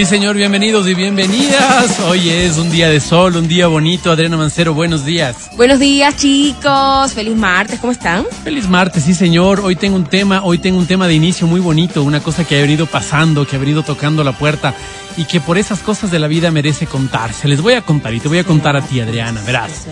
Sí, 0.00 0.04
señor, 0.04 0.36
bienvenidos 0.36 0.86
y 0.86 0.94
bienvenidas. 0.94 1.98
Hoy 2.06 2.30
es 2.30 2.56
un 2.56 2.70
día 2.70 2.88
de 2.88 3.00
sol, 3.00 3.34
un 3.34 3.48
día 3.48 3.66
bonito. 3.66 4.12
Adriana 4.12 4.36
Mancero, 4.36 4.72
buenos 4.72 5.04
días. 5.04 5.50
Buenos 5.56 5.80
días, 5.80 6.16
chicos. 6.16 7.12
Feliz 7.14 7.34
martes, 7.34 7.80
¿cómo 7.80 7.90
están? 7.92 8.24
Feliz 8.44 8.68
martes, 8.68 9.02
sí, 9.02 9.12
señor. 9.12 9.58
Hoy 9.58 9.74
tengo 9.74 9.96
un 9.96 10.04
tema, 10.04 10.44
hoy 10.44 10.58
tengo 10.58 10.78
un 10.78 10.86
tema 10.86 11.08
de 11.08 11.14
inicio 11.14 11.48
muy 11.48 11.58
bonito, 11.58 12.04
una 12.04 12.20
cosa 12.20 12.44
que 12.44 12.56
ha 12.56 12.60
venido 12.60 12.86
pasando, 12.86 13.44
que 13.44 13.56
ha 13.56 13.58
venido 13.58 13.82
tocando 13.82 14.22
la 14.22 14.38
puerta 14.38 14.72
y 15.16 15.24
que 15.24 15.40
por 15.40 15.58
esas 15.58 15.80
cosas 15.80 16.12
de 16.12 16.20
la 16.20 16.28
vida 16.28 16.52
merece 16.52 16.86
contarse. 16.86 17.48
Les 17.48 17.60
voy 17.60 17.74
a 17.74 17.82
contar 17.82 18.14
y 18.14 18.20
te 18.20 18.28
voy 18.28 18.38
a 18.38 18.44
contar 18.44 18.76
a 18.76 18.82
ti, 18.82 19.00
Adriana, 19.00 19.42
verás. 19.44 19.88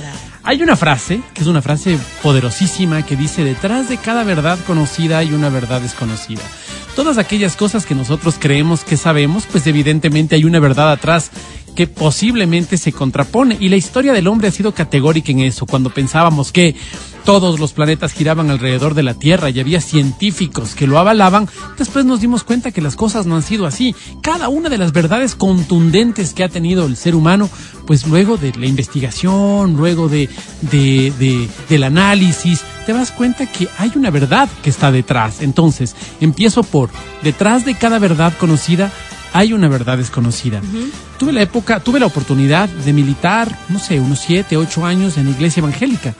Hay 0.46 0.62
una 0.62 0.77
frase, 0.77 1.20
que 1.34 1.41
es 1.41 1.48
una 1.48 1.60
frase 1.60 1.98
poderosísima, 2.23 3.04
que 3.04 3.16
dice, 3.16 3.42
detrás 3.42 3.88
de 3.88 3.96
cada 3.96 4.23
verdad 4.23 4.56
conocida 4.64 5.18
hay 5.18 5.32
una 5.32 5.48
verdad 5.48 5.80
desconocida. 5.80 6.42
Todas 6.95 7.18
aquellas 7.18 7.56
cosas 7.56 7.84
que 7.84 7.96
nosotros 7.96 8.37
creemos 8.38 8.84
que 8.84 8.96
sabemos, 8.96 9.45
pues 9.51 9.66
evidentemente 9.66 10.37
hay 10.37 10.45
una 10.45 10.60
verdad 10.60 10.92
atrás 10.92 11.32
que 11.76 11.86
posiblemente 11.86 12.76
se 12.78 12.90
contrapone. 12.90 13.56
Y 13.60 13.68
la 13.68 13.76
historia 13.76 14.12
del 14.12 14.26
hombre 14.26 14.48
ha 14.48 14.50
sido 14.50 14.72
categórica 14.72 15.30
en 15.30 15.40
eso. 15.40 15.66
Cuando 15.66 15.90
pensábamos 15.90 16.50
que 16.50 16.74
todos 17.24 17.60
los 17.60 17.72
planetas 17.72 18.12
giraban 18.12 18.50
alrededor 18.50 18.94
de 18.94 19.02
la 19.02 19.14
Tierra 19.14 19.50
y 19.50 19.60
había 19.60 19.80
científicos 19.80 20.74
que 20.74 20.86
lo 20.86 20.98
avalaban, 20.98 21.48
después 21.76 22.04
nos 22.04 22.20
dimos 22.20 22.44
cuenta 22.44 22.70
que 22.70 22.80
las 22.80 22.96
cosas 22.96 23.26
no 23.26 23.36
han 23.36 23.42
sido 23.42 23.66
así. 23.66 23.94
Cada 24.22 24.48
una 24.48 24.68
de 24.68 24.78
las 24.78 24.92
verdades 24.92 25.34
contundentes 25.34 26.34
que 26.34 26.44
ha 26.44 26.48
tenido 26.48 26.86
el 26.86 26.96
ser 26.96 27.14
humano, 27.14 27.48
pues 27.86 28.06
luego 28.06 28.36
de 28.36 28.52
la 28.52 28.66
investigación, 28.66 29.74
luego 29.76 30.08
de, 30.08 30.28
de, 30.62 31.12
de 31.18 31.48
del 31.68 31.82
análisis, 31.84 32.62
te 32.86 32.92
das 32.92 33.10
cuenta 33.10 33.46
que 33.46 33.68
hay 33.79 33.92
una 33.96 34.10
verdad 34.10 34.48
que 34.62 34.70
está 34.70 34.92
detrás. 34.92 35.42
Entonces, 35.42 35.95
empiezo 36.20 36.62
por, 36.62 36.90
detrás 37.23 37.64
de 37.64 37.74
cada 37.76 37.98
verdad 37.98 38.32
conocida 38.38 38.92
hay 39.37 39.52
una 39.52 39.68
verdad 39.68 39.98
desconocida. 39.98 40.62
Tuve 41.18 41.30
la 41.30 41.42
época, 41.42 41.80
tuve 41.80 42.01
la 42.01 42.06
oportunidad 42.06 42.70
de 42.70 42.92
militar, 42.95 43.54
no 43.68 43.79
sé, 43.79 44.01
unos 44.01 44.18
siete, 44.18 44.56
ocho 44.56 44.87
años 44.87 45.18
en 45.18 45.26
la 45.26 45.32
iglesia 45.32 45.60
evangélica. 45.60 46.15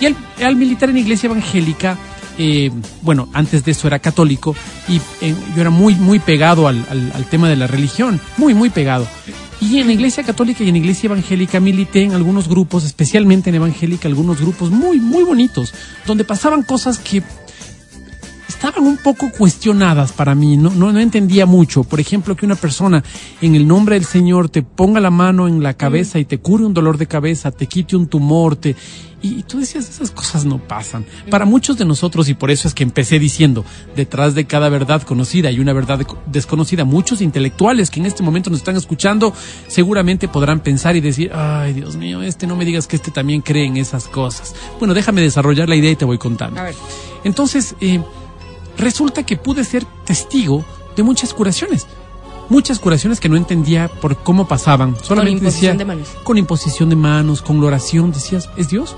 Y 0.00 0.06
al, 0.42 0.56
militar 0.56 0.88
en 0.88 0.96
la 0.96 1.00
iglesia 1.02 1.28
evangélica, 1.28 1.96
eh, 2.36 2.72
bueno, 3.02 3.28
antes 3.32 3.64
de 3.64 3.70
eso 3.70 3.86
era 3.86 4.00
católico 4.00 4.56
y 4.88 4.96
eh, 5.20 5.36
yo 5.54 5.60
era 5.60 5.70
muy, 5.70 5.94
muy 5.94 6.18
pegado 6.18 6.66
al, 6.66 6.84
al, 6.90 7.24
tema 7.26 7.48
de 7.48 7.54
la 7.54 7.68
religión, 7.68 8.20
muy, 8.36 8.54
muy 8.54 8.70
pegado. 8.70 9.06
Y 9.60 9.78
en 9.78 9.86
la 9.86 9.92
iglesia 9.92 10.24
católica 10.24 10.64
y 10.64 10.68
en 10.68 10.74
la 10.74 10.78
iglesia 10.78 11.06
evangélica 11.06 11.60
milité 11.60 12.02
en 12.02 12.12
algunos 12.12 12.48
grupos, 12.48 12.82
especialmente 12.84 13.50
en 13.50 13.56
evangélica, 13.56 14.08
algunos 14.08 14.40
grupos 14.40 14.70
muy, 14.70 14.98
muy 14.98 15.22
bonitos, 15.22 15.72
donde 16.06 16.24
pasaban 16.24 16.64
cosas 16.64 16.98
que 16.98 17.22
estaban 18.58 18.88
un 18.88 18.96
poco 18.96 19.30
cuestionadas 19.30 20.10
para 20.10 20.34
mí, 20.34 20.56
no, 20.56 20.70
no, 20.70 20.90
no, 20.90 20.98
entendía 20.98 21.46
mucho. 21.46 21.84
Por 21.84 22.00
ejemplo, 22.00 22.34
que 22.34 22.44
una 22.44 22.56
persona 22.56 23.04
en 23.40 23.54
el 23.54 23.68
nombre 23.68 23.94
del 23.94 24.04
Señor 24.04 24.48
te 24.48 24.62
ponga 24.62 24.98
la 24.98 25.10
mano 25.10 25.46
en 25.46 25.62
la 25.62 25.74
cabeza 25.74 26.18
y 26.18 26.24
te 26.24 26.38
cure 26.38 26.64
un 26.64 26.74
dolor 26.74 26.98
de 26.98 27.06
cabeza, 27.06 27.52
te 27.52 27.68
quite 27.68 27.94
un 27.94 28.08
tumor, 28.08 28.56
te... 28.56 28.74
Y, 29.20 29.42
tú 29.44 29.58
decías, 29.58 29.88
esas 29.88 30.10
cosas 30.10 30.44
no 30.44 30.58
pasan. 30.58 31.04
Para 31.30 31.44
muchos 31.44 31.76
de 31.76 31.84
nosotros, 31.84 32.28
y 32.28 32.34
por 32.34 32.50
eso 32.50 32.66
es 32.66 32.74
que 32.74 32.82
empecé 32.82 33.20
diciendo, 33.20 33.64
detrás 33.94 34.34
de 34.34 34.46
cada 34.46 34.68
verdad 34.68 35.02
conocida 35.02 35.50
y 35.52 35.60
una 35.60 35.72
verdad 35.72 36.04
desconocida, 36.26 36.84
muchos 36.84 37.20
intelectuales 37.20 37.90
que 37.90 38.00
en 38.00 38.06
este 38.06 38.24
momento 38.24 38.50
nos 38.50 38.60
están 38.60 38.76
escuchando 38.76 39.32
seguramente 39.68 40.28
podrán 40.28 40.60
pensar 40.60 40.96
y 40.96 41.00
decir, 41.00 41.32
ay 41.32 41.72
Dios 41.74 41.96
mío, 41.96 42.22
este 42.22 42.46
no 42.46 42.56
me 42.56 42.64
digas 42.64 42.86
que 42.86 42.96
este 42.96 43.10
también 43.12 43.40
cree 43.40 43.66
en 43.66 43.76
esas 43.76 44.08
cosas. 44.08 44.54
Bueno, 44.78 44.94
déjame 44.94 45.20
desarrollar 45.20 45.68
la 45.68 45.76
idea 45.76 45.92
y 45.92 45.96
te 45.96 46.04
voy 46.04 46.18
contando. 46.18 46.60
Entonces, 47.24 47.74
eh, 47.80 48.00
resulta 48.78 49.24
que 49.24 49.36
pude 49.36 49.64
ser 49.64 49.84
testigo 50.04 50.64
de 50.96 51.02
muchas 51.02 51.34
curaciones. 51.34 51.86
Muchas 52.48 52.78
curaciones 52.78 53.20
que 53.20 53.28
no 53.28 53.36
entendía 53.36 53.88
por 53.88 54.22
cómo 54.22 54.48
pasaban. 54.48 54.96
Solamente 55.02 55.40
con 55.40 55.44
decía, 55.46 55.74
de 55.74 55.84
manos. 55.84 56.08
con 56.24 56.38
imposición 56.38 56.88
de 56.88 56.96
manos, 56.96 57.42
con 57.42 57.62
oración, 57.62 58.10
decías, 58.10 58.48
¿es 58.56 58.70
Dios? 58.70 58.96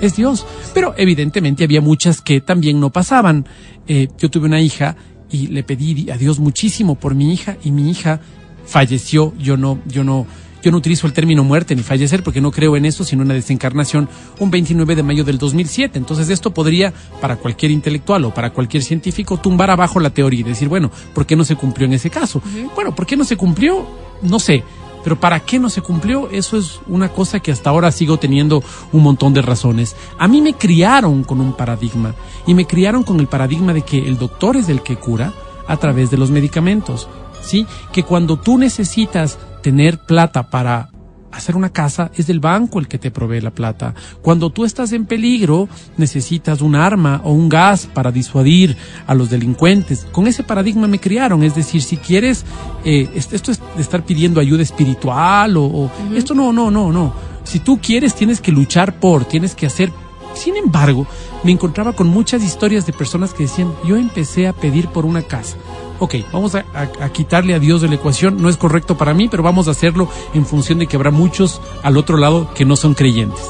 Es 0.00 0.16
Dios. 0.16 0.44
Pero 0.74 0.94
evidentemente 0.96 1.62
había 1.62 1.80
muchas 1.80 2.20
que 2.20 2.40
también 2.40 2.80
no 2.80 2.90
pasaban. 2.90 3.46
Eh, 3.86 4.08
yo 4.18 4.30
tuve 4.30 4.46
una 4.46 4.60
hija 4.60 4.96
y 5.30 5.46
le 5.48 5.62
pedí 5.62 6.10
a 6.10 6.16
Dios 6.16 6.40
muchísimo 6.40 6.96
por 6.96 7.14
mi 7.14 7.32
hija 7.32 7.56
y 7.62 7.70
mi 7.70 7.88
hija 7.90 8.20
falleció. 8.66 9.32
Yo 9.38 9.56
no, 9.56 9.78
yo 9.86 10.02
no, 10.02 10.26
yo 10.68 10.72
no 10.72 10.76
utilizo 10.76 11.06
el 11.06 11.14
término 11.14 11.44
muerte 11.44 11.74
ni 11.74 11.82
fallecer 11.82 12.22
porque 12.22 12.42
no 12.42 12.50
creo 12.50 12.76
en 12.76 12.84
eso, 12.84 13.02
sino 13.02 13.22
en 13.22 13.28
una 13.28 13.34
desencarnación 13.34 14.06
un 14.38 14.50
29 14.50 14.96
de 14.96 15.02
mayo 15.02 15.24
del 15.24 15.38
2007. 15.38 15.96
Entonces 15.96 16.28
esto 16.28 16.52
podría, 16.52 16.92
para 17.22 17.36
cualquier 17.36 17.70
intelectual 17.70 18.26
o 18.26 18.34
para 18.34 18.50
cualquier 18.50 18.82
científico, 18.82 19.38
tumbar 19.38 19.70
abajo 19.70 19.98
la 19.98 20.10
teoría 20.10 20.40
y 20.40 20.42
decir, 20.42 20.68
bueno, 20.68 20.90
¿por 21.14 21.24
qué 21.24 21.36
no 21.36 21.44
se 21.44 21.56
cumplió 21.56 21.86
en 21.86 21.94
ese 21.94 22.10
caso? 22.10 22.42
Bueno, 22.74 22.94
¿por 22.94 23.06
qué 23.06 23.16
no 23.16 23.24
se 23.24 23.38
cumplió? 23.38 23.86
No 24.20 24.38
sé. 24.38 24.62
Pero 25.02 25.18
¿para 25.18 25.40
qué 25.40 25.58
no 25.58 25.70
se 25.70 25.80
cumplió? 25.80 26.28
Eso 26.30 26.58
es 26.58 26.80
una 26.86 27.08
cosa 27.08 27.40
que 27.40 27.50
hasta 27.50 27.70
ahora 27.70 27.90
sigo 27.90 28.18
teniendo 28.18 28.62
un 28.92 29.02
montón 29.02 29.32
de 29.32 29.40
razones. 29.40 29.96
A 30.18 30.28
mí 30.28 30.42
me 30.42 30.52
criaron 30.52 31.24
con 31.24 31.40
un 31.40 31.54
paradigma 31.54 32.14
y 32.46 32.52
me 32.52 32.66
criaron 32.66 33.04
con 33.04 33.20
el 33.20 33.26
paradigma 33.26 33.72
de 33.72 33.80
que 33.80 34.06
el 34.06 34.18
doctor 34.18 34.58
es 34.58 34.68
el 34.68 34.82
que 34.82 34.96
cura 34.96 35.32
a 35.66 35.78
través 35.78 36.10
de 36.10 36.18
los 36.18 36.30
medicamentos. 36.30 37.08
¿Sí? 37.40 37.66
Que 37.90 38.02
cuando 38.02 38.36
tú 38.36 38.58
necesitas 38.58 39.38
tener 39.62 39.98
plata 39.98 40.50
para 40.50 40.90
hacer 41.32 41.56
una 41.56 41.70
casa, 41.70 42.10
es 42.14 42.26
del 42.26 42.40
banco 42.40 42.78
el 42.78 42.88
que 42.88 42.98
te 42.98 43.10
provee 43.10 43.40
la 43.40 43.50
plata. 43.50 43.94
Cuando 44.22 44.50
tú 44.50 44.64
estás 44.64 44.92
en 44.92 45.06
peligro, 45.06 45.68
necesitas 45.96 46.60
un 46.60 46.74
arma 46.74 47.20
o 47.24 47.32
un 47.32 47.48
gas 47.48 47.86
para 47.86 48.10
disuadir 48.10 48.76
a 49.06 49.14
los 49.14 49.30
delincuentes. 49.30 50.06
Con 50.12 50.26
ese 50.26 50.42
paradigma 50.42 50.86
me 50.88 51.00
criaron, 51.00 51.42
es 51.42 51.54
decir, 51.54 51.82
si 51.82 51.96
quieres, 51.96 52.44
eh, 52.84 53.08
esto 53.14 53.50
es 53.50 53.60
de 53.76 53.82
estar 53.82 54.04
pidiendo 54.04 54.40
ayuda 54.40 54.62
espiritual 54.62 55.56
o, 55.56 55.90
esto 56.14 56.34
no, 56.34 56.52
no, 56.52 56.70
no, 56.70 56.92
no. 56.92 57.14
Si 57.44 57.60
tú 57.60 57.78
quieres, 57.80 58.14
tienes 58.14 58.40
que 58.40 58.52
luchar 58.52 58.98
por, 59.00 59.24
tienes 59.24 59.54
que 59.54 59.66
hacer. 59.66 59.90
Sin 60.34 60.56
embargo, 60.56 61.06
me 61.42 61.50
encontraba 61.50 61.94
con 61.94 62.08
muchas 62.08 62.42
historias 62.42 62.84
de 62.86 62.92
personas 62.92 63.32
que 63.32 63.44
decían, 63.44 63.72
yo 63.86 63.96
empecé 63.96 64.46
a 64.46 64.52
pedir 64.52 64.88
por 64.88 65.06
una 65.06 65.22
casa 65.22 65.56
ok, 65.98 66.14
vamos 66.32 66.54
a, 66.54 66.64
quitarle 67.12 67.54
a 67.54 67.58
Dios 67.58 67.82
de 67.82 67.88
la 67.88 67.96
ecuación, 67.96 68.40
no 68.40 68.48
es 68.48 68.56
correcto 68.56 68.96
para 68.96 69.14
mí, 69.14 69.28
pero 69.28 69.42
vamos 69.42 69.68
a 69.68 69.72
hacerlo 69.72 70.08
en 70.34 70.46
función 70.46 70.78
de 70.78 70.86
que 70.86 70.96
habrá 70.96 71.10
muchos 71.10 71.60
al 71.82 71.96
otro 71.96 72.16
lado 72.16 72.52
que 72.54 72.64
no 72.64 72.76
son 72.76 72.94
creyentes. 72.94 73.40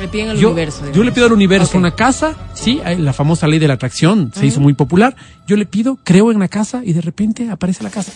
Le 0.00 0.08
piden 0.08 0.30
al 0.30 0.38
yo, 0.38 0.48
universo. 0.48 0.90
Yo 0.92 1.04
le 1.04 1.12
pido 1.12 1.26
al 1.26 1.32
universo 1.32 1.76
una 1.76 1.94
casa, 1.94 2.34
sí, 2.54 2.80
la 2.98 3.12
famosa 3.12 3.46
ley 3.46 3.58
de 3.58 3.68
la 3.68 3.74
atracción 3.74 4.32
se 4.34 4.46
hizo 4.46 4.60
muy 4.60 4.72
popular. 4.72 5.14
Yo 5.46 5.56
le 5.56 5.66
pido, 5.66 5.98
creo 6.02 6.30
en 6.30 6.38
la 6.38 6.48
casa 6.48 6.80
y 6.84 6.94
de 6.94 7.02
repente 7.02 7.50
aparece 7.50 7.84
la 7.84 7.90
casa. 7.90 8.12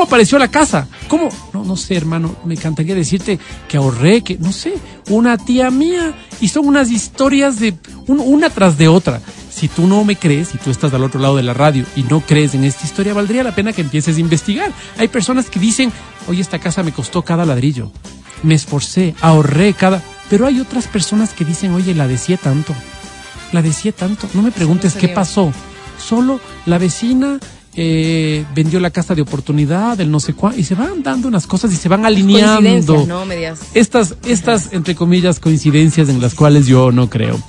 ¿Y 0.00 0.02
cómo 0.02 0.08
apareció 0.08 0.38
la 0.38 0.48
casa? 0.48 0.88
¿Cómo? 1.08 1.28
No, 1.52 1.62
no 1.62 1.76
sé, 1.76 1.94
hermano. 1.94 2.34
Me 2.46 2.54
encantaría 2.54 2.94
decirte 2.94 3.38
que 3.68 3.76
ahorré, 3.76 4.22
que 4.22 4.38
no 4.38 4.50
sé, 4.50 4.72
una 5.10 5.36
tía 5.36 5.70
mía. 5.70 6.14
Y 6.40 6.48
son 6.48 6.66
unas 6.66 6.90
historias 6.90 7.60
de 7.60 7.74
una 8.06 8.48
tras 8.48 8.78
de 8.78 8.88
otra 8.88 9.20
si 9.50 9.68
tú 9.68 9.86
no 9.86 10.02
me 10.04 10.16
crees, 10.16 10.48
si 10.48 10.56
tú 10.56 10.70
estás 10.70 10.94
al 10.94 11.04
otro 11.04 11.20
lado 11.20 11.36
de 11.36 11.42
la 11.42 11.52
radio 11.52 11.84
y 11.96 12.04
no 12.04 12.22
crees 12.22 12.54
en 12.54 12.64
esta 12.64 12.86
historia, 12.86 13.12
valdría 13.12 13.42
la 13.42 13.54
pena 13.54 13.74
que 13.74 13.82
empieces 13.82 14.16
a 14.16 14.20
investigar. 14.20 14.72
Hay 14.96 15.08
personas 15.08 15.50
que 15.50 15.60
dicen, 15.60 15.92
oye, 16.28 16.40
esta 16.40 16.58
casa 16.58 16.82
me 16.82 16.92
costó 16.92 17.20
cada 17.20 17.44
ladrillo, 17.44 17.92
me 18.42 18.54
esforcé, 18.54 19.14
ahorré 19.20 19.74
cada... 19.74 20.02
Pero 20.30 20.46
hay 20.46 20.60
otras 20.60 20.86
personas 20.86 21.34
que 21.34 21.44
dicen, 21.44 21.74
oye, 21.74 21.94
la 21.94 22.08
decía 22.08 22.38
tanto, 22.38 22.74
la 23.52 23.60
decía 23.60 23.92
tanto. 23.92 24.30
No 24.32 24.40
me 24.40 24.50
preguntes 24.50 24.94
qué 24.94 25.08
pasó. 25.08 25.52
Solo 25.98 26.40
la 26.64 26.78
vecina 26.78 27.38
eh, 27.76 28.44
vendió 28.54 28.80
la 28.80 28.90
casa 28.90 29.14
de 29.14 29.22
oportunidad, 29.22 30.00
el 30.00 30.10
no 30.10 30.20
sé 30.20 30.34
cuál, 30.34 30.58
y 30.58 30.64
se 30.64 30.74
van 30.74 31.02
dando 31.02 31.28
unas 31.28 31.46
cosas 31.46 31.72
y 31.72 31.76
se 31.76 31.88
van 31.88 32.04
alineando. 32.04 33.06
¿no? 33.06 33.24
Estas, 33.74 34.16
estas, 34.24 34.72
entre 34.72 34.94
comillas, 34.94 35.38
coincidencias 35.38 36.08
en 36.08 36.20
las 36.20 36.34
cuales 36.34 36.66
yo 36.66 36.90
no 36.90 37.08
creo. 37.08 37.40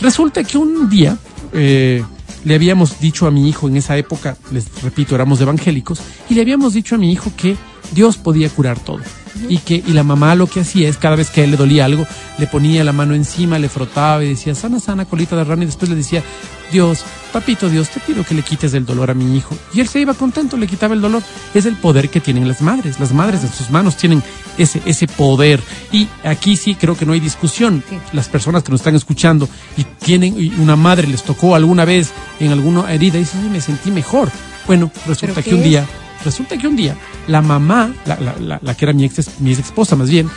Resulta 0.00 0.44
que 0.44 0.58
un 0.58 0.88
día 0.88 1.18
eh, 1.52 2.04
le 2.44 2.54
habíamos 2.54 3.00
dicho 3.00 3.26
a 3.26 3.30
mi 3.30 3.48
hijo 3.48 3.68
en 3.68 3.76
esa 3.76 3.96
época, 3.96 4.36
les 4.52 4.82
repito, 4.82 5.14
éramos 5.14 5.40
evangélicos, 5.40 6.00
y 6.30 6.34
le 6.34 6.42
habíamos 6.42 6.74
dicho 6.74 6.94
a 6.94 6.98
mi 6.98 7.10
hijo 7.10 7.32
que 7.36 7.56
Dios 7.92 8.16
podía 8.16 8.48
curar 8.50 8.78
todo. 8.78 9.00
Y 9.48 9.58
que 9.58 9.76
y 9.76 9.92
la 9.92 10.04
mamá 10.04 10.34
lo 10.34 10.46
que 10.46 10.60
hacía 10.60 10.88
es 10.88 10.96
cada 10.96 11.16
vez 11.16 11.30
que 11.30 11.40
a 11.40 11.44
él 11.44 11.52
le 11.52 11.56
dolía 11.56 11.84
algo, 11.84 12.06
le 12.38 12.46
ponía 12.46 12.84
la 12.84 12.92
mano 12.92 13.14
encima, 13.14 13.58
le 13.58 13.68
frotaba 13.68 14.24
y 14.24 14.30
decía, 14.30 14.54
sana, 14.54 14.80
sana, 14.80 15.04
colita 15.04 15.36
de 15.36 15.44
rana, 15.44 15.62
y 15.62 15.66
después 15.66 15.88
le 15.90 15.96
decía, 15.96 16.22
Dios, 16.70 17.04
papito 17.32 17.68
Dios, 17.68 17.88
te 17.88 18.00
pido 18.00 18.24
que 18.24 18.34
le 18.34 18.42
quites 18.42 18.74
el 18.74 18.84
dolor 18.84 19.10
a 19.10 19.14
mi 19.14 19.36
hijo. 19.36 19.56
Y 19.72 19.80
él 19.80 19.88
se 19.88 20.00
iba 20.00 20.14
contento, 20.14 20.56
le 20.56 20.66
quitaba 20.66 20.94
el 20.94 21.00
dolor. 21.00 21.22
Es 21.54 21.66
el 21.66 21.76
poder 21.76 22.10
que 22.10 22.20
tienen 22.20 22.46
las 22.46 22.60
madres. 22.60 23.00
Las 23.00 23.12
madres 23.12 23.42
en 23.42 23.52
sus 23.52 23.70
manos 23.70 23.96
tienen 23.96 24.22
ese, 24.58 24.82
ese 24.84 25.06
poder. 25.06 25.60
Y 25.92 26.08
aquí 26.24 26.56
sí 26.56 26.74
creo 26.74 26.96
que 26.96 27.06
no 27.06 27.12
hay 27.12 27.20
discusión. 27.20 27.82
Las 28.12 28.28
personas 28.28 28.62
que 28.62 28.70
nos 28.70 28.80
están 28.80 28.96
escuchando 28.96 29.48
y 29.76 29.84
tienen, 29.84 30.38
y 30.38 30.52
una 30.58 30.76
madre 30.76 31.06
les 31.06 31.22
tocó 31.22 31.54
alguna 31.54 31.84
vez 31.84 32.10
en 32.40 32.52
alguna 32.52 32.92
herida 32.92 33.16
y 33.16 33.20
dicen, 33.20 33.50
me 33.50 33.60
sentí 33.60 33.90
mejor. 33.90 34.30
Bueno, 34.66 34.90
resulta 35.06 35.42
que 35.42 35.54
un 35.54 35.62
día 35.62 35.86
Resulta 36.24 36.56
que 36.58 36.66
un 36.66 36.76
día 36.76 36.96
la 37.26 37.42
mamá, 37.42 37.94
la, 38.04 38.18
la- 38.20 38.36
la- 38.38 38.58
la 38.62 38.74
que 38.74 38.84
era 38.84 38.92
mi 38.92 39.04
ex, 39.04 39.40
mi 39.40 39.50
ex 39.52 39.60
esposa 39.60 39.96
más 39.96 40.10
bien, 40.10 40.28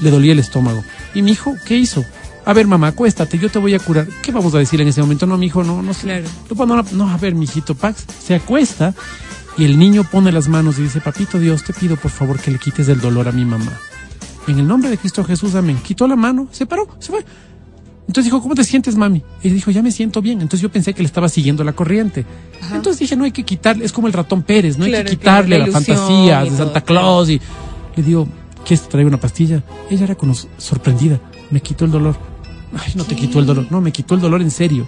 le 0.00 0.10
dolía 0.10 0.32
el 0.32 0.38
estómago. 0.38 0.84
Y 1.14 1.22
mi 1.22 1.32
hijo, 1.32 1.54
¿qué 1.66 1.76
hizo? 1.76 2.04
A 2.44 2.52
ver, 2.52 2.66
mamá, 2.66 2.88
acuéstate, 2.88 3.38
yo 3.38 3.50
te 3.50 3.58
voy 3.58 3.74
a 3.74 3.78
curar. 3.78 4.06
¿Qué 4.22 4.30
vamos 4.30 4.54
a 4.54 4.58
decir 4.58 4.80
en 4.80 4.88
ese 4.88 5.00
momento? 5.00 5.26
No, 5.26 5.36
mi 5.38 5.46
hijo, 5.46 5.64
no, 5.64 5.82
no 5.82 5.92
sé. 5.94 6.02
Claro. 6.02 6.24
No, 6.54 6.66
no, 6.66 6.84
no, 6.92 7.10
a 7.10 7.16
ver, 7.16 7.34
mijito 7.34 7.74
Pax, 7.74 8.04
se 8.24 8.34
acuesta 8.34 8.94
y 9.58 9.64
el 9.64 9.78
niño 9.78 10.04
pone 10.04 10.30
las 10.30 10.46
manos 10.48 10.78
y 10.78 10.82
dice, 10.82 11.00
papito 11.00 11.38
Dios, 11.40 11.64
te 11.64 11.72
pido 11.72 11.96
por 11.96 12.10
favor 12.10 12.38
que 12.38 12.50
le 12.50 12.58
quites 12.58 12.86
el 12.88 13.00
dolor 13.00 13.26
a 13.26 13.32
mi 13.32 13.44
mamá. 13.44 13.72
En 14.46 14.58
el 14.60 14.66
nombre 14.68 14.90
de 14.90 14.98
Cristo 14.98 15.24
Jesús, 15.24 15.54
amén. 15.56 15.80
Quitó 15.82 16.06
la 16.06 16.14
mano, 16.14 16.46
se 16.52 16.66
paró, 16.66 16.86
se 17.00 17.10
fue. 17.10 17.24
Entonces 18.06 18.24
dijo, 18.24 18.40
¿cómo 18.40 18.54
te 18.54 18.62
sientes, 18.62 18.96
mami? 18.96 19.22
Y 19.42 19.48
dijo, 19.50 19.70
ya 19.70 19.82
me 19.82 19.90
siento 19.90 20.22
bien. 20.22 20.40
Entonces 20.40 20.60
yo 20.60 20.70
pensé 20.70 20.94
que 20.94 21.02
le 21.02 21.06
estaba 21.06 21.28
siguiendo 21.28 21.64
la 21.64 21.72
corriente. 21.72 22.24
Entonces 22.72 23.00
dije, 23.00 23.16
no 23.16 23.24
hay 23.24 23.32
que 23.32 23.44
quitarle, 23.44 23.84
es 23.84 23.92
como 23.92 24.06
el 24.06 24.12
ratón 24.12 24.42
Pérez, 24.42 24.78
no 24.78 24.84
hay 24.84 24.92
que 24.92 25.04
quitarle 25.04 25.58
la 25.58 25.66
la 25.66 25.72
fantasía 25.72 26.44
de 26.44 26.50
Santa. 26.50 26.80
Claus. 26.82 27.28
Y 27.28 27.40
le 27.96 28.02
digo, 28.02 28.28
¿quieres 28.64 28.88
traer 28.88 29.06
una 29.06 29.18
pastilla? 29.18 29.62
Ella 29.90 30.04
era 30.04 30.14
como 30.14 30.34
sorprendida, 30.34 31.20
me 31.50 31.60
quitó 31.60 31.84
el 31.84 31.90
dolor. 31.90 32.16
Ay, 32.74 32.92
no 32.94 33.04
te 33.04 33.16
quitó 33.16 33.40
el 33.40 33.46
dolor, 33.46 33.66
no, 33.70 33.80
me 33.80 33.90
quitó 33.90 34.14
el 34.14 34.20
dolor 34.20 34.40
en 34.40 34.50
serio. 34.50 34.86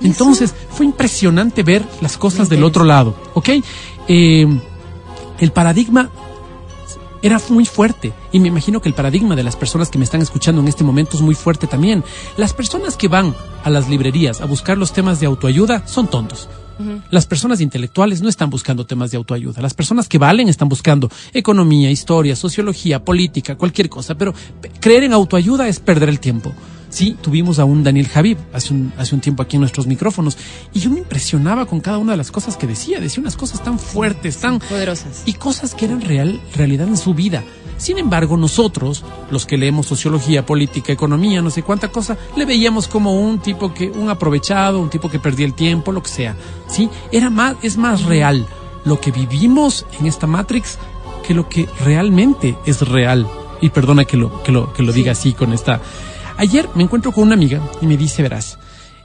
Entonces 0.00 0.54
fue 0.70 0.86
impresionante 0.86 1.62
ver 1.62 1.84
las 2.00 2.16
cosas 2.16 2.48
del 2.48 2.62
otro 2.64 2.84
lado, 2.84 3.16
¿ok? 3.34 3.48
Eh, 4.06 4.46
el 5.38 5.52
paradigma 5.52 6.10
era 7.22 7.40
muy 7.48 7.64
fuerte 7.66 8.12
y 8.32 8.40
me 8.40 8.48
imagino 8.48 8.80
que 8.80 8.88
el 8.88 8.94
paradigma 8.94 9.34
de 9.36 9.42
las 9.42 9.56
personas 9.56 9.90
que 9.90 9.98
me 9.98 10.04
están 10.04 10.22
escuchando 10.22 10.60
en 10.60 10.68
este 10.68 10.84
momento 10.84 11.16
es 11.16 11.22
muy 11.22 11.34
fuerte 11.34 11.66
también. 11.66 12.04
Las 12.36 12.52
personas 12.54 12.96
que 12.96 13.08
van 13.08 13.34
a 13.64 13.70
las 13.70 13.88
librerías 13.88 14.40
a 14.40 14.46
buscar 14.46 14.78
los 14.78 14.92
temas 14.92 15.20
de 15.20 15.26
autoayuda 15.26 15.86
son 15.86 16.08
tontos. 16.08 16.48
Las 17.10 17.26
personas 17.26 17.60
intelectuales 17.60 18.22
no 18.22 18.28
están 18.28 18.50
buscando 18.50 18.86
temas 18.86 19.10
de 19.10 19.16
autoayuda. 19.16 19.60
Las 19.60 19.74
personas 19.74 20.08
que 20.08 20.16
valen 20.18 20.48
están 20.48 20.68
buscando 20.68 21.10
economía, 21.34 21.90
historia, 21.90 22.36
sociología, 22.36 23.04
política, 23.04 23.56
cualquier 23.56 23.88
cosa. 23.88 24.14
Pero 24.14 24.32
pe- 24.60 24.70
creer 24.78 25.02
en 25.02 25.12
autoayuda 25.12 25.66
es 25.66 25.80
perder 25.80 26.08
el 26.08 26.20
tiempo. 26.20 26.52
Sí, 26.90 27.16
tuvimos 27.20 27.58
a 27.58 27.64
un 27.64 27.84
Daniel 27.84 28.08
Javib 28.08 28.38
hace 28.52 28.72
un, 28.72 28.92
hace 28.96 29.14
un 29.14 29.20
tiempo 29.20 29.42
aquí 29.42 29.56
en 29.56 29.60
nuestros 29.60 29.86
micrófonos 29.86 30.38
y 30.72 30.80
yo 30.80 30.90
me 30.90 30.98
impresionaba 30.98 31.66
con 31.66 31.80
cada 31.80 31.98
una 31.98 32.12
de 32.12 32.18
las 32.18 32.30
cosas 32.30 32.56
que 32.56 32.66
decía. 32.66 33.00
Decía 33.00 33.20
unas 33.20 33.36
cosas 33.36 33.62
tan 33.62 33.78
fuertes, 33.78 34.38
tan, 34.38 34.58
Poderosas. 34.58 35.22
y 35.26 35.34
cosas 35.34 35.74
que 35.74 35.84
eran 35.84 36.00
real, 36.00 36.40
realidad 36.54 36.88
en 36.88 36.96
su 36.96 37.14
vida. 37.14 37.44
Sin 37.76 37.98
embargo, 37.98 38.36
nosotros, 38.36 39.04
los 39.30 39.46
que 39.46 39.56
leemos 39.56 39.86
sociología, 39.86 40.44
política, 40.44 40.92
economía, 40.92 41.40
no 41.42 41.50
sé 41.50 41.62
cuánta 41.62 41.88
cosa, 41.88 42.16
le 42.36 42.44
veíamos 42.44 42.88
como 42.88 43.20
un 43.20 43.38
tipo 43.38 43.72
que, 43.72 43.88
un 43.88 44.10
aprovechado, 44.10 44.80
un 44.80 44.90
tipo 44.90 45.08
que 45.08 45.20
perdía 45.20 45.46
el 45.46 45.54
tiempo, 45.54 45.92
lo 45.92 46.02
que 46.02 46.08
sea. 46.08 46.36
Sí, 46.68 46.90
era 47.12 47.30
más, 47.30 47.56
es 47.62 47.76
más 47.76 48.04
real 48.04 48.46
lo 48.84 49.00
que 49.00 49.12
vivimos 49.12 49.86
en 50.00 50.06
esta 50.06 50.26
Matrix 50.26 50.78
que 51.26 51.34
lo 51.34 51.48
que 51.48 51.68
realmente 51.84 52.56
es 52.66 52.80
real. 52.80 53.28
Y 53.60 53.70
perdona 53.70 54.04
que 54.04 54.16
lo, 54.16 54.42
que 54.42 54.50
lo, 54.50 54.72
que 54.72 54.82
lo 54.82 54.92
diga 54.92 55.12
así 55.12 55.32
con 55.34 55.52
esta. 55.52 55.80
Ayer 56.38 56.68
me 56.76 56.84
encuentro 56.84 57.10
con 57.10 57.24
una 57.24 57.34
amiga 57.34 57.60
y 57.82 57.86
me 57.88 57.96
dice, 57.96 58.22
verás, 58.22 58.58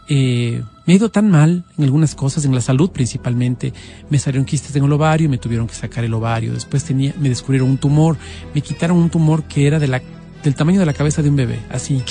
eh, 0.08 0.62
me 0.86 0.94
he 0.94 0.98
ido 0.98 1.10
tan 1.10 1.32
mal 1.32 1.64
en 1.76 1.84
algunas 1.84 2.14
cosas, 2.14 2.46
en 2.46 2.54
la 2.54 2.62
salud 2.62 2.92
principalmente. 2.92 3.74
Me 4.12 4.20
salieron 4.20 4.46
quistes 4.46 4.76
en 4.76 4.84
el 4.84 4.94
ovario, 4.94 5.28
me 5.30 5.40
tuvieron 5.40 5.66
que 5.66 5.74
sacar 5.74 6.04
el 6.04 6.14
ovario. 6.14 6.54
Después 6.54 6.84
tenía, 6.84 7.12
me 7.20 7.30
descubrieron 7.30 7.72
un 7.72 7.78
tumor, 7.80 8.18
me 8.54 8.62
quitaron 8.62 8.98
un 8.98 9.10
tumor 9.10 9.46
que 9.46 9.66
era 9.66 9.80
de 9.80 9.88
la, 9.88 10.00
del 10.44 10.54
tamaño 10.54 10.80
de 10.80 10.86
la 10.86 10.94
cabeza 10.94 11.24
de 11.24 11.30
un 11.30 11.36
bebé, 11.36 11.60
así. 11.72 12.04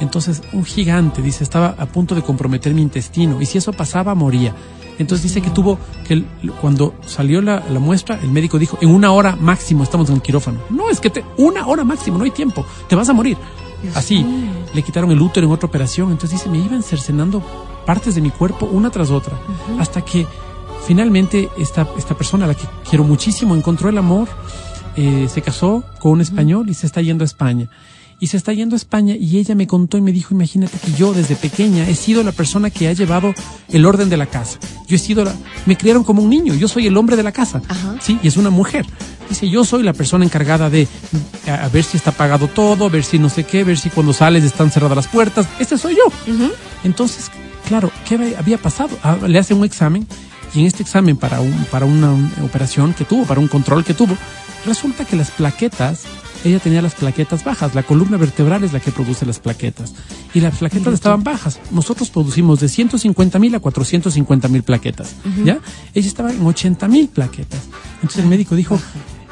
Entonces, 0.00 0.42
un 0.52 0.64
gigante, 0.64 1.22
dice, 1.22 1.44
estaba 1.44 1.76
a 1.78 1.86
punto 1.86 2.16
de 2.16 2.22
comprometer 2.22 2.74
mi 2.74 2.82
intestino. 2.82 3.40
Y 3.40 3.46
si 3.46 3.58
eso 3.58 3.72
pasaba, 3.72 4.16
moría. 4.16 4.52
Entonces 4.98 5.22
dice 5.22 5.42
que 5.42 5.50
tuvo, 5.50 5.78
que 6.08 6.24
cuando 6.60 6.94
salió 7.06 7.40
la, 7.40 7.62
la 7.70 7.78
muestra, 7.78 8.18
el 8.20 8.32
médico 8.32 8.58
dijo, 8.58 8.78
en 8.80 8.88
una 8.88 9.12
hora 9.12 9.36
máximo 9.36 9.84
estamos 9.84 10.08
en 10.08 10.16
el 10.16 10.22
quirófano. 10.22 10.58
No, 10.70 10.90
es 10.90 10.98
que 10.98 11.10
te, 11.10 11.24
una 11.36 11.68
hora 11.68 11.84
máximo, 11.84 12.18
no 12.18 12.24
hay 12.24 12.32
tiempo, 12.32 12.66
te 12.88 12.96
vas 12.96 13.08
a 13.08 13.12
morir. 13.12 13.36
Así, 13.94 14.24
le 14.74 14.82
quitaron 14.82 15.10
el 15.10 15.20
útero 15.20 15.46
en 15.46 15.52
otra 15.52 15.68
operación. 15.68 16.10
Entonces 16.10 16.38
dice, 16.38 16.50
me 16.50 16.58
iban 16.58 16.82
cercenando 16.82 17.42
partes 17.86 18.14
de 18.14 18.20
mi 18.20 18.30
cuerpo 18.30 18.66
una 18.66 18.90
tras 18.90 19.10
otra. 19.10 19.38
Hasta 19.78 20.02
que 20.04 20.26
finalmente 20.86 21.48
esta, 21.58 21.88
esta 21.96 22.16
persona, 22.16 22.44
a 22.44 22.48
la 22.48 22.54
que 22.54 22.66
quiero 22.88 23.04
muchísimo, 23.04 23.54
encontró 23.54 23.88
el 23.88 23.98
amor, 23.98 24.28
eh, 24.96 25.28
se 25.32 25.42
casó 25.42 25.84
con 25.98 26.12
un 26.12 26.20
español 26.20 26.68
y 26.70 26.74
se 26.74 26.86
está 26.86 27.00
yendo 27.02 27.24
a 27.24 27.26
España. 27.26 27.68
Y 28.18 28.28
se 28.28 28.38
está 28.38 28.54
yendo 28.54 28.76
a 28.76 28.78
España 28.78 29.14
y 29.14 29.36
ella 29.36 29.54
me 29.54 29.66
contó 29.66 29.98
y 29.98 30.00
me 30.00 30.10
dijo, 30.10 30.32
imagínate 30.32 30.78
que 30.78 30.92
yo 30.92 31.12
desde 31.12 31.36
pequeña 31.36 31.86
he 31.86 31.94
sido 31.94 32.22
la 32.22 32.32
persona 32.32 32.70
que 32.70 32.88
ha 32.88 32.94
llevado 32.94 33.34
el 33.68 33.84
orden 33.84 34.08
de 34.08 34.16
la 34.16 34.24
casa. 34.24 34.58
Yo 34.88 34.96
he 34.96 34.98
sido 34.98 35.22
la, 35.22 35.34
me 35.66 35.76
criaron 35.76 36.02
como 36.02 36.22
un 36.22 36.30
niño, 36.30 36.54
yo 36.54 36.66
soy 36.66 36.86
el 36.86 36.96
hombre 36.96 37.16
de 37.16 37.22
la 37.22 37.32
casa. 37.32 37.60
Ajá. 37.68 37.96
Sí, 38.00 38.18
y 38.22 38.28
es 38.28 38.38
una 38.38 38.48
mujer. 38.48 38.86
Dice, 39.28 39.48
yo 39.48 39.64
soy 39.64 39.82
la 39.82 39.92
persona 39.92 40.24
encargada 40.24 40.70
de 40.70 40.86
a, 41.48 41.64
a 41.64 41.68
ver 41.68 41.84
si 41.84 41.96
está 41.96 42.12
pagado 42.12 42.48
todo, 42.48 42.88
ver 42.90 43.04
si 43.04 43.18
no 43.18 43.28
sé 43.28 43.44
qué, 43.44 43.64
ver 43.64 43.78
si 43.78 43.90
cuando 43.90 44.12
sales 44.12 44.44
están 44.44 44.70
cerradas 44.70 44.96
las 44.96 45.08
puertas. 45.08 45.46
Este 45.58 45.76
soy 45.78 45.96
yo. 45.96 46.34
Entonces, 46.84 47.30
claro, 47.66 47.90
¿qué 48.08 48.14
había- 48.38 48.58
pasado? 48.58 48.96
Ah, 49.02 49.16
le 49.26 49.38
hace 49.38 49.54
un 49.54 49.64
examen 49.64 50.06
y 50.54 50.60
en 50.60 50.66
este 50.66 50.82
examen 50.82 51.16
para, 51.16 51.40
un, 51.40 51.66
para 51.70 51.84
una, 51.86 52.12
operación 52.44 52.94
que 52.94 53.04
tuvo, 53.04 53.24
para 53.24 53.40
un 53.40 53.48
control 53.48 53.84
que 53.84 53.94
tuvo, 53.94 54.16
resulta 54.64 55.04
que 55.04 55.16
las 55.16 55.30
plaquetas, 55.30 56.04
ella 56.44 56.58
tenía 56.60 56.80
las 56.80 56.94
plaquetas 56.94 57.44
bajas, 57.44 57.74
la 57.74 57.82
columna 57.82 58.16
vertebral 58.16 58.62
es 58.64 58.72
la 58.72 58.80
que 58.80 58.92
produce 58.92 59.26
las 59.26 59.38
plaquetas 59.40 59.92
y 60.32 60.40
las 60.40 60.56
plaquetas 60.56 60.94
estaban 60.94 61.24
bajas. 61.24 61.58
Nosotros 61.72 62.08
producimos 62.10 62.60
de 62.60 62.68
150 62.68 63.38
mil 63.38 63.54
a 63.54 63.60
450 63.60 64.48
mil 64.48 64.62
plaquetas, 64.62 65.14
¿ya? 65.44 65.58
Ella 65.94 66.08
estaba 66.08 66.30
en 66.30 66.44
80 66.46 66.88
mil 66.88 67.08
plaquetas. 67.08 67.60
Entonces 67.96 68.22
el 68.22 68.28
médico 68.30 68.54
dijo, 68.54 68.80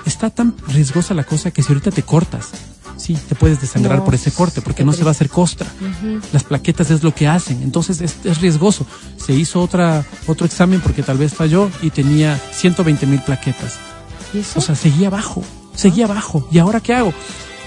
está 0.06 0.30
tan 0.30 0.54
riesgosa 0.68 1.14
la 1.14 1.24
cosa 1.24 1.50
que 1.50 1.62
si 1.62 1.72
ahorita 1.72 1.90
te 1.90 2.02
cortas, 2.02 2.50
sí, 2.96 3.16
te 3.28 3.34
puedes 3.34 3.60
desangrar 3.60 3.98
No, 3.98 4.04
por 4.04 4.14
ese 4.14 4.32
corte 4.32 4.60
porque 4.60 4.84
no 4.84 4.92
se 4.92 5.02
va 5.02 5.10
a 5.10 5.12
hacer 5.12 5.28
costra. 5.28 5.66
Las 6.32 6.44
plaquetas 6.44 6.90
es 6.90 7.02
lo 7.02 7.14
que 7.14 7.28
hacen, 7.28 7.62
entonces 7.62 8.00
es, 8.00 8.16
es 8.24 8.40
riesgoso. 8.40 8.86
Se 9.16 9.32
hizo 9.32 9.60
otra, 9.60 10.04
otro 10.26 10.46
examen 10.46 10.80
porque 10.80 11.02
tal 11.02 11.18
vez 11.18 11.34
falló 11.34 11.70
y 11.82 11.90
tenía 11.90 12.38
120 12.52 13.06
mil 13.06 13.20
plaquetas. 13.20 13.78
¿Y 14.32 14.38
eso? 14.38 14.58
O 14.58 14.62
sea, 14.62 14.74
seguía 14.74 15.08
abajo, 15.08 15.42
seguía 15.74 16.06
abajo. 16.06 16.46
¿Y 16.50 16.58
ahora 16.58 16.80
qué 16.80 16.94
hago? 16.94 17.12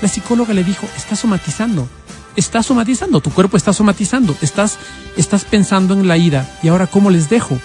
La 0.01 0.07
psicóloga 0.07 0.53
le 0.53 0.63
dijo, 0.63 0.87
estás 0.95 1.19
somatizando, 1.19 1.87
estás 2.35 2.67
somatizando, 2.67 3.19
tu 3.19 3.31
cuerpo 3.31 3.57
está 3.57 3.73
somatizando, 3.73 4.35
estás, 4.41 4.77
estás 5.17 5.43
pensando 5.43 5.93
en 5.93 6.07
la 6.07 6.17
ida. 6.17 6.49
¿Y 6.61 6.67
ahora 6.67 6.87
cómo 6.87 7.09
les 7.09 7.29
dejo? 7.29 7.57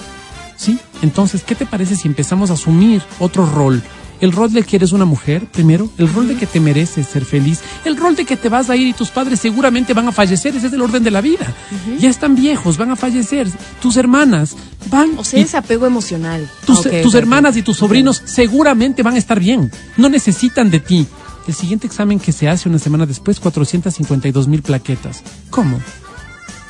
¿Sí? 0.56 0.78
Entonces, 1.02 1.42
¿qué 1.42 1.54
te 1.54 1.66
parece 1.66 1.96
si 1.96 2.08
empezamos 2.08 2.50
a 2.50 2.54
asumir 2.54 3.02
otro 3.18 3.44
rol? 3.46 3.82
El 4.22 4.30
rol 4.30 4.52
de 4.52 4.62
que 4.62 4.76
eres 4.76 4.92
una 4.92 5.04
mujer, 5.04 5.46
primero, 5.46 5.90
el 5.98 6.08
rol 6.08 6.28
de 6.28 6.36
que 6.36 6.46
te 6.46 6.60
mereces 6.60 7.08
ser 7.08 7.24
feliz, 7.24 7.58
el 7.84 7.96
rol 7.96 8.14
de 8.14 8.24
que 8.24 8.36
te 8.36 8.48
vas 8.48 8.70
a 8.70 8.76
ir 8.76 8.86
y 8.86 8.92
tus 8.92 9.10
padres 9.10 9.40
seguramente 9.40 9.94
van 9.94 10.06
a 10.06 10.12
fallecer, 10.12 10.54
ese 10.54 10.68
es 10.68 10.72
el 10.72 10.80
orden 10.80 11.02
de 11.02 11.10
la 11.10 11.20
vida. 11.20 11.52
Ya 11.98 12.08
están 12.08 12.36
viejos, 12.36 12.78
van 12.78 12.92
a 12.92 12.96
fallecer, 12.96 13.48
tus 13.80 13.96
hermanas 13.96 14.54
van 14.88 15.18
o 15.18 15.24
sea, 15.24 15.40
y 15.40 15.42
ese 15.42 15.56
apego 15.56 15.86
emocional. 15.86 16.48
tus, 16.64 16.86
hermanas 17.16 17.56
y 17.56 17.62
tus 17.62 17.78
sobrinos 17.78 18.22
seguramente 18.24 19.02
van 19.02 19.14
a 19.14 19.18
estar 19.18 19.40
bien. 19.40 19.72
No 19.96 20.08
necesitan 20.08 20.70
de 20.70 20.78
ti. 20.78 21.04
El 21.48 21.54
siguiente 21.54 21.88
examen 21.88 22.20
que 22.20 22.30
se 22.30 22.48
hace 22.48 22.68
una 22.68 22.78
semana 22.78 23.06
después, 23.06 23.40
452 23.40 24.46
mil 24.46 24.62
plaquetas. 24.62 25.24
¿Cómo? 25.50 25.80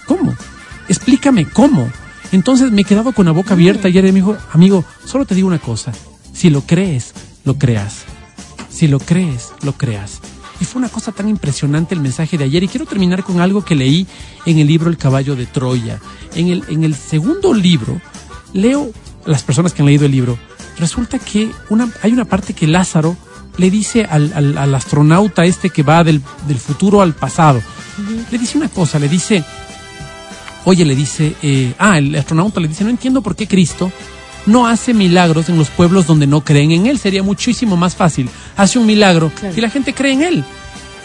¿Cómo? 0.06 0.34
Explícame 0.88 1.44
cómo. 1.50 1.90
Entonces 2.32 2.72
me 2.72 2.80
he 2.80 2.84
quedado 2.84 3.12
con 3.12 3.26
la 3.26 3.32
boca 3.32 3.52
abierta 3.52 3.90
y 3.90 3.98
ayer 3.98 4.04
me 4.04 4.20
dijo, 4.20 4.38
amigo, 4.52 4.86
solo 5.04 5.26
te 5.26 5.34
digo 5.34 5.48
una 5.48 5.58
cosa. 5.58 5.92
Si 6.32 6.48
lo 6.48 6.62
crees, 6.62 7.12
lo 7.44 7.58
creas. 7.58 8.04
Si 8.70 8.88
lo 8.88 8.98
crees, 8.98 9.50
lo 9.62 9.72
creas. 9.72 10.20
Y 10.60 10.64
fue 10.64 10.78
una 10.78 10.88
cosa 10.88 11.12
tan 11.12 11.28
impresionante 11.28 11.94
el 11.94 12.00
mensaje 12.00 12.38
de 12.38 12.44
ayer. 12.44 12.62
Y 12.62 12.68
quiero 12.68 12.86
terminar 12.86 13.24
con 13.24 13.40
algo 13.40 13.64
que 13.64 13.74
leí 13.74 14.06
en 14.46 14.58
el 14.58 14.66
libro 14.66 14.88
El 14.90 14.96
caballo 14.96 15.34
de 15.34 15.46
Troya. 15.46 15.98
En 16.34 16.48
el, 16.48 16.64
en 16.68 16.84
el 16.84 16.94
segundo 16.94 17.52
libro, 17.52 18.00
leo 18.52 18.90
las 19.26 19.42
personas 19.42 19.72
que 19.72 19.82
han 19.82 19.86
leído 19.86 20.06
el 20.06 20.12
libro. 20.12 20.38
Resulta 20.78 21.18
que 21.18 21.50
una, 21.68 21.90
hay 22.02 22.12
una 22.12 22.24
parte 22.24 22.54
que 22.54 22.66
Lázaro 22.66 23.16
le 23.58 23.70
dice 23.70 24.04
al, 24.04 24.32
al- 24.34 24.56
al 24.56 24.74
astronauta 24.74 25.44
este 25.44 25.70
que 25.70 25.82
va 25.82 26.02
del, 26.04 26.22
del 26.46 26.58
futuro 26.58 27.02
al 27.02 27.12
pasado. 27.14 27.60
Le 28.30 28.38
dice 28.38 28.56
una 28.56 28.68
cosa, 28.68 28.98
le 28.98 29.08
dice, 29.08 29.44
oye, 30.64 30.84
le 30.84 30.96
dice, 30.96 31.34
eh, 31.42 31.74
ah, 31.78 31.98
el 31.98 32.14
astronauta 32.14 32.60
le 32.60 32.68
dice, 32.68 32.84
no 32.84 32.90
entiendo 32.90 33.20
por 33.20 33.36
qué 33.36 33.46
Cristo 33.46 33.92
no 34.46 34.66
hace 34.66 34.92
milagros 34.94 35.48
en 35.48 35.58
los 35.58 35.68
pueblos 35.70 36.06
donde 36.06 36.26
no 36.26 36.42
creen 36.42 36.72
en 36.72 36.86
Él. 36.86 36.98
Sería 36.98 37.22
muchísimo 37.22 37.76
más 37.76 37.94
fácil. 37.96 38.28
Hace 38.56 38.78
un 38.78 38.86
milagro 38.86 39.30
Claro. 39.38 39.54
y 39.56 39.60
la 39.60 39.70
gente 39.70 39.94
cree 39.94 40.12
en 40.12 40.22
Él. 40.22 40.44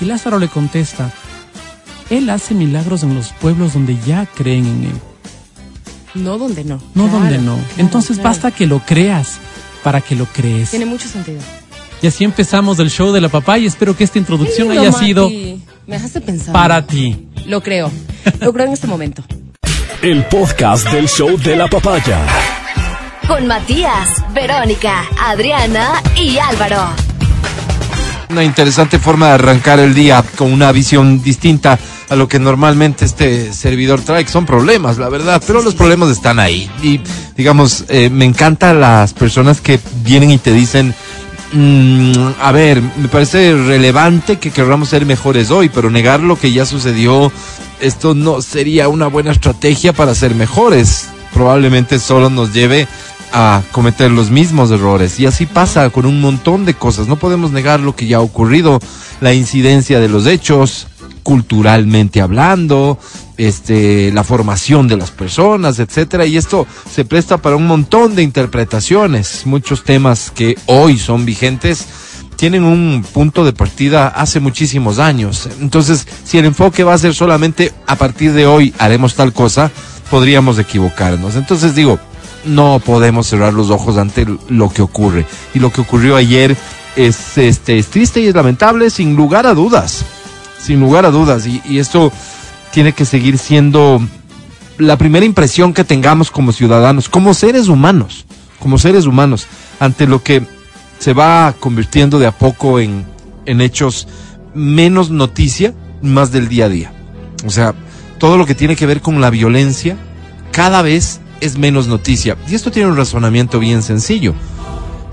Y 0.02 0.06
Lázaro 0.06 0.40
le 0.40 0.48
contesta, 0.48 1.12
Él 2.10 2.30
hace 2.30 2.54
milagros 2.54 3.04
en 3.04 3.14
los 3.16 3.30
pueblos 3.34 3.74
donde 3.74 3.98
ya 4.06 4.26
creen 4.26 4.66
en 4.66 4.84
Él, 4.86 6.22
No 6.24 6.38
donde 6.38 6.64
no. 6.64 6.76
no 6.96 7.04
Claro, 7.06 7.20
donde 7.20 7.38
no. 7.40 7.56
claro, 7.56 7.70
Entonces 7.78 8.18
claro. 8.18 8.30
basta 8.30 8.52
que 8.52 8.66
lo 8.68 8.80
creas 8.80 9.38
para 9.84 10.02
que 10.02 10.16
lo 10.16 10.26
crees. 10.26 10.70
Tiene 10.72 10.86
mucho 10.86 11.08
sentido. 11.08 11.40
Y 12.02 12.08
así 12.08 12.24
empezamos 12.24 12.78
el 12.80 12.92
show 12.92 13.12
de 13.12 13.22
la 13.22 13.30
papá 13.30 13.58
y 13.58 13.66
espero 13.66 13.98
que 13.98 14.04
esta 14.04 14.20
introducción 14.20 14.68
lindo, 14.70 14.82
haya 14.84 14.92
sido. 14.92 15.30
Me 15.30 15.96
dejaste 15.96 16.22
pensar. 16.22 16.54
para 16.54 16.86
ti. 16.86 17.28
Lo 17.48 17.62
creo. 17.64 17.92
Lo 18.40 18.54
creo 18.54 18.68
en 18.68 18.74
este 18.74 18.86
momento. 18.88 19.24
El 20.04 20.26
podcast 20.26 20.92
del 20.92 21.08
show 21.08 21.38
de 21.40 21.56
la 21.56 21.68
papaya. 21.68 22.20
Con 23.28 23.46
Matías, 23.46 24.24
Verónica, 24.34 25.04
Adriana 25.20 26.02
y 26.16 26.38
Álvaro. 26.38 26.82
Una 28.30 28.44
interesante 28.44 29.00
forma 29.00 29.28
de 29.28 29.34
arrancar 29.34 29.80
el 29.80 29.94
día 29.94 30.24
con 30.38 30.52
una 30.52 30.72
visión 30.72 31.22
distinta 31.22 31.78
a 32.10 32.16
lo 32.16 32.28
que 32.28 32.40
normalmente 32.40 33.04
este 33.04 33.52
servidor 33.54 34.02
trae, 34.02 34.26
son 34.28 34.46
problemas, 34.46 34.98
la 34.98 35.10
verdad, 35.10 35.42
pero 35.46 35.62
los 35.62 35.76
problemas 35.76 36.10
están 36.10 36.40
ahí. 36.40 36.72
Y 36.82 37.02
digamos, 37.36 37.84
eh, 37.90 38.10
me 38.10 38.26
encantan 38.26 38.80
las 38.80 39.14
personas 39.14 39.60
que 39.60 39.80
vienen 40.04 40.32
y 40.32 40.38
te 40.38 40.54
dicen, 40.54 40.96
mm, 41.52 42.30
a 42.42 42.52
ver, 42.54 42.82
me 42.82 43.10
parece 43.10 43.54
relevante 43.54 44.38
que 44.38 44.52
queramos 44.52 44.90
ser 44.90 45.06
mejores 45.06 45.52
hoy, 45.52 45.70
pero 45.70 45.90
negar 45.90 46.22
lo 46.22 46.38
que 46.38 46.54
ya 46.54 46.66
sucedió, 46.66 47.32
esto 47.82 48.16
no 48.16 48.42
sería 48.42 48.88
una 48.88 49.08
buena 49.08 49.32
estrategia 49.32 49.92
para 49.92 50.16
ser 50.16 50.34
mejores. 50.34 51.10
Probablemente 51.34 52.00
solo 52.00 52.30
nos 52.30 52.54
lleve 52.54 52.88
a 53.34 53.62
cometer 53.72 54.12
los 54.12 54.32
mismos 54.32 54.72
errores. 54.72 55.20
Y 55.20 55.26
así 55.26 55.46
pasa 55.46 55.90
con 55.90 56.06
un 56.06 56.22
montón 56.22 56.66
de 56.66 56.74
cosas. 56.74 57.08
No 57.08 57.18
podemos 57.18 57.52
negar 57.52 57.80
lo 57.80 57.96
que 57.96 58.08
ya 58.08 58.18
ha 58.18 58.22
ocurrido, 58.22 58.80
la 59.22 59.34
incidencia 59.34 60.00
de 60.00 60.10
los 60.10 60.26
hechos, 60.28 60.88
culturalmente 61.24 62.22
hablando, 62.22 62.98
este, 63.36 64.12
la 64.14 64.24
formación 64.24 64.88
de 64.88 64.98
las 64.98 65.12
personas, 65.12 65.78
etcétera, 65.80 66.26
y 66.26 66.38
esto 66.38 66.66
se 66.90 67.04
presta 67.04 67.38
para 67.38 67.58
un 67.58 67.68
montón 67.68 68.16
de 68.16 68.24
interpretaciones. 68.24 69.46
Muchos 69.46 69.84
temas 69.84 70.32
que 70.32 70.58
hoy 70.68 70.98
son 70.98 71.26
vigentes 71.26 71.86
tienen 72.38 72.64
un 72.64 73.04
punto 73.14 73.44
de 73.44 73.52
partida 73.52 74.08
hace 74.08 74.40
muchísimos 74.40 75.00
años. 75.00 75.50
Entonces, 75.60 76.08
si 76.24 76.38
el 76.38 76.46
enfoque 76.46 76.84
va 76.84 76.94
a 76.94 76.98
ser 76.98 77.14
solamente 77.14 77.74
a 77.88 77.96
partir 77.96 78.32
de 78.32 78.46
hoy 78.46 78.74
haremos 78.78 79.16
tal 79.16 79.34
cosa, 79.34 79.72
podríamos 80.10 80.60
equivocarnos. 80.60 81.36
Entonces 81.36 81.76
digo, 81.76 82.00
no 82.48 82.82
podemos 82.84 83.28
cerrar 83.28 83.54
los 83.54 83.70
ojos 83.70 83.98
ante 83.98 84.26
lo 84.50 84.70
que 84.70 84.82
ocurre. 84.82 85.26
Y 85.54 85.60
lo 85.60 85.72
que 85.72 85.82
ocurrió 85.82 86.16
ayer 86.16 86.56
es, 86.96 87.38
este, 87.38 87.78
es 87.78 87.88
triste 87.88 88.22
y 88.22 88.28
es 88.28 88.36
lamentable, 88.36 88.90
sin 88.90 89.16
lugar 89.16 89.46
a 89.46 89.54
dudas. 89.54 90.04
Sin 90.62 90.80
lugar 90.80 91.06
a 91.06 91.12
dudas. 91.12 91.46
Y, 91.46 91.62
y 91.66 91.80
esto 91.80 92.12
tiene 92.72 92.94
que 92.94 93.06
seguir 93.06 93.38
siendo 93.38 94.02
la 94.78 94.98
primera 94.98 95.26
impresión 95.26 95.74
que 95.74 95.84
tengamos 95.84 96.32
como 96.32 96.52
ciudadanos, 96.52 97.10
como 97.10 97.34
seres 97.34 97.68
humanos, 97.68 98.26
como 98.60 98.78
seres 98.78 99.06
humanos, 99.06 99.48
ante 99.80 100.08
lo 100.08 100.24
que 100.24 100.44
se 101.00 101.14
va 101.14 101.54
convirtiendo 101.60 102.20
de 102.20 102.28
a 102.28 102.32
poco 102.32 102.80
en, 102.80 103.06
en 103.46 103.62
hechos 103.62 104.08
menos 104.54 105.10
noticia, 105.10 105.74
más 106.02 106.32
del 106.32 106.48
día 106.48 106.66
a 106.66 106.70
día. 106.70 106.92
O 107.46 107.50
sea, 107.50 107.74
todo 108.20 108.38
lo 108.38 108.46
que 108.46 108.56
tiene 108.56 108.76
que 108.76 108.86
ver 108.86 109.02
con 109.02 109.22
la 109.22 109.30
violencia 109.30 109.98
cada 110.52 110.82
vez 110.82 111.20
es 111.42 111.58
menos 111.58 111.88
noticia. 111.88 112.38
Y 112.48 112.56
esto 112.56 112.72
tiene 112.72 112.90
un 112.90 112.98
razonamiento 112.98 113.60
bien 113.60 113.82
sencillo. 113.84 114.34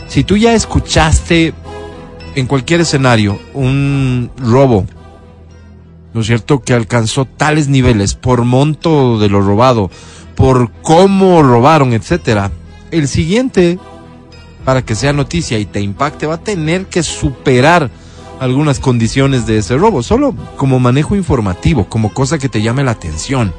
Si 0.09 0.25
tú 0.25 0.37
ya 0.37 0.55
escuchaste 0.55 1.55
en 2.35 2.47
cualquier 2.47 2.81
escenario 2.81 3.39
un 3.53 4.31
robo, 4.37 4.87
¿no 6.13 6.21
es 6.21 6.27
cierto?, 6.27 6.63
que 6.63 6.75
alcanzó 6.75 7.25
tales 7.25 7.69
niveles 7.69 8.15
por 8.15 8.45
monto 8.45 9.19
de 9.19 9.29
lo 9.29 9.41
robado, 9.41 9.91
por 10.35 10.71
cómo 10.83 11.43
robaron, 11.43 11.93
etcétera. 11.93 12.51
El 12.91 13.09
siguiente, 13.09 13.79
para 14.65 14.83
que 14.83 14.95
sea 14.95 15.13
noticia 15.13 15.59
y 15.59 15.67
te 15.67 15.81
impacte, 15.81 16.27
va 16.27 16.35
a 16.35 16.45
tener 16.45 16.87
que 16.87 17.03
superar 17.03 17.91
algunas 18.41 18.81
condiciones 18.81 19.47
de 19.47 19.59
ese 19.59 19.77
robo, 19.77 20.03
solo 20.03 20.35
como 20.57 20.81
manejo 20.81 21.17
informativo, 21.17 21.89
como 21.89 22.13
cosa 22.13 22.39
que 22.39 22.49
te 22.49 22.63
llame 22.63 22.85
la 22.85 22.91
atención. 22.93 23.53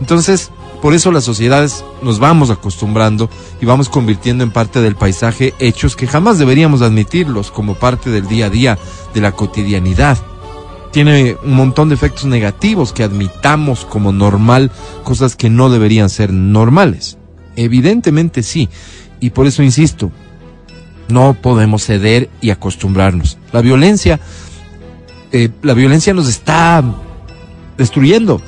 Entonces, 0.00 0.50
por 0.80 0.94
eso 0.94 1.10
las 1.10 1.24
sociedades 1.24 1.84
nos 2.02 2.20
vamos 2.20 2.50
acostumbrando 2.50 3.28
y 3.60 3.66
vamos 3.66 3.88
convirtiendo 3.88 4.44
en 4.44 4.52
parte 4.52 4.80
del 4.80 4.94
paisaje 4.94 5.54
hechos 5.58 5.96
que 5.96 6.06
jamás 6.06 6.38
deberíamos 6.38 6.82
admitirlos 6.82 7.50
como 7.50 7.74
parte 7.74 8.10
del 8.10 8.28
día 8.28 8.46
a 8.46 8.50
día, 8.50 8.78
de 9.12 9.20
la 9.20 9.32
cotidianidad. 9.32 10.18
Tiene 10.92 11.36
un 11.42 11.54
montón 11.54 11.88
de 11.88 11.96
efectos 11.96 12.26
negativos 12.26 12.92
que 12.92 13.02
admitamos 13.02 13.84
como 13.84 14.12
normal, 14.12 14.70
cosas 15.02 15.34
que 15.34 15.50
no 15.50 15.68
deberían 15.68 16.10
ser 16.10 16.32
normales. 16.32 17.18
Evidentemente 17.56 18.44
sí, 18.44 18.68
y 19.20 19.30
por 19.30 19.46
eso 19.46 19.64
insisto, 19.64 20.12
no 21.08 21.34
podemos 21.34 21.84
ceder 21.84 22.30
y 22.40 22.50
acostumbrarnos. 22.50 23.36
La 23.52 23.62
violencia, 23.62 24.20
eh, 25.32 25.50
la 25.62 25.74
violencia 25.74 26.14
nos 26.14 26.28
está 26.28 26.84
destruyendo 27.76 28.40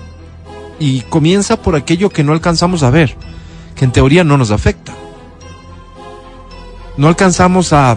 y 0.80 1.02
comienza 1.02 1.62
por 1.62 1.76
aquello 1.76 2.08
que 2.08 2.24
no 2.24 2.32
alcanzamos 2.32 2.82
a 2.82 2.90
ver, 2.90 3.16
que 3.76 3.84
en 3.84 3.92
teoría 3.92 4.24
no 4.24 4.36
nos 4.36 4.50
afecta. 4.50 4.92
No 6.96 7.06
alcanzamos 7.06 7.72
a, 7.72 7.96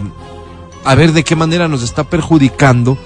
a 0.84 0.94
ver 0.94 1.12
de 1.12 1.24
qué 1.24 1.34
manera 1.34 1.66
nos 1.66 1.82
está 1.82 2.04
perjudicando 2.04 2.96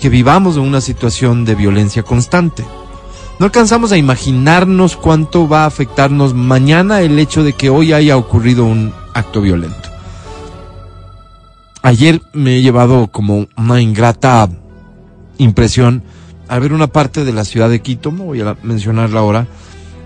que 0.00 0.08
vivamos 0.08 0.56
en 0.56 0.62
una 0.62 0.80
situación 0.80 1.44
de 1.44 1.54
violencia 1.54 2.02
constante. 2.02 2.64
No 3.38 3.46
alcanzamos 3.46 3.92
a 3.92 3.98
imaginarnos 3.98 4.96
cuánto 4.96 5.46
va 5.46 5.64
a 5.64 5.66
afectarnos 5.66 6.34
mañana 6.34 7.02
el 7.02 7.18
hecho 7.18 7.44
de 7.44 7.52
que 7.52 7.70
hoy 7.70 7.92
haya 7.92 8.16
ocurrido 8.16 8.64
un 8.64 8.92
acto 9.14 9.42
violento. 9.42 9.90
Ayer 11.82 12.22
me 12.32 12.56
he 12.56 12.62
llevado 12.62 13.08
como 13.08 13.46
una 13.56 13.80
ingrata 13.80 14.48
impresión 15.38 16.04
al 16.48 16.60
ver 16.60 16.72
una 16.72 16.86
parte 16.86 17.24
de 17.24 17.32
la 17.32 17.44
ciudad 17.44 17.70
de 17.70 17.80
Quito, 17.80 18.12
no 18.12 18.24
voy 18.24 18.40
a 18.40 18.56
mencionarla 18.62 19.20
ahora, 19.20 19.46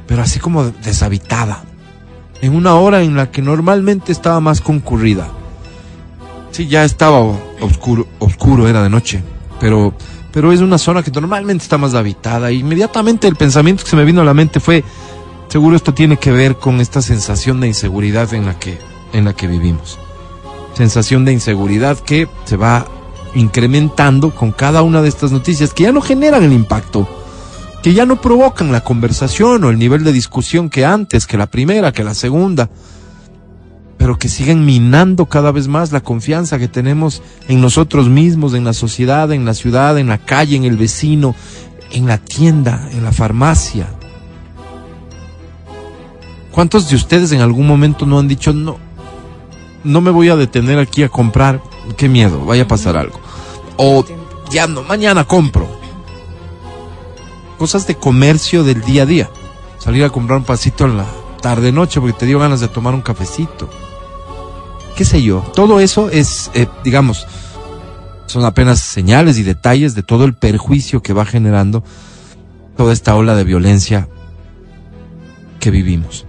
pero 0.06 0.22
así 0.22 0.38
como 0.38 0.64
deshabitada. 0.64 1.64
En 2.40 2.54
una 2.54 2.74
hora 2.74 3.02
en 3.02 3.16
la 3.16 3.30
que 3.30 3.42
normalmente 3.42 4.12
estaba 4.12 4.40
más 4.40 4.60
concurrida. 4.60 5.28
Sí, 6.50 6.68
ya 6.68 6.84
estaba 6.84 7.20
oscuro, 7.60 8.06
oscuro 8.18 8.68
era 8.68 8.82
de 8.82 8.90
noche, 8.90 9.22
pero, 9.60 9.94
pero 10.32 10.52
es 10.52 10.60
una 10.60 10.78
zona 10.78 11.02
que 11.02 11.10
normalmente 11.10 11.62
está 11.62 11.78
más 11.78 11.94
habitada. 11.94 12.52
Inmediatamente 12.52 13.26
el 13.26 13.36
pensamiento 13.36 13.84
que 13.84 13.90
se 13.90 13.96
me 13.96 14.04
vino 14.04 14.20
a 14.20 14.24
la 14.24 14.34
mente 14.34 14.60
fue, 14.60 14.84
seguro 15.48 15.76
esto 15.76 15.94
tiene 15.94 16.18
que 16.18 16.32
ver 16.32 16.56
con 16.56 16.80
esta 16.80 17.02
sensación 17.02 17.60
de 17.60 17.68
inseguridad 17.68 18.32
en 18.34 18.46
la 18.46 18.58
que, 18.58 18.78
en 19.12 19.24
la 19.24 19.34
que 19.34 19.46
vivimos. 19.46 19.98
Sensación 20.74 21.24
de 21.24 21.32
inseguridad 21.32 21.98
que 21.98 22.28
se 22.44 22.56
va 22.56 22.86
incrementando 23.36 24.34
con 24.34 24.50
cada 24.50 24.82
una 24.82 25.02
de 25.02 25.08
estas 25.08 25.30
noticias 25.30 25.74
que 25.74 25.84
ya 25.84 25.92
no 25.92 26.00
generan 26.00 26.42
el 26.42 26.52
impacto, 26.52 27.06
que 27.82 27.92
ya 27.92 28.06
no 28.06 28.20
provocan 28.20 28.72
la 28.72 28.82
conversación 28.82 29.62
o 29.62 29.70
el 29.70 29.78
nivel 29.78 30.04
de 30.04 30.12
discusión 30.12 30.70
que 30.70 30.84
antes, 30.84 31.26
que 31.26 31.36
la 31.36 31.46
primera, 31.46 31.92
que 31.92 32.02
la 32.02 32.14
segunda, 32.14 32.70
pero 33.98 34.18
que 34.18 34.28
siguen 34.28 34.64
minando 34.64 35.26
cada 35.26 35.52
vez 35.52 35.68
más 35.68 35.92
la 35.92 36.00
confianza 36.00 36.58
que 36.58 36.68
tenemos 36.68 37.22
en 37.48 37.60
nosotros 37.60 38.08
mismos, 38.08 38.54
en 38.54 38.64
la 38.64 38.72
sociedad, 38.72 39.30
en 39.32 39.44
la 39.44 39.54
ciudad, 39.54 39.98
en 39.98 40.08
la 40.08 40.18
calle, 40.18 40.56
en 40.56 40.64
el 40.64 40.76
vecino, 40.76 41.34
en 41.92 42.06
la 42.06 42.18
tienda, 42.18 42.88
en 42.92 43.04
la 43.04 43.12
farmacia. 43.12 43.86
¿Cuántos 46.52 46.88
de 46.88 46.96
ustedes 46.96 47.32
en 47.32 47.42
algún 47.42 47.66
momento 47.66 48.06
no 48.06 48.18
han 48.18 48.28
dicho 48.28 48.54
no? 48.54 48.78
No 49.84 50.00
me 50.00 50.10
voy 50.10 50.30
a 50.30 50.36
detener 50.36 50.78
aquí 50.78 51.02
a 51.02 51.10
comprar, 51.10 51.60
qué 51.98 52.08
miedo, 52.08 52.44
vaya 52.46 52.62
a 52.62 52.68
pasar 52.68 52.96
algo. 52.96 53.25
O 53.76 54.04
ya 54.50 54.66
no, 54.66 54.82
mañana 54.82 55.24
compro. 55.24 55.68
Cosas 57.58 57.86
de 57.86 57.96
comercio 57.96 58.64
del 58.64 58.82
día 58.82 59.02
a 59.02 59.06
día. 59.06 59.30
Salir 59.78 60.04
a 60.04 60.10
comprar 60.10 60.38
un 60.38 60.44
pasito 60.44 60.84
en 60.84 60.96
la 60.96 61.06
tarde 61.40 61.72
noche 61.72 62.00
porque 62.00 62.18
te 62.18 62.26
dio 62.26 62.38
ganas 62.38 62.60
de 62.60 62.68
tomar 62.68 62.94
un 62.94 63.02
cafecito. 63.02 63.68
Qué 64.96 65.04
sé 65.04 65.22
yo. 65.22 65.40
Todo 65.54 65.80
eso 65.80 66.10
es, 66.10 66.50
eh, 66.54 66.66
digamos, 66.84 67.26
son 68.26 68.44
apenas 68.44 68.80
señales 68.80 69.38
y 69.38 69.42
detalles 69.42 69.94
de 69.94 70.02
todo 70.02 70.24
el 70.24 70.34
perjuicio 70.34 71.02
que 71.02 71.12
va 71.12 71.24
generando 71.24 71.84
toda 72.76 72.92
esta 72.92 73.14
ola 73.14 73.34
de 73.34 73.44
violencia 73.44 74.08
que 75.60 75.70
vivimos. 75.70 76.25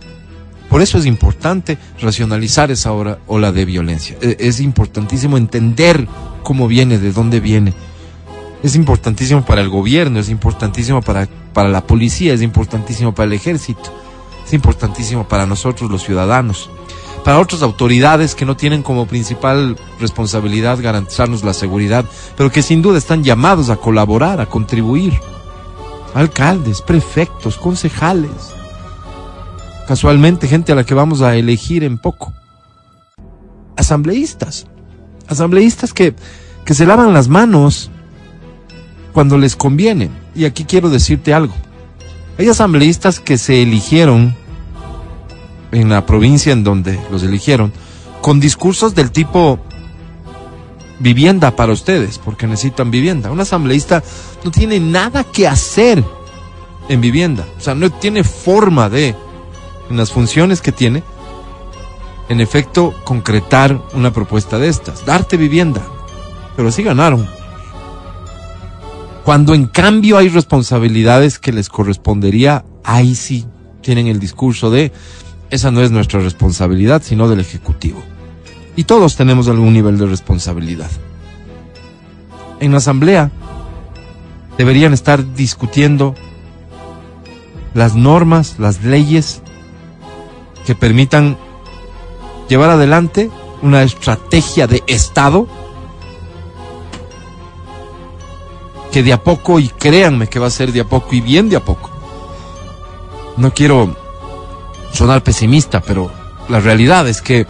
Por 0.70 0.82
eso 0.82 0.98
es 0.98 1.06
importante 1.06 1.78
racionalizar 2.02 2.72
esa 2.72 2.92
hora, 2.92 3.20
ola 3.28 3.52
de 3.52 3.66
violencia. 3.66 4.18
E, 4.22 4.38
es 4.40 4.60
importantísimo 4.60 5.38
entender 5.38 6.08
cómo 6.44 6.68
viene, 6.68 6.98
de 6.98 7.12
dónde 7.12 7.40
viene. 7.40 7.74
Es 8.64 8.76
importantísimo 8.76 9.46
para 9.46 9.62
el 9.62 9.70
gobierno, 9.70 10.20
es 10.20 10.30
importantísimo 10.30 11.02
para, 11.02 11.28
para 11.54 11.70
la 11.70 11.86
policía, 11.86 12.34
es 12.34 12.42
importantísimo 12.42 13.14
para 13.14 13.28
el 13.28 13.34
ejército, 13.34 13.94
es 14.46 14.54
importantísimo 14.54 15.28
para 15.28 15.46
nosotros 15.46 15.92
los 15.92 16.04
ciudadanos, 16.04 16.70
para 17.24 17.40
otras 17.40 17.62
autoridades 17.62 18.36
que 18.36 18.46
no 18.46 18.58
tienen 18.58 18.84
como 18.84 19.06
principal 19.06 19.78
responsabilidad 20.00 20.80
garantizarnos 20.82 21.44
la 21.44 21.54
seguridad, 21.54 22.06
pero 22.36 22.52
que 22.52 22.62
sin 22.62 22.82
duda 22.82 22.98
están 22.98 23.24
llamados 23.24 23.70
a 23.70 23.76
colaborar, 23.78 24.42
a 24.42 24.48
contribuir. 24.48 25.20
Alcaldes, 26.14 26.82
prefectos, 26.82 27.58
concejales, 27.58 28.56
casualmente 29.88 30.48
gente 30.48 30.72
a 30.72 30.76
la 30.76 30.84
que 30.84 30.94
vamos 30.94 31.22
a 31.22 31.36
elegir 31.36 31.84
en 31.84 31.98
poco. 31.98 32.34
Asambleístas, 33.76 34.68
asambleístas 35.28 35.94
que, 35.94 36.14
que 36.66 36.74
se 36.74 36.86
lavan 36.86 37.14
las 37.14 37.28
manos 37.28 37.90
cuando 39.14 39.38
les 39.38 39.56
conviene. 39.56 40.10
Y 40.36 40.46
aquí 40.46 40.66
quiero 40.66 40.90
decirte 40.90 41.34
algo. 41.34 41.54
Hay 42.38 42.48
asambleístas 42.50 43.20
que 43.20 43.38
se 43.38 43.64
eligieron 43.64 44.36
en 45.72 45.90
la 45.90 46.06
provincia 46.06 46.54
en 46.54 46.64
donde 46.64 47.00
los 47.12 47.24
eligieron, 47.24 47.74
con 48.22 48.40
discursos 48.40 48.94
del 48.94 49.12
tipo 49.12 49.60
vivienda 51.00 51.56
para 51.56 51.74
ustedes, 51.74 52.20
porque 52.20 52.48
necesitan 52.48 52.92
vivienda. 52.92 53.32
Un 53.32 53.40
asambleísta 53.40 54.04
no 54.44 54.52
tiene 54.52 54.80
nada 54.80 55.24
que 55.24 55.48
hacer 55.48 56.04
en 56.90 57.02
vivienda, 57.02 57.46
o 57.58 57.62
sea, 57.62 57.76
no 57.76 57.90
tiene 57.90 58.24
forma 58.24 58.90
de, 58.90 59.16
en 59.90 59.98
las 59.98 60.12
funciones 60.12 60.62
que 60.62 60.72
tiene, 60.72 61.04
en 62.30 62.42
efecto, 62.42 62.94
concretar 63.04 63.82
una 63.94 64.12
propuesta 64.12 64.58
de 64.58 64.68
estas, 64.68 65.06
darte 65.06 65.38
vivienda. 65.38 65.82
Pero 66.56 66.70
así 66.70 66.84
ganaron. 66.84 67.28
Cuando 69.24 69.54
en 69.54 69.68
cambio 69.68 70.18
hay 70.18 70.30
responsabilidades 70.30 71.40
que 71.40 71.52
les 71.52 71.70
correspondería, 71.70 72.66
ahí 72.84 73.16
sí 73.16 73.46
tienen 73.82 74.08
el 74.08 74.20
discurso 74.20 74.70
de, 74.70 74.92
esa 75.50 75.72
no 75.72 75.82
es 75.82 75.92
nuestra 75.92 76.20
responsabilidad, 76.20 77.02
sino 77.04 77.30
del 77.30 77.40
Ejecutivo. 77.40 78.02
Y 78.76 78.84
todos 78.84 79.16
tenemos 79.16 79.48
algún 79.48 79.74
nivel 79.74 79.98
de 79.98 80.06
responsabilidad. 80.06 80.90
En 82.60 82.72
la 82.72 82.78
Asamblea 82.78 83.32
deberían 84.58 84.94
estar 84.94 85.34
discutiendo 85.36 86.16
las 87.74 87.96
normas, 87.96 88.56
las 88.60 88.84
leyes 88.84 89.42
que 90.68 90.76
permitan 90.76 91.38
llevar 92.50 92.72
adelante 92.72 93.32
una 93.62 93.84
estrategia 93.84 94.68
de 94.68 94.84
Estado 94.86 95.48
que 98.92 99.02
de 99.02 99.14
a 99.14 99.24
poco, 99.24 99.60
y 99.60 99.70
créanme 99.70 100.28
que 100.28 100.40
va 100.40 100.48
a 100.48 100.50
ser 100.50 100.74
de 100.74 100.82
a 100.82 100.84
poco 100.84 101.16
y 101.16 101.22
bien 101.22 101.48
de 101.48 101.56
a 101.56 101.64
poco. 101.64 101.90
No 103.38 103.54
quiero 103.54 103.96
sonar 104.92 105.24
pesimista, 105.24 105.80
pero 105.80 106.12
la 106.50 106.60
realidad 106.60 107.08
es 107.08 107.22
que 107.22 107.48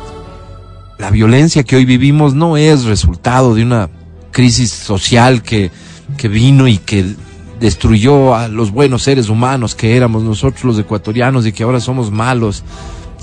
la 1.00 1.10
violencia 1.10 1.64
que 1.64 1.76
hoy 1.76 1.86
vivimos 1.86 2.36
no 2.36 2.56
es 2.56 2.84
resultado 2.84 3.56
de 3.56 3.64
una 3.64 3.90
crisis 4.30 4.70
social 4.70 5.42
que, 5.42 5.72
que 6.20 6.28
vino 6.28 6.68
y 6.68 6.78
que 6.78 7.16
destruyó 7.60 8.36
a 8.36 8.48
los 8.48 8.70
buenos 8.70 9.02
seres 9.02 9.28
humanos 9.28 9.74
que 9.74 9.98
éramos 9.98 10.22
nosotros 10.22 10.66
los 10.66 10.78
ecuatorianos 10.78 11.48
y 11.48 11.52
que 11.52 11.64
ahora 11.64 11.80
somos 11.80 12.12
malos 12.12 12.64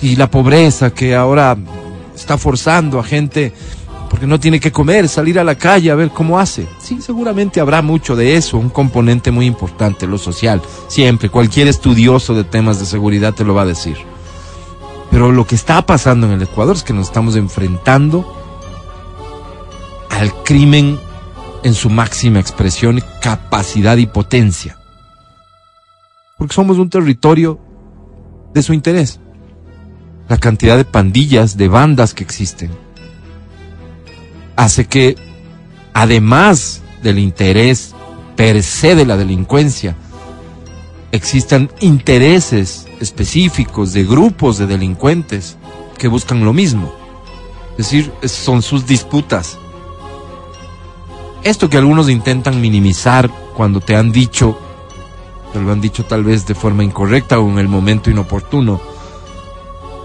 y 0.04 0.16
la 0.16 0.30
pobreza 0.30 0.92
que 0.92 1.14
ahora 1.14 1.56
está 2.14 2.36
forzando 2.36 3.00
a 3.00 3.04
gente 3.04 3.54
porque 4.10 4.26
no 4.26 4.38
tiene 4.38 4.60
que 4.60 4.70
comer, 4.70 5.08
salir 5.08 5.38
a 5.38 5.44
la 5.44 5.54
calle 5.54 5.90
a 5.90 5.94
ver 5.94 6.10
cómo 6.10 6.38
hace. 6.38 6.68
Sí, 6.78 7.00
seguramente 7.00 7.58
habrá 7.58 7.80
mucho 7.80 8.14
de 8.14 8.36
eso, 8.36 8.58
un 8.58 8.68
componente 8.68 9.30
muy 9.30 9.46
importante, 9.46 10.06
lo 10.06 10.18
social. 10.18 10.60
Siempre, 10.88 11.30
cualquier 11.30 11.68
estudioso 11.68 12.34
de 12.34 12.44
temas 12.44 12.78
de 12.78 12.84
seguridad 12.84 13.32
te 13.32 13.44
lo 13.44 13.54
va 13.54 13.62
a 13.62 13.66
decir. 13.66 13.96
Pero 15.10 15.32
lo 15.32 15.46
que 15.46 15.54
está 15.54 15.86
pasando 15.86 16.26
en 16.26 16.34
el 16.34 16.42
Ecuador 16.42 16.76
es 16.76 16.82
que 16.82 16.92
nos 16.92 17.06
estamos 17.06 17.34
enfrentando 17.34 18.30
al 20.10 20.34
crimen 20.44 21.00
en 21.62 21.72
su 21.72 21.88
máxima 21.88 22.40
expresión, 22.40 23.02
capacidad 23.22 23.96
y 23.96 24.04
potencia. 24.04 24.76
Porque 26.36 26.54
somos 26.54 26.76
un 26.76 26.90
territorio 26.90 27.58
de 28.52 28.62
su 28.62 28.74
interés 28.74 29.18
la 30.28 30.38
cantidad 30.38 30.76
de 30.76 30.84
pandillas, 30.84 31.56
de 31.56 31.68
bandas 31.68 32.14
que 32.14 32.24
existen, 32.24 32.70
hace 34.56 34.86
que, 34.86 35.16
además 35.92 36.82
del 37.02 37.18
interés 37.18 37.94
per 38.36 38.62
se 38.62 38.94
de 38.94 39.06
la 39.06 39.16
delincuencia, 39.16 39.96
existan 41.12 41.70
intereses 41.80 42.86
específicos 43.00 43.92
de 43.92 44.04
grupos 44.04 44.58
de 44.58 44.66
delincuentes 44.66 45.56
que 45.98 46.08
buscan 46.08 46.44
lo 46.44 46.52
mismo. 46.52 46.92
Es 47.72 47.90
decir, 47.90 48.12
son 48.24 48.62
sus 48.62 48.86
disputas. 48.86 49.58
Esto 51.42 51.68
que 51.68 51.76
algunos 51.76 52.08
intentan 52.08 52.60
minimizar 52.60 53.30
cuando 53.54 53.80
te 53.80 53.94
han 53.94 54.10
dicho, 54.10 54.58
te 55.52 55.60
lo 55.60 55.70
han 55.70 55.80
dicho 55.80 56.04
tal 56.04 56.24
vez 56.24 56.46
de 56.46 56.54
forma 56.54 56.82
incorrecta 56.82 57.38
o 57.38 57.48
en 57.48 57.58
el 57.58 57.68
momento 57.68 58.10
inoportuno, 58.10 58.80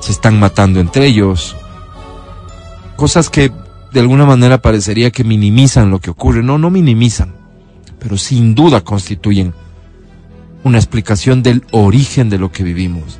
se 0.10 0.13
están 0.13 0.39
matando 0.39 0.80
entre 0.80 1.06
ellos. 1.06 1.56
Cosas 2.95 3.30
que 3.30 3.52
de 3.93 4.00
alguna 4.00 4.26
manera 4.26 4.60
parecería 4.60 5.12
que 5.12 5.24
minimizan 5.24 5.91
lo 5.91 6.00
que 6.00 6.10
ocurre. 6.10 6.41
No, 6.41 6.58
no 6.58 6.72
minimizan, 6.72 7.36
pero 8.00 8.17
sin 8.17 8.56
duda 8.56 8.82
constituyen 8.82 9.54
una 10.63 10.80
explicación 10.80 11.43
del 11.43 11.63
origen 11.69 12.28
de 12.32 12.39
lo 12.39 12.52
que 12.52 12.63
vivimos. 12.63 13.19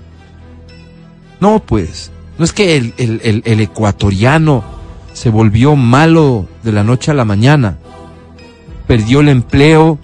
No, 1.40 1.60
pues, 1.60 2.12
no 2.40 2.44
es 2.44 2.54
que 2.54 2.76
el, 2.78 2.96
el, 2.98 3.44
el, 3.46 3.60
ecuatoriano 3.60 4.64
se 5.14 5.30
volvió 5.30 5.76
malo 5.76 6.48
de 6.64 6.72
la 6.72 6.84
noche 6.84 7.12
a 7.12 7.14
la 7.14 7.24
mañana, 7.24 7.78
perdió 8.88 9.20
el 9.20 9.30
empleo 9.30 10.00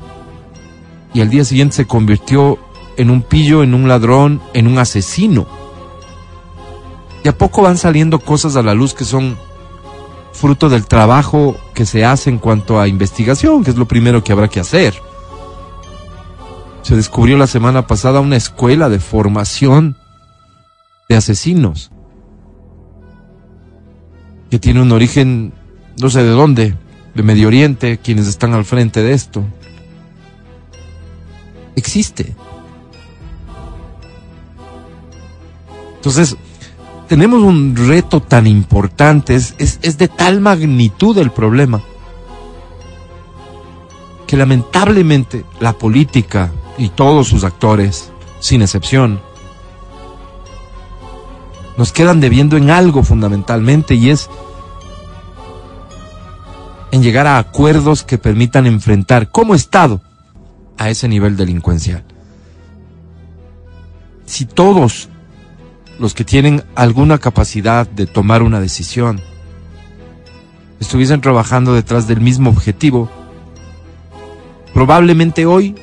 y 1.15 1.21
al 1.21 1.32
día 1.32 1.45
siguiente 1.45 1.78
se 1.78 1.88
convirtió 1.88 2.60
en 2.95 3.10
un 3.10 3.24
pillo, 3.24 3.63
en 3.63 3.74
un 3.74 3.88
ladrón, 3.88 4.39
en 4.54 4.67
un 4.67 4.78
asesino 4.78 5.55
de 7.26 7.30
a 7.30 7.36
poco 7.36 7.64
van 7.64 7.76
saliendo 7.76 8.20
cosas 8.20 8.56
a 8.56 8.62
la 8.62 8.76
luz 8.76 8.94
que 8.94 9.04
son 9.04 9.36
fruto 10.32 10.70
del 10.70 10.86
trabajo 10.86 11.58
que 11.74 11.84
se 11.84 12.06
hace 12.06 12.30
en 12.30 12.38
cuanto 12.38 12.80
a 12.80 12.88
investigación, 12.88 13.64
que 13.64 13.72
es 13.72 13.78
lo 13.78 13.88
primero 13.88 14.24
que 14.24 14.32
habrá 14.32 14.48
que 14.48 14.60
hacer. 14.60 14.94
Se 16.84 16.96
descubrió 16.96 17.36
la 17.36 17.48
semana 17.48 17.88
pasada 17.88 18.20
una 18.20 18.36
escuela 18.36 18.90
de 18.90 19.00
formación 19.00 19.98
de 21.10 21.16
asesinos 21.16 21.90
que 24.52 24.60
tiene 24.60 24.84
un 24.84 24.92
origen 24.92 25.52
no 26.00 26.12
sé 26.12 26.22
de 26.22 26.30
dónde, 26.30 26.76
de 27.16 27.24
Medio 27.24 27.48
Oriente, 27.48 27.98
quienes 27.98 28.28
están 28.28 28.54
al 28.54 28.66
frente 28.66 29.02
de 29.02 29.14
esto. 29.14 29.44
Existe. 31.76 32.36
Entonces, 35.96 36.38
tenemos 37.08 37.41
un 37.41 37.76
reto 37.76 38.22
tan 38.22 38.48
importante, 38.48 39.36
es, 39.36 39.56
es, 39.60 39.98
de 39.98 40.08
tal 40.08 40.41
magnitud 40.41 41.18
el 41.18 41.32
problema, 41.32 41.82
que 44.28 44.38
lamentablemente 44.38 45.46
la 45.60 45.74
política 45.74 46.52
y 46.78 46.89
todos 46.89 47.28
sus 47.28 47.44
actores, 47.44 48.12
sin 48.39 48.62
excepción, 48.62 49.22
nos 51.78 51.91
quedan 51.91 52.20
debiendo 52.22 52.58
en 52.58 52.70
algo 52.70 53.04
fundamentalmente 53.04 53.96
y 53.96 54.10
es 54.10 54.30
en 56.91 57.04
llegar 57.04 57.28
a 57.28 57.38
acuerdos 57.38 58.04
que 58.04 58.18
permitan 58.18 58.65
enfrentar 58.65 59.30
como 59.30 59.54
Estado 59.54 60.02
a 60.78 60.89
ese 60.89 61.08
nivel 61.08 61.36
delincuencial. 61.36 62.04
Si 64.26 64.46
todos 64.46 65.10
los 65.99 66.13
que 66.13 66.23
tienen 66.23 66.63
alguna 66.75 67.17
capacidad 67.17 67.88
de 67.88 68.05
tomar 68.05 68.43
una 68.43 68.60
decisión 68.60 69.21
estuviesen 70.79 71.21
trabajando 71.21 71.73
detrás 71.73 72.08
del 72.08 72.21
mismo 72.21 72.49
objetivo, 72.49 73.10
probablemente 74.73 75.45
hoy, 75.45 75.75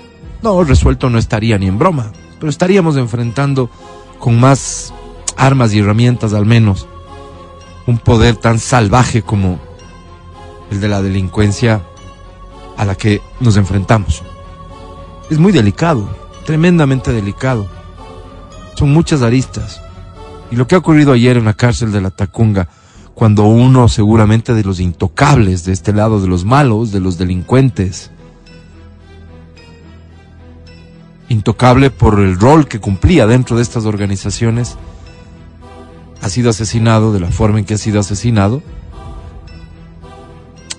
no, 0.42 0.62
resuelto 0.64 1.09
no 1.09 1.18
estaría 1.18 1.59
ni 1.59 1.66
en 1.66 1.79
broma, 1.79 2.12
pero 2.38 2.51
estaríamos 2.51 2.96
enfrentando 2.96 3.70
con 4.18 4.38
más 4.38 4.92
armas 5.37 5.72
y 5.72 5.79
herramientas 5.79 6.35
al 6.35 6.46
menos 6.46 6.87
un 7.87 7.98
poder 7.98 8.37
tan 8.37 8.59
salvaje 8.59 9.22
como 9.22 9.59
el 10.70 10.81
de 10.81 10.88
la 10.88 11.03
delincuencia 11.03 11.83
a 12.77 12.85
la 12.85 12.94
que 12.94 13.20
nos 13.40 13.57
enfrentamos. 13.57 14.22
Es 15.31 15.38
muy 15.38 15.53
delicado, 15.53 16.09
tremendamente 16.44 17.12
delicado. 17.12 17.66
Son 18.77 18.92
muchas 18.92 19.22
aristas. 19.22 19.81
Y 20.53 20.57
lo 20.57 20.67
que 20.67 20.75
ha 20.75 20.79
ocurrido 20.79 21.12
ayer 21.12 21.38
en 21.38 21.47
la 21.47 21.55
cárcel 21.55 21.93
de 21.93 22.03
la 22.03 22.11
Tacunga, 22.11 22.69
cuando 23.15 23.45
uno 23.45 23.88
seguramente 23.88 24.53
de 24.53 24.62
los 24.62 24.81
intocables 24.81 25.65
de 25.65 25.73
este 25.73 25.95
lado, 25.95 26.21
de 26.21 26.29
los 26.29 26.45
malos, 26.45 26.93
de 26.93 27.01
los 27.01 27.17
delincuentes, 27.17 28.11
intocable 31.31 31.88
por 31.88 32.21
el 32.21 32.38
rol 32.38 32.69
que 32.69 32.81
cumplía 32.81 33.27
dentro 33.27 33.57
de 33.57 33.62
estas 33.62 33.87
organizaciones, 33.87 34.77
ha 36.21 36.29
sido 36.29 36.51
asesinado 36.51 37.15
de 37.15 37.21
la 37.21 37.29
forma 37.29 37.59
en 37.59 37.65
que 37.65 37.75
ha 37.75 37.79
sido 37.79 37.99
asesinado, 37.99 38.62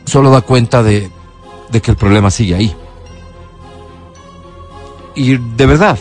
solo 0.06 0.30
da 0.30 0.42
cuenta 0.42 0.84
de, 0.84 1.10
de 1.72 1.82
que 1.82 1.90
el 1.90 1.98
problema 1.98 2.30
sigue 2.30 2.54
ahí. 2.54 2.76
Y 5.16 5.38
de 5.38 5.66
verdad, 5.66 5.98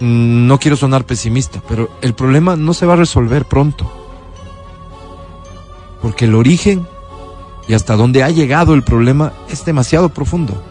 no 0.00 0.58
quiero 0.58 0.76
sonar 0.76 1.04
pesimista, 1.04 1.62
pero 1.68 1.90
el 2.00 2.14
problema 2.14 2.56
no 2.56 2.74
se 2.74 2.86
va 2.86 2.94
a 2.94 2.96
resolver 2.96 3.44
pronto. 3.44 3.90
Porque 6.02 6.24
el 6.24 6.34
origen 6.34 6.86
y 7.68 7.74
hasta 7.74 7.96
dónde 7.96 8.22
ha 8.22 8.30
llegado 8.30 8.74
el 8.74 8.82
problema 8.82 9.32
es 9.48 9.64
demasiado 9.64 10.08
profundo. 10.08 10.62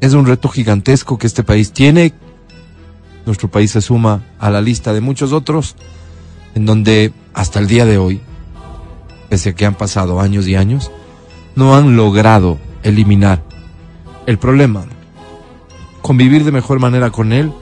Es 0.00 0.14
un 0.14 0.26
reto 0.26 0.48
gigantesco 0.48 1.18
que 1.18 1.26
este 1.26 1.42
país 1.42 1.72
tiene 1.72 2.14
nuestro 3.26 3.50
país 3.50 3.72
se 3.72 3.82
suma 3.82 4.22
a 4.38 4.50
la 4.50 4.60
lista 4.60 4.92
de 4.92 5.00
muchos 5.00 5.32
otros 5.32 5.74
en 6.54 6.64
donde 6.64 7.12
hasta 7.34 7.58
el 7.58 7.66
día 7.66 7.84
de 7.84 7.98
hoy, 7.98 8.20
pese 9.28 9.50
a 9.50 9.54
que 9.54 9.66
han 9.66 9.74
pasado 9.74 10.20
años 10.20 10.46
y 10.46 10.54
años, 10.54 10.92
no 11.56 11.74
han 11.74 11.96
logrado 11.96 12.56
eliminar 12.84 13.42
el 14.26 14.38
problema, 14.38 14.84
convivir 16.02 16.44
de 16.44 16.52
mejor 16.52 16.78
manera 16.78 17.10
con 17.10 17.32
él, 17.32 17.52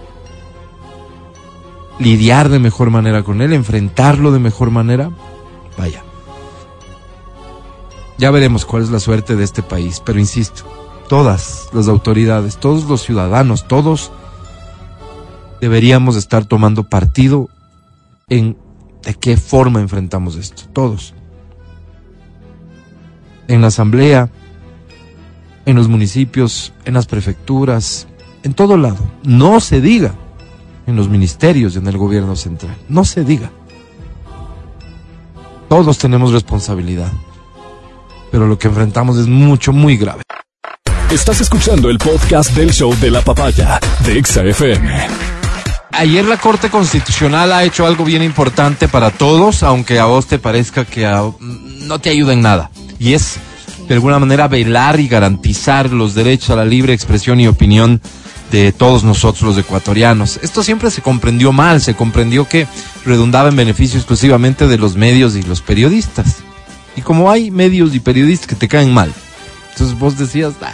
lidiar 1.99 2.49
de 2.49 2.59
mejor 2.59 2.91
manera 2.91 3.23
con 3.23 3.41
él, 3.41 3.53
enfrentarlo 3.53 4.33
de 4.33 4.39
mejor 4.39 4.71
manera. 4.71 5.11
Vaya. 5.79 6.03
Ya 8.19 8.31
veremos 8.31 8.65
cuál 8.65 8.83
es 8.83 8.91
la 8.91 9.01
suerte 9.01 9.37
de 9.37 9.45
este 9.45 9.63
país, 9.63 10.01
pero 10.05 10.19
insisto, 10.19 10.65
todas 11.09 11.69
las 11.73 11.89
autoridades, 11.89 12.59
todos 12.59 12.85
los 12.85 13.03
ciudadanos, 13.03 13.67
todos 13.67 14.13
deberíamos 15.61 16.17
estar 16.17 16.45
tomando 16.45 16.85
partido 16.85 17.49
en 18.29 18.57
de 19.03 19.15
qué 19.15 19.37
forma 19.37 19.81
enfrentamos 19.81 20.37
esto, 20.37 20.63
todos. 20.73 21.15
En 23.49 23.61
la 23.61 23.67
asamblea, 23.67 24.31
en 25.67 25.77
los 25.77 25.89
municipios, 25.89 26.73
en 26.85 26.95
las 26.95 27.07
prefecturas, 27.07 28.07
en 28.43 28.55
todo 28.55 28.77
lado. 28.77 28.99
No 29.23 29.61
se 29.61 29.81
diga 29.81 30.15
en 30.87 30.97
los 30.97 31.09
ministerios, 31.09 31.77
en 31.77 31.87
el 31.87 31.97
gobierno 31.97 32.37
central. 32.37 32.77
No 32.89 33.05
se 33.05 33.25
diga. 33.25 33.51
Todos 35.69 35.99
tenemos 35.99 36.33
responsabilidad. 36.33 37.11
Pero 38.31 38.47
lo 38.47 38.59
que 38.59 38.69
enfrentamos 38.69 39.17
es 39.19 39.27
mucho, 39.27 39.73
muy 39.73 39.97
grave. 39.97 40.23
Estás 41.11 41.41
escuchando 41.41 41.89
el 41.91 41.99
podcast 41.99 42.51
del 42.55 42.73
show 42.73 42.95
de 43.01 43.11
la 43.11 43.21
papaya 43.23 43.79
de 44.05 44.19
Exa 44.19 44.43
FM. 44.43 45.07
Ayer 45.93 46.25
la 46.25 46.37
Corte 46.39 46.71
Constitucional 46.71 47.53
ha 47.53 47.63
hecho 47.63 47.87
algo 47.87 48.05
bien 48.05 48.23
importante 48.23 48.89
para 48.89 49.11
todos, 49.13 49.63
aunque 49.63 50.01
a 50.01 50.07
vos 50.07 50.27
te 50.27 50.41
parezca 50.41 50.85
que 50.85 51.07
a- 51.07 51.23
no 51.41 51.99
te 52.01 52.11
ayuda 52.11 52.33
en 52.33 52.43
nada. 52.43 52.71
Y 52.99 53.13
es, 53.13 53.37
de 53.89 53.95
alguna 53.95 54.19
manera, 54.19 54.49
velar 54.49 54.99
y 55.01 55.09
garantizar 55.09 55.91
los 55.91 56.15
derechos 56.15 56.51
a 56.51 56.57
la 56.57 56.65
libre 56.65 56.93
expresión 56.93 57.41
y 57.41 57.47
opinión 57.49 58.01
de 58.51 58.73
todos 58.73 59.05
nosotros 59.05 59.43
los 59.43 59.59
ecuatorianos. 59.59 60.39
Esto 60.43 60.63
siempre 60.63 60.91
se 60.91 61.03
comprendió 61.03 61.53
mal, 61.53 61.81
se 61.81 61.95
comprendió 61.95 62.49
que 62.49 62.67
redundaba 63.05 63.49
en 63.49 63.57
beneficio 63.57 63.99
exclusivamente 63.99 64.67
de 64.69 64.79
los 64.79 64.97
medios 64.97 65.35
y 65.37 65.43
los 65.43 65.61
periodistas. 65.61 66.37
Y 66.97 67.01
como 67.03 67.31
hay 67.31 67.51
medios 67.51 67.95
y 67.95 68.01
periodistas 68.01 68.47
que 68.47 68.55
te 68.55 68.69
caen 68.69 68.93
mal, 68.95 69.13
entonces 69.73 69.99
vos 69.99 70.17
decías, 70.17 70.55
"Ah, 70.63 70.73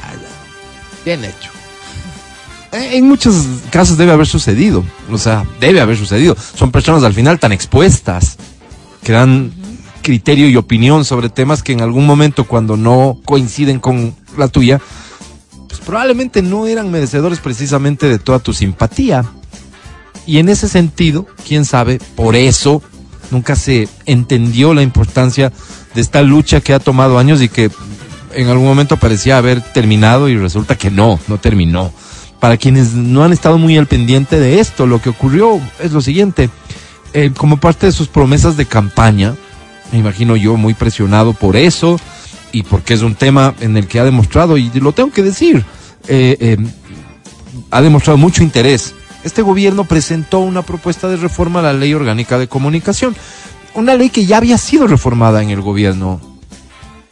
bien 1.04 1.24
hecho. 1.24 1.50
Eh, 2.72 2.98
En 2.98 3.08
muchos 3.08 3.34
casos 3.70 3.98
debe 3.98 4.12
haber 4.12 4.28
sucedido, 4.28 4.84
o 5.10 5.18
sea, 5.18 5.44
debe 5.58 5.80
haber 5.80 5.96
sucedido. 5.96 6.36
Son 6.54 6.70
personas 6.70 7.02
al 7.02 7.14
final 7.14 7.40
tan 7.40 7.50
expuestas 7.50 8.36
que 9.02 9.10
dan 9.10 9.52
criterio 10.02 10.48
y 10.48 10.56
opinión 10.56 11.04
sobre 11.04 11.28
temas 11.28 11.62
que 11.62 11.72
en 11.72 11.80
algún 11.80 12.06
momento 12.06 12.44
cuando 12.44 12.76
no 12.76 13.18
coinciden 13.24 13.80
con 13.80 14.14
la 14.36 14.48
tuya, 14.48 14.80
pues 15.68 15.80
probablemente 15.80 16.42
no 16.42 16.66
eran 16.66 16.90
merecedores 16.90 17.40
precisamente 17.40 18.08
de 18.08 18.18
toda 18.18 18.38
tu 18.38 18.52
simpatía. 18.52 19.24
Y 20.26 20.38
en 20.38 20.48
ese 20.48 20.68
sentido, 20.68 21.26
quién 21.46 21.64
sabe, 21.64 22.00
por 22.16 22.36
eso 22.36 22.82
nunca 23.30 23.56
se 23.56 23.88
entendió 24.06 24.74
la 24.74 24.82
importancia 24.82 25.52
de 25.94 26.00
esta 26.00 26.22
lucha 26.22 26.60
que 26.60 26.74
ha 26.74 26.78
tomado 26.78 27.18
años 27.18 27.42
y 27.42 27.48
que 27.48 27.70
en 28.34 28.48
algún 28.48 28.66
momento 28.66 28.96
parecía 28.96 29.38
haber 29.38 29.60
terminado 29.60 30.28
y 30.28 30.36
resulta 30.36 30.76
que 30.76 30.90
no, 30.90 31.18
no 31.28 31.38
terminó. 31.38 31.92
Para 32.38 32.56
quienes 32.56 32.94
no 32.94 33.22
han 33.22 33.32
estado 33.32 33.58
muy 33.58 33.76
al 33.76 33.86
pendiente 33.86 34.40
de 34.40 34.60
esto, 34.60 34.86
lo 34.86 35.00
que 35.00 35.10
ocurrió 35.10 35.60
es 35.78 35.92
lo 35.92 36.00
siguiente. 36.00 36.48
Eh, 37.12 37.32
como 37.36 37.58
parte 37.58 37.86
de 37.86 37.92
sus 37.92 38.08
promesas 38.08 38.56
de 38.56 38.66
campaña, 38.66 39.34
me 39.92 39.98
imagino 39.98 40.36
yo 40.36 40.56
muy 40.56 40.74
presionado 40.74 41.32
por 41.32 41.56
eso 41.56 41.98
y 42.52 42.62
porque 42.62 42.94
es 42.94 43.02
un 43.02 43.14
tema 43.14 43.54
en 43.60 43.76
el 43.76 43.86
que 43.86 44.00
ha 44.00 44.04
demostrado, 44.04 44.56
y 44.56 44.70
lo 44.70 44.92
tengo 44.92 45.12
que 45.12 45.22
decir, 45.22 45.64
eh, 46.08 46.36
eh, 46.40 46.56
ha 47.70 47.80
demostrado 47.80 48.18
mucho 48.18 48.42
interés. 48.42 48.94
Este 49.22 49.42
gobierno 49.42 49.84
presentó 49.84 50.40
una 50.40 50.62
propuesta 50.62 51.08
de 51.08 51.16
reforma 51.16 51.60
a 51.60 51.64
la 51.64 51.72
ley 51.72 51.94
orgánica 51.94 52.38
de 52.38 52.48
comunicación, 52.48 53.14
una 53.74 53.94
ley 53.94 54.10
que 54.10 54.26
ya 54.26 54.38
había 54.38 54.58
sido 54.58 54.86
reformada 54.86 55.42
en 55.42 55.50
el 55.50 55.60
gobierno 55.60 56.20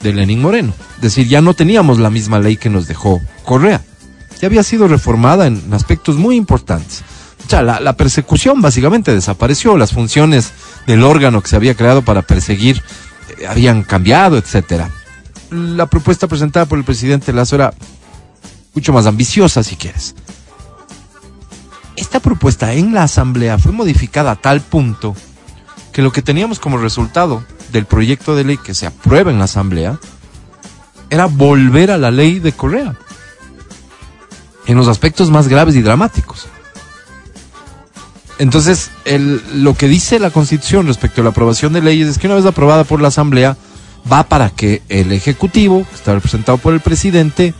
de 0.00 0.12
Lenín 0.12 0.40
Moreno. 0.40 0.72
Es 0.96 1.02
decir, 1.02 1.28
ya 1.28 1.40
no 1.40 1.54
teníamos 1.54 1.98
la 1.98 2.10
misma 2.10 2.38
ley 2.38 2.56
que 2.56 2.70
nos 2.70 2.86
dejó 2.86 3.20
Correa. 3.44 3.82
Ya 4.40 4.46
había 4.46 4.62
sido 4.62 4.88
reformada 4.88 5.46
en 5.46 5.62
aspectos 5.72 6.16
muy 6.16 6.36
importantes. 6.36 7.02
La 7.50 7.94
persecución 7.94 8.60
básicamente 8.60 9.14
desapareció, 9.14 9.78
las 9.78 9.92
funciones 9.92 10.52
del 10.86 11.02
órgano 11.02 11.40
que 11.40 11.48
se 11.48 11.56
había 11.56 11.74
creado 11.74 12.02
para 12.02 12.20
perseguir 12.20 12.82
eh, 13.38 13.46
habían 13.46 13.84
cambiado, 13.84 14.36
etcétera. 14.36 14.90
La 15.50 15.86
propuesta 15.86 16.26
presentada 16.26 16.66
por 16.66 16.78
el 16.78 16.84
presidente 16.84 17.32
Lazo 17.32 17.56
era 17.56 17.72
mucho 18.74 18.92
más 18.92 19.06
ambiciosa, 19.06 19.62
si 19.62 19.76
quieres. 19.76 20.14
Esta 21.96 22.20
propuesta 22.20 22.74
en 22.74 22.92
la 22.92 23.04
Asamblea 23.04 23.58
fue 23.58 23.72
modificada 23.72 24.32
a 24.32 24.36
tal 24.36 24.60
punto 24.60 25.16
que 25.90 26.02
lo 26.02 26.12
que 26.12 26.22
teníamos 26.22 26.60
como 26.60 26.76
resultado 26.76 27.44
del 27.72 27.86
proyecto 27.86 28.36
de 28.36 28.44
ley 28.44 28.58
que 28.58 28.74
se 28.74 28.86
aprueba 28.86 29.30
en 29.30 29.38
la 29.38 29.44
Asamblea 29.44 29.98
era 31.08 31.26
volver 31.26 31.90
a 31.90 31.98
la 31.98 32.10
ley 32.10 32.40
de 32.40 32.52
Correa 32.52 32.94
en 34.66 34.76
los 34.76 34.86
aspectos 34.86 35.30
más 35.30 35.48
graves 35.48 35.74
y 35.76 35.82
dramáticos. 35.82 36.46
Entonces, 38.38 38.90
el- 39.04 39.42
lo 39.62 39.74
que 39.74 39.88
dice 39.88 40.18
la 40.18 40.30
Constitución 40.30 40.86
respecto 40.86 41.20
a 41.20 41.24
la 41.24 41.30
aprobación 41.30 41.72
de 41.72 41.82
leyes 41.82 42.08
es 42.08 42.18
que 42.18 42.26
una 42.28 42.36
vez 42.36 42.46
aprobada 42.46 42.84
por 42.84 43.00
la 43.02 43.08
Asamblea, 43.08 43.56
va 44.10 44.22
para 44.24 44.50
que 44.50 44.82
el 44.88 45.12
Ejecutivo, 45.12 45.84
que 45.88 45.94
está 45.96 46.14
representado 46.14 46.58
por 46.58 46.72
el 46.72 46.80
presidente, 46.80 47.52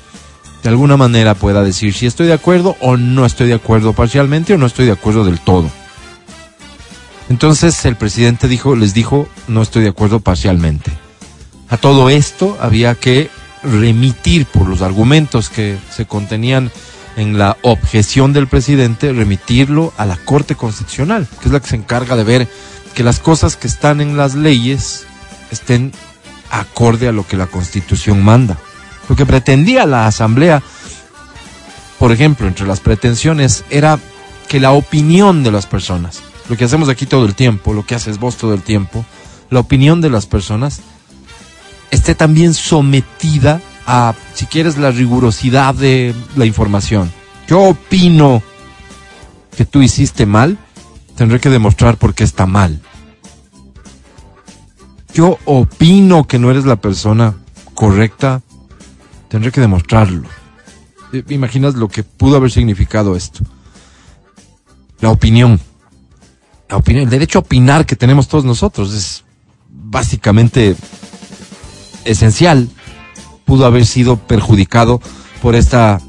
de 0.63 0.69
alguna 0.69 0.97
manera 0.97 1.35
pueda 1.35 1.63
decir 1.63 1.95
si 1.95 2.07
estoy 2.07 2.27
de 2.27 2.33
acuerdo 2.33 2.77
o 2.81 2.97
no 2.97 3.27
estoy 3.27 3.49
de 3.49 3.55
acuerdo 3.55 3.93
parcialmente 3.93 4.55
o 4.55 4.59
no 4.59 4.67
estoy 4.67 4.87
de 4.87 4.93
acuerdo 4.93 5.25
del 5.25 5.41
todo. 5.41 5.71
Entonces 7.29 7.85
el 7.85 7.97
presidente 7.97 8.49
dijo, 8.49 8.75
les 8.75 8.95
dijo, 8.95 9.29
no 9.49 9.63
estoy 9.63 9.83
de 9.83 9.91
acuerdo 9.91 10.21
parcialmente. 10.21 10.91
A 11.69 11.77
todo 11.77 12.09
esto 12.09 12.57
había 12.61 12.95
que 12.95 13.31
remitir 13.63 14.47
por 14.47 14.67
los 14.69 14.81
argumentos 14.83 15.49
que 15.51 15.77
se 15.95 16.07
contenían 16.07 16.71
en 17.19 17.37
la 17.37 17.57
objeción 17.63 18.33
del 18.33 18.47
presidente, 18.47 19.13
remitirlo 19.13 19.93
a 19.97 20.07
la 20.07 20.17
Corte 20.17 20.55
Constitucional, 20.55 21.27
que 21.41 21.47
es 21.47 21.53
la 21.53 21.59
que 21.59 21.69
se 21.69 21.77
encarga 21.77 22.15
de 22.15 22.23
ver 22.23 22.49
que 22.95 23.03
las 23.03 23.19
cosas 23.19 23.57
que 23.57 23.67
están 23.67 24.01
en 24.01 24.17
las 24.17 24.37
leyes 24.37 25.05
estén 25.51 25.93
acorde 26.51 27.09
a 27.09 27.13
lo 27.13 27.27
que 27.27 27.37
la 27.37 27.49
Constitución 27.49 28.23
manda. 28.23 28.57
Lo 29.09 29.17
que 29.17 29.27
pretendía 29.27 29.85
la 29.85 30.07
Asamblea, 30.07 30.63
por 31.99 32.13
ejemplo, 32.13 32.47
entre 32.47 32.67
las 32.67 32.79
pretensiones, 32.79 33.65
era 33.69 33.99
que 34.49 34.61
la 34.61 34.71
opinión 34.71 35.43
de 35.43 35.51
las 35.51 35.67
personas, 35.67 36.23
lo 36.49 36.57
que 36.57 36.65
hacemos 36.65 36.89
aquí 36.89 37.05
todo 37.05 37.27
el 37.27 37.35
tiempo, 37.35 37.75
lo 37.75 37.85
que 37.85 37.97
haces 37.97 38.19
vos 38.19 38.37
todo 38.37 38.55
el 38.55 38.63
tiempo, 38.63 39.05
la 39.51 39.59
opinión 39.61 40.01
de 40.01 40.11
las 40.11 40.27
personas 40.27 40.81
esté 41.91 42.15
también 42.15 42.55
sometida 42.55 43.61
a, 43.91 44.15
si 44.35 44.45
quieres, 44.45 44.77
la 44.77 44.91
rigurosidad 44.91 45.75
de 45.75 46.15
la 46.37 46.45
información. 46.45 47.11
Yo 47.49 47.63
opino 47.63 48.43
que 49.57 49.65
tú 49.65 49.81
hiciste 49.81 50.27
mal, 50.27 50.59
tendré 51.17 51.41
que 51.41 51.49
demostrar 51.49 51.97
por 51.97 52.15
qué 52.15 52.23
está 52.23 52.45
mal. 52.45 52.83
Yo 55.15 55.39
opino 55.47 56.27
que 56.27 56.39
no 56.39 56.51
eres 56.51 56.67
la 56.67 56.77
persona 56.77 57.35
correcta, 57.73 58.43
tendré 59.29 59.51
que 59.51 59.63
demostrarlo. 59.63 60.29
Eh, 61.15 61.25
¿Imaginas 61.31 61.75
lo 61.75 61.89
que 61.89 62.03
pudo 62.03 62.37
haber 62.37 62.51
significado 62.51 63.17
esto? 63.17 63.43
La 65.01 65.09
opinión. 65.09 65.59
La 66.69 66.77
opinión, 66.77 67.05
el 67.05 67.11
derecho 67.11 67.39
a 67.39 67.41
opinar 67.41 67.87
que 67.87 67.97
tenemos 67.97 68.29
todos 68.29 68.45
nosotros 68.45 68.93
es 68.93 69.25
básicamente 69.71 70.77
esencial. 72.05 72.69
Pudo 73.49 73.67
haber 73.67 73.85
sido 73.85 74.17
perjudicado 74.17 75.01
por 75.43 75.57
esta 75.57 76.01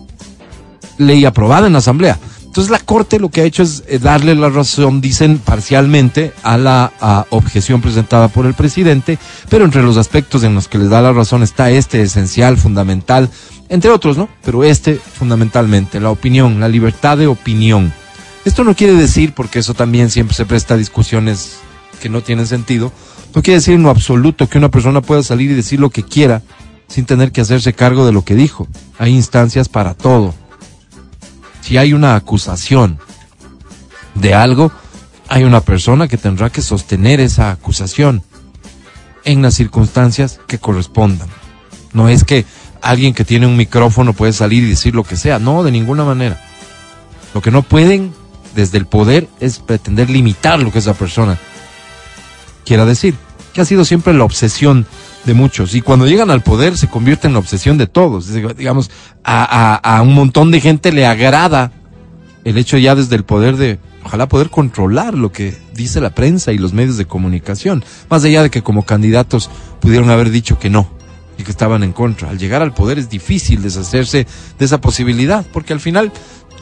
ley 1.00 1.26
aprobada 1.26 1.66
en 1.66 1.74
la 1.74 1.80
Asamblea. 1.80 2.20
Entonces 2.50 2.72
la 2.72 2.80
Corte 2.80 3.20
lo 3.20 3.30
que 3.30 3.42
ha 3.42 3.46
hecho 3.46 3.64
es 3.64 3.84
eh, 3.88 4.00
darle 4.00 4.36
la 4.36 4.50
razón, 4.50 5.02
dicen 5.02 5.38
parcialmente, 5.38 6.34
a 6.44 6.58
la 6.58 6.92
objeción 7.30 7.80
presentada 7.80 8.28
por 8.28 8.46
el 8.48 8.56
presidente, 8.56 9.20
pero 9.50 9.66
entre 9.66 9.84
los 9.84 9.98
aspectos 9.98 10.44
en 10.44 10.56
los 10.56 10.68
que 10.68 10.80
les 10.80 10.90
da 10.90 11.02
la 11.02 11.14
razón 11.14 11.44
está 11.44 11.70
este 11.70 12.02
esencial, 12.02 12.58
fundamental, 12.58 13.30
entre 13.70 13.92
otros, 13.92 14.18
¿no? 14.18 14.28
Pero 14.44 14.64
este 14.64 14.96
fundamentalmente, 14.96 16.00
la 16.00 16.10
opinión, 16.10 16.60
la 16.60 16.68
libertad 16.68 17.18
de 17.20 17.28
opinión. 17.28 17.94
Esto 18.46 18.64
no 18.64 18.76
quiere 18.76 18.94
decir, 18.94 19.34
porque 19.34 19.60
eso 19.60 19.76
también 19.76 20.10
siempre 20.10 20.36
se 20.36 20.46
presta 20.46 20.74
a 20.74 20.78
discusiones 20.78 21.60
que 22.02 22.10
no 22.10 22.22
tienen 22.22 22.48
sentido, 22.48 22.92
no 23.36 23.44
quiere 23.44 23.60
decir 23.60 23.76
en 23.76 23.84
lo 23.84 23.92
absoluto 23.92 24.50
que 24.50 24.58
una 24.58 24.72
persona 24.72 25.02
pueda 25.02 25.22
salir 25.22 25.52
y 25.52 25.54
decir 25.54 25.80
lo 25.80 25.92
que 25.92 26.02
quiera 26.02 26.42
sin 26.90 27.06
tener 27.06 27.32
que 27.32 27.42
hacerse 27.42 27.74
cargo 27.74 28.06
de 28.06 28.12
lo 28.12 28.26
que 28.26 28.36
dijo. 28.36 28.68
Hay 28.98 29.16
instancias 29.16 29.70
para 29.70 29.94
todo. 29.94 30.34
Si 31.62 31.78
hay 31.78 31.94
una 31.94 32.16
acusación 32.16 33.00
de 34.16 34.34
algo, 34.34 34.72
hay 35.30 35.44
una 35.44 35.62
persona 35.62 36.08
que 36.08 36.18
tendrá 36.18 36.50
que 36.50 36.62
sostener 36.62 37.20
esa 37.22 37.52
acusación 37.52 38.24
en 39.24 39.42
las 39.42 39.54
circunstancias 39.54 40.40
que 40.48 40.58
correspondan. 40.58 41.30
No 41.94 42.10
es 42.10 42.24
que 42.24 42.46
alguien 42.82 43.14
que 43.14 43.26
tiene 43.26 43.46
un 43.46 43.56
micrófono 43.56 44.14
puede 44.14 44.34
salir 44.34 44.64
y 44.64 44.70
decir 44.70 44.96
lo 44.96 45.04
que 45.04 45.16
sea, 45.16 45.40
no, 45.40 45.64
de 45.64 45.72
ninguna 45.72 46.04
manera. 46.04 46.42
Lo 47.34 47.42
que 47.42 47.52
no 47.52 47.62
pueden 47.62 48.14
desde 48.56 48.80
el 48.80 48.88
poder 48.88 49.28
es 49.40 49.60
pretender 49.60 50.10
limitar 50.10 50.62
lo 50.62 50.72
que 50.72 50.80
esa 50.80 50.96
persona 50.96 51.38
quiera 52.66 52.86
decir, 52.86 53.16
que 53.54 53.62
ha 53.62 53.66
sido 53.66 53.86
siempre 53.86 54.14
la 54.14 54.24
obsesión 54.24 54.86
de 55.26 55.34
muchos. 55.34 55.76
Y 55.76 55.82
cuando 55.82 56.08
llegan 56.08 56.32
al 56.32 56.42
poder 56.44 56.78
se 56.78 56.88
convierte 56.90 57.28
en 57.28 57.34
la 57.34 57.40
obsesión 57.40 57.78
de 57.78 57.88
todos. 57.88 58.32
Digamos, 58.58 58.90
a, 59.24 59.44
a- 59.76 59.98
a 59.98 60.02
un 60.02 60.14
montón 60.14 60.52
de 60.52 60.62
gente 60.62 60.92
le 60.92 61.06
agrada 61.06 61.72
el 62.46 62.58
hecho 62.58 62.78
ya 62.78 62.96
desde 62.96 63.16
el 63.16 63.24
poder 63.26 63.58
de, 63.58 63.80
ojalá 64.06 64.28
poder 64.30 64.50
controlar 64.50 65.14
lo 65.14 65.32
que 65.32 65.56
dice 65.74 66.00
la 66.02 66.12
prensa 66.12 66.52
y 66.54 66.58
los 66.58 66.74
medios 66.74 66.98
de 66.98 67.06
comunicación, 67.06 67.84
más 68.10 68.24
allá 68.24 68.44
de 68.44 68.50
que 68.50 68.64
como 68.64 68.84
candidatos 68.86 69.50
pudieron 69.82 70.10
haber 70.10 70.30
dicho 70.30 70.58
que 70.58 70.70
no 70.70 70.90
y 71.38 71.44
que 71.44 71.52
estaban 71.52 71.84
en 71.84 71.92
contra. 71.94 72.30
Al 72.30 72.40
llegar 72.40 72.62
al 72.62 72.74
poder 72.74 72.98
es 72.98 73.10
difícil 73.10 73.62
deshacerse 73.62 74.26
de 74.58 74.66
esa 74.66 74.80
posibilidad, 74.82 75.46
porque 75.54 75.74
al 75.74 75.80
final 75.80 76.12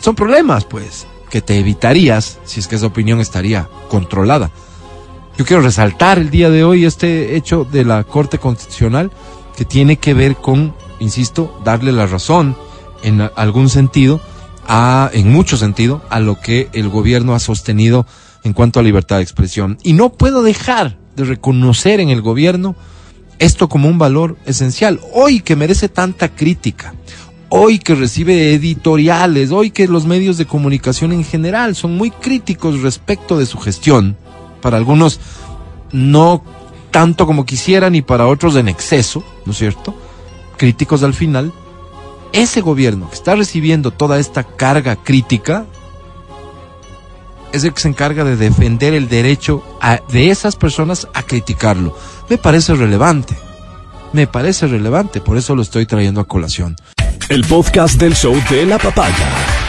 son 0.01 0.15
problemas, 0.15 0.65
pues, 0.65 1.07
que 1.29 1.41
te 1.41 1.59
evitarías 1.59 2.39
si 2.43 2.59
es 2.59 2.67
que 2.67 2.75
esa 2.75 2.85
opinión 2.87 3.19
estaría 3.19 3.67
controlada. 3.89 4.49
Yo 5.38 5.45
quiero 5.45 5.62
resaltar 5.62 6.17
el 6.17 6.32
día 6.32 6.50
de 6.50 6.63
hoy 6.63 6.84
este 6.84 7.36
hecho 7.36 7.63
de 7.63 7.86
la 7.86 8.04
Corte 8.04 8.39
Constitucional 8.39 9.12
que 9.56 9.65
tiene 9.65 9.97
que 9.97 10.15
ver 10.15 10.36
con, 10.36 10.73
insisto, 11.00 11.62
darle 11.63 11.91
la 11.91 12.08
razón 12.08 12.58
en 13.04 13.21
algún 13.36 13.69
sentido, 13.69 14.19
a, 14.67 15.12
en 15.13 15.32
mucho 15.32 15.56
sentido, 15.56 16.02
a 16.10 16.19
lo 16.19 16.39
que 16.39 16.69
el 16.73 16.89
gobierno 16.89 17.36
ha 17.36 17.39
sostenido 17.39 18.08
en 18.43 18.54
cuanto 18.54 18.80
a 18.80 18.84
libertad 18.84 19.17
de 19.17 19.21
expresión. 19.21 19.78
Y 19.84 19.93
no 19.93 20.10
puedo 20.10 20.41
dejar 20.41 20.97
de 21.15 21.26
reconocer 21.26 22.00
en 22.00 22.10
el 22.10 22.23
gobierno 22.23 22.76
esto 23.38 23.69
como 23.69 23.89
un 23.89 24.00
valor 24.00 24.38
esencial. 24.47 25.00
Hoy 25.13 25.41
que 25.41 25.56
merece 25.56 25.88
tanta 25.88 26.30
crítica, 26.30 26.95
hoy 27.50 27.78
que 27.78 27.93
recibe 27.93 28.56
editoriales, 28.56 29.52
hoy 29.52 29.69
que 29.69 29.88
los 29.88 30.08
medios 30.08 30.39
de 30.39 30.47
comunicación 30.47 31.13
en 31.13 31.23
general 31.23 31.76
son 31.76 31.95
muy 31.95 32.10
críticos 32.10 32.82
respecto 32.82 33.38
de 33.38 33.45
su 33.45 33.60
gestión, 33.60 34.17
para 34.61 34.77
algunos 34.77 35.19
no 35.91 36.43
tanto 36.91 37.25
como 37.25 37.45
quisieran 37.45 37.95
y 37.95 38.01
para 38.01 38.27
otros 38.27 38.55
en 38.55 38.67
exceso, 38.67 39.23
¿no 39.45 39.51
es 39.51 39.57
cierto? 39.57 39.93
Críticos 40.57 41.03
al 41.03 41.13
final, 41.13 41.53
ese 42.33 42.61
gobierno 42.61 43.09
que 43.09 43.15
está 43.15 43.35
recibiendo 43.35 43.91
toda 43.91 44.19
esta 44.19 44.43
carga 44.43 44.95
crítica 44.95 45.65
es 47.53 47.63
el 47.63 47.73
que 47.73 47.81
se 47.81 47.87
encarga 47.87 48.23
de 48.23 48.35
defender 48.35 48.93
el 48.93 49.07
derecho 49.07 49.63
de 50.11 50.29
esas 50.29 50.55
personas 50.55 51.07
a 51.13 51.23
criticarlo. 51.23 51.97
Me 52.29 52.37
parece 52.37 52.75
relevante. 52.75 53.37
Me 54.13 54.27
parece 54.27 54.67
relevante, 54.67 55.21
por 55.21 55.37
eso 55.37 55.55
lo 55.55 55.61
estoy 55.61 55.85
trayendo 55.85 56.21
a 56.21 56.27
colación. 56.27 56.75
El 57.29 57.43
podcast 57.45 57.99
del 57.99 58.15
show 58.15 58.35
de 58.49 58.65
la 58.65 58.77
papaya. 58.77 59.66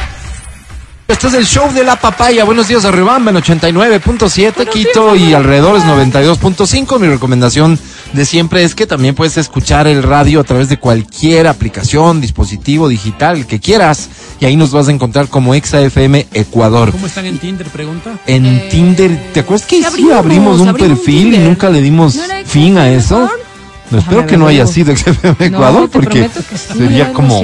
Este 1.08 1.26
es 1.28 1.32
el 1.34 1.46
show 1.46 1.72
de 1.72 1.84
la 1.84 1.96
papaya. 1.96 2.44
Buenos 2.44 2.68
días, 2.68 2.84
Arribamba 2.84 3.30
en 3.30 3.38
89.7, 3.38 4.68
Quito 4.68 5.16
y 5.16 5.32
alrededores 5.32 5.82
92.5. 5.84 6.98
Mi 7.00 7.08
recomendación 7.08 7.78
de 8.12 8.26
siempre 8.26 8.62
es 8.62 8.74
que 8.74 8.86
también 8.86 9.14
puedes 9.14 9.38
escuchar 9.38 9.86
el 9.86 10.02
radio 10.02 10.38
a 10.40 10.44
través 10.44 10.68
de 10.68 10.78
cualquier 10.78 11.46
aplicación, 11.46 12.20
dispositivo 12.20 12.88
digital, 12.88 13.46
que 13.46 13.58
quieras. 13.58 14.10
Y 14.38 14.44
ahí 14.44 14.56
nos 14.56 14.70
vas 14.70 14.88
a 14.88 14.92
encontrar 14.92 15.28
como 15.28 15.54
ExaFM 15.54 16.26
Ecuador. 16.34 16.92
¿Cómo 16.92 17.06
están 17.06 17.24
en 17.24 17.38
Tinder? 17.38 17.68
Pregunta. 17.68 18.18
En 18.26 18.44
Eh, 18.44 18.68
Tinder, 18.70 19.32
¿te 19.32 19.40
acuerdas 19.40 19.66
que 19.66 19.76
sí 19.76 19.82
sí 19.82 19.88
abrimos, 19.88 20.18
abrimos, 20.18 20.60
un 20.60 20.68
abrimos 20.68 20.90
un 20.90 20.96
perfil 20.96 21.34
y 21.34 21.38
nunca 21.38 21.70
le 21.70 21.80
dimos 21.80 22.16
¿No 22.16 22.24
era 22.24 22.44
fin 22.44 22.76
a 22.76 22.90
eso? 22.90 23.24
Ecuador? 23.24 23.47
No, 23.90 23.98
espero 23.98 24.16
Déjame 24.18 24.26
que 24.30 24.36
no 24.36 24.46
haya 24.46 24.66
sido 24.66 24.94
XFM 24.96 25.36
Ecuador 25.46 25.82
no, 25.82 25.88
porque 25.88 26.24
prometo 26.24 26.40
que 26.48 26.58
sí, 26.58 26.78
sería 26.78 27.04
algo 27.06 27.14
como 27.14 27.42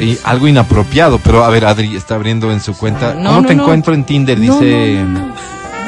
y 0.00 0.18
algo 0.24 0.48
inapropiado. 0.48 1.18
Pero 1.18 1.44
a 1.44 1.50
ver, 1.50 1.64
Adri 1.66 1.96
está 1.96 2.16
abriendo 2.16 2.50
en 2.50 2.60
su 2.60 2.74
cuenta. 2.76 3.14
No, 3.14 3.28
¿Cómo 3.30 3.40
no, 3.42 3.46
te 3.48 3.54
no. 3.54 3.62
encuentro 3.62 3.94
en 3.94 4.04
Tinder? 4.04 4.38
Dice 4.40 5.02
no, 5.04 5.10
no, 5.10 5.26
no. 5.28 5.34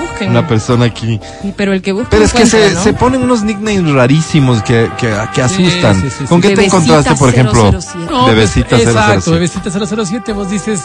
Busquen. 0.01 0.31
una 0.31 0.47
persona 0.47 0.85
aquí. 0.87 1.21
Pero 1.57 1.73
el 1.73 1.83
que 1.83 1.93
busca 1.93 2.09
Pero 2.11 2.25
es 2.25 2.33
que 2.33 2.47
se, 2.47 2.57
encuentra, 2.59 2.79
¿no? 2.79 2.85
se 2.85 2.93
ponen 2.95 3.23
unos 3.23 3.43
nicknames 3.43 3.93
rarísimos 3.93 4.63
que, 4.63 4.89
que, 4.99 5.13
que 5.35 5.43
asustan. 5.43 6.01
sí, 6.01 6.09
sí, 6.11 6.25
¿Con 6.27 6.41
sí. 6.43 6.49
qué 6.49 6.55
te 6.55 6.65
encontraste, 6.67 7.15
por 7.17 7.29
ejemplo? 7.31 7.73
007. 7.81 7.99
No, 8.11 8.27
Bebecita 8.27 8.69
pues, 8.71 8.83
Exacto, 8.83 9.21
007. 9.23 9.31
bebecita 9.33 9.71
007. 10.07 10.33
Vos 10.33 10.51
dices, 10.51 10.85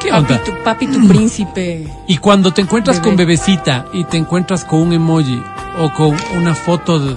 ¿qué 0.00 0.10
Papi 0.10 0.32
onda? 0.32 0.44
tu, 0.44 0.52
papi, 0.62 0.86
tu 0.86 1.08
príncipe. 1.08 1.88
Y 2.06 2.18
cuando 2.18 2.52
te 2.52 2.60
encuentras 2.62 2.98
Bebé. 2.98 3.08
con 3.08 3.16
bebecita 3.16 3.86
y 3.92 4.04
te 4.04 4.16
encuentras 4.16 4.64
con 4.64 4.80
un 4.80 4.92
emoji 4.92 5.42
o 5.78 5.90
con 5.92 6.16
una 6.36 6.54
foto 6.54 6.98
de, 7.00 7.16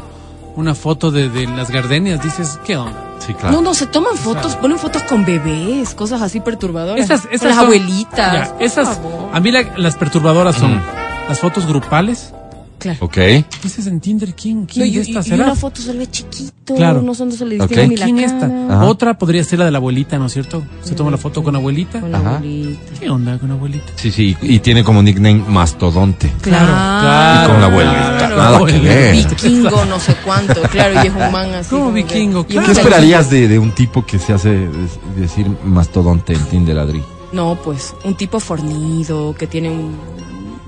una 0.56 0.76
foto 0.76 1.12
de, 1.12 1.30
de 1.30 1.48
las 1.48 1.72
gardenias, 1.72 2.22
dices, 2.24 2.60
¿qué 2.66 2.78
onda? 2.78 3.00
Sí, 3.20 3.34
claro. 3.34 3.56
No, 3.56 3.62
no, 3.62 3.74
se 3.74 3.88
toman 3.88 4.16
fotos, 4.18 4.56
ponen 4.58 4.78
fotos 4.78 5.02
con 5.04 5.24
bebés, 5.26 5.96
cosas 5.96 6.22
así 6.22 6.40
perturbadoras. 6.42 7.04
Esas, 7.04 7.22
Con 7.22 7.34
esas 7.34 7.48
las 7.48 7.56
son- 7.56 7.64
abuelitas. 7.66 8.50
ya, 8.50 8.56
esas, 8.60 9.00
a 9.34 9.40
mí 9.40 9.52
la- 9.52 9.78
las 9.78 9.96
perturbadoras 9.96 10.56
son 10.56 10.76
Mm. 10.76 10.82
las 11.30 11.40
fotos 11.40 11.66
grupales. 11.66 12.34
Claro. 12.80 12.98
Ok. 13.06 13.18
Dices 13.64 13.88
en 13.88 14.02
Tinder, 14.02 14.34
¿quién, 14.36 14.62
No, 14.62 14.68
quién 14.68 14.88
y, 14.88 14.92
de 14.92 14.98
y- 14.98 15.00
estas 15.00 15.26
y 15.28 15.30
será? 15.30 15.46
una 15.46 15.56
foto 15.56 15.82
se 15.82 15.94
ve 15.94 16.06
chiquito, 16.10 16.76
Claro. 16.76 17.02
no 17.02 17.14
sé 17.14 17.20
dónde 17.20 17.38
se 17.38 17.46
le 17.46 17.56
Ok. 17.62 17.70
distingue 17.70 17.88
ni 17.88 17.96
la 17.98 18.06
¿Quién 18.06 18.16
cara. 18.18 18.28
esta? 18.28 18.76
Ajá. 18.76 18.86
Otra 18.86 19.18
podría 19.18 19.44
ser 19.46 19.60
la 19.60 19.66
de 19.66 19.72
la 19.72 19.78
abuelita, 19.78 20.18
¿no 20.18 20.26
es 20.26 20.34
cierto? 20.34 20.64
Se 20.84 20.94
toma 20.96 21.10
la 21.12 21.18
foto 21.18 21.42
con 21.44 21.56
abuelita. 21.56 22.02
Con 22.02 22.12
la 22.12 22.18
Ajá. 22.20 22.36
abuelita. 22.38 22.82
¿Qué 23.00 23.10
onda 23.10 23.38
con 23.40 23.52
abuelita? 23.52 23.86
Sí, 23.96 24.12
sí, 24.12 24.36
y 24.42 24.60
tiene 24.60 24.84
como 24.84 25.02
nickname 25.02 25.44
Mastodonte. 25.48 26.30
Claro, 26.42 26.66
Y 26.66 27.48
con 27.52 27.62
la 27.62 27.68
abuelita, 27.68 28.18
claro. 28.18 28.36
nada 28.38 28.66
que 28.66 28.80
ver. 28.80 29.16
Vikingo, 29.30 29.86
no 29.86 30.00
sé 30.00 30.16
cuánto, 30.26 30.62
claro, 30.64 30.96
y 31.04 31.08
es 31.08 31.14
un 31.14 31.32
man 31.32 31.54
así. 31.54 31.70
¿Cómo 31.70 31.84
como 31.84 31.94
vikingo? 31.96 32.46
¿Qué 32.46 32.54
Claro. 32.54 32.68
pelito. 32.68 32.82
esperarías 32.82 33.30
de, 33.30 33.48
de 33.48 33.60
un 33.60 33.72
tipo 33.72 34.06
que 34.06 34.20
se 34.20 34.34
hace 34.34 34.68
decir 35.16 35.48
Mastodonte 35.64 36.34
en 36.34 36.44
Tinder, 36.48 36.78
Adri? 36.80 37.02
No, 37.32 37.58
pues, 37.64 37.96
un 38.04 38.16
tipo 38.16 38.40
fornido, 38.40 39.34
que 39.38 39.48
tiene 39.48 39.70
un 39.70 39.96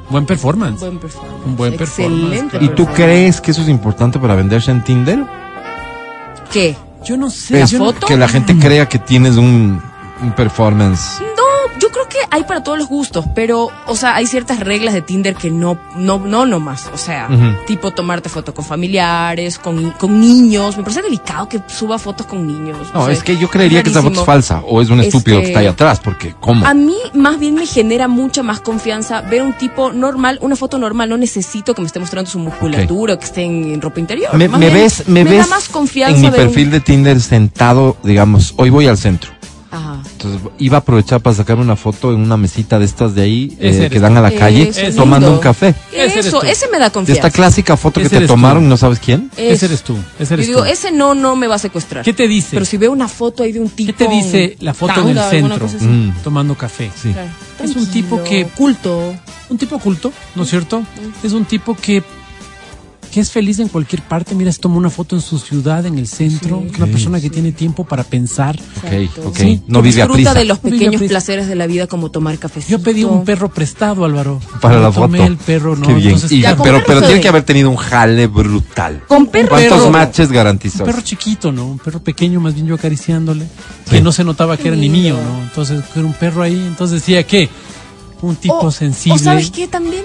Buen 0.10 0.26
performance. 0.26 0.80
buen 0.82 1.00
performance. 1.00 1.46
Un 1.46 1.56
buen 1.56 1.76
performance, 1.78 2.24
Excelente. 2.24 2.58
claro. 2.60 2.66
¿Y 2.66 2.70
tú 2.76 2.86
crees 2.88 3.42
que 3.42 3.52
eso 3.52 3.62
es 3.64 3.70
importante 3.70 4.20
para 4.20 4.36
venderse 4.36 4.72
en 4.72 4.84
Tinder? 4.84 5.26
¿Qué? 6.52 6.76
Yo 7.04 7.18
no 7.18 7.30
sé. 7.30 7.60
No- 7.60 7.86
foto? 7.86 8.08
que 8.08 8.18
la 8.18 8.28
gente 8.28 8.58
crea 8.58 8.88
que 8.88 9.00
tienes 9.00 9.36
un, 9.38 9.82
un 10.22 10.32
performance. 10.34 11.20
No, 11.22 11.44
yo 11.80 11.90
creo 11.90 12.08
que 12.10 12.18
hay 12.32 12.44
para 12.44 12.64
todos 12.64 12.78
los 12.78 12.88
gustos, 12.88 13.26
pero, 13.36 13.70
o 13.88 13.96
sea, 13.96 14.16
hay 14.16 14.28
ciertas 14.28 14.60
reglas 14.60 14.94
de 14.94 15.02
Tinder 15.02 15.36
que 15.36 15.52
no, 15.52 15.78
no, 15.96 16.20
no 16.20 16.46
nomás. 16.46 16.90
O 16.94 16.98
sea, 16.98 17.28
tipo 17.68 17.92
tomarte 17.92 18.30
fotos 18.30 18.54
con 18.56 18.64
familiares, 18.66 19.60
con, 19.60 19.92
con 19.92 20.20
niños. 20.20 20.78
Me 20.78 20.84
parece 20.84 21.02
delicado 21.02 21.48
que 21.50 21.62
suba 21.68 21.98
fotos 22.00 22.26
con 22.28 22.46
niños. 22.48 22.78
No, 22.94 23.10
es 23.10 23.24
que 23.24 23.38
yo 23.38 23.50
creería 23.50 23.84
que 23.84 23.90
esa 23.90 24.02
foto 24.02 24.20
es 24.22 24.26
falsa 24.26 24.62
o 24.66 24.82
es 24.82 24.90
un 24.90 25.00
estúpido 25.02 25.38
que 25.38 25.44
Este, 25.44 25.52
está 25.52 25.60
ahí 25.60 25.68
atrás, 25.68 26.00
porque 26.00 26.34
¿cómo? 26.40 26.66
A 26.66 26.74
mí 26.74 26.96
más 27.14 27.40
bien 27.40 27.56
me 27.56 27.66
genera 27.66 28.08
mucha 28.08 28.44
más 28.44 28.60
confianza 28.62 29.22
ver 29.22 29.42
un 29.42 29.54
tipo 29.54 29.92
normal, 29.92 30.38
una 30.42 30.56
foto 30.56 30.78
normal, 30.78 31.10
no 31.10 31.18
necesito 31.18 31.74
que 31.74 31.82
me 31.82 31.88
esté 31.88 32.00
mostrando 32.00 32.30
su 32.30 32.40
musculatura 32.40 33.14
o 33.16 33.20
que 33.20 33.26
esté 33.26 33.44
en, 33.44 33.72
en 33.74 33.82
ropa 33.82 34.00
interior. 34.00 34.34
Me, 34.36 34.48
Más 34.48 34.60
me 34.60 34.70
ves, 34.70 35.08
me, 35.08 35.24
da 35.24 35.32
ves 35.32 35.50
más 35.50 35.70
confianza 35.70 36.16
en 36.16 36.22
mi 36.22 36.28
un- 36.28 36.34
perfil 36.34 36.72
de 36.72 36.80
Tinder 36.80 37.20
sentado, 37.22 37.98
digamos, 38.04 38.54
hoy 38.58 38.70
voy 38.70 38.88
al 38.88 38.98
centro. 38.98 39.32
Ajá. 39.72 39.98
Entonces 40.18 40.42
iba 40.60 40.78
a 40.78 40.80
aprovechar 40.80 41.20
para 41.20 41.36
sacar 41.36 41.58
una 41.58 41.76
foto 41.76 42.14
en 42.14 42.22
una 42.22 42.38
mesita 42.38 42.80
de 42.80 42.86
estas 42.86 43.14
de 43.16 43.22
ahí 43.24 43.58
eh, 43.60 43.90
que 43.92 44.00
dan 44.00 44.16
a 44.18 44.22
la 44.22 44.32
calle 44.32 44.70
Eso, 44.70 44.96
tomando 44.96 45.28
lindo. 45.28 45.40
un 45.40 45.44
café. 45.44 45.76
Eso, 45.92 46.42
ese 46.44 46.68
me 46.70 46.80
da 46.80 46.86
De 46.86 46.92
confianza. 46.92 47.28
esta 47.28 47.32
clásica 47.36 47.76
foto 47.76 48.02
que 48.02 48.08
te 48.10 48.26
tomaron 48.26 48.64
tú. 48.64 48.66
y 48.68 48.70
no 48.70 48.78
sabes 48.78 49.00
quién. 49.00 49.30
Ese 49.36 49.66
eres 49.66 49.84
tú. 49.84 49.98
Ese 50.18 50.30
Yo 50.30 50.34
eres 50.36 50.48
digo, 50.48 50.60
tú. 50.62 50.66
ese 50.66 50.92
no, 50.92 51.14
no 51.14 51.36
me 51.36 51.48
va 51.48 51.56
a 51.56 51.60
secuestrar. 51.60 52.04
¿Qué 52.06 52.14
te 52.14 52.28
dice? 52.28 52.50
Pero 52.52 52.66
si 52.66 52.78
veo 52.78 52.92
una 52.92 53.08
foto 53.10 53.44
ahí 53.44 53.52
de 53.52 53.60
un 53.60 53.70
tipo. 53.70 53.88
¿Qué 53.96 54.06
te 54.06 54.10
dice 54.10 54.56
la 54.62 54.74
foto 54.74 55.02
en 55.02 55.10
el 55.10 55.16
tanga, 55.16 55.30
centro? 55.30 55.68
Mm, 55.82 56.10
Tomando 56.24 56.56
café. 56.56 56.90
sí. 57.02 57.12
Claro. 57.12 57.30
Es 57.64 57.76
un 57.76 57.86
tipo 57.88 58.24
que- 58.24 58.46
Culto. 58.56 59.14
Un 59.50 59.58
tipo 59.60 59.76
oculto, 59.76 60.12
¿no 60.36 60.44
es 60.44 60.50
cierto? 60.50 60.84
Es 61.24 61.32
un 61.34 61.46
tipo 61.46 61.76
que, 61.76 62.04
que 63.16 63.22
es 63.22 63.32
feliz 63.32 63.60
en 63.60 63.70
cualquier 63.70 64.02
parte. 64.02 64.36
Mira, 64.36 64.52
se 64.52 64.60
toma 64.60 64.76
una 64.76 64.90
foto 64.90 65.16
en 65.16 65.22
su 65.22 65.40
ciudad, 65.40 65.86
en 65.86 65.98
el 65.98 66.06
centro. 66.06 66.60
Sí. 66.64 66.68
Es 66.74 66.78
una 66.80 66.88
persona 66.88 67.22
que 67.22 67.30
tiene 67.30 67.54
tiempo 67.54 67.86
para 67.86 68.04
pensar. 68.04 68.60
Ok, 68.84 69.26
ok. 69.28 69.38
Sí. 69.38 69.62
No 69.68 69.82
vive 69.82 70.02
a 70.02 70.06
disfruta 70.06 70.32
prisa. 70.32 70.34
de 70.34 70.44
los 70.44 70.62
No 70.62 70.70
pequeños 70.70 70.96
prisa. 70.98 71.10
placeres 71.12 71.48
de 71.48 71.56
la 71.56 71.66
vida 71.66 71.88
como 71.88 72.12
tomar 72.12 72.38
cafecito. 72.38 72.78
Yo 72.78 72.84
pedí 72.84 73.06
un 73.06 73.24
perro 73.24 73.48
prestado, 73.48 74.04
Álvaro. 74.04 74.42
Para 74.60 74.76
Me 74.76 74.82
la 74.82 74.92
tomé 74.92 75.20
foto. 75.20 75.30
el 75.32 75.38
perro, 75.38 75.76
¿no? 75.78 75.88
Qué 75.88 75.94
bien. 75.94 76.08
Entonces, 76.10 76.32
Y- 76.34 76.42
Ya, 76.42 76.58
pero 76.58 76.84
pero 76.86 77.02
tiene 77.04 77.22
que 77.22 77.30
haber 77.30 77.44
tenido 77.44 77.70
un 77.70 77.78
jale 77.78 78.28
brutal. 78.28 79.04
Con 79.08 79.28
perro. 79.28 79.48
¿Cuántos 79.48 79.78
perro. 79.80 79.92
matches 79.92 80.30
garantizó? 80.30 80.84
un 80.84 80.90
perro 80.90 81.02
chiquito, 81.02 81.54
¿no? 81.54 81.68
Un 81.68 81.80
perro 81.80 82.02
pequeño, 82.04 82.42
más 82.42 82.54
bien 82.54 82.68
yo 82.68 82.76
acariciándole. 82.76 83.46
Sí. 83.86 83.92
Que 83.92 84.02
no 84.02 84.12
se 84.12 84.26
notaba 84.26 84.58
que 84.58 84.68
era 84.68 84.76
ni 84.76 84.90
mío. 84.90 85.16
¿no? 85.16 85.42
Entonces, 85.42 85.82
era 85.96 86.06
un 86.06 86.14
perro 86.14 86.42
ahí. 86.44 86.54
Entonces 86.68 87.00
decía 87.00 87.24
que 87.26 87.48
un 88.22 88.36
tipo 88.36 88.60
O- 88.60 88.72
sensible. 88.72 89.16
¿O 89.22 89.24
sabes 89.24 89.52
qué 89.52 89.70
también? 89.70 90.04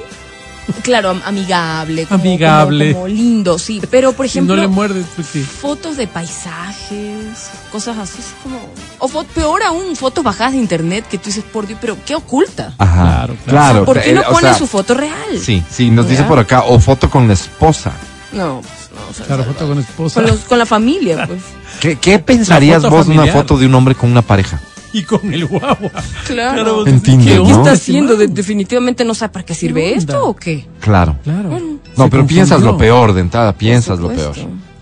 Claro, 0.83 1.11
am- 1.11 1.23
amigable, 1.25 2.07
como, 2.07 2.21
Amigable. 2.21 2.93
como- 2.93 3.05
como 3.05 3.09
lindo, 3.15 3.59
sí. 3.59 3.81
Pero, 3.91 4.13
por 4.13 4.27
Si 4.27 4.33
ejemplo, 4.39 4.57
no 4.57 4.63
le 4.63 4.69
muerdes, 4.69 5.07
pues 5.15 5.27
sí. 5.29 5.43
fotos 5.43 5.97
de 5.97 6.07
paisajes, 6.07 7.51
cosas 7.73 7.99
así, 7.99 8.19
es 8.19 8.27
como... 8.43 8.59
O 8.99 9.25
peor 9.25 9.63
aún, 9.63 9.97
fotos 9.97 10.23
bajadas 10.25 10.53
de 10.53 10.59
internet 10.59 11.05
que 11.11 11.19
tú 11.19 11.27
dices, 11.27 11.45
por 11.45 11.67
Dios, 11.67 11.79
pero 11.81 11.97
¿qué 12.05 12.15
oculta? 12.15 12.75
Ajá. 12.79 12.95
Claro, 13.03 13.27
claro. 13.27 13.37
claro. 13.47 13.85
¿Por 13.85 14.01
qué 14.01 14.13
no 14.13 14.21
eh, 14.23 14.25
o 14.29 14.33
pone 14.33 14.49
sea, 14.49 14.55
su 14.59 14.67
foto 14.67 14.95
real? 14.95 15.39
Sí, 15.43 15.63
sí, 15.71 15.91
nos 15.91 16.09
dice 16.09 16.25
por 16.25 16.39
acá, 16.39 16.63
o 16.65 16.79
foto 16.79 17.09
con 17.11 17.27
la 17.27 17.35
esposa. 17.35 17.93
No, 18.33 18.61
pues 18.61 18.91
no. 18.95 19.09
o 19.11 19.13
sea, 19.15 19.27
Claro, 19.27 19.45
foto 19.45 19.67
con 19.69 19.79
esposa. 19.79 20.21
con, 20.21 20.31
los- 20.31 20.41
con 20.41 20.59
la 20.59 20.67
familia, 20.67 21.27
pues. 21.27 21.41
¿Qué, 21.81 21.97
qué 21.97 22.19
pensarías 22.19 22.83
vos 22.89 23.07
de 23.07 23.13
una 23.15 23.27
foto 23.27 23.57
de 23.57 23.67
un 23.67 23.75
hombre 23.75 23.95
con 23.95 24.11
una 24.11 24.23
pareja? 24.23 24.61
Y 24.93 25.03
con 25.05 25.33
el 25.33 25.47
guagua. 25.47 25.91
Claro. 26.27 26.77
vos 26.77 26.87
En 26.89 26.95
decís, 27.01 27.03
Tinder, 27.19 27.29
¿qué 27.35 27.39
¿no? 27.39 27.45
¿Qué 27.45 27.53
está 27.53 27.73
haciendo? 27.73 28.17
De- 28.17 28.27
definitivamente 28.29 29.05
no 29.05 29.15
sabe 29.15 29.33
para 29.33 29.45
qué 29.45 29.55
sirve 29.55 29.83
¿Qué 29.83 29.95
esto 29.95 30.27
o 30.27 30.35
qué. 30.35 30.67
Claro. 30.81 31.17
Claro. 31.23 31.51
No, 31.97 32.05
Se 32.05 32.11
pero 32.11 32.27
piensas 32.27 32.61
lo 32.63 32.77
peor 32.77 33.13
de 33.13 33.21
entrada, 33.21 33.53
piensas 33.53 33.99
lo 34.01 34.09
peor. 34.09 34.35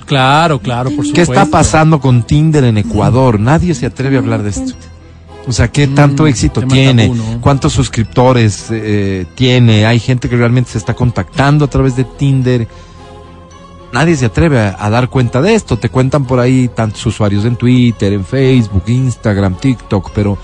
Claro, 0.06 0.58
claro, 0.60 0.84
por 0.90 1.04
supuesto. 1.04 1.14
¿Qué 1.14 1.20
está 1.20 1.44
pasando 1.46 2.00
con 2.00 2.22
Tinder 2.22 2.64
en 2.64 2.78
Ecuador? 2.78 3.38
Nadie 3.38 3.74
se 3.74 3.84
atreve 3.86 4.16
a 4.16 4.20
hablar 4.20 4.42
de 4.42 4.50
esto. 4.50 4.72
O 5.46 5.52
sea, 5.52 5.68
¿qué 5.68 5.86
Mm, 5.86 5.94
tanto 5.94 6.26
éxito 6.26 6.60
tema 6.60 6.72
tiene? 6.72 7.08
¿no? 7.08 7.40
¿Cuántos 7.40 7.72
suscriptores 7.74 8.66
eh, 8.70 9.26
tiene? 9.34 9.84
Hay 9.86 9.98
gente 9.98 10.28
que 10.28 10.36
realmente 10.36 10.70
se 10.72 10.78
está 10.78 10.94
contactando 10.94 11.64
a 11.66 11.68
través 11.68 11.96
de 11.96 12.04
Tinder. 12.04 12.66
Nadie 13.92 14.16
se 14.16 14.26
atreve 14.26 14.60
a, 14.60 14.76
a 14.78 14.90
dar 14.90 15.08
cuenta 15.08 15.40
de 15.40 15.54
esto. 15.54 15.78
Te 15.78 15.88
cuentan 15.88 16.26
por 16.26 16.40
ahí 16.40 16.68
tantos 16.68 17.04
usuarios 17.06 17.44
en 17.44 17.56
Twitter, 17.56 18.12
en 18.12 18.24
Facebook, 18.24 18.82
Instagram, 18.86 19.56
TikTok, 19.58 20.10
pero, 20.14 20.36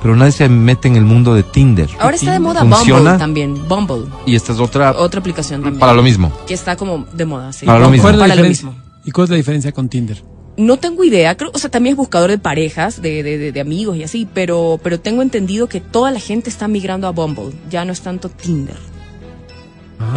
pero 0.00 0.14
nadie 0.16 0.32
se 0.32 0.48
mete 0.48 0.86
en 0.88 0.96
el 0.96 1.04
mundo 1.04 1.34
de 1.34 1.42
Tinder. 1.42 1.88
Ahora 1.98 2.14
está 2.16 2.32
de 2.32 2.38
moda 2.38 2.60
¿Funciona? 2.60 3.00
Bumble 3.12 3.18
también. 3.18 3.68
Bumble. 3.68 4.04
Y 4.26 4.36
esta 4.36 4.52
es 4.52 4.60
otra 4.60 4.92
Otra 4.92 5.20
aplicación 5.20 5.62
también. 5.62 5.80
para 5.80 5.94
lo 5.94 6.02
mismo. 6.02 6.32
Que 6.46 6.54
está 6.54 6.76
como 6.76 7.06
de 7.12 7.24
moda, 7.26 7.52
sí. 7.52 7.66
Para 7.66 7.80
lo 7.80 7.90
mismo. 7.90 8.02
¿Cuál 8.04 8.14
es 8.14 8.18
la 8.20 8.26
Para 8.28 8.42
lo 8.42 8.48
mismo. 8.48 8.74
¿Y 9.04 9.10
cuál 9.10 9.24
es 9.24 9.30
la 9.30 9.36
diferencia 9.36 9.72
con 9.72 9.88
Tinder? 9.88 10.22
No 10.56 10.76
tengo 10.76 11.02
idea, 11.02 11.34
creo, 11.36 11.50
o 11.54 11.58
sea, 11.58 11.70
también 11.70 11.94
es 11.94 11.96
buscador 11.96 12.30
de 12.30 12.36
parejas, 12.38 13.00
de, 13.00 13.22
de, 13.22 13.38
de- 13.38 13.52
de 13.52 13.60
amigos 13.62 13.96
y 13.96 14.02
así, 14.04 14.28
pero, 14.34 14.78
pero 14.82 15.00
tengo 15.00 15.22
entendido 15.22 15.66
que 15.66 15.80
toda 15.80 16.10
la 16.10 16.20
gente 16.20 16.50
está 16.50 16.68
migrando 16.68 17.06
a 17.08 17.10
Bumble, 17.10 17.52
ya 17.70 17.86
no 17.86 17.92
es 17.92 18.02
tanto 18.02 18.28
Tinder. 18.28 18.76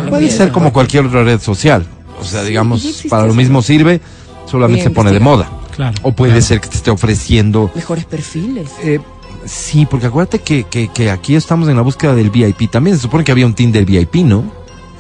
Puede 0.10 0.30
ser 0.30 0.52
como 0.52 0.74
cualquier 0.74 1.06
otra 1.06 1.24
red 1.24 1.39
social. 1.39 1.86
O 2.19 2.23
sea, 2.23 2.41
Sí, 2.41 2.47
digamos, 2.49 3.04
para 3.10 3.23
lo 3.23 3.30
eso. 3.30 3.38
mismo 3.38 3.62
sirve, 3.62 4.01
solamente 4.45 4.82
Bien 4.82 4.89
se 4.89 4.95
pone 4.95 5.12
de 5.12 5.19
moda. 5.19 5.49
Claro. 5.75 5.95
O 6.04 6.12
puede 6.13 6.32
claro. 6.32 6.45
ser 6.45 6.62
que 6.62 6.69
te 6.69 6.78
esté 6.78 6.91
ofreciendo 6.91 7.69
Mejores 7.75 8.06
perfiles. 8.06 8.69
Eh, 8.82 8.99
sí, 9.45 9.86
porque 9.86 10.08
acuérdate 10.08 10.39
que, 10.39 10.63
que, 10.63 10.88
que 10.88 11.12
aquí 11.12 11.36
estamos 11.36 11.67
en 11.67 11.75
la 11.75 11.82
búsqueda 11.82 12.15
del 12.15 12.30
VIP. 12.30 12.69
También 12.71 12.95
se 12.95 13.01
supone 13.04 13.23
que 13.23 13.32
había 13.32 13.45
un 13.45 13.54
Tinder 13.54 13.86
VIP, 13.86 14.15
¿no? 14.17 14.43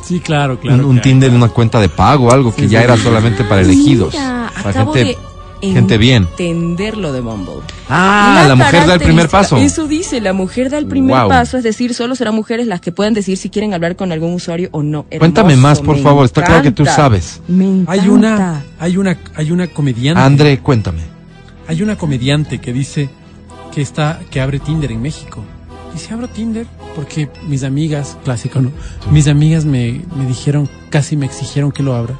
Sí, 0.03 0.19
claro, 0.19 0.59
claro. 0.59 0.77
un 0.79 0.85
un 0.85 0.91
claro, 0.95 1.03
Tinder, 1.03 1.29
claro. 1.29 1.45
una 1.45 1.53
cuenta 1.53 1.79
de 1.79 1.89
pago, 1.89 2.31
algo 2.31 2.53
que 2.53 2.63
Sí, 2.63 2.67
ya 2.69 2.79
sí, 2.79 2.83
era 2.85 2.97
solamente 2.97 3.43
para 3.43 3.61
elegidos. 3.61 4.13
Mira, 4.13 4.51
para 4.55 4.69
acabo 4.69 4.93
gente, 4.93 5.09
de 5.09 5.17
gente 5.61 5.97
bien. 5.97 6.23
entender 6.23 6.97
lo 6.97 7.11
de 7.11 7.21
Bumble. 7.21 7.61
Ah, 7.89 8.45
la, 8.47 8.55
mujer 8.55 8.87
da 8.87 8.93
el 8.95 8.99
primer 8.99 9.29
paso. 9.29 9.57
Eso 9.57 9.87
dice, 9.87 10.21
la 10.21 10.33
mujer 10.33 10.69
da 10.69 10.77
el 10.77 10.87
primer 10.87 11.15
Wow. 11.17 11.29
paso, 11.29 11.57
es 11.57 11.63
decir, 11.63 11.93
solo 11.93 12.15
serán 12.15 12.35
mujeres 12.35 12.67
las 12.67 12.81
que 12.81 12.91
puedan 12.91 13.13
decir 13.13 13.37
si 13.37 13.49
quieren 13.49 13.73
hablar 13.73 13.95
con 13.95 14.11
algún 14.11 14.33
usuario 14.33 14.69
o 14.71 14.83
no. 14.83 15.05
Cuéntame 15.17 15.55
más, 15.55 15.81
por 15.81 15.97
favor. 15.99 16.25
Está 16.25 16.43
claro 16.43 16.63
que 16.63 16.71
tú 16.71 16.85
sabes. 16.85 17.41
Me 17.47 17.65
encanta. 17.65 17.91
Hay 17.91 18.09
una, 18.09 18.63
hay 18.79 18.97
una, 18.97 19.17
hay 19.35 19.51
una 19.51 19.67
comediante. 19.67 20.21
André, 20.21 20.59
cuéntame. 20.59 21.01
Hay 21.67 21.81
una 21.81 21.97
comediante 21.97 22.59
que 22.59 22.73
dice 22.73 23.09
que 23.73 23.81
está, 23.81 24.19
que 24.29 24.41
abre 24.41 24.59
Tinder 24.59 24.91
en 24.91 25.01
México. 25.01 25.43
Dice, 25.93 26.13
abro 26.13 26.27
Tinder 26.27 26.67
porque 26.95 27.29
mis 27.47 27.63
amigas, 27.63 28.17
clásico, 28.23 28.59
¿no? 28.59 28.71
Mis 29.11 29.27
amigas 29.27 29.65
me, 29.65 30.01
me 30.15 30.25
dijeron, 30.25 30.69
casi 30.89 31.15
me 31.15 31.25
exigieron 31.25 31.71
que 31.71 31.83
lo 31.83 31.95
abra. 31.95 32.15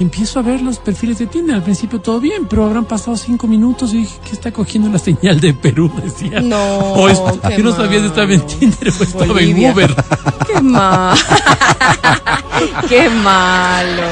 Empiezo 0.00 0.38
a 0.38 0.42
ver 0.42 0.62
los 0.62 0.78
perfiles 0.78 1.18
de 1.18 1.26
Tinder. 1.26 1.56
Al 1.56 1.62
principio 1.64 2.00
todo 2.00 2.20
bien, 2.20 2.46
pero 2.48 2.64
habrán 2.64 2.84
pasado 2.84 3.16
cinco 3.16 3.48
minutos 3.48 3.92
y 3.94 3.98
dije, 3.98 4.14
¿qué 4.24 4.30
está 4.32 4.52
cogiendo 4.52 4.88
la 4.90 4.98
señal 5.00 5.40
de 5.40 5.52
Perú? 5.54 5.90
Decía. 6.04 6.40
No, 6.40 6.56
O 6.92 7.08
es- 7.08 7.20
qué 7.48 7.62
no 7.62 7.74
sabía 7.74 7.98
si 8.00 8.06
estaba 8.06 8.32
en 8.32 8.38
malo. 8.38 8.46
Tinder 8.58 8.88
o 8.88 9.02
estaba 9.02 9.26
Bolivia. 9.26 9.68
en 9.68 9.72
Uber. 9.74 9.94
Qué 10.46 10.60
mal. 10.62 11.18
Qué 12.88 13.08
malo. 13.10 14.02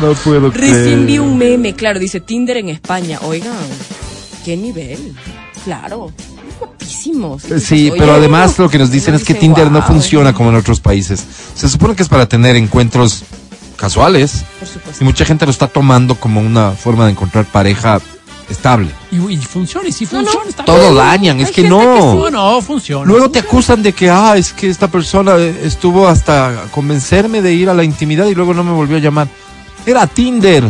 No 0.00 0.12
puedo 0.14 0.50
Recién 0.50 1.06
vi 1.06 1.18
un 1.18 1.36
meme, 1.38 1.74
claro, 1.74 1.98
dice 1.98 2.20
Tinder 2.20 2.56
en 2.58 2.68
España. 2.70 3.18
Oigan, 3.22 3.54
qué 4.44 4.56
nivel. 4.56 5.14
Claro, 5.64 6.12
guapísimos. 6.58 7.42
Sí, 7.60 7.90
Oye, 7.90 7.98
pero 7.98 8.14
además 8.14 8.58
lo 8.58 8.68
que 8.68 8.78
nos 8.78 8.90
dicen 8.90 9.14
es 9.14 9.22
que 9.24 9.34
dice, 9.34 9.40
Tinder 9.40 9.70
no 9.70 9.82
funciona 9.82 10.32
como 10.32 10.50
en 10.50 10.56
otros 10.56 10.80
países. 10.80 11.24
Se 11.54 11.68
supone 11.68 11.94
que 11.94 12.02
es 12.02 12.08
para 12.08 12.26
tener 12.28 12.56
encuentros 12.56 13.22
casuales 13.76 14.44
Por 14.58 14.68
y 15.00 15.04
mucha 15.04 15.24
gente 15.24 15.44
lo 15.44 15.50
está 15.50 15.68
tomando 15.68 16.14
como 16.16 16.40
una 16.40 16.72
forma 16.72 17.04
de 17.04 17.12
encontrar 17.12 17.44
pareja 17.44 18.00
estable. 18.48 18.90
Y, 19.10 19.16
y 19.16 19.36
funciona, 19.38 19.88
y 19.88 19.92
si 19.92 20.04
No, 20.04 20.22
no, 20.22 20.24
funciona, 20.24 20.48
está 20.50 20.64
Todo 20.64 20.92
bien. 20.92 20.94
dañan, 20.94 21.40
es 21.40 21.48
Hay 21.48 21.54
que 21.54 21.62
gente 21.62 21.76
que 21.76 21.84
no. 21.84 22.14
No, 22.14 22.30
no, 22.30 22.62
funciona. 22.62 23.04
Luego 23.04 23.30
te 23.30 23.40
acusan 23.40 23.82
de 23.82 23.92
que, 23.92 24.08
ah, 24.10 24.36
es 24.36 24.52
que 24.52 24.68
esta 24.68 24.88
persona 24.88 25.36
estuvo 25.36 26.06
hasta 26.06 26.64
convencerme 26.70 27.42
de 27.42 27.52
ir 27.52 27.68
a 27.68 27.74
la 27.74 27.84
intimidad 27.84 28.26
y 28.26 28.34
luego 28.34 28.54
no 28.54 28.64
me 28.64 28.72
volvió 28.72 28.96
a 28.96 29.00
llamar. 29.00 29.28
Era 29.84 30.06
Tinder. 30.06 30.64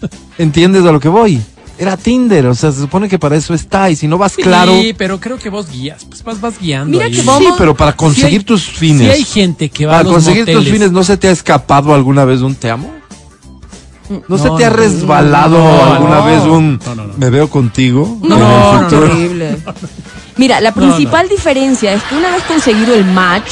¿Entiendes 0.38 0.84
a 0.84 0.92
lo 0.92 1.00
que 1.00 1.08
voy? 1.08 1.42
Era 1.80 1.96
Tinder, 1.96 2.46
o 2.46 2.54
sea, 2.54 2.72
se 2.72 2.80
supone 2.80 3.08
que 3.08 3.18
para 3.18 3.36
eso 3.36 3.54
está 3.54 3.88
y 3.88 3.96
si 3.96 4.06
no 4.06 4.18
vas 4.18 4.32
Sí, 4.32 4.42
claro... 4.42 4.74
pero 4.98 5.18
creo 5.18 5.38
que 5.38 5.48
vos 5.48 5.70
guías, 5.70 6.04
pues 6.04 6.22
vas, 6.22 6.38
vas 6.38 6.60
guiando. 6.60 6.90
Mira 6.92 7.06
ahí. 7.06 7.12
que 7.12 7.22
vos- 7.22 7.38
Sí, 7.38 7.46
pero 7.56 7.74
para 7.74 7.96
conseguir 7.96 8.28
Si 8.30 8.36
hay- 8.36 8.44
tus 8.44 8.64
fines. 8.64 9.06
Si 9.06 9.10
hay 9.10 9.24
gente 9.24 9.70
que 9.70 9.86
va 9.86 9.92
para 9.92 10.00
a 10.00 10.04
los 10.04 10.12
conseguir 10.12 10.44
tus 10.44 10.68
fines, 10.68 10.92
¿no 10.92 11.02
se 11.02 11.16
te 11.16 11.28
ha 11.28 11.30
escapado 11.30 11.94
alguna 11.94 12.26
vez 12.26 12.42
un 12.42 12.54
te 12.54 12.68
amo? 12.70 12.92
¿No, 14.28 14.36
se 14.38 14.50
te 14.58 14.64
ha 14.64 14.70
resbalado 14.70 15.56
no, 15.58 15.84
alguna 15.94 16.16
no. 16.18 16.24
vez 16.26 16.42
un 16.42 16.80
No, 16.84 16.94
no, 16.96 17.06
no. 17.06 17.14
me 17.16 17.30
veo 17.30 17.48
contigo? 17.48 18.18
No, 18.22 18.36
no, 18.36 18.98
horrible. 18.98 19.56
Mira, 20.36 20.60
la 20.60 20.72
principal 20.74 21.28
diferencia 21.28 21.92
es 21.94 22.02
que 22.02 22.16
una 22.16 22.30
vez 22.30 22.42
conseguido 22.42 22.94
el 22.94 23.04
match, 23.04 23.50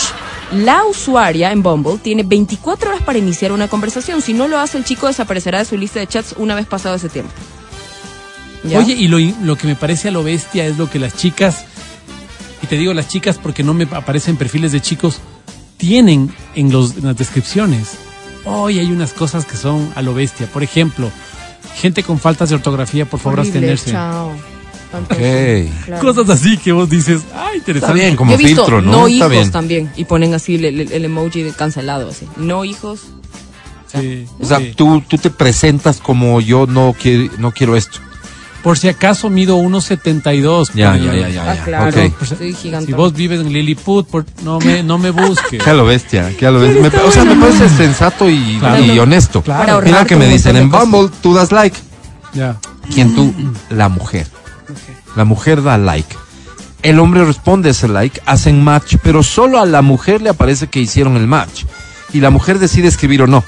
la 0.53 0.85
usuaria 0.85 1.53
en 1.53 1.63
Bumble 1.63 1.99
tiene 2.03 2.25
24 2.25 2.91
horas 2.91 3.03
para 3.03 3.19
iniciar 3.19 3.53
una 3.53 3.69
conversación. 3.69 4.21
Si 4.21 4.33
no 4.35 4.49
lo 4.49 4.59
hace, 4.59 4.79
el 4.79 4.85
chico 4.85 5.07
desaparecerá 5.07 5.59
de 5.61 5.65
su 5.65 5.77
lista 5.79 6.01
de 6.01 6.07
chats 6.09 6.35
una 6.39 6.55
vez 6.57 6.67
pasado 6.67 6.97
ese 6.97 7.09
tiempo. 7.09 7.31
¿Ya? 8.65 8.79
Oye, 8.81 8.93
y 8.95 9.09
lo, 9.09 9.19
lo 9.43 9.57
que 9.57 9.67
me 9.67 9.77
parece 9.77 10.09
a 10.09 10.11
lo 10.11 10.23
bestia 10.25 10.67
es 10.67 10.77
lo 10.79 10.91
que 10.91 10.99
las 10.99 11.15
chicas, 11.17 11.65
y 12.63 12.67
te 12.67 12.77
digo 12.77 12.93
las 12.95 13.09
chicas 13.09 13.39
porque 13.39 13.63
no 13.63 13.73
me 13.75 13.85
aparecen 13.93 14.37
perfiles 14.37 14.73
de 14.73 14.81
chicos, 14.81 15.21
tienen 15.77 16.33
en, 16.55 16.71
los, 16.73 16.97
en 16.97 17.05
las 17.07 17.17
descripciones. 17.17 17.91
Hoy 18.45 18.79
hay 18.79 18.91
unas 18.91 19.13
cosas 19.13 19.45
que 19.45 19.57
son 19.57 19.93
a 19.95 20.03
lo 20.03 20.13
bestia. 20.15 20.47
Por 20.49 20.63
ejemplo, 20.63 21.11
gente 21.77 22.03
con 22.03 22.19
faltas 22.19 22.49
de 22.49 22.57
ortografía, 22.57 23.05
por 23.07 23.21
favor, 23.21 23.41
Horrible, 23.41 23.59
abstenerse. 23.59 23.91
chao. 23.93 24.33
Claro. 25.09 26.01
Cosas 26.01 26.31
así 26.31 26.57
que 26.57 26.73
vos 26.73 26.89
dices, 26.89 27.21
ah, 27.35 27.45
Está 27.49 27.57
interesante. 27.57 27.95
bien, 27.95 28.17
como 28.17 28.31
Yo 28.33 28.39
he 28.39 28.43
visto 28.43 28.63
filtro, 28.65 28.81
¿no? 28.83 28.91
no 28.91 29.07
Está 29.07 29.11
hijos 29.17 29.31
bien. 29.31 29.51
también 29.51 29.93
y 29.97 30.05
ponen 30.05 30.33
así 30.35 30.55
el, 30.55 30.65
el- 30.65 30.93
el 30.93 31.05
emoji 31.05 31.43
de 31.43 31.53
cancelado 31.53 32.09
así. 32.09 32.27
No 32.37 32.65
hijos. 32.65 33.01
Sí, 33.87 34.27
O 34.41 34.47
sea, 34.47 34.59
sí. 34.59 34.73
tú, 34.77 35.03
tú 35.07 35.17
te 35.19 35.31
presentas 35.31 36.01
como 36.01 36.41
yo 36.41 36.67
no 36.67 36.95
quiero, 36.99 37.31
no 37.39 37.53
quiero 37.53 37.77
esto. 37.77 37.99
Por 38.63 38.77
si 38.77 38.89
acaso 38.89 39.31
mido 39.31 39.57
1.72. 39.59 40.71
Ya, 40.75 40.97
ya, 40.97 41.15
ya, 41.15 41.29
ya. 41.29 41.51
Ah, 41.51 41.55
ya. 41.55 41.65
claro. 41.65 41.89
Ok. 42.07 42.13
Pues, 42.19 42.31
Soy 42.31 42.53
gigante. 42.55 42.87
Si 42.87 42.93
vos 42.93 43.13
vives 43.13 43.41
en 43.41 43.53
Lilliput, 43.53 44.07
por- 44.09 44.27
no, 44.43 44.59
me, 44.59 44.83
no 44.83 44.99
me 44.99 45.11
busques. 45.11 45.63
Que 45.65 45.71
a 45.71 45.75
lo 45.75 45.85
bestia, 45.85 46.37
que 46.37 46.45
a 46.47 46.51
lo 46.51 46.61
bestia. 46.61 46.83
Me- 46.83 46.99
o 47.05 47.13
sea, 47.13 47.25
me 47.25 47.37
parece 47.37 47.69
sensato 47.69 48.29
y, 48.29 48.57
Claro. 48.59 48.83
y 48.85 48.99
honesto. 48.99 49.43
Claro. 49.43 49.75
Para 49.77 49.81
Mira 49.81 50.05
que 50.05 50.17
me 50.17 50.27
dicen, 50.27 50.57
en 50.57 50.71
Bumble 50.71 51.09
tú 51.23 51.35
das 51.35 51.53
like. 51.53 51.79
ya. 52.35 52.57
¿Quién 52.93 53.15
tú? 53.15 53.33
La 53.71 53.89
mujer. 53.89 54.27
La 55.15 55.25
mujer 55.25 55.63
da 55.63 55.79
like. 55.79 56.17
El 56.83 56.99
hombre 57.01 57.25
responde 57.25 57.71
ese 57.71 57.87
like, 57.89 58.21
hacen 58.27 58.63
match, 58.63 58.97
pero 59.03 59.23
solo 59.23 59.61
a 59.61 59.67
la 59.67 59.83
mujer 59.83 60.23
le 60.23 60.31
aparece 60.31 60.69
que 60.69 60.81
hicieron 60.81 61.17
el 61.17 61.27
match. 61.27 61.65
Y 62.13 62.21
la 62.21 62.31
mujer 62.31 62.59
decide 62.59 62.89
escribir 62.89 63.23
o 63.23 63.27
no. 63.27 63.45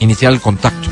Iniciar 0.00 0.32
el 0.32 0.40
contacto. 0.40 0.88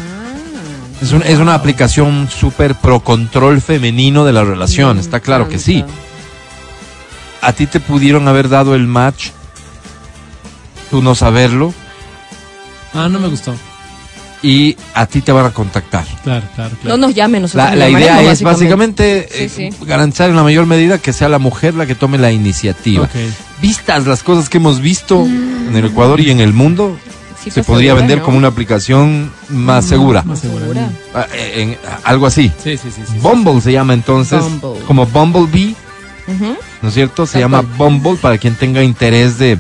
Es, 1.03 1.13
un- 1.13 1.23
es 1.25 1.39
una 1.39 1.55
aplicación 1.55 2.29
súper 2.31 2.77
pro 2.77 3.01
control 3.01 3.61
femenino 3.61 4.25
de 4.25 4.33
la 4.33 4.45
relación, 4.45 4.99
está 4.99 5.21
claro 5.21 5.49
que 5.49 5.59
sí. 5.59 5.85
A 7.41 7.53
ti 7.53 7.67
te 7.67 7.81
pudieron 7.81 8.29
haber 8.29 8.49
dado 8.49 8.75
el 8.77 8.87
match, 8.87 9.31
tú 10.91 11.03
no 11.03 11.15
saberlo, 11.15 11.75
Ah, 12.95 13.09
no 13.11 13.19
me 13.19 13.27
gustó. 13.29 13.55
y 14.43 14.77
a 14.95 15.07
ti 15.07 15.23
te 15.23 15.33
van 15.33 15.47
a 15.47 15.51
contactar. 15.51 16.05
Claro, 16.23 16.47
claro, 16.55 16.71
No 16.75 16.79
claro. 16.81 16.97
nos 16.99 17.15
llamen 17.15 17.43
nosotros. 17.43 17.71
La, 17.71 17.75
la 17.77 17.91
idea 17.91 18.23
es 18.23 18.43
básicamente 18.43 19.29
Sí, 19.31 19.45
eh, 19.45 19.49
sí. 19.49 19.85
garantizar 19.87 20.31
en 20.31 20.37
la 20.37 20.43
mayor 20.45 20.67
medida 20.67 20.99
que 20.99 21.13
sea 21.13 21.29
la 21.29 21.39
mujer 21.41 21.75
la 21.75 21.87
que 21.87 21.95
tome 21.97 22.19
la 22.19 22.31
iniciativa. 22.31 23.09
Vistas 23.61 24.07
las 24.07 24.23
cosas 24.23 24.49
que 24.49 24.59
hemos 24.59 24.81
visto 24.81 25.25
en 25.25 25.75
el 25.75 25.87
Ecuador 25.87 26.21
y 26.21 26.31
en 26.31 26.41
el 26.41 26.53
mundo, 26.53 26.97
se 27.51 27.61
pues, 27.61 27.67
podría 27.67 27.91
segura, 27.91 28.01
vender 28.03 28.19
¿no? 28.19 28.25
como 28.25 28.39
una 28.39 28.49
aplicación 28.49 29.31
más 29.49 29.85
segura. 29.85 30.23
Más 30.23 30.41
segura. 30.41 30.61
Segura. 30.67 30.91
Ah, 31.15 31.27
eh, 31.35 31.53
en- 31.57 31.77
algo 32.05 32.27
así. 32.27 32.51
Sí, 32.63 32.77
sí, 32.77 32.91
sí. 32.95 33.03
sí. 33.07 33.19
Bumble 33.21 33.61
se 33.61 33.73
llama 33.73 33.95
entonces, 33.95 34.41
Bumble. 34.43 34.85
como 34.87 35.07
Bumblebee. 35.07 35.75
¿no 36.83 36.89
es 36.89 36.95
cierto? 36.95 37.27
Se 37.27 37.39
llama. 37.41 37.63
Bumble 37.63 38.17
para 38.17 38.39
quien 38.39 38.55
tenga 38.55 38.83
interés 38.83 39.39
de, 39.39 39.59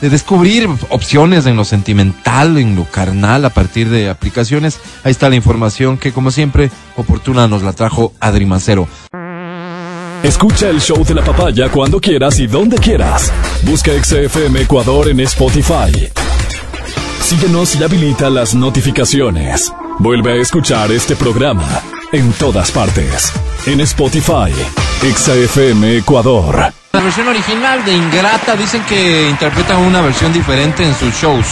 de 0.00 0.10
descubrir 0.10 0.68
opciones 0.90 1.46
en 1.46 1.56
lo 1.56 1.64
sentimental, 1.64 2.56
en 2.58 2.76
lo 2.76 2.84
carnal, 2.84 3.44
a 3.44 3.50
partir 3.50 3.88
de 3.88 4.08
aplicaciones. 4.08 4.78
Ahí 5.04 5.10
está 5.12 5.28
la 5.28 5.36
información 5.36 5.98
que, 5.98 6.12
como 6.12 6.30
siempre, 6.30 6.70
oportuna 6.96 7.48
nos 7.48 7.62
la 7.62 7.72
trajo 7.72 8.12
Adri 8.20 8.46
Mancero. 8.46 8.86
Escucha 10.22 10.68
el 10.68 10.80
show 10.80 11.04
de 11.04 11.14
la 11.14 11.24
papaya 11.24 11.68
cuando 11.68 12.00
quieras 12.00 12.38
y 12.38 12.46
donde 12.46 12.76
quieras. 12.78 13.32
Busca 13.62 13.90
XFM 14.00 14.60
Ecuador 14.60 15.08
en 15.08 15.18
Spotify. 15.20 16.08
Síguenos 17.22 17.76
y 17.76 17.84
habilita 17.84 18.28
las 18.28 18.52
notificaciones. 18.52 19.72
Vuelve 20.00 20.32
a 20.32 20.42
escuchar 20.42 20.90
este 20.90 21.14
programa 21.14 21.80
en 22.10 22.32
todas 22.32 22.72
partes. 22.72 23.32
En 23.64 23.80
Spotify, 23.80 24.52
XFM 25.00 25.98
Ecuador. 25.98 26.72
La 26.92 27.00
versión 27.00 27.28
original 27.28 27.84
de 27.84 27.94
Ingrata 27.94 28.56
dicen 28.56 28.82
que 28.88 29.30
interpretan 29.30 29.78
una 29.78 30.00
versión 30.00 30.32
diferente 30.32 30.84
en 30.84 30.94
sus 30.96 31.14
shows. 31.14 31.46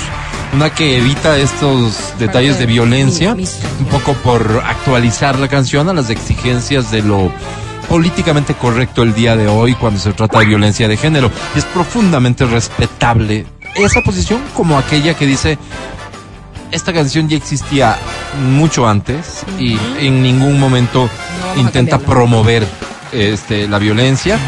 Una 0.53 0.75
que 0.75 0.99
evita 0.99 1.39
estos 1.39 2.15
detalles 2.19 2.59
de 2.59 2.67
violencia, 2.67 3.35
un 3.35 3.87
poco 3.91 4.15
por 4.15 4.63
actualizar 4.67 5.39
la 5.39 5.47
canción 5.47 5.89
a 5.89 5.93
las 5.93 6.11
exigencias 6.11 6.91
de 6.91 7.03
lo 7.03 7.33
políticamente 7.89 8.55
correcto 8.55 9.03
el 9.03 9.15
día 9.15 9.37
de 9.37 9.47
hoy 9.47 9.75
cuando 9.75 10.01
se 10.01 10.13
trata 10.13 10.41
de 10.41 10.47
violencia 10.47 10.89
de 10.89 10.97
género. 10.97 11.31
Y 11.55 11.61
es 11.61 11.65
profundamente 11.67 12.45
respetable 12.45 13.47
esa 13.77 14.01
posición 14.03 14.41
como 14.55 14.79
aquella 14.79 15.15
que 15.15 15.27
dice, 15.27 15.59
esta 16.71 16.93
canción 16.93 17.29
ya 17.29 17.37
existía 17.37 17.97
mucho 18.53 18.89
antes 18.89 19.43
y 19.59 19.77
en 19.99 20.23
ningún 20.23 20.59
momento 20.61 21.09
intenta 21.57 21.99
promover 21.99 22.67
este, 23.13 23.67
la 23.69 23.79
violencia. 23.79 24.39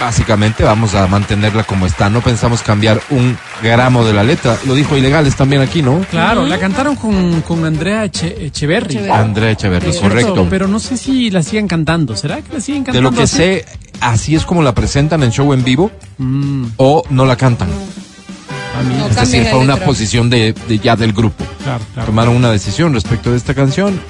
Básicamente 0.00 0.64
vamos 0.64 0.94
a 0.96 1.06
mantenerla 1.06 1.62
como 1.62 1.86
está. 1.86 2.10
No 2.10 2.22
pensamos 2.22 2.62
cambiar 2.62 3.00
un 3.10 3.38
gramo 3.62 4.04
de 4.04 4.12
la 4.12 4.24
letra. 4.24 4.58
Lo 4.66 4.74
dijo 4.74 4.96
Ilegales 4.96 5.36
también 5.36 5.62
aquí, 5.62 5.80
¿no? 5.80 6.00
Claro, 6.10 6.44
la 6.44 6.58
cantaron 6.58 6.96
con, 6.96 7.42
con 7.42 7.64
Andrea 7.64 8.04
Eche- 8.06 8.34
Echeverry. 8.46 8.96
Echeverry. 8.96 9.12
Andrea 9.12 9.50
Echeverry, 9.52 9.96
correcto. 10.00 10.46
Pero 10.50 10.66
no 10.66 10.80
sé 10.80 10.96
si 10.96 11.30
la 11.30 11.44
siguen 11.44 11.68
cantando. 11.68 12.16
¿Será 12.16 12.40
que 12.42 12.52
la 12.54 12.60
siguen 12.60 12.82
De 12.82 12.86
cantando? 12.86 13.10
lo 13.10 13.16
que 13.16 13.22
así? 13.24 13.36
sé, 13.36 13.64
así 14.00 14.34
es 14.34 14.44
como 14.44 14.62
la 14.62 14.74
presentan 14.74 15.22
en 15.22 15.30
show 15.30 15.52
en 15.52 15.62
vivo 15.62 15.90
Mm, 16.18 16.64
o 16.78 17.04
no 17.10 17.24
la 17.24 17.36
cantan. 17.36 17.68
A 18.78 18.82
mí, 18.82 18.94
No, 18.98 19.06
Es 19.08 19.16
decir, 19.16 19.44
fue 19.50 19.58
una 19.58 19.74
letra. 19.74 19.86
posición 19.86 20.30
de, 20.30 20.54
de 20.68 20.78
ya 20.78 20.96
del 20.96 21.12
grupo. 21.12 21.44
claro, 21.62 21.84
claro. 21.94 22.06
Tomaron 22.06 22.36
una 22.36 22.50
decisión 22.50 22.94
respecto 22.94 23.30
de 23.30 23.36
esta 23.36 23.54
canción 23.54 24.00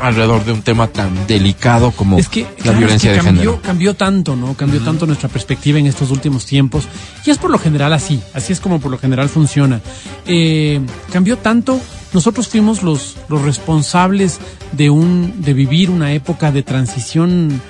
alrededor 0.00 0.44
de 0.44 0.52
un 0.52 0.60
tema 0.62 0.88
tan 0.88 1.26
delicado 1.26 1.90
como 1.92 2.18
Es 2.18 2.28
que, 2.28 2.42
la 2.42 2.48
claro, 2.62 2.78
violencia 2.78 3.12
es 3.12 3.16
que 3.18 3.20
de 3.22 3.24
cambió, 3.26 3.50
género. 3.52 3.62
cambió 3.62 3.94
tanto, 3.94 4.36
¿no? 4.36 4.54
Cambió 4.54 4.80
tanto 4.80 5.06
nuestra 5.06 5.28
perspectiva 5.28 5.78
en 5.78 5.86
estos 5.86 6.10
últimos 6.10 6.44
tiempos. 6.44 6.84
Y 7.24 7.30
es 7.30 7.38
por 7.38 7.50
lo 7.50 7.58
general 7.58 7.92
así, 7.92 8.20
así 8.34 8.52
es 8.52 8.60
como 8.60 8.80
por 8.80 8.90
lo 8.90 8.98
general 8.98 9.28
funciona. 9.28 9.80
Eh, 10.26 10.80
cambió 11.12 11.38
tanto, 11.38 11.80
nosotros 12.12 12.48
fuimos 12.48 12.82
los, 12.82 13.16
los 13.28 13.42
responsables 13.42 14.40
de, 14.72 14.90
un, 14.90 15.40
de 15.42 15.54
vivir 15.54 15.88
una 15.90 16.12
época 16.12 16.52
de 16.52 16.62
transición 16.62 17.62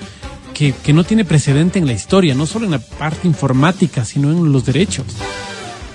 que, 0.53 0.73
que 0.83 0.93
no 0.93 1.03
tiene 1.05 1.23
precedente 1.25 1.79
en 1.79 1.85
la 1.85 1.93
historia, 1.93 2.33
no 2.35 2.45
solo 2.47 2.65
en 2.65 2.71
la 2.71 2.79
parte 2.79 3.27
informática, 3.27 4.03
sino 4.03 4.31
en 4.31 4.51
los 4.51 4.65
derechos. 4.65 5.05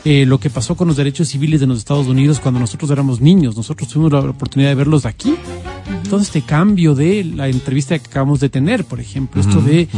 Eh, 0.05 0.25
lo 0.25 0.41
que 0.41 0.49
pasó 0.49 0.77
con 0.77 0.89
los 0.89 0.97
derechos 0.97 1.29
civiles 1.29 1.61
de 1.61 1.67
los 1.67 1.79
Estados 1.79 2.07
Unidos 2.07 2.41
cuando 2.41 2.59
nosotros 2.59 2.91
éramos 2.91 3.21
niños, 3.21 3.55
nosotros 3.57 3.89
tuvimos 3.89 4.13
la 4.13 4.21
oportunidad 4.21 4.71
de 4.71 4.75
verlos 4.75 5.05
aquí. 5.05 5.35
Todo 6.09 6.21
este 6.21 6.43
cambio 6.43 6.95
de 6.95 7.23
la 7.25 7.49
entrevista 7.49 7.99
que 7.99 8.07
acabamos 8.07 8.41
de 8.41 8.49
tener, 8.49 8.85
por 8.85 8.99
ejemplo, 8.99 9.41
esto 9.41 9.61
de 9.61 9.89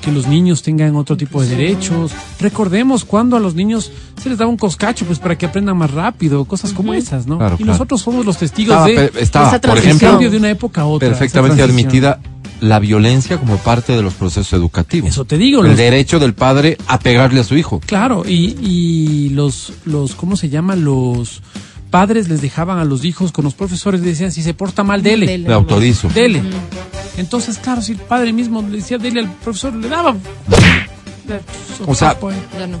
que 0.00 0.10
los 0.10 0.26
niños 0.26 0.62
tengan 0.62 0.96
otro 0.96 1.16
tipo 1.16 1.40
de 1.42 1.48
derechos. 1.48 2.12
Recordemos 2.40 3.04
cuando 3.04 3.36
a 3.36 3.40
los 3.40 3.54
niños 3.54 3.92
se 4.20 4.28
les 4.28 4.38
daba 4.38 4.50
un 4.50 4.56
coscacho 4.56 5.06
pues 5.06 5.18
para 5.18 5.38
que 5.38 5.46
aprendan 5.46 5.76
más 5.76 5.90
rápido, 5.90 6.44
cosas 6.44 6.72
como 6.72 6.92
esas, 6.94 7.26
¿no? 7.26 7.38
Claro, 7.38 7.54
y 7.54 7.58
claro. 7.58 7.72
nosotros 7.72 8.00
somos 8.00 8.26
los 8.26 8.38
testigos 8.38 8.74
Estaba, 8.74 8.86
de 8.86 9.12
estaba, 9.22 9.48
esa 9.48 9.60
por 9.60 9.78
ejemplo, 9.78 10.08
cambio 10.08 10.30
de 10.30 10.36
una 10.38 10.50
época 10.50 10.82
a 10.82 10.86
otra. 10.86 11.08
perfectamente 11.08 11.62
admitida 11.62 12.18
la 12.62 12.78
violencia 12.78 13.38
como 13.38 13.56
parte 13.58 13.92
de 13.94 14.02
los 14.02 14.14
procesos 14.14 14.52
educativos. 14.54 15.10
Eso 15.10 15.24
te 15.24 15.36
digo, 15.36 15.60
El 15.62 15.68
los- 15.68 15.76
derecho 15.76 16.18
del 16.18 16.32
padre 16.32 16.78
a 16.86 16.98
pegarle 16.98 17.40
a 17.40 17.44
su 17.44 17.56
hijo. 17.56 17.80
Claro, 17.84 18.22
y, 18.26 18.56
y 18.62 19.28
los, 19.30 19.72
los, 19.84 20.14
¿cómo 20.14 20.36
se 20.36 20.48
llama? 20.48 20.76
Los 20.76 21.42
padres 21.90 22.28
les 22.28 22.40
dejaban 22.40 22.78
a 22.78 22.84
los 22.84 23.04
hijos 23.04 23.32
con 23.32 23.44
los 23.44 23.54
profesores, 23.54 24.00
le 24.00 24.06
decían, 24.08 24.32
si 24.32 24.42
se 24.42 24.54
porta 24.54 24.82
mal, 24.84 25.02
dele. 25.02 25.26
Dele. 25.26 25.48
Me 25.48 25.54
autorizo. 25.54 26.08
Dele. 26.08 26.40
Entonces, 27.18 27.58
claro, 27.58 27.82
si 27.82 27.92
el 27.92 27.98
padre 27.98 28.32
mismo 28.32 28.62
le 28.62 28.78
decía, 28.78 28.96
dele 28.96 29.20
al 29.20 29.30
profesor, 29.30 29.74
le 29.74 29.88
daba. 29.88 30.16
O 31.86 31.94
sea, 31.94 32.18
Pues, 32.18 32.36
Ya 32.58 32.66
no. 32.66 32.80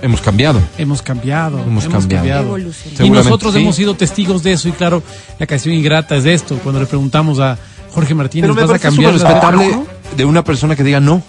Hemos 0.00 0.20
cambiado. 0.20 0.60
hemos 0.78 1.02
cambiado. 1.02 1.58
Hemos 1.60 1.88
cambiado. 1.88 2.42
Evolución. 2.56 3.04
Y 3.04 3.10
nosotros 3.10 3.52
sí. 3.54 3.60
hemos 3.60 3.74
sido 3.74 3.94
testigos 3.94 4.44
de 4.44 4.52
eso. 4.52 4.68
Y 4.68 4.72
claro, 4.72 5.02
la 5.40 5.46
canción 5.46 5.74
ingrata 5.74 6.14
es 6.16 6.22
de 6.24 6.34
esto. 6.34 6.56
Cuando 6.62 6.80
le 6.80 6.86
preguntamos 6.86 7.40
a 7.40 7.58
Jorge 7.92 8.14
Martínez, 8.14 8.44
Pero 8.50 8.54
me 8.54 8.62
¿vas 8.66 8.76
a 8.76 8.78
cambiar 8.78 9.12
respetable 9.12 9.68
no? 9.68 9.86
de 10.16 10.24
una 10.24 10.42
persona 10.44 10.76
que 10.76 10.84
diga 10.84 11.00
no. 11.00 11.16
No 11.16 11.24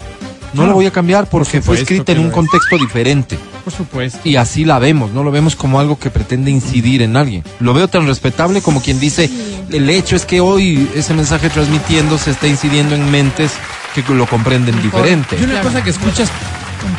Claro. 0.52 0.68
la 0.68 0.74
voy 0.74 0.86
a 0.86 0.90
cambiar 0.90 1.28
porque 1.30 1.62
fue 1.62 1.78
escrita 1.80 2.10
en 2.10 2.18
un 2.20 2.26
es. 2.26 2.32
contexto 2.32 2.76
diferente. 2.76 3.38
Por 3.62 3.72
supuesto. 3.72 4.18
Y 4.24 4.34
así 4.34 4.64
la 4.64 4.80
vemos, 4.80 5.12
no 5.12 5.22
lo 5.22 5.30
vemos 5.30 5.54
como 5.54 5.78
algo 5.78 5.96
que 5.98 6.10
pretende 6.10 6.50
incidir 6.50 7.02
en 7.02 7.16
alguien. 7.16 7.44
Lo 7.60 7.72
veo 7.72 7.86
tan 7.86 8.04
respetable 8.06 8.60
como 8.60 8.82
quien 8.82 8.98
dice, 8.98 9.30
el 9.70 9.88
hecho 9.88 10.16
es 10.16 10.24
que 10.24 10.40
hoy 10.40 10.88
ese 10.96 11.14
mensaje 11.14 11.50
transmitiéndose 11.50 12.32
está 12.32 12.48
incidiendo 12.48 12.96
en 12.96 13.08
mentes 13.12 13.52
que 13.94 14.02
lo 14.12 14.26
comprenden 14.26 14.80
diferente. 14.82 15.36
Y 15.38 15.44
una 15.44 15.52
Claro. 15.52 15.68
cosa 15.68 15.84
que 15.84 15.90
escuchas 15.90 16.30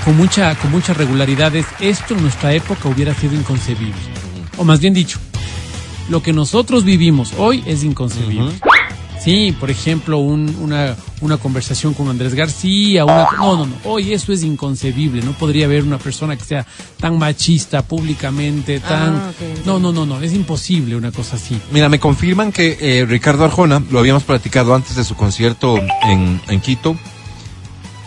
con 0.05 0.16
mucha, 0.16 0.55
con 0.55 0.72
mucha 0.72 0.93
regularidad 0.93 1.53
es 1.53 1.66
esto 1.82 2.14
en 2.14 2.22
nuestra 2.22 2.53
época 2.53 2.88
hubiera 2.88 3.14
sido 3.16 3.34
inconcebible. 3.36 3.95
O 4.57 4.64
más 4.64 4.80
bien 4.80 4.93
dicho, 4.93 5.20
lo 6.09 6.24
que 6.24 6.32
nosotros 6.32 6.86
vivimos 6.86 7.34
hoy 7.38 7.64
es 7.66 7.84
inconcebible. 7.84 8.51
Sí, 9.24 9.55
por 9.59 9.69
ejemplo, 9.69 10.17
un- 10.17 10.55
una, 10.61 10.95
una 11.22 11.38
conversación 11.38 11.93
con 11.93 12.07
Andrés 12.09 12.34
García, 12.34 13.05
una, 13.05 13.28
no, 13.38 13.55
no, 13.57 13.65
no, 13.67 13.74
hoy 13.84 14.13
eso 14.13 14.34
es 14.34 14.41
inconcebible, 14.43 15.22
no 15.22 15.34
podría 15.34 15.65
haber 15.65 15.84
una 15.84 15.99
persona 15.99 16.36
que 16.36 16.43
sea 16.43 16.65
tan 16.99 17.19
machista 17.19 17.84
públicamente, 17.84 18.80
tan... 18.80 19.15
Ah, 19.15 19.32
entiendo. 19.39 19.80
no, 19.80 19.91
no, 19.91 20.05
no, 20.05 20.15
no, 20.17 20.22
es 20.24 20.34
imposible 20.34 20.95
una 20.95 21.11
cosa 21.11 21.36
así. 21.36 21.55
Mira, 21.72 21.88
me 21.88 21.99
confirman 21.99 22.51
que 22.51 22.78
eh, 22.82 23.05
Ricardo 23.05 23.45
Arjona, 23.45 23.82
lo 23.91 23.99
habíamos 23.99 24.24
platicado 24.24 24.74
antes 24.74 24.95
de 24.95 25.03
su 25.03 25.15
concierto 25.15 25.78
en, 25.78 26.41
en 26.47 26.59
Quito, 26.61 26.97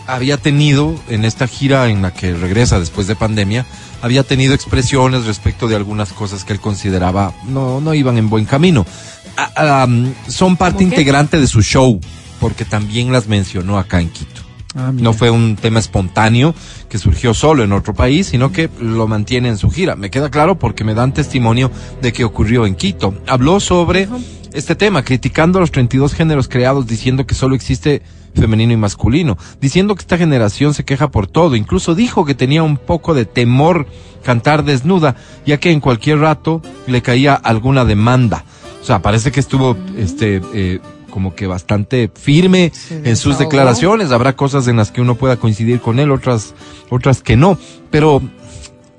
había 0.07 0.37
tenido 0.37 0.95
en 1.09 1.25
esta 1.25 1.47
gira 1.47 1.89
en 1.89 2.01
la 2.01 2.13
que 2.13 2.33
regresa 2.33 2.79
después 2.79 3.07
de 3.07 3.15
pandemia, 3.15 3.65
había 4.01 4.23
tenido 4.23 4.53
expresiones 4.53 5.25
respecto 5.25 5.67
de 5.67 5.75
algunas 5.75 6.13
cosas 6.13 6.43
que 6.43 6.53
él 6.53 6.59
consideraba 6.59 7.33
no, 7.47 7.81
no 7.81 7.93
iban 7.93 8.17
en 8.17 8.29
buen 8.29 8.45
camino. 8.45 8.85
Ah, 9.37 9.83
am, 9.83 10.13
son 10.27 10.55
parte 10.57 10.83
integrante 10.83 11.39
de 11.39 11.47
su 11.47 11.61
show, 11.61 11.99
porque 12.39 12.65
también 12.65 13.11
las 13.11 13.27
mencionó 13.27 13.77
acá 13.77 13.99
en 13.99 14.09
Quito. 14.09 14.41
Ah. 14.75 14.91
No 14.93 15.13
fue 15.13 15.29
un 15.29 15.55
tema 15.55 15.79
espontáneo 15.79 16.53
que 16.89 16.97
surgió 16.97 17.33
solo 17.33 17.63
en 17.63 17.71
otro 17.71 17.93
país, 17.93 18.27
sino 18.27 18.51
que 18.51 18.69
lo 18.79 19.07
mantiene 19.07 19.49
en 19.49 19.57
su 19.57 19.71
gira. 19.71 19.95
Me 19.95 20.09
queda 20.09 20.29
claro 20.29 20.59
porque 20.59 20.83
me 20.83 20.93
dan 20.93 21.13
testimonio 21.13 21.71
de 22.01 22.13
que 22.13 22.25
ocurrió 22.25 22.65
en 22.65 22.75
Quito. 22.75 23.13
Habló 23.27 23.59
sobre 23.59 24.07
este 24.53 24.75
tema, 24.75 25.03
criticando 25.03 25.59
los 25.59 25.71
32 25.71 26.13
géneros 26.13 26.47
creados, 26.47 26.87
diciendo 26.87 27.25
que 27.25 27.35
solo 27.35 27.55
existe 27.55 28.01
femenino 28.35 28.73
y 28.73 28.77
masculino, 28.77 29.37
diciendo 29.59 29.95
que 29.95 30.01
esta 30.01 30.17
generación 30.17 30.73
se 30.73 30.85
queja 30.85 31.09
por 31.09 31.27
todo. 31.27 31.55
Incluso 31.55 31.95
dijo 31.95 32.25
que 32.25 32.35
tenía 32.35 32.63
un 32.63 32.77
poco 32.77 33.13
de 33.13 33.25
temor 33.25 33.87
cantar 34.23 34.63
desnuda, 34.63 35.15
ya 35.45 35.57
que 35.57 35.71
en 35.71 35.79
cualquier 35.79 36.19
rato 36.19 36.61
le 36.87 37.01
caía 37.01 37.33
alguna 37.33 37.85
demanda. 37.85 38.43
O 38.81 38.85
sea, 38.85 39.01
parece 39.01 39.31
que 39.31 39.39
estuvo, 39.39 39.75
este, 39.97 40.41
eh, 40.53 40.79
como 41.09 41.33
que 41.33 41.47
bastante 41.47 42.11
firme 42.13 42.73
en 42.89 43.15
sus 43.15 43.39
declaraciones. 43.39 44.11
Habrá 44.11 44.35
cosas 44.35 44.67
en 44.67 44.75
las 44.75 44.91
que 44.91 44.99
uno 44.99 45.15
pueda 45.15 45.37
coincidir 45.37 45.79
con 45.79 45.99
él, 45.99 46.11
otras, 46.11 46.53
otras 46.89 47.21
que 47.21 47.37
no. 47.37 47.57
Pero 47.89 48.21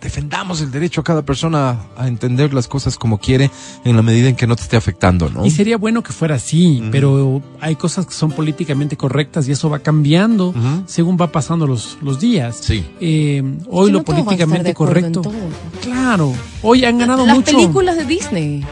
defendamos 0.07 0.61
el 0.61 0.70
derecho 0.70 1.00
a 1.00 1.04
cada 1.04 1.22
persona 1.22 1.80
a 1.96 2.07
entender 2.07 2.54
las 2.54 2.68
cosas 2.68 2.96
como 2.96 3.18
quiere 3.18 3.50
en 3.84 3.96
la 3.96 4.02
medida 4.02 4.28
en 4.28 4.36
que 4.36 4.46
no 4.46 4.54
te 4.54 4.62
esté 4.62 4.76
afectando, 4.76 5.28
¿no? 5.30 5.44
Y 5.44 5.50
sería 5.50 5.78
bueno 5.78 6.00
que 6.04 6.12
fuera 6.12 6.36
así, 6.36 6.80
pero 6.92 7.42
hay 7.61 7.74
cosas 7.74 8.07
que 8.07 8.14
son 8.14 8.30
políticamente 8.30 8.96
correctas 8.96 9.48
y 9.48 9.52
eso 9.52 9.68
va 9.68 9.80
cambiando 9.80 10.54
según 10.86 11.18
va 11.20 11.32
pasando 11.32 11.66
los, 11.66 11.98
los 12.02 12.20
días. 12.20 12.57
Sí. 12.61 12.84
Eh, 13.00 13.42
hoy 13.68 13.90
lo 13.90 14.04
políticamente 14.04 14.72
correcto. 14.74 15.22
todo. 15.22 15.34
Claro, 15.82 16.32
hoy 16.62 16.84
han 16.84 16.98
ganado 16.98 17.26
Las 17.26 17.34
mucho. 17.34 17.50
películas 17.57 17.96
de 17.96 18.04
Disney. 18.04 18.64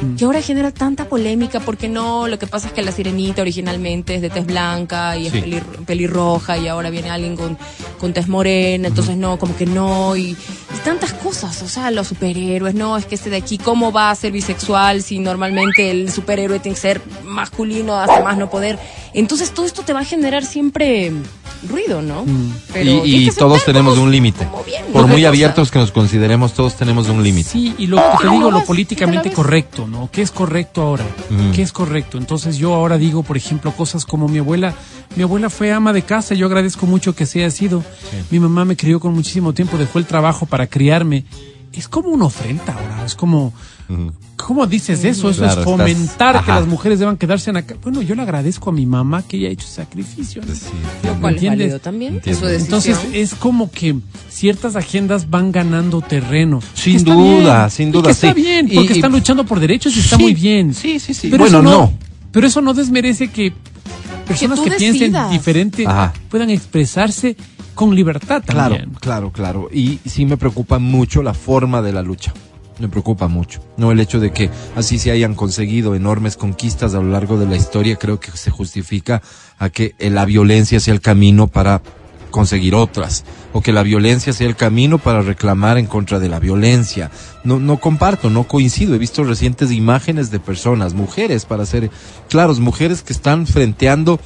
Mm. 0.00 0.16
Que 0.16 0.24
ahora 0.26 0.42
genera 0.42 0.70
tanta 0.72 1.06
polémica 1.08 1.60
porque 1.60 1.88
no, 1.88 2.28
lo 2.28 2.38
que 2.38 2.46
pasa 2.46 2.66
es 2.68 2.72
que 2.74 2.82
la 2.82 2.92
sirenita 2.92 3.40
originalmente 3.42 4.14
es 4.14 4.20
de 4.22 4.28
tez 4.30 4.44
blanca 4.46 5.16
y 5.16 5.26
es 5.26 5.32
pelir- 5.32 5.62
pelirroja 5.86 6.58
y 6.58 6.68
ahora 6.68 6.90
viene 6.90 7.08
alguien 7.10 7.34
con, 7.36 7.56
con 7.98 8.12
tez 8.12 8.28
morena, 8.28 8.88
entonces 8.88 9.16
no, 9.16 9.38
como 9.38 9.56
que 9.56 9.64
no, 9.64 10.14
y, 10.16 10.30
y 10.32 10.36
tantas 10.84 11.12
cosas, 11.14 11.62
o 11.62 11.68
sea, 11.68 11.90
los 11.90 12.08
superhéroes, 12.08 12.74
no, 12.74 12.96
es 12.96 13.06
que 13.06 13.14
este 13.14 13.30
de 13.30 13.36
aquí, 13.36 13.56
¿cómo 13.58 13.90
va 13.90 14.10
a 14.10 14.14
ser 14.14 14.32
bisexual 14.32 15.02
si 15.02 15.18
normalmente 15.18 15.90
el 15.90 16.12
superhéroe 16.12 16.58
tiene 16.58 16.74
que 16.74 16.80
ser 16.82 17.00
masculino 17.24 17.96
hasta 17.96 18.20
más 18.22 18.36
no 18.36 18.50
poder? 18.50 18.78
Entonces 19.14 19.52
todo 19.52 19.64
esto 19.64 19.82
te 19.82 19.92
va 19.94 20.00
a 20.00 20.04
generar 20.04 20.44
siempre 20.44 21.10
ruido, 21.68 22.02
¿no? 22.02 22.24
Mm. 22.24 22.52
Pero 22.72 23.04
y 23.04 23.30
todos 23.30 23.64
tenemos 23.64 23.98
un 23.98 24.10
límite. 24.10 24.46
Por 24.92 25.06
muy 25.06 25.16
cosa. 25.16 25.28
abiertos 25.28 25.70
que 25.70 25.78
nos 25.78 25.92
consideremos, 25.92 26.52
todos 26.54 26.76
tenemos 26.76 27.08
un 27.08 27.22
límite. 27.22 27.50
Sí, 27.50 27.74
y 27.78 27.86
lo 27.86 27.96
que 27.96 28.02
te 28.02 28.26
¿cómo 28.26 28.38
digo, 28.38 28.50
lo 28.50 28.64
políticamente 28.64 29.30
correcto, 29.30 29.86
¿no? 29.86 30.08
¿Qué 30.10 30.22
es 30.22 30.30
correcto 30.30 30.82
ahora? 30.82 31.04
Mm. 31.30 31.52
¿Qué 31.52 31.62
es 31.62 31.72
correcto? 31.72 32.18
Entonces 32.18 32.56
yo 32.56 32.74
ahora 32.74 32.98
digo, 32.98 33.22
por 33.22 33.36
ejemplo, 33.36 33.72
cosas 33.72 34.04
como 34.04 34.28
mi 34.28 34.38
abuela. 34.38 34.74
Mi 35.16 35.22
abuela 35.22 35.50
fue 35.50 35.72
ama 35.72 35.92
de 35.92 36.02
casa, 36.02 36.34
yo 36.34 36.46
agradezco 36.46 36.86
mucho 36.86 37.14
que 37.14 37.26
se 37.26 37.40
haya 37.40 37.50
sido. 37.50 37.82
Mi 38.30 38.40
mamá 38.40 38.64
me 38.64 38.76
crió 38.76 39.00
con 39.00 39.14
muchísimo 39.14 39.52
tiempo, 39.52 39.78
dejó 39.78 39.98
el 39.98 40.06
trabajo 40.06 40.46
para 40.46 40.66
criarme. 40.66 41.24
Es 41.72 41.88
como 41.88 42.08
una 42.08 42.26
ofrenda 42.26 42.74
ahora, 42.74 43.04
es 43.04 43.14
como... 43.14 43.52
¿Cómo 44.36 44.66
dices 44.66 45.04
eso? 45.04 45.30
Eso 45.30 45.38
Claro, 45.38 45.52
es 45.52 45.58
estás- 45.58 45.64
fomentar 45.64 46.44
que 46.44 46.50
las 46.50 46.66
mujeres 46.66 46.98
deban 46.98 47.16
quedarse 47.16 47.50
en 47.50 47.54
la 47.54 47.62
casa. 47.62 47.80
Bueno, 47.82 48.02
yo 48.02 48.14
le 48.14 48.22
agradezco 48.22 48.70
a 48.70 48.72
mi 48.72 48.84
mamá 48.86 49.22
que 49.26 49.36
ella 49.38 49.48
ha 49.48 49.52
hecho 49.52 49.66
sacrificio. 49.66 50.42
¿no? 50.42 50.48
Pues 50.48 50.58
Sí, 50.58 51.06
Lo 51.06 51.20
cual 51.20 51.36
válido 51.42 51.78
también. 51.80 52.20
Su. 52.22 52.46
Entonces 52.48 52.98
es 53.12 53.34
como 53.34 53.70
que 53.70 53.96
ciertas 54.28 54.76
agendas 54.76 55.30
van 55.30 55.52
ganando 55.52 56.00
terreno. 56.00 56.60
Sin 56.74 57.02
duda, 57.04 57.58
bien, 57.66 57.70
sin 57.70 57.88
y 57.88 57.92
duda, 57.92 58.04
que 58.04 58.10
está 58.12 58.34
sí. 58.34 58.40
bien, 58.42 58.68
porque 58.74 58.92
y- 58.92 58.96
están 58.96 59.12
luchando 59.12 59.44
por 59.46 59.58
derechos 59.60 59.96
y 59.96 60.00
está 60.00 60.16
Sí, 60.16 60.22
muy 60.22 60.34
bien. 60.34 60.74
sí, 60.74 60.98
sí, 61.00 61.14
sí. 61.14 61.28
Pero 61.28 61.44
Bueno, 61.44 61.58
eso 61.60 61.62
no, 61.62 61.70
no. 61.70 61.92
Pero 62.32 62.46
eso 62.46 62.60
no 62.60 62.74
desmerece 62.74 63.28
que 63.28 63.52
personas 64.26 64.60
que, 64.60 64.70
piensen 64.72 65.14
diferente 65.30 65.86
Ajá. 65.86 66.12
puedan 66.28 66.50
expresarse 66.50 67.36
con 67.74 67.94
libertad 67.94 68.42
Claro, 68.46 68.74
también. 68.76 68.98
claro, 69.00 69.32
claro. 69.32 69.68
Y 69.72 70.00
sí 70.04 70.24
me 70.26 70.36
preocupa 70.36 70.78
mucho 70.78 71.22
la 71.22 71.32
forma 71.34 71.80
de 71.82 71.92
la 71.92 72.02
lucha. 72.02 72.32
Me 72.78 72.88
preocupa 72.88 73.28
mucho. 73.28 73.60
No 73.76 73.90
el 73.90 74.00
hecho 74.00 74.20
de 74.20 74.32
que 74.32 74.50
así 74.74 74.98
se 74.98 75.10
hayan 75.10 75.34
conseguido 75.34 75.94
enormes 75.94 76.36
conquistas 76.36 76.94
a 76.94 76.98
lo 76.98 77.10
largo 77.10 77.38
de 77.38 77.46
la 77.46 77.56
historia, 77.56 77.96
creo 77.96 78.20
que 78.20 78.30
se 78.32 78.50
justifica 78.50 79.22
a 79.58 79.70
que 79.70 79.94
la 79.98 80.24
violencia 80.24 80.78
sea 80.80 80.92
el 80.92 81.00
camino 81.00 81.46
para 81.46 81.80
conseguir 82.30 82.74
otras 82.74 83.24
o 83.54 83.62
que 83.62 83.72
la 83.72 83.82
violencia 83.82 84.34
sea 84.34 84.46
el 84.46 84.56
camino 84.56 84.98
para 84.98 85.22
reclamar 85.22 85.78
en 85.78 85.86
contra 85.86 86.18
de 86.18 86.28
la 86.28 86.38
violencia. 86.38 87.10
No 87.44 87.58
no 87.58 87.78
comparto, 87.78 88.28
no 88.28 88.44
coincido. 88.44 88.94
He 88.94 88.98
visto 88.98 89.24
recientes 89.24 89.72
imágenes 89.72 90.30
de 90.30 90.38
personas, 90.38 90.92
mujeres 90.92 91.46
para 91.46 91.64
ser 91.64 91.90
claros, 92.28 92.60
mujeres 92.60 93.02
que 93.02 93.14
están 93.14 93.46
frenteando 93.46 94.20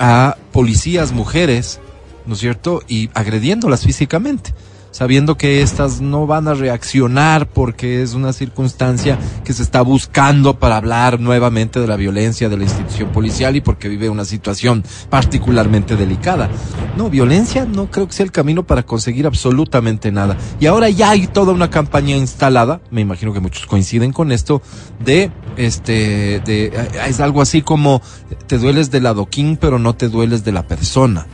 a 0.00 0.36
policías 0.50 1.12
mujeres, 1.12 1.78
¿no 2.26 2.34
es 2.34 2.40
cierto? 2.40 2.82
Y 2.88 3.10
agrediéndolas 3.14 3.84
físicamente, 3.84 4.52
sabiendo 4.96 5.36
que 5.36 5.60
éstas 5.60 6.00
no 6.00 6.26
van 6.26 6.48
a 6.48 6.54
reaccionar 6.54 7.50
porque 7.50 8.00
es 8.00 8.14
una 8.14 8.32
circunstancia 8.32 9.18
que 9.44 9.52
se 9.52 9.62
está 9.62 9.82
buscando 9.82 10.58
para 10.58 10.78
hablar 10.78 11.20
nuevamente 11.20 11.80
de 11.80 11.86
la 11.86 11.96
violencia 11.96 12.48
de 12.48 12.56
la 12.56 12.62
institución 12.62 13.10
policial 13.10 13.56
y 13.56 13.60
porque 13.60 13.90
vive 13.90 14.08
una 14.08 14.24
situación 14.24 14.82
particularmente 15.10 15.96
delicada. 15.96 16.48
No, 16.96 17.10
violencia 17.10 17.66
no 17.66 17.90
creo 17.90 18.06
que 18.06 18.14
sea 18.14 18.24
el 18.24 18.32
camino 18.32 18.66
para 18.66 18.84
conseguir 18.84 19.26
absolutamente 19.26 20.10
nada. 20.10 20.38
Y 20.60 20.64
ahora 20.64 20.88
ya 20.88 21.10
hay 21.10 21.26
toda 21.26 21.52
una 21.52 21.68
campaña 21.68 22.16
instalada, 22.16 22.80
me 22.90 23.02
imagino 23.02 23.34
que 23.34 23.40
muchos 23.40 23.66
coinciden 23.66 24.14
con 24.14 24.32
esto, 24.32 24.62
de 25.04 25.30
este, 25.58 26.40
de, 26.40 26.72
es 27.06 27.20
algo 27.20 27.42
así 27.42 27.60
como 27.60 28.00
te 28.46 28.56
dueles 28.56 28.90
del 28.90 29.04
adoquín 29.04 29.58
pero 29.60 29.78
no 29.78 29.94
te 29.94 30.08
dueles 30.08 30.42
de 30.42 30.52
la 30.52 30.66
persona. 30.66 31.26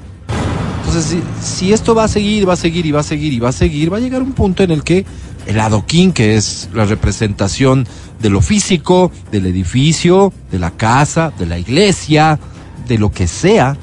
Si, 0.93 1.23
si 1.43 1.73
esto 1.73 1.95
va 1.95 2.05
a 2.05 2.09
seguir, 2.09 2.47
va 2.49 2.53
a 2.53 2.57
seguir 2.57 2.85
y 2.85 2.91
va 2.91 3.01
a 3.01 3.05
seguir 3.05 3.33
y 3.33 3.39
va 3.39 3.49
a 3.49 3.53
seguir, 3.53 3.93
va 3.93 3.97
a 3.97 4.01
llegar 4.01 4.23
un 4.23 4.33
punto 4.33 4.63
en 4.63 4.71
el 4.71 4.85
que 4.85 5.07
el 5.47 5.59
adoquín, 5.59 6.13
que 6.13 6.37
es 6.37 6.69
la 6.75 6.85
representación 6.85 7.87
de 8.21 8.31
lo 8.31 8.41
físico, 8.41 9.11
del 9.31 9.47
edificio, 9.47 10.33
de 10.51 10.59
la 10.59 10.71
casa, 10.71 11.33
de 11.39 11.47
la 11.47 11.59
iglesia, 11.59 12.39
de 12.87 12.99
lo 12.99 13.11
que 13.11 13.27
sea, 13.27 13.77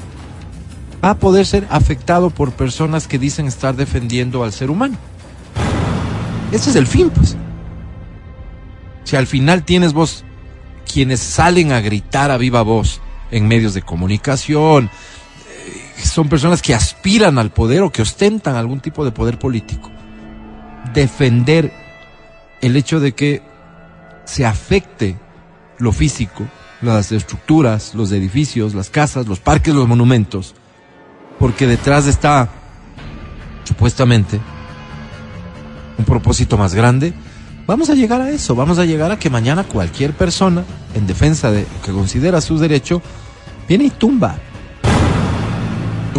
va 1.04 1.12
a 1.12 1.18
poder 1.18 1.46
ser 1.46 1.68
afectado 1.70 2.30
por 2.30 2.52
personas 2.52 3.08
que 3.08 3.20
dicen 3.20 3.48
estar 3.48 3.76
defendiendo 3.76 4.44
al 4.44 4.54
ser 4.54 4.70
humano. 4.70 4.98
Ese 6.52 6.70
es 6.70 6.76
el 6.76 6.88
fin, 6.88 7.10
pues. 7.10 7.36
Si 9.04 9.16
al 9.16 9.28
final 9.28 9.64
tienes 9.64 9.94
vos 9.94 10.24
quienes 10.92 11.20
salen 11.20 11.72
a 11.72 11.82
gritar 11.82 12.32
a 12.32 12.38
viva 12.38 12.62
voz 12.62 13.02
en 13.32 13.48
medios 13.48 13.74
de 13.74 13.82
comunicación, 13.82 14.90
son 16.08 16.30
personas 16.30 16.62
que 16.62 16.74
aspiran 16.74 17.38
al 17.38 17.52
poder 17.52 17.82
o 17.82 17.92
que 17.92 18.02
ostentan 18.02 18.56
algún 18.56 18.80
tipo 18.80 19.04
de 19.06 19.12
poder 19.12 19.40
político. 19.40 19.92
Defender 20.94 21.72
el 22.62 22.76
hecho 22.76 23.00
de 23.00 23.14
que 23.14 23.42
se 24.26 24.46
afecte 24.46 25.18
lo 25.78 25.92
físico, 25.92 26.46
las 26.82 27.12
estructuras, 27.12 27.96
los 27.96 28.12
edificios, 28.12 28.74
las 28.74 28.90
casas, 28.90 29.28
los 29.28 29.40
parques, 29.40 29.74
los 29.74 29.88
monumentos, 29.88 30.56
porque 31.40 31.68
detrás 31.68 32.06
está 32.06 32.50
supuestamente 33.64 34.40
un 35.98 36.06
propósito 36.06 36.58
más 36.58 36.74
grande, 36.74 37.14
vamos 37.68 37.90
a 37.90 37.94
llegar 37.94 38.22
a 38.22 38.30
eso, 38.30 38.56
vamos 38.56 38.80
a 38.80 38.86
llegar 38.86 39.12
a 39.12 39.20
que 39.20 39.30
mañana 39.30 39.64
cualquier 39.64 40.14
persona 40.14 40.64
en 40.96 41.06
defensa 41.08 41.52
de 41.52 41.62
lo 41.62 41.82
que 41.84 41.92
considera 41.92 42.42
su 42.42 42.58
derecho 42.58 43.02
viene 43.68 43.86
y 43.86 43.90
tumba. 43.90 44.38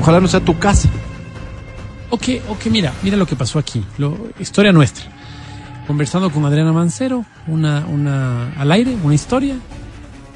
Ojalá 0.01 0.19
no 0.21 0.29
sea 0.29 0.41
tu 0.41 0.59
casa. 0.59 0.89
Ok, 2.09 2.29
ok, 2.49 2.67
mira, 2.71 2.93
mira 3.03 3.17
lo 3.17 3.27
que 3.27 3.37
pasó 3.37 3.59
aquí. 3.59 3.85
Lo, 3.99 4.17
historia 4.39 4.73
nuestra. 4.73 5.05
Conversando 5.87 6.31
con 6.31 6.45
Adriana 6.47 6.73
Mancero, 6.73 7.25
una, 7.47 7.85
una, 7.87 8.53
al 8.55 8.73
aire, 8.73 8.97
una 9.03 9.15
historia. 9.15 9.57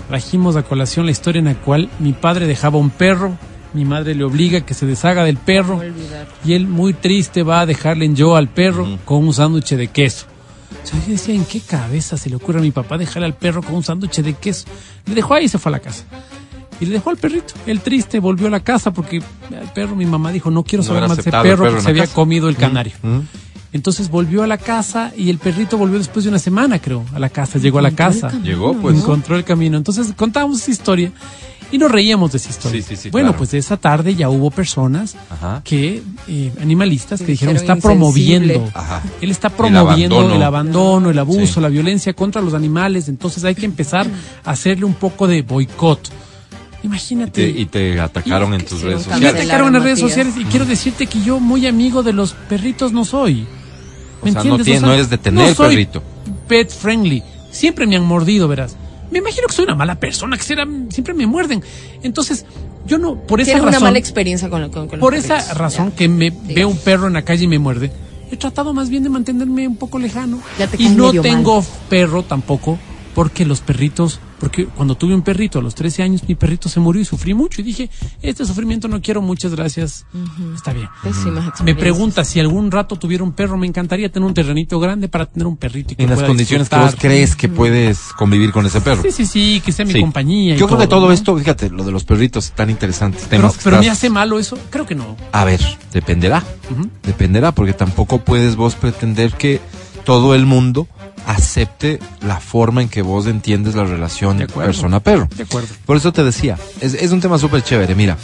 Trajimos 0.08 0.56
a 0.56 0.64
colación 0.64 1.06
la 1.06 1.12
historia 1.12 1.38
en 1.38 1.46
la 1.46 1.54
cual 1.54 1.88
mi 1.98 2.12
padre 2.12 2.46
dejaba 2.46 2.78
un 2.78 2.90
perro, 2.90 3.38
mi 3.72 3.86
madre 3.86 4.14
le 4.14 4.24
obliga 4.24 4.58
a 4.58 4.66
que 4.66 4.74
se 4.74 4.84
deshaga 4.84 5.24
del 5.24 5.38
perro 5.38 5.80
y 6.44 6.52
él 6.52 6.66
muy 6.66 6.92
triste 6.92 7.42
va 7.42 7.60
a 7.60 7.66
dejarle 7.66 8.04
en 8.04 8.14
yo 8.14 8.36
al 8.36 8.48
perro 8.48 8.98
con 9.06 9.24
un 9.24 9.32
sándwich 9.32 9.70
de 9.70 9.88
queso. 9.88 10.26
O 10.82 10.86
sea, 10.86 11.00
yo 11.00 11.12
decía, 11.12 11.34
¿en 11.34 11.46
qué 11.46 11.60
cabeza 11.60 12.18
se 12.18 12.28
le 12.28 12.36
ocurre 12.36 12.58
a 12.58 12.62
mi 12.62 12.70
papá 12.70 12.98
dejarle 12.98 13.26
al 13.26 13.34
perro 13.34 13.62
con 13.62 13.76
un 13.76 13.82
sándwich 13.82 14.20
de 14.20 14.34
queso? 14.34 14.66
Le 15.06 15.14
dejó 15.14 15.34
ahí 15.34 15.46
y 15.46 15.48
se 15.48 15.58
fue 15.58 15.70
a 15.70 15.74
la 15.74 15.80
casa. 15.80 16.04
Y 16.84 16.88
le 16.88 16.92
dejó 16.94 17.10
al 17.10 17.16
perrito. 17.16 17.54
El 17.66 17.80
triste 17.80 18.20
volvió 18.20 18.46
a 18.46 18.50
la 18.50 18.60
casa 18.60 18.92
porque 18.92 19.16
el 19.18 19.68
perro, 19.74 19.96
mi 19.96 20.06
mamá 20.06 20.30
dijo, 20.32 20.50
no 20.50 20.62
quiero 20.64 20.82
No 20.82 20.88
saber 20.88 21.08
más 21.08 21.16
de 21.16 21.22
ese 21.22 21.30
perro 21.30 21.42
perro 21.42 21.64
que 21.70 21.76
en 21.78 21.82
se 21.82 21.88
había 21.90 22.02
casa. 22.04 22.14
comido 22.14 22.48
el 22.48 22.56
canario. 22.56 22.92
¿Mm? 23.02 23.18
Entonces 23.72 24.08
volvió 24.08 24.42
a 24.44 24.46
la 24.46 24.58
casa 24.58 25.12
y 25.16 25.30
el 25.30 25.38
perrito 25.38 25.76
volvió 25.76 25.98
después 25.98 26.24
de 26.24 26.28
una 26.28 26.38
semana, 26.38 26.78
creo, 26.78 27.04
a 27.12 27.18
la 27.18 27.28
casa. 27.28 27.58
Llegó 27.58 27.80
a 27.80 27.82
la 27.82 27.90
casa. 27.90 28.30
Llegó, 28.42 28.72
pues. 28.74 28.96
Encontró 28.96 29.36
el 29.36 29.42
camino. 29.44 29.76
Entonces 29.76 30.12
contábamos 30.16 30.62
esa 30.62 30.70
historia 30.70 31.10
y 31.72 31.78
nos 31.78 31.90
reíamos 31.90 32.30
de 32.30 32.38
esa 32.38 32.50
historia. 32.50 32.80
Sí, 32.80 32.86
sí, 32.90 32.96
sí, 32.96 33.10
bueno, 33.10 33.30
claro. 33.30 33.38
pues 33.38 33.52
esa 33.54 33.76
tarde 33.76 34.14
ya 34.14 34.28
hubo 34.28 34.52
personas 34.52 35.16
Ajá. 35.28 35.60
que, 35.64 36.02
eh, 36.28 36.52
animalistas, 36.60 37.18
que 37.20 37.26
dijeron, 37.32 37.54
dijeron 37.56 37.74
está 37.76 37.88
promoviendo. 37.88 38.70
Ajá. 38.74 39.02
Él 39.20 39.32
está 39.32 39.48
promoviendo 39.50 40.14
abandono. 40.18 40.34
el 40.36 40.42
abandono, 40.44 41.10
el 41.10 41.18
abuso, 41.18 41.54
Sí. 41.54 41.60
la 41.60 41.68
violencia 41.68 42.12
contra 42.12 42.40
los 42.42 42.54
animales. 42.54 43.08
Entonces 43.08 43.42
hay 43.42 43.56
que 43.56 43.64
empezar 43.66 44.06
a 44.44 44.50
hacerle 44.52 44.84
un 44.84 44.94
poco 44.94 45.26
de 45.26 45.42
boicot. 45.42 46.10
Y 46.84 46.86
Imagínate. 46.86 47.30
te, 47.52 47.60
y 47.60 47.64
te 47.64 47.98
atacaron 47.98 48.52
en 48.52 48.62
tus 48.62 48.80
Sí, 48.80 48.84
redes 48.84 48.98
Me 48.98 49.04
sociales. 49.04 49.32
de 49.32 49.40
atacaron 49.40 49.68
en 49.68 49.72
las 49.72 49.82
redes 49.84 50.00
sociales 50.00 50.34
y 50.38 50.44
quiero 50.44 50.66
decirte 50.66 51.06
que 51.06 51.22
yo 51.22 51.40
muy 51.40 51.66
amigo 51.66 52.02
de 52.02 52.12
los 52.12 52.34
perritos 52.34 52.92
no 52.92 53.06
soy. 53.06 53.46
O 54.20 54.28
sea, 54.30 54.44
no 54.44 54.58
tiene- 54.58 54.80
no 54.80 54.92
eres 54.92 55.08
de 55.08 55.16
tener 55.16 55.54
soy 55.54 55.68
perrito. 55.70 56.02
Pet 56.46 56.70
friendly. 56.70 57.22
Siempre 57.50 57.86
me 57.86 57.96
han 57.96 58.04
mordido, 58.04 58.48
verás. 58.48 58.76
Me 59.10 59.20
imagino 59.20 59.46
que 59.46 59.54
soy 59.54 59.64
una 59.64 59.74
mala 59.74 59.94
persona, 59.94 60.36
que 60.36 60.42
será, 60.42 60.66
siempre 60.90 61.14
me 61.14 61.26
muerden. 61.26 61.62
Entonces, 62.02 62.44
yo 62.86 62.98
no, 62.98 63.16
por 63.16 63.40
esa 63.40 63.46
Tienes 63.52 63.62
una 63.62 63.70
razón, 63.72 63.84
mala 63.84 63.98
experiencia 63.98 64.50
con, 64.50 64.60
con, 64.70 64.86
con 64.88 64.98
los 64.98 65.00
por 65.00 65.14
esa 65.14 65.36
perritos. 65.36 65.56
razón 65.56 65.90
Ya. 65.90 65.96
que 65.96 66.08
me 66.08 66.24
Digamos. 66.30 66.54
veo 66.54 66.68
un 66.68 66.76
perro 66.78 67.06
en 67.06 67.14
la 67.14 67.22
calle 67.22 67.44
y 67.44 67.48
me 67.48 67.58
muerde, 67.58 67.90
he 68.30 68.36
tratado 68.36 68.74
más 68.74 68.90
bien 68.90 69.02
de 69.04 69.08
mantenerme 69.08 69.66
un 69.66 69.76
poco 69.76 69.98
lejano. 69.98 70.38
Ya 70.58 70.66
te 70.66 70.82
y 70.82 70.90
no 70.90 71.12
tengo 71.12 71.64
perro 71.88 72.24
tampoco, 72.24 72.78
porque 73.14 73.44
los 73.44 73.60
perritos, 73.60 74.18
porque 74.40 74.66
cuando 74.66 74.96
tuve 74.96 75.14
un 75.14 75.22
perrito 75.22 75.58
a 75.60 75.62
los 75.62 75.74
13 75.74 76.02
años, 76.02 76.22
mi 76.26 76.34
perrito 76.34 76.68
se 76.68 76.80
murió 76.80 77.00
y 77.00 77.04
sufrí 77.04 77.32
mucho. 77.32 77.60
Y 77.60 77.64
dije, 77.64 77.88
este 78.22 78.44
sufrimiento 78.44 78.88
no 78.88 79.00
quiero, 79.00 79.22
muchas 79.22 79.54
gracias. 79.54 80.04
Está 80.54 80.72
bien. 80.72 80.88
Pésimas 81.02 81.60
Me 81.62 81.74
pregunta 81.74 82.24
si 82.24 82.40
algún 82.40 82.70
rato 82.70 82.96
tuviera 82.96 83.22
un 83.22 83.32
perro, 83.32 83.56
me 83.56 83.66
encantaría 83.66 84.10
tener 84.10 84.26
un 84.26 84.34
terrenito 84.34 84.80
grande 84.80 85.08
para 85.08 85.26
tener 85.26 85.46
un 85.46 85.56
perrito 85.56 85.92
y 85.92 85.96
que 85.96 86.02
En 86.02 86.10
las 86.10 86.22
condiciones 86.22 86.68
que 86.68 86.76
vos 86.76 86.96
crees 86.98 87.36
que 87.36 87.48
puedes 87.48 87.98
convivir 88.18 88.50
con 88.52 88.66
ese 88.66 88.80
perro. 88.80 89.02
Sí, 89.02 89.12
sí, 89.12 89.26
sí, 89.26 89.62
que 89.64 89.70
sea 89.72 89.84
mi 89.84 89.92
Sí. 89.92 90.00
compañía. 90.00 90.56
y 90.56 90.58
Yo 90.58 90.66
creo 90.66 90.78
que 90.80 90.86
todo 90.88 91.06
¿no? 91.06 91.12
esto, 91.12 91.36
fíjate, 91.36 91.70
lo 91.70 91.84
de 91.84 91.92
los 91.92 92.04
perritos, 92.04 92.50
tan 92.52 92.68
interesantes 92.70 93.26
Pero, 93.30 93.42
temas. 93.42 93.56
que 93.58 93.64
pero 93.64 93.78
me 93.80 93.88
hace 93.90 94.10
malo 94.10 94.38
eso, 94.38 94.58
creo 94.70 94.86
que 94.86 94.94
no. 94.96 95.16
A 95.32 95.44
ver, 95.44 95.60
dependerá. 95.92 96.42
Dependerá, 97.04 97.52
porque 97.52 97.72
tampoco 97.72 98.18
puedes 98.18 98.56
vos 98.56 98.74
pretender 98.74 99.32
que 99.34 99.60
todo 100.04 100.34
el 100.34 100.44
mundo 100.46 100.86
acepte 101.26 101.98
la 102.20 102.40
forma 102.40 102.82
en 102.82 102.88
que 102.88 103.02
vos 103.02 103.26
entiendes 103.26 103.74
la 103.74 103.84
relación 103.84 104.38
persona-perro. 104.38 105.28
De 105.34 105.44
acuerdo. 105.44 105.68
Por 105.86 105.96
eso 105.96 106.12
te 106.12 106.24
decía, 106.24 106.58
es, 106.80 106.94
es 106.94 107.10
un 107.12 107.20
tema 107.20 107.38
súper 107.38 107.62
chévere. 107.62 107.94
Mira, 107.94 108.16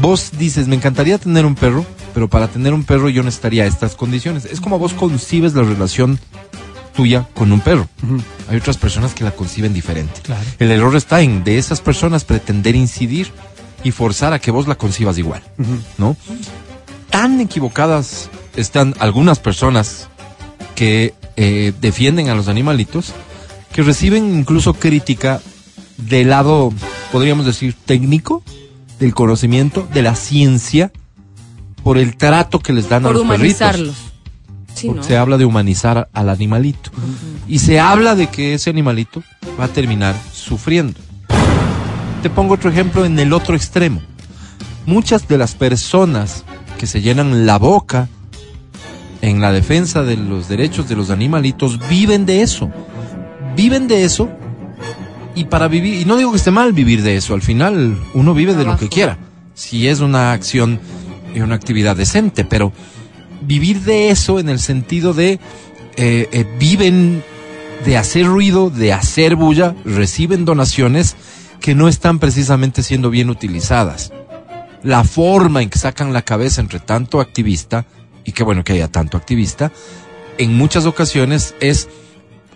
vos 0.00 0.32
dices, 0.38 0.68
me 0.68 0.76
encantaría 0.76 1.18
tener 1.18 1.46
un 1.46 1.54
perro, 1.54 1.84
pero 2.14 2.28
para 2.28 2.48
tener 2.48 2.74
un 2.74 2.84
perro 2.84 3.08
yo 3.08 3.22
necesitaría 3.22 3.66
estas 3.66 3.94
condiciones. 3.94 4.44
Es 4.44 4.60
como 4.60 4.78
vos 4.78 4.92
concibes 4.94 5.54
la 5.54 5.62
relación 5.62 6.18
tuya 6.94 7.26
con 7.34 7.52
un 7.52 7.60
perro. 7.60 7.88
Hay 8.48 8.56
otras 8.56 8.76
personas 8.76 9.14
que 9.14 9.24
la 9.24 9.30
conciben 9.30 9.72
diferente. 9.72 10.20
Claro. 10.22 10.42
El 10.58 10.70
error 10.70 10.94
está 10.96 11.20
en 11.20 11.44
de 11.44 11.58
esas 11.58 11.80
personas 11.80 12.24
pretender 12.24 12.74
incidir 12.74 13.32
y 13.82 13.92
forzar 13.92 14.32
a 14.32 14.38
que 14.38 14.50
vos 14.50 14.68
la 14.68 14.74
concibas 14.74 15.16
igual, 15.18 15.42
¿no? 15.98 16.16
Tan 17.10 17.40
equivocadas 17.40 18.28
están 18.56 18.94
algunas 18.98 19.38
personas 19.38 20.08
que 20.74 21.14
eh, 21.42 21.72
defienden 21.80 22.28
a 22.28 22.34
los 22.34 22.48
animalitos 22.48 23.14
que 23.72 23.82
reciben 23.82 24.38
incluso 24.38 24.74
crítica 24.74 25.40
del 25.96 26.28
lado, 26.28 26.70
podríamos 27.12 27.46
decir, 27.46 27.74
técnico, 27.86 28.42
del 28.98 29.14
conocimiento, 29.14 29.88
de 29.94 30.02
la 30.02 30.16
ciencia, 30.16 30.92
por 31.82 31.96
el 31.96 32.18
trato 32.18 32.58
que 32.58 32.74
les 32.74 32.90
dan 32.90 33.04
Por 33.04 33.12
a 33.12 33.14
los 33.14 33.22
perritos. 33.22 33.56
humanizarlos. 33.58 33.96
Sí, 34.74 34.88
Porque 34.88 35.00
¿no? 35.00 35.06
se 35.06 35.16
habla 35.16 35.38
de 35.38 35.46
humanizar 35.46 36.10
al 36.12 36.28
animalito. 36.28 36.90
Y 37.48 37.60
se 37.60 37.80
habla 37.80 38.14
de 38.16 38.26
que 38.26 38.52
ese 38.52 38.68
animalito 38.68 39.22
va 39.58 39.64
a 39.64 39.68
terminar 39.68 40.14
sufriendo. 40.34 41.00
Te 42.22 42.28
pongo 42.28 42.52
otro 42.52 42.68
ejemplo 42.68 43.06
en 43.06 43.18
el 43.18 43.32
otro 43.32 43.56
extremo. 43.56 44.02
Muchas 44.84 45.26
de 45.26 45.38
las 45.38 45.54
personas 45.54 46.44
que 46.78 46.86
se 46.86 47.00
llenan 47.00 47.46
la 47.46 47.56
boca 47.56 48.10
en 49.22 49.40
la 49.40 49.52
defensa 49.52 50.02
de 50.02 50.16
los 50.16 50.48
derechos 50.48 50.88
de 50.88 50.96
los 50.96 51.10
animalitos 51.10 51.78
viven 51.88 52.26
de 52.26 52.42
eso. 52.42 52.70
Viven 53.56 53.88
de 53.88 54.04
eso 54.04 54.30
y 55.34 55.44
para 55.44 55.68
vivir, 55.68 56.00
y 56.00 56.04
no 56.04 56.16
digo 56.16 56.32
que 56.32 56.38
esté 56.38 56.50
mal 56.50 56.72
vivir 56.72 57.02
de 57.02 57.16
eso, 57.16 57.34
al 57.34 57.42
final 57.42 57.98
uno 58.14 58.34
vive 58.34 58.54
de 58.54 58.64
lo 58.64 58.76
que 58.76 58.88
quiera. 58.88 59.18
Si 59.54 59.88
es 59.88 60.00
una 60.00 60.32
acción 60.32 60.80
y 61.34 61.40
una 61.40 61.54
actividad 61.54 61.96
decente, 61.96 62.44
pero 62.44 62.72
vivir 63.40 63.80
de 63.80 64.10
eso 64.10 64.40
en 64.40 64.48
el 64.48 64.58
sentido 64.58 65.14
de 65.14 65.40
eh, 65.96 66.28
eh, 66.32 66.46
viven 66.58 67.22
de 67.84 67.96
hacer 67.96 68.26
ruido, 68.26 68.70
de 68.70 68.92
hacer 68.92 69.36
bulla, 69.36 69.74
reciben 69.84 70.44
donaciones 70.44 71.16
que 71.60 71.74
no 71.74 71.88
están 71.88 72.18
precisamente 72.18 72.82
siendo 72.82 73.10
bien 73.10 73.30
utilizadas. 73.30 74.12
La 74.82 75.04
forma 75.04 75.62
en 75.62 75.70
que 75.70 75.78
sacan 75.78 76.12
la 76.12 76.22
cabeza 76.22 76.60
entre 76.60 76.80
tanto 76.80 77.20
activista, 77.20 77.86
y 78.24 78.32
qué 78.32 78.42
bueno 78.42 78.64
que 78.64 78.72
haya 78.72 78.88
tanto 78.88 79.16
activista, 79.16 79.72
en 80.38 80.56
muchas 80.56 80.86
ocasiones 80.86 81.54
es 81.60 81.88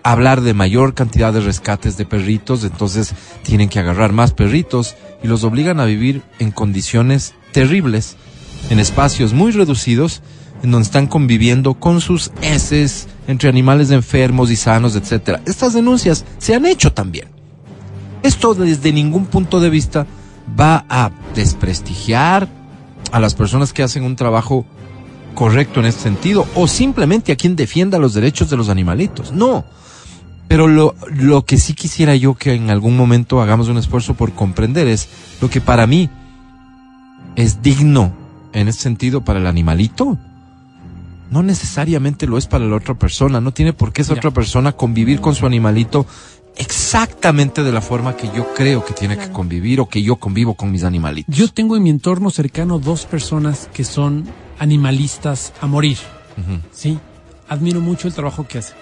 hablar 0.02 0.42
de 0.42 0.54
mayor 0.54 0.94
cantidad 0.94 1.32
de 1.32 1.40
rescates 1.40 1.96
de 1.96 2.04
perritos, 2.04 2.62
entonces 2.62 3.14
tienen 3.42 3.68
que 3.68 3.78
agarrar 3.78 4.12
más 4.12 4.32
perritos 4.32 4.94
y 5.22 5.28
los 5.28 5.44
obligan 5.44 5.80
a 5.80 5.86
vivir 5.86 6.22
en 6.38 6.50
condiciones 6.50 7.34
terribles, 7.52 8.16
en 8.70 8.78
espacios 8.78 9.32
muy 9.32 9.52
reducidos, 9.52 10.22
en 10.62 10.70
donde 10.70 10.84
están 10.84 11.06
conviviendo 11.06 11.74
con 11.74 12.00
sus 12.00 12.30
heces 12.42 13.08
entre 13.26 13.48
animales 13.48 13.90
enfermos 13.90 14.50
y 14.50 14.56
sanos, 14.56 14.96
etcétera. 14.96 15.40
Estas 15.46 15.72
denuncias 15.72 16.24
se 16.38 16.54
han 16.54 16.66
hecho 16.66 16.92
también. 16.92 17.28
Esto 18.22 18.54
desde 18.54 18.92
ningún 18.92 19.26
punto 19.26 19.60
de 19.60 19.70
vista 19.70 20.06
va 20.58 20.84
a 20.88 21.10
desprestigiar 21.34 22.48
a 23.12 23.20
las 23.20 23.34
personas 23.34 23.72
que 23.72 23.82
hacen 23.82 24.04
un 24.04 24.16
trabajo 24.16 24.66
correcto 25.34 25.80
en 25.80 25.86
este 25.86 26.02
sentido 26.02 26.46
o 26.54 26.66
simplemente 26.68 27.32
a 27.32 27.36
quien 27.36 27.56
defienda 27.56 27.98
los 27.98 28.14
derechos 28.14 28.48
de 28.50 28.56
los 28.56 28.68
animalitos. 28.68 29.32
No. 29.32 29.64
Pero 30.48 30.68
lo, 30.68 30.94
lo 31.10 31.44
que 31.44 31.58
sí 31.58 31.74
quisiera 31.74 32.14
yo 32.16 32.34
que 32.34 32.52
en 32.54 32.70
algún 32.70 32.96
momento 32.96 33.40
hagamos 33.40 33.68
un 33.68 33.78
esfuerzo 33.78 34.14
por 34.14 34.32
comprender 34.32 34.86
es 34.86 35.08
lo 35.40 35.48
que 35.50 35.60
para 35.60 35.86
mí 35.86 36.10
es 37.36 37.62
digno 37.62 38.12
en 38.52 38.68
ese 38.68 38.80
sentido 38.80 39.24
para 39.24 39.38
el 39.40 39.46
animalito. 39.46 40.18
No 41.30 41.42
necesariamente 41.42 42.26
lo 42.26 42.38
es 42.38 42.46
para 42.46 42.66
la 42.66 42.76
otra 42.76 42.94
persona. 42.94 43.40
No 43.40 43.52
tiene 43.52 43.72
por 43.72 43.92
qué 43.92 44.02
esa 44.02 44.14
Ya. 44.14 44.18
otra 44.20 44.30
persona 44.30 44.72
convivir 44.72 45.20
con 45.20 45.34
su 45.34 45.46
animalito 45.46 46.06
exactamente 46.56 47.64
de 47.64 47.72
la 47.72 47.80
forma 47.80 48.16
que 48.16 48.28
yo 48.36 48.54
creo 48.54 48.84
que 48.84 48.92
tiene 48.92 49.16
que 49.18 49.30
convivir 49.30 49.80
o 49.80 49.88
que 49.88 50.02
yo 50.02 50.16
convivo 50.16 50.54
con 50.54 50.70
mis 50.70 50.84
animalitos. 50.84 51.34
Yo 51.34 51.48
tengo 51.48 51.76
en 51.76 51.82
mi 51.82 51.90
entorno 51.90 52.30
cercano 52.30 52.78
dos 52.78 53.06
personas 53.06 53.68
que 53.72 53.82
son 53.82 54.24
animalistas 54.58 55.52
a 55.60 55.66
morir. 55.66 55.98
Sí, 56.72 56.98
admiro 57.48 57.80
mucho 57.80 58.08
el 58.08 58.14
trabajo 58.14 58.46
que 58.46 58.58
hacen. 58.58 58.76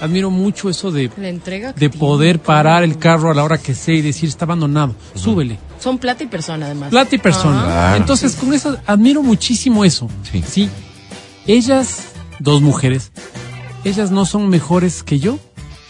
Admiro 0.00 0.30
mucho 0.30 0.68
eso 0.68 0.90
de, 0.90 1.10
La 1.16 1.28
entrega 1.28 1.72
de 1.72 1.88
poder 1.88 2.38
parar 2.38 2.82
el 2.84 2.98
carro 2.98 3.30
a 3.30 3.34
la 3.34 3.42
hora 3.44 3.56
que 3.56 3.74
sea 3.74 3.94
y 3.94 4.02
decir 4.02 4.28
está 4.28 4.44
abandonado. 4.44 4.94
Súbele. 5.14 5.58
Son 5.80 5.96
plata 5.98 6.22
y 6.22 6.26
persona, 6.26 6.66
además. 6.66 6.90
Plata 6.90 7.14
y 7.14 7.18
persona. 7.18 7.64
Claro. 7.64 7.96
Entonces, 7.96 8.36
con 8.36 8.52
eso 8.52 8.76
admiro 8.86 9.22
muchísimo 9.22 9.84
eso. 9.84 10.08
Sí. 10.46 10.68
Ellas, 11.46 12.08
dos 12.40 12.60
mujeres, 12.60 13.10
ellas 13.84 14.10
no 14.10 14.26
son 14.26 14.48
mejores 14.48 15.02
que 15.02 15.18
yo. 15.18 15.38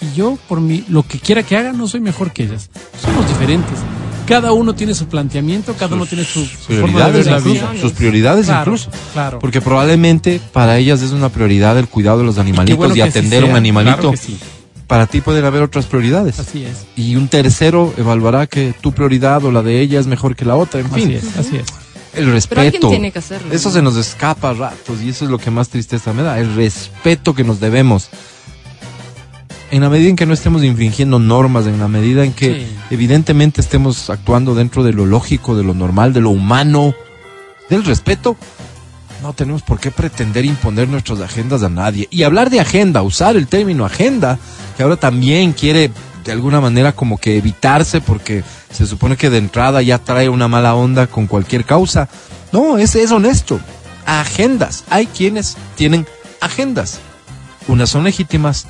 Y 0.01 0.15
yo, 0.15 0.39
por 0.49 0.61
mi, 0.61 0.85
lo 0.89 1.03
que 1.03 1.19
quiera 1.19 1.43
que 1.43 1.57
haga, 1.57 1.73
no 1.73 1.89
soy 1.89 2.01
mejor 2.01 2.33
que 2.33 2.45
ellas. 2.45 2.71
Somos 3.03 3.27
diferentes. 3.27 3.79
Cada 4.27 4.53
uno 4.53 4.75
tiene 4.75 4.95
su 4.95 5.07
planteamiento, 5.07 5.75
cada 5.79 5.95
uno 5.97 6.05
tiene 6.07 6.25
su, 6.25 6.45
su 6.45 6.73
forma 6.73 7.07
de 7.07 7.13
ver 7.13 7.23
prioridades 7.23 7.27
la 7.27 7.39
incluso, 7.39 7.69
vida. 7.73 7.81
sus 7.81 7.93
prioridades 7.93 8.47
Claro, 8.47 8.61
incluso. 8.73 8.91
claro. 9.13 9.39
Porque 9.39 9.61
probablemente 9.61 10.41
para 10.53 10.79
ellas 10.79 11.01
es 11.03 11.13
una 11.13 11.29
prioridad 11.29 11.79
el 11.79 11.89
cuidado 11.89 12.19
de 12.19 12.25
los 12.25 12.39
animalitos 12.39 12.77
bueno 12.77 12.97
y 12.97 13.01
atender 13.01 13.45
a 13.45 13.47
un 13.47 13.57
animalito. 13.57 13.97
claro 13.99 14.11
que 14.13 14.17
sí. 14.17 14.39
Para 14.87 15.07
ti 15.07 15.21
pueden 15.21 15.45
haber 15.45 15.63
otras 15.63 15.87
prioridades. 15.87 16.39
Así 16.39 16.65
es. 16.65 16.87
Y 16.97 17.17
un 17.17 17.27
tercero 17.29 17.93
evaluará 17.97 18.47
que 18.47 18.73
tu 18.81 18.93
prioridad 18.93 19.45
o 19.45 19.51
la 19.51 19.63
de 19.63 19.81
ella 19.81 19.99
es 19.99 20.07
mejor 20.07 20.37
que 20.37 20.45
la 20.45 20.55
otra. 20.57 20.79
En 20.81 20.87
Así 20.87 21.01
fin, 21.03 21.11
es, 21.13 21.37
así 21.37 21.57
es. 21.57 21.67
el 22.15 22.31
respeto. 22.31 22.89
tiene 22.89 23.11
que 23.11 23.19
hacerlo, 23.19 23.53
Eso 23.53 23.69
¿no? 23.71 23.75
se 23.75 23.83
nos 23.83 23.97
escapa 23.97 24.51
a 24.51 24.55
ratos 24.55 25.01
y 25.05 25.09
eso 25.09 25.25
es 25.25 25.31
lo 25.33 25.39
que 25.39 25.51
más 25.51 25.69
tristeza 25.71 26.13
me 26.13 26.23
da. 26.23 26.39
El 26.39 26.55
respeto 26.55 27.35
que 27.35 27.43
nos 27.43 27.59
debemos. 27.59 28.09
En 29.71 29.81
la 29.83 29.89
medida 29.91 30.09
en 30.09 30.17
que 30.17 30.27
no 30.27 30.35
estemos 30.35 30.63
infringiendo 30.63 31.19
normas, 31.19 31.67
en 31.67 31.81
la 31.81 31.89
medida 31.89 32.25
en 32.25 32.33
que 32.33 32.61
Sí. 32.61 32.67
evidentemente 32.91 33.61
estemos 33.61 34.11
actuando 34.11 34.55
dentro 34.55 34.85
de 34.85 34.93
lo 34.93 35.07
lógico, 35.07 35.57
de 35.57 35.65
lo 35.65 35.75
normal, 35.75 36.13
de 36.13 36.21
lo 36.21 36.31
humano, 36.31 36.95
del 37.69 37.85
respeto, 37.85 38.37
no 39.23 39.33
tenemos 39.33 39.63
por 39.63 39.81
qué 39.81 39.91
pretender 39.91 40.45
imponer 40.45 40.89
nuestras 40.89 41.21
agendas 41.21 41.65
a 41.65 41.69
nadie. 41.69 42.07
Y 42.13 42.23
hablar 42.23 42.49
de 42.49 42.61
agenda, 42.61 43.03
usar 43.03 43.35
el 43.37 43.49
término 43.49 43.85
agenda, 43.85 44.39
que 44.77 44.85
ahora 44.85 44.97
también 44.97 45.53
quiere 45.53 45.91
de 46.25 46.33
alguna 46.33 46.61
manera 46.61 46.93
como 46.93 47.19
que 47.19 47.37
evitarse 47.37 48.01
porque 48.01 48.45
se 48.73 48.87
supone 48.87 49.17
que 49.17 49.31
de 49.31 49.39
entrada 49.39 49.83
ya 49.83 49.99
trae 49.99 50.29
una 50.29 50.47
mala 50.49 50.75
onda 50.77 51.07
con 51.09 51.27
cualquier 51.27 51.65
causa. 51.65 52.09
No, 52.53 52.79
es, 52.79 52.95
es 52.95 53.11
honesto. 53.11 53.59
Agendas. 54.07 54.85
Hay 54.91 55.07
quienes 55.07 55.57
tienen 55.75 56.07
agendas. 56.41 57.01
Unas 57.69 57.91
son 57.91 58.05
legítimas, 58.05 58.67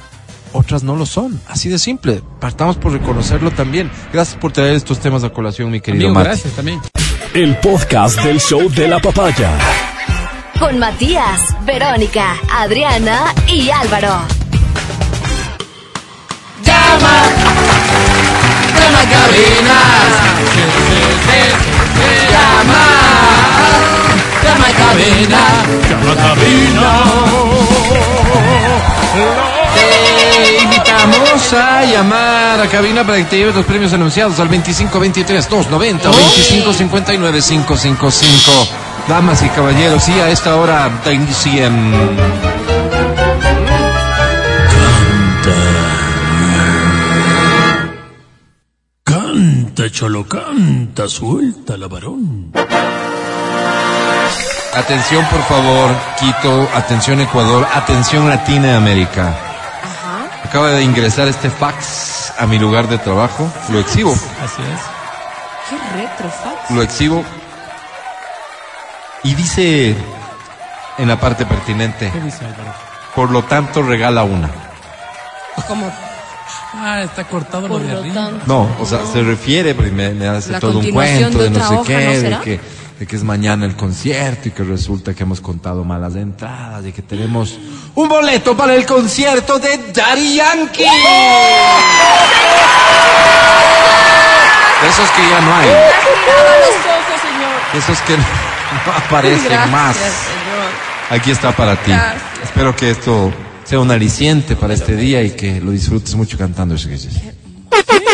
otras 0.52 0.82
no 0.82 0.96
lo 0.96 1.06
son. 1.06 1.40
Así 1.48 1.68
de 1.68 1.78
simple. 1.78 2.22
Partamos 2.40 2.76
por 2.76 2.92
reconocerlo 2.92 3.50
también. 3.50 3.90
Gracias 4.12 4.38
por 4.38 4.52
traer 4.52 4.74
estos 4.74 4.98
temas 5.00 5.24
a 5.24 5.30
colación, 5.30 5.70
mi 5.70 5.80
querido 5.80 6.06
Amigo, 6.06 6.14
Mati. 6.14 6.28
gracias 6.28 6.54
también. 6.54 6.80
El 7.34 7.56
podcast 7.58 8.20
del 8.22 8.40
show 8.40 8.68
de 8.70 8.88
la 8.88 8.98
papaya. 8.98 9.50
Con 10.58 10.78
Matías, 10.78 11.40
Verónica, 11.66 12.34
Adriana 12.50 13.34
y 13.46 13.68
Álvaro. 13.70 14.22
Invitamos 30.62 31.52
a 31.52 31.84
llamar 31.84 32.60
a 32.60 32.68
cabina 32.68 33.04
para 33.04 33.18
que 33.18 33.24
te 33.24 33.36
lleves 33.38 33.54
los 33.54 33.64
premios 33.64 33.92
anunciados 33.92 34.38
al 34.40 34.48
2523 34.48 35.48
290 35.48 36.08
2559 36.08 37.40
555. 37.40 38.68
Damas 39.08 39.42
y 39.42 39.48
caballeros, 39.50 40.08
y 40.08 40.12
a 40.12 40.30
esta 40.30 40.56
hora 40.56 40.90
inician. 41.12 41.92
Canta, 49.04 49.90
cholo, 49.90 50.26
canta, 50.26 51.08
suelta 51.08 51.76
la 51.76 51.86
varón. 51.86 52.52
Atención, 54.74 55.24
por 55.30 55.42
favor, 55.44 55.96
Quito, 56.20 56.68
atención 56.74 57.20
Ecuador, 57.20 57.66
atención 57.72 58.28
Latinoamérica. 58.28 59.55
Acaba 60.46 60.70
de 60.70 60.82
ingresar 60.84 61.26
este 61.26 61.50
fax 61.50 62.32
a 62.38 62.46
mi 62.46 62.58
lugar 62.58 62.88
de 62.88 62.98
trabajo. 62.98 63.50
Lo 63.70 63.80
exhibo, 63.80 64.12
Así 64.12 64.62
es. 64.62 64.80
Qué 65.68 65.96
retrofax. 66.00 66.70
lo 66.70 66.82
exhibo. 66.82 67.24
Y 69.24 69.34
dice 69.34 69.96
en 70.98 71.08
la 71.08 71.18
parte 71.18 71.44
pertinente, 71.46 72.10
¿Qué 72.12 72.20
dice 72.20 72.44
Álvaro? 72.44 72.72
por 73.16 73.30
lo 73.30 73.42
tanto 73.42 73.82
regala 73.82 74.22
una. 74.22 74.48
Como 75.66 75.90
Ah, 76.78 77.02
está 77.02 77.24
cortado 77.24 77.66
por 77.66 77.80
lo 77.80 77.86
de 77.88 77.98
arriba. 77.98 78.14
tanto. 78.14 78.44
No, 78.46 78.68
o 78.78 78.86
sea, 78.86 79.00
se 79.10 79.22
refiere, 79.22 79.74
me, 79.74 80.10
me 80.10 80.28
hace 80.28 80.52
La 80.52 80.60
todo 80.60 80.78
un 80.78 80.90
cuento 80.92 81.38
de 81.38 81.44
de 81.50 81.58
no 81.58 81.68
sé 81.68 81.74
hoja, 81.74 81.84
qué, 81.86 82.28
¿no 82.30 82.38
de, 82.38 82.44
que, 82.44 82.60
de 82.98 83.06
que 83.06 83.16
es 83.16 83.22
mañana 83.24 83.66
el 83.66 83.76
concierto 83.76 84.48
y 84.48 84.52
que 84.52 84.64
resulta 84.64 85.12
que 85.14 85.22
hemos 85.22 85.40
contado 85.40 85.84
malas 85.84 86.16
entradas 86.16 86.84
y 86.86 86.92
que 86.92 87.02
tenemos 87.02 87.58
un 87.94 88.08
boleto 88.08 88.56
para 88.56 88.74
el 88.74 88.86
concierto 88.86 89.58
de 89.58 89.92
Daddy 89.92 90.36
Yankee. 90.36 90.82
De 94.82 94.88
esos 94.88 95.10
que 95.10 95.22
ya 95.28 95.40
no 95.40 95.54
hay. 95.56 95.68
Esos 97.74 98.00
que 98.02 98.16
no 98.16 98.24
aparecen 98.96 99.44
Gracias, 99.44 99.70
más. 99.70 99.96
señor. 99.96 100.16
Aquí 101.10 101.30
está 101.30 101.52
para 101.54 101.76
ti. 101.76 101.90
Gracias. 101.90 102.22
Espero 102.44 102.74
que 102.74 102.90
esto 102.90 103.32
sea 103.64 103.80
un 103.80 103.90
aliciente 103.90 104.56
para 104.56 104.72
este 104.74 104.96
día 104.96 105.22
y 105.22 105.30
que 105.32 105.60
lo 105.60 105.70
disfrutes 105.70 106.14
mucho 106.14 106.38
cantando 106.38 106.74
ese 106.76 106.88
que 106.88 106.94
dices. 106.94 107.14
Cantando 107.70 108.05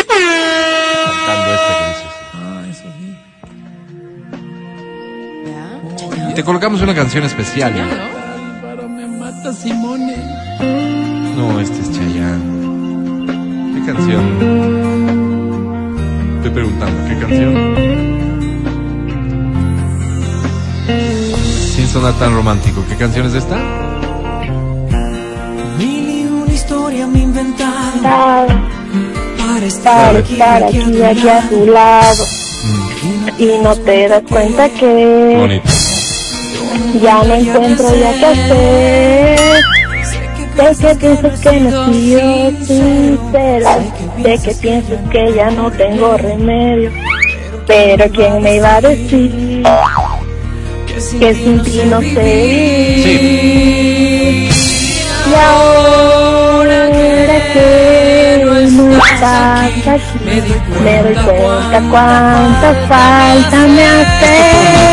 Y 6.33 6.35
te 6.35 6.45
colocamos 6.45 6.81
una 6.81 6.95
canción 6.95 7.25
especial. 7.25 7.75
Álvaro, 7.79 8.89
me 8.89 9.07
mata 9.07 9.53
Simone. 9.53 10.17
No, 11.37 11.61
este 11.61 11.79
es 11.79 11.93
Chayanne. 11.93 13.27
¿Qué 13.75 13.85
canción? 13.93 14.25
Estoy 16.37 16.51
preguntando, 16.53 17.07
¿qué 17.07 17.19
canción? 17.19 17.75
Sin 21.75 21.87
sonar 21.87 22.15
tan 22.15 22.35
romántico, 22.35 22.83
¿qué 22.89 22.97
canción 22.97 23.27
es 23.27 23.35
esta? 23.35 23.57
Mil 25.77 26.09
y 26.09 26.25
una 26.25 26.51
historia 26.51 27.07
me 27.09 27.19
inventaron 27.19 28.01
para 28.03 28.47
para 29.37 29.67
estar 29.67 30.17
aquí, 30.17 30.41
aquí, 30.41 30.79
aquí, 30.79 31.03
aquí 31.03 31.29
a 31.29 31.47
tu 31.51 31.67
lado. 31.67 32.25
Y 33.39 33.59
no 33.63 33.77
te 33.77 34.09
das 34.09 34.23
cuenta 34.31 34.71
que 34.71 35.37
Bonito. 35.39 35.82
Ya 37.03 37.23
no 37.25 37.35
encuentro 37.35 37.95
ya 37.97 38.13
qué 38.15 38.27
hacer. 38.27 39.63
Sé 40.75 40.87
que 40.87 40.95
piensas 40.97 41.41
que 41.41 41.61
no 41.61 41.91
he 41.91 41.95
sido 41.95 42.21
sincera. 42.67 43.79
Sé 44.23 44.39
que 44.45 44.55
piensas 44.55 44.99
que 45.11 45.33
ya 45.35 45.51
no 45.51 45.71
tengo 45.71 46.17
remedio. 46.17 46.91
Pero 47.67 48.05
¿quién 48.11 48.43
me 48.43 48.57
iba 48.57 48.77
a 48.77 48.81
decir 48.81 49.63
que 51.19 51.35
sin 51.35 51.63
ti 51.63 51.83
no 51.87 52.01
sé 52.01 52.95
vivir? 52.97 54.51
Y 55.31 55.35
ahora 55.35 56.89
que 57.53 58.45
no 58.73 58.97
estás 58.97 59.87
aquí, 59.87 60.43
me 60.85 61.03
doy 61.03 61.15
cuenta 61.15 61.81
cuánta 61.91 62.75
falta 62.89 63.67
me 63.69 63.85
hace. 63.85 64.92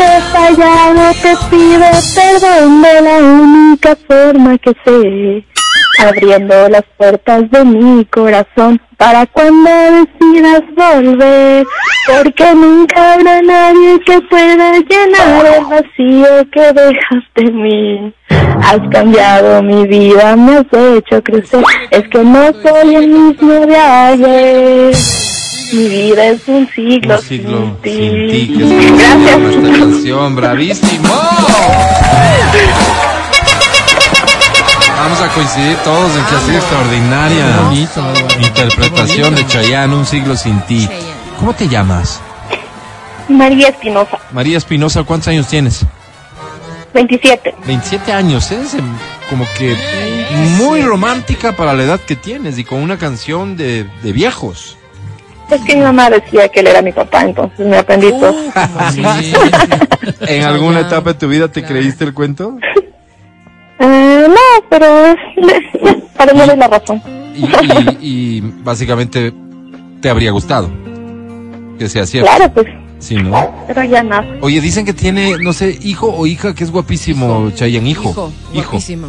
Te 0.00 0.06
he 0.06 0.20
fallado, 0.32 1.12
te 1.20 1.34
pido 1.50 1.84
perdón 2.14 2.80
de 2.80 3.00
la 3.02 3.18
única 3.18 3.94
forma 4.08 4.56
que 4.56 4.72
sé. 4.82 5.44
Abriendo 6.02 6.70
las 6.70 6.84
puertas 6.96 7.50
de 7.50 7.62
mi 7.66 8.06
corazón 8.06 8.80
para 8.96 9.26
cuando 9.26 9.68
decidas 9.68 10.62
volver. 10.74 11.66
Porque 12.06 12.54
nunca 12.54 13.12
habrá 13.12 13.42
nadie 13.42 14.00
que 14.06 14.18
pueda 14.22 14.72
llenar 14.72 15.44
el 15.44 15.64
vacío 15.66 16.50
que 16.50 16.72
dejas 16.72 17.24
de 17.34 17.52
mí. 17.52 18.14
Has 18.62 18.80
cambiado 18.90 19.62
mi 19.62 19.86
vida, 19.86 20.34
me 20.34 20.56
has 20.56 20.96
hecho 20.96 21.22
crecer. 21.22 21.62
Es 21.90 22.08
que 22.08 22.24
no 22.24 22.50
soy 22.62 22.94
el 22.94 23.08
mismo 23.08 23.66
de 23.66 23.76
ayer. 23.76 24.94
Mi 25.72 25.88
vida 25.88 26.26
es 26.26 26.40
un 26.48 26.68
siglo, 26.74 27.16
Un 27.16 27.22
siglo 27.22 27.58
sin 27.60 27.76
ti. 27.76 27.90
sin 27.92 28.28
ti, 28.30 28.54
que 28.56 28.64
es 28.64 28.92
Gracias. 28.92 29.54
esta 29.54 29.78
canción, 29.78 30.36
bravísimo. 30.36 31.08
Vamos 34.96 35.20
a 35.20 35.28
coincidir 35.34 35.76
todos 35.78 36.16
en 36.16 36.24
que 36.24 36.34
ha 36.34 36.40
sido 36.40 36.58
extraordinaria 36.58 37.56
Bonito, 37.64 38.02
interpretación 38.40 39.34
de 39.34 39.46
Chayanne, 39.46 39.94
Un 39.94 40.06
siglo 40.06 40.36
sin 40.36 40.60
ti. 40.62 40.86
Chayanne. 40.86 41.10
¿Cómo 41.38 41.54
te 41.54 41.68
llamas? 41.68 42.20
María 43.28 43.68
Espinosa, 43.68 44.18
María 44.32 44.58
Espinosa, 44.58 45.04
¿cuántos 45.04 45.28
años 45.28 45.46
tienes? 45.46 45.86
27. 46.92 47.54
27 47.64 48.12
años, 48.12 48.50
es 48.50 48.74
em, 48.74 48.84
como 49.30 49.46
que 49.56 49.76
muy 50.58 50.82
romántica 50.82 51.52
para 51.52 51.72
la 51.74 51.84
edad 51.84 52.00
que 52.00 52.16
tienes 52.16 52.58
y 52.58 52.64
con 52.64 52.82
una 52.82 52.98
canción 52.98 53.56
de, 53.56 53.84
de 54.02 54.12
viejos. 54.12 54.76
Es 55.50 55.60
que 55.62 55.76
mi 55.76 55.82
mamá 55.82 56.10
decía 56.10 56.48
que 56.48 56.60
él 56.60 56.66
era 56.68 56.80
mi 56.82 56.92
papá, 56.92 57.22
entonces 57.22 57.66
me 57.66 57.76
aprendí 57.78 58.10
todo. 58.10 58.34
Sí. 58.92 59.02
¿En 60.28 60.44
alguna 60.44 60.80
etapa 60.80 61.12
de 61.12 61.18
tu 61.18 61.28
vida 61.28 61.48
te 61.48 61.62
creíste 61.64 62.04
el 62.04 62.14
cuento? 62.14 62.56
Eh, 63.82 64.26
no, 64.28 64.66
pero 64.68 64.86
para 66.14 66.34
no 66.34 66.44
la 66.54 66.68
razón. 66.68 67.02
Y, 67.34 67.44
y- 67.46 67.98
y 68.02 68.40
básicamente 68.62 69.32
te 70.02 70.10
habría 70.10 70.32
gustado 70.32 70.70
que 71.78 71.88
sea 71.88 72.04
cierto. 72.04 72.30
Claro, 72.36 72.52
pues, 72.52 72.66
Sí, 72.98 73.14
¿no? 73.16 73.50
pero 73.66 73.82
ya 73.84 74.02
nada. 74.02 74.26
Oye, 74.42 74.60
dicen 74.60 74.84
que 74.84 74.92
tiene, 74.92 75.38
no 75.38 75.54
sé, 75.54 75.78
hijo 75.80 76.14
o 76.14 76.26
hija 76.26 76.54
que 76.54 76.62
es 76.64 76.70
guapísimo, 76.70 77.50
Chayanne, 77.54 77.88
hijo. 77.88 78.10
Hijo, 78.10 78.32
guapísimo. 78.52 79.08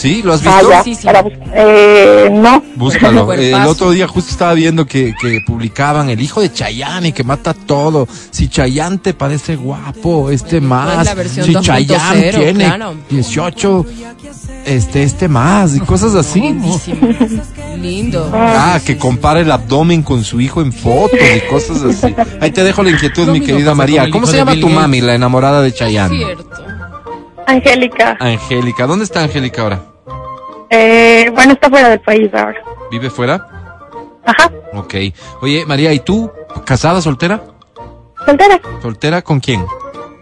¿Sí? 0.00 0.22
¿Lo 0.22 0.32
has 0.32 0.46
Ah, 0.46 0.56
visto? 0.60 0.70
ya, 0.70 0.82
Sí, 0.82 0.94
sí. 0.94 1.04
para 1.04 1.20
bus- 1.22 1.32
eh, 1.54 2.28
no. 2.32 2.62
Búscalo. 2.76 3.30
El 3.34 3.54
otro 3.66 3.90
día 3.90 4.08
justo 4.08 4.30
estaba 4.30 4.54
viendo 4.54 4.86
que, 4.86 5.14
que 5.20 5.40
publicaban 5.46 6.08
el 6.08 6.22
hijo 6.22 6.40
de 6.40 6.50
Chayanne 6.50 7.08
y 7.08 7.12
que 7.12 7.22
mata 7.22 7.52
todo. 7.52 8.08
Si 8.30 8.48
Chayanne 8.48 8.96
te 8.98 9.12
parece 9.12 9.56
guapo, 9.56 10.30
este 10.30 10.62
más. 10.62 11.04
la 11.04 11.14
versión 11.14 11.44
si 11.44 11.52
2.0, 11.52 11.60
Chayanne 11.62 12.30
tiene 12.32 12.64
claro. 12.64 12.94
18, 13.10 13.86
este, 14.64 15.02
este 15.02 15.28
más. 15.28 15.76
Y 15.76 15.80
cosas 15.80 16.14
así. 16.14 16.40
Lindísimo. 16.40 17.06
Lindo. 17.78 18.30
Ah, 18.34 18.80
que 18.84 18.96
compara 18.96 19.40
el 19.40 19.50
abdomen 19.52 20.02
con 20.02 20.24
su 20.24 20.40
hijo 20.40 20.62
en 20.62 20.72
fotos 20.72 21.18
y 21.20 21.40
cosas 21.50 21.82
así. 21.82 22.14
Ahí 22.40 22.50
te 22.52 22.64
dejo 22.64 22.82
la 22.82 22.90
inquietud, 22.90 23.28
mi 23.28 23.42
querida 23.42 23.74
María. 23.74 24.08
¿Cómo 24.10 24.26
se 24.26 24.38
llama 24.38 24.54
tu 24.58 24.70
mami, 24.70 25.02
la 25.02 25.14
enamorada 25.14 25.60
de 25.60 25.74
Chayanne? 25.74 26.16
Cierto. 26.16 26.64
Angélica. 27.46 28.16
Angélica. 28.20 28.86
¿Dónde 28.86 29.04
está 29.04 29.22
Angélica 29.22 29.62
ahora? 29.62 29.82
Eh, 30.70 31.30
bueno, 31.34 31.52
está 31.52 31.68
fuera 31.68 31.88
del 31.88 32.00
país 32.00 32.30
ahora. 32.32 32.62
¿Vive 32.90 33.10
fuera? 33.10 33.46
Ajá, 34.24 34.50
Ok. 34.74 34.94
Oye, 35.42 35.64
María, 35.66 35.92
¿y 35.92 36.00
tú? 36.00 36.30
¿Casada, 36.64 37.00
soltera? 37.00 37.42
soltera. 38.24 38.60
¿Soltera 38.82 39.22
con 39.22 39.40
quién? 39.40 39.64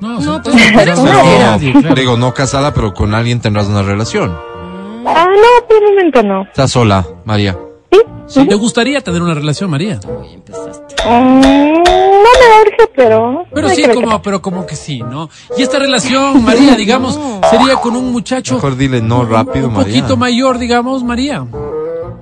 No, 0.01 0.21
No, 0.21 0.41
pues, 0.43 0.55
no, 0.73 0.97
soltera. 0.97 1.59
claro. 1.59 1.95
Digo, 1.95 2.17
no 2.17 2.33
casada, 2.33 2.73
pero 2.73 2.95
con 2.95 3.15
alguien 3.15 3.41
tendrás 3.41 3.67
una 3.67 3.83
relación. 3.83 4.35
Ah, 5.07 5.27
no, 5.29 5.67
por 5.67 5.77
el 5.83 5.91
momento 5.91 6.23
no. 6.23 6.43
Estás 6.45 6.71
sola, 6.71 7.05
María. 7.25 7.57
¿Sí? 8.29 8.47
¿Te 8.47 8.55
gustaría 8.55 9.01
tener 9.01 9.23
una 9.23 9.35
relación, 9.35 9.71
María? 9.71 9.99
Uy, 10.07 10.35
empezaste. 10.35 10.95
Mm, 11.09 11.41
no 11.41 11.81
me 11.81 12.63
urge, 12.63 12.91
pero... 12.95 13.45
Pero 13.53 13.69
sí, 13.71 13.83
que 13.83 13.95
como, 13.95 14.11
qué 14.11 14.21
pero 14.23 14.43
como 14.43 14.67
que 14.67 14.77
sí, 14.77 15.01
¿no? 15.03 15.31
Y 15.57 15.63
esta 15.63 15.79
relación, 15.79 16.45
María, 16.45 16.75
digamos, 16.77 17.19
sería 17.51 17.77
con 17.77 17.97
un 17.97 18.13
muchacho 18.13 18.55
Mejor 18.57 18.77
dile 18.77 19.01
no 19.01 19.25
rápido, 19.25 19.69
un 19.69 19.75
María. 19.75 19.95
poquito 19.95 20.17
mayor, 20.17 20.59
digamos, 20.59 21.03
María. 21.03 21.39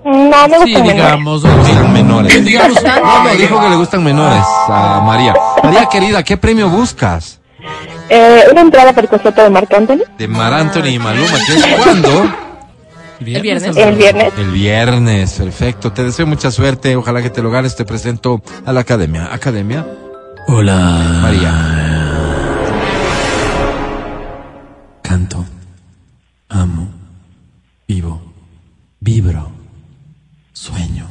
No, 0.05 0.49
me 0.49 0.59
Sí, 0.65 0.75
digamos. 0.81 1.43
Le 1.43 1.51
gustan 1.57 1.93
menores. 1.93 2.45
Digamos, 2.45 2.83
No, 2.85 3.25
no, 3.25 3.31
dijo 3.31 3.61
que 3.61 3.69
le 3.69 3.77
gustan 3.77 4.05
menores 4.05 4.45
a 4.69 5.01
María. 5.05 5.35
María, 5.65 5.87
querida, 5.87 6.23
¿qué 6.23 6.37
premio 6.37 6.69
buscas? 6.69 7.41
Eh, 8.09 8.45
una 8.53 8.61
entrada 8.61 8.91
para 8.93 9.03
el 9.03 9.09
concierto 9.09 9.43
de 9.43 9.51
Marc 9.51 9.75
Anthony 9.75 10.03
De 10.17 10.29
Mar 10.29 10.55
Anthony 10.55 10.91
y 10.91 10.99
Maluma, 11.01 11.39
¿que 11.45 11.55
es 11.55 11.67
El 13.21 13.43
viernes. 13.43 13.77
el 13.77 13.95
viernes. 13.95 14.33
El 14.39 14.51
viernes, 14.51 15.33
perfecto. 15.33 15.93
Te 15.93 16.05
deseo 16.05 16.27
mucha 16.27 16.51
suerte. 16.51 16.97
Ojalá 16.97 17.23
que 17.23 17.31
te 17.31 17.43
lo 17.43 17.51
ganes. 17.51 17.77
Te 17.77 17.85
presento 17.85 18.43
a 18.65 18.73
la 18.73 18.81
academia. 18.81 19.33
Academia 19.33 19.87
Hola. 20.49 21.19
María. 21.23 21.53
Canto. 25.03 25.45
Amo. 26.49 26.89
Vivo. 27.89 28.23
Vibro. 29.01 29.51
Sueño. 30.53 31.11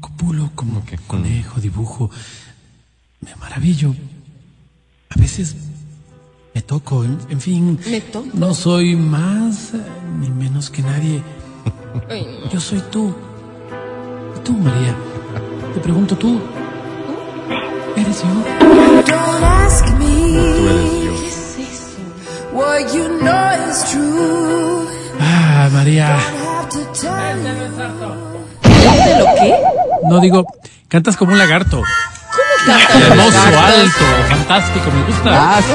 Copulo 0.00 0.50
como 0.54 0.84
que 0.84 0.98
conejo, 0.98 1.58
dibujo. 1.60 2.10
Me 3.20 3.34
maravillo. 3.36 3.94
A 5.08 5.18
veces 5.18 5.56
me 6.54 6.62
toco, 6.62 7.04
en, 7.04 7.18
en 7.30 7.40
fin. 7.40 7.78
Me 7.88 8.00
toco. 8.00 8.28
No 8.34 8.54
soy 8.54 8.94
más 8.96 9.74
eh, 9.74 9.78
ni 10.20 10.30
menos 10.30 10.70
que 10.70 10.82
nadie. 10.82 11.22
Ay, 12.08 12.26
no. 12.44 12.50
Yo 12.50 12.60
soy 12.60 12.82
tú. 12.90 13.14
¿Y 14.36 14.40
tú, 14.40 14.52
María? 14.52 14.94
Te 15.74 15.80
pregunto 15.80 16.16
tú. 16.16 16.40
¿Eres 17.96 18.22
yo? 18.22 18.28
Don't 19.06 19.44
ask 19.44 19.86
me 19.98 20.04
eres 20.04 21.04
yo. 21.04 21.20
¿Qué 21.20 21.26
es 21.28 21.58
eso? 21.58 21.98
what 22.52 22.94
you 22.94 23.08
know 23.20 23.70
is 23.70 23.84
true. 23.90 24.88
Ah, 25.20 25.68
María. 25.72 26.16
Have 26.16 26.68
to 26.70 26.78
tell 26.92 27.36
you. 27.38 28.32
¿De 29.04 29.18
lo 29.18 29.24
qué? 29.38 29.54
No 30.08 30.20
digo, 30.20 30.46
cantas 30.88 31.16
como 31.16 31.32
un 31.32 31.38
lagarto. 31.38 31.82
Hermoso, 32.66 33.38
alto, 33.58 34.04
fantástico, 34.28 34.90
me 34.92 35.04
gusta. 35.04 35.56
Ah, 35.56 35.60
sí, 35.60 35.72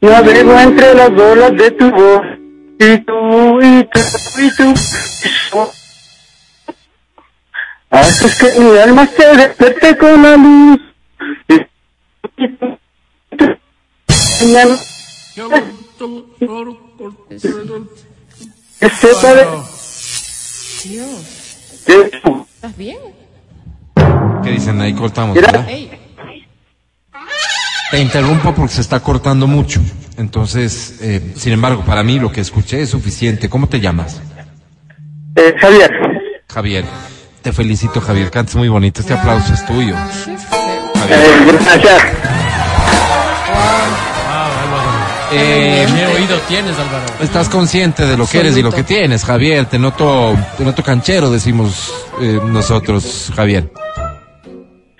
Navego 0.00 0.58
entre 0.58 0.94
las 0.94 1.10
bolas 1.10 1.56
de 1.56 1.70
tu 1.70 1.90
voz 1.90 2.20
y 2.78 2.98
tú, 2.98 3.60
y 3.62 3.84
tú, 3.84 4.00
y 4.38 4.56
tú. 4.56 4.74
Haces 7.90 8.38
que 8.38 8.60
mi 8.60 8.78
alma 8.78 9.06
se 9.06 9.36
despierte 9.36 9.96
con 9.96 10.22
la 10.22 10.36
luz. 10.36 10.80
Y 11.48 11.58
tú, 11.58 11.66
y 12.36 12.48
tú, 12.48 12.78
y 13.30 13.36
tú. 13.36 13.58
De, 15.36 15.50
de 21.86 22.20
tú. 22.22 22.46
¿Estás 22.54 22.76
bien? 22.76 22.98
¿Qué 24.42 24.50
dicen? 24.50 24.80
Ahí 24.80 24.94
cortamos. 24.94 25.34
¿verdad? 25.34 25.66
Te 27.90 28.00
interrumpo 28.00 28.54
porque 28.54 28.74
se 28.74 28.80
está 28.80 29.00
cortando 29.00 29.46
mucho. 29.46 29.80
Entonces, 30.16 30.98
eh, 31.00 31.32
sin 31.36 31.52
embargo, 31.52 31.84
para 31.84 32.02
mí 32.02 32.18
lo 32.18 32.30
que 32.32 32.40
escuché 32.40 32.82
es 32.82 32.90
suficiente. 32.90 33.48
¿Cómo 33.48 33.68
te 33.68 33.80
llamas? 33.80 34.20
Eh, 35.36 35.54
Javier, 35.60 35.90
Javier. 36.48 36.84
Te 37.42 37.52
felicito, 37.52 38.00
Javier. 38.00 38.30
Cantas 38.30 38.56
muy 38.56 38.68
bonito. 38.68 39.00
Este 39.00 39.14
aplauso 39.14 39.52
es 39.52 39.66
tuyo. 39.66 39.94
Javier. 39.96 41.18
eh, 41.18 41.44
gracias. 41.46 42.02
Eh, 45.32 45.86
¿Qué 45.94 46.06
oído 46.06 46.38
tienes, 46.48 46.78
Álvaro? 46.78 47.04
estás 47.20 47.48
consciente 47.48 48.06
de 48.06 48.16
lo 48.16 48.26
que 48.26 48.38
eres 48.38 48.56
y 48.56 48.62
lo 48.62 48.70
que 48.70 48.82
tienes, 48.82 49.24
Javier. 49.24 49.66
Te 49.66 49.78
noto, 49.78 50.36
te 50.56 50.64
noto 50.64 50.82
canchero, 50.82 51.30
decimos 51.30 51.92
eh, 52.20 52.40
nosotros, 52.46 53.32
Javier. 53.34 53.72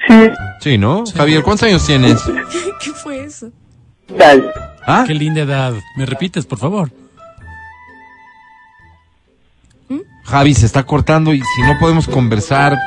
Sí, 0.08 0.14
Sí, 0.60 0.78
¿no? 0.78 1.04
Javier, 1.14 1.42
¿cuántos 1.42 1.68
años 1.68 1.84
tienes? 1.86 2.20
¿Qué 2.80 2.90
fue 2.92 3.24
eso? 3.24 3.50
¿Ah? 4.86 5.04
Qué 5.06 5.14
linda 5.14 5.42
edad. 5.42 5.74
¿Me 5.96 6.06
repites, 6.06 6.46
por 6.46 6.58
favor? 6.58 6.90
Javi, 10.24 10.54
se 10.54 10.64
está 10.66 10.82
cortando 10.84 11.34
y 11.34 11.40
si 11.40 11.62
no 11.62 11.78
podemos 11.78 12.08
conversar, 12.08 12.78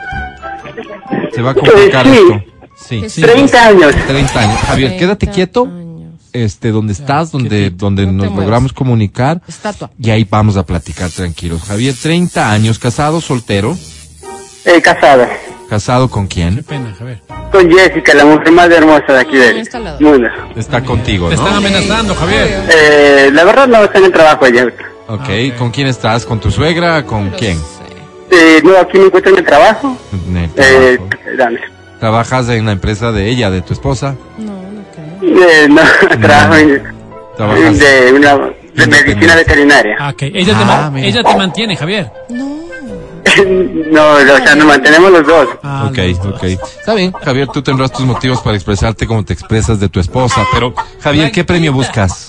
se 1.34 1.42
va 1.42 1.52
a 1.52 1.54
complicar 1.54 2.06
Sí. 2.06 2.12
esto. 2.18 2.44
Sí, 2.76 3.10
sí. 3.10 3.22
30 3.22 3.68
años. 3.68 3.96
30 4.08 4.40
años. 4.40 4.60
Javier, 4.62 4.98
quédate 4.98 5.26
30 5.28 5.36
quieto. 5.36 5.68
Este, 6.34 6.72
donde 6.72 6.94
estás, 6.94 7.32
donde, 7.32 7.70
donde 7.72 8.06
No 8.06 8.26
nos 8.26 8.36
logramos 8.36 8.74
comunicar. 8.74 9.42
Estatua. 9.48 9.90
Y 10.02 10.10
ahí 10.12 10.26
vamos 10.30 10.58
a 10.58 10.66
platicar 10.66 11.10
tranquilos. 11.10 11.64
Javier, 11.64 11.96
30 12.00 12.52
años, 12.52 12.78
casado, 12.80 13.22
soltero. 13.22 13.78
Eh, 14.66 14.82
casada. 14.82 15.30
¿Casado 15.70 16.10
con 16.10 16.28
Qué 16.28 16.36
quién? 16.36 16.64
pena, 16.64 16.94
Javier. 16.98 17.22
Con 17.52 17.70
Jessica, 17.70 18.14
la 18.14 18.26
mujer 18.26 18.52
más 18.52 18.70
hermosa 18.70 19.06
de 19.14 19.20
aquí 19.20 19.36
Ah, 19.38 19.40
del 19.40 20.00
mundo. 20.00 20.28
Está 20.56 20.84
contigo, 20.84 21.28
Te 21.30 21.36
están 21.36 21.52
¿no? 21.52 21.58
amenazando, 21.58 22.16
Javier. 22.16 22.64
Eh, 22.70 23.30
la 23.34 23.44
verdad 23.44 23.68
no 23.68 23.84
está 23.84 24.00
en 24.00 24.06
el 24.06 24.12
trabajo 24.12 24.46
ella. 24.46 24.66
Ok, 25.08 25.58
¿con 25.58 25.72
quién 25.72 25.88
estás? 25.88 26.26
¿Con 26.26 26.40
tu 26.40 26.52
suegra? 26.52 27.06
¿Con 27.06 27.30
quién? 27.32 27.58
Eh, 28.32 28.62
no, 28.64 28.78
aquí 28.78 28.98
me 28.98 29.06
encuentro 29.06 29.32
en 29.34 29.40
el 29.40 29.46
trabajo. 29.46 29.98
En 30.30 30.38
el 30.38 30.50
Eh, 30.58 31.00
dame. 31.38 31.60
¿Trabajas 32.00 32.48
en 32.50 32.66
la 32.66 32.74
empresa 32.74 33.12
de 33.12 33.30
ella, 33.30 33.50
de 33.50 33.62
tu 33.62 33.74
esposa? 33.74 34.16
No, 34.38 34.52
no. 34.54 34.57
Eh, 35.22 35.68
no, 35.70 35.82
trabajo 36.22 36.56
en, 36.56 37.78
de 37.78 38.14
una 38.16 38.38
de 38.76 38.88
medicina 38.88 39.36
veterinaria. 39.36 39.96
Ah, 40.00 40.10
ok. 40.10 40.22
Ella, 40.24 40.54
te, 40.58 40.64
Ah, 40.64 40.92
ella 40.96 41.24
te 41.24 41.36
mantiene, 41.36 41.76
Javier. 41.76 42.12
no, 43.92 44.12
o 44.14 44.20
sea, 44.44 44.56
nos 44.56 44.66
mantenemos 44.68 45.12
los 45.12 45.26
dos. 45.28 45.48
Ah, 45.64 45.88
Ok, 45.90 45.98
los 45.98 46.22
dos. 46.24 46.36
ok. 46.36 46.44
Está 46.44 46.94
bien, 46.94 47.12
Javier, 47.12 47.48
tú 47.50 47.62
tendrás 47.62 47.92
tus 47.92 48.06
motivos 48.06 48.42
para 48.42 48.56
expresarte 48.56 49.06
como 49.08 49.24
te 49.26 49.34
expresas 49.34 49.80
de 49.80 49.90
tu 49.90 50.00
esposa, 50.00 50.46
pero 50.54 50.74
Javier, 51.02 51.32
¿qué 51.32 51.44
premio 51.44 51.74
buscas? 51.74 52.28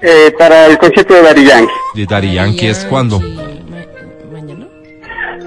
Eh, 0.00 0.32
para 0.38 0.66
el 0.66 0.78
concierto 0.78 1.14
de 1.14 1.22
Daddy 1.22 1.44
Yankee. 1.44 1.72
De 1.94 2.06
Daddy 2.06 2.34
Yankee 2.34 2.66
es 2.68 2.84
cuándo? 2.84 3.18
Ma- 3.18 3.26
mañana. 4.32 4.66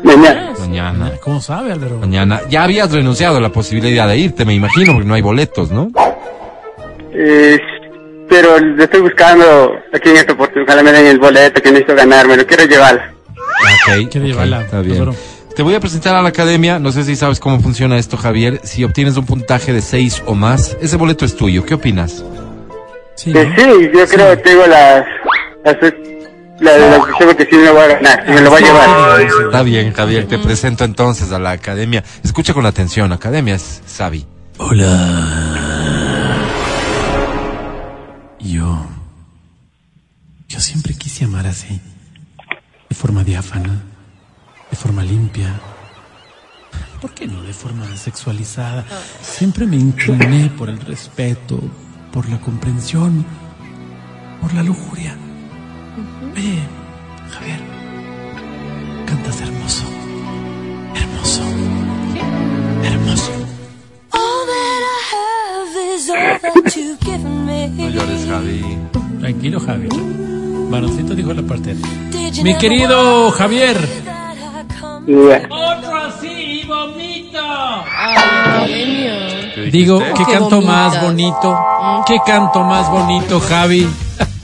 Mañana. 0.04 0.54
Mañana. 0.60 1.12
¿Cómo 1.24 1.40
sabe, 1.40 1.72
Álvaro? 1.72 1.98
Mañana. 2.00 2.42
Ya 2.50 2.64
habías 2.64 2.92
renunciado 2.92 3.38
a 3.38 3.42
la 3.42 3.50
posibilidad 3.50 4.08
de 4.08 4.18
irte, 4.18 4.44
me 4.46 4.54
imagino, 4.54 4.94
porque 4.94 5.08
no 5.08 5.14
hay 5.14 5.22
boletos, 5.22 5.72
¿no? 5.72 5.90
Eh, 7.14 7.60
pero 8.30 8.60
le 8.60 8.84
estoy 8.84 9.02
buscando 9.02 9.74
aquí 9.94 10.10
en 10.10 10.18
esta 10.18 10.34
oportunidad. 10.34 10.70
Ojalá 10.70 10.84
me 10.84 10.92
den 10.92 11.08
el 11.08 11.20
boleto 11.20 11.62
que 11.62 11.70
necesito 11.72 11.96
ganar. 11.96 12.28
Me 12.28 12.38
lo 12.38 12.46
quiero 12.46 12.64
llevar. 12.66 13.12
Ok, 13.36 14.10
Quiere 14.10 14.28
ok, 14.28 14.32
llevarla, 14.32 14.62
está 14.62 14.80
bien. 14.82 14.94
tesoro. 14.94 15.16
Te 15.56 15.64
voy 15.64 15.76
a 15.76 15.82
presentar 15.82 16.16
a 16.16 16.22
la 16.22 16.30
academia, 16.30 16.80
no 16.80 16.94
sé 16.94 17.04
si 17.04 17.16
sabes 17.18 17.40
cómo 17.42 17.60
funciona 17.60 17.98
esto, 17.98 18.16
Javier. 18.16 18.62
Si 18.64 18.86
obtienes 18.86 19.18
un 19.18 19.26
puntaje 19.26 19.74
de 19.74 19.82
6 19.82 20.24
o 20.26 20.34
más, 20.34 20.78
ese 20.82 20.96
boleto 20.96 21.26
es 21.26 21.36
tuyo. 21.36 21.66
¿Qué 21.66 21.74
opinas? 21.74 22.24
Sí, 23.16 23.32
Eh, 23.36 23.46
¿no? 23.46 23.56
sí, 23.56 23.90
yo 23.94 24.08
creo 24.08 24.30
que 24.32 24.38
tengo 24.38 24.66
las... 24.68 25.06
las 25.66 25.78
la 26.62 26.74
de 26.74 26.90
la 26.92 27.00
creo 27.18 27.36
que 27.36 27.46
sí 27.46 27.56
me 27.58 27.66
lo 27.66 27.74
voy 27.74 27.84
a 27.84 27.88
ganar. 27.88 28.24
Sí 28.26 28.32
me 28.34 28.42
lo 28.42 28.50
voy 28.52 28.64
a 28.64 28.66
llevar. 28.66 29.22
Está 29.46 29.64
bien, 29.64 29.92
Javier, 29.94 30.26
te 30.28 30.38
presento 30.38 30.86
entonces 30.86 31.32
a 31.34 31.40
la 31.40 31.52
academia. 31.52 32.04
Escucha 32.24 32.54
con 32.54 32.66
atención, 32.66 33.12
academia 33.12 33.56
es 33.56 33.82
Sabi. 33.86 34.26
Yo. 38.44 38.86
Yo 40.48 40.60
siempre 40.60 40.94
quise 40.96 41.26
amar 41.26 41.48
así. 41.48 41.80
De 42.90 42.96
forma 42.96 43.24
diáfana. 43.24 43.84
De 44.70 44.78
forma 44.78 45.04
limpia. 45.04 45.60
¿Por 47.02 47.14
qué 47.14 47.28
no 47.28 47.42
de 47.42 47.54
forma 47.54 47.96
sexualizada? 47.96 48.86
Siempre 49.22 49.66
me 49.66 49.76
incliné 49.76 50.50
por 50.50 50.70
el 50.70 50.80
respeto, 50.80 51.60
por 52.12 52.30
la 52.30 52.40
comprensión, 52.40 53.26
por 54.40 54.54
la 54.54 54.64
lujuria. 54.64 55.16
Oye, 56.36 56.60
Javier, 57.32 57.60
cantas 59.08 59.42
hermoso. 59.42 59.84
Hermoso. 60.96 61.44
Hermoso. 62.84 63.41
No 66.44 67.90
llores, 67.90 68.26
Javi. 68.28 68.62
Tranquilo, 69.20 69.60
Javier. 69.60 69.92
Varoncito 70.70 71.14
dijo 71.14 71.34
la 71.34 71.42
you 71.42 72.44
Mi 72.44 72.56
querido 72.58 73.32
Javier. 73.32 73.78
Otro 75.50 75.96
así. 75.98 76.42
Ay. 78.04 79.52
¿Qué 79.54 79.62
Digo, 79.72 80.00
dijiste? 80.00 80.24
¿qué 80.26 80.32
canto 80.32 80.62
más 80.62 81.02
bonito? 81.02 81.60
¿Qué 82.08 82.18
canto 82.26 82.64
más 82.64 82.90
bonito, 82.90 83.40
Javi? 83.40 83.88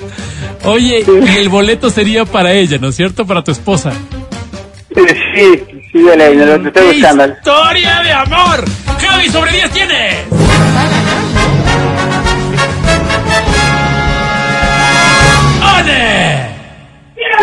Oye, 0.65 1.03
y 1.07 1.37
el 1.37 1.49
boleto 1.49 1.89
sería 1.89 2.25
para 2.25 2.51
ella, 2.51 2.77
¿no 2.79 2.89
es 2.89 2.95
cierto? 2.95 3.25
Para 3.25 3.43
tu 3.43 3.51
esposa. 3.51 3.91
Sí, 4.93 5.03
sí, 5.91 5.99
de 6.01 6.17
ley, 6.17 6.35
lo 6.35 6.61
que 6.61 6.67
estoy 6.67 6.93
buscando. 6.93 7.27
¡Historia 7.27 8.01
de 8.01 8.11
amor! 8.11 8.65
¡Javi 8.99 9.29
sobre 9.29 9.51
10 9.53 9.71
tiene! 9.71 10.36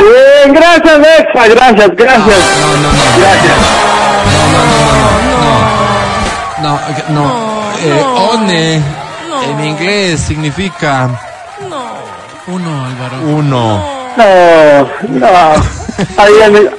Bien, 0.05 0.53
gracias, 0.55 0.99
Bexa, 0.99 1.49
gracias, 1.49 1.91
gracias. 1.97 2.39
No, 2.61 2.77
no, 2.77 2.93
no. 2.93 3.03
Gracias. 3.21 3.57
No, 6.63 6.79
no. 7.11 7.25
Eh, 7.83 8.03
one 8.33 8.83
en 9.51 9.65
inglés 9.65 10.21
significa 10.21 11.09
Uno, 12.47 12.85
Álvaro. 12.87 13.17
uno. 13.27 13.95
No, 14.17 14.89
no. 15.09 15.27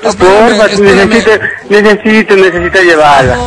Porfa, 0.02 0.66
espérame. 0.68 1.10
necesito, 1.10 1.32
necesito, 1.70 2.36
necesito 2.36 2.82
llevarla. 2.82 3.38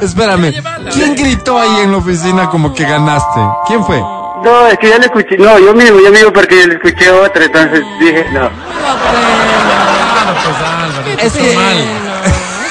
Espérame, 0.00 0.52
¿quién 0.92 1.14
gritó 1.14 1.58
ahí 1.60 1.80
en 1.84 1.92
la 1.92 1.98
oficina 1.98 2.48
como 2.50 2.74
que 2.74 2.84
ganaste? 2.84 3.40
¿Quién 3.68 3.84
fue? 3.84 4.02
No, 4.44 4.66
es 4.66 4.78
que 4.78 4.88
ya 4.88 4.98
le 4.98 5.06
escuché, 5.06 5.36
no, 5.38 5.58
yo 5.58 5.72
mismo, 5.74 6.00
yo 6.00 6.10
mismo 6.10 6.32
porque 6.32 6.60
yo 6.62 6.66
le 6.68 6.74
escuché 6.74 7.10
otra, 7.10 7.44
entonces 7.44 7.80
dije, 8.00 8.24
no. 8.32 8.48
Pues. 11.14 11.18
Es 11.18 11.24
Es 11.26 11.32
que- 11.32 11.54
normal. 11.54 11.76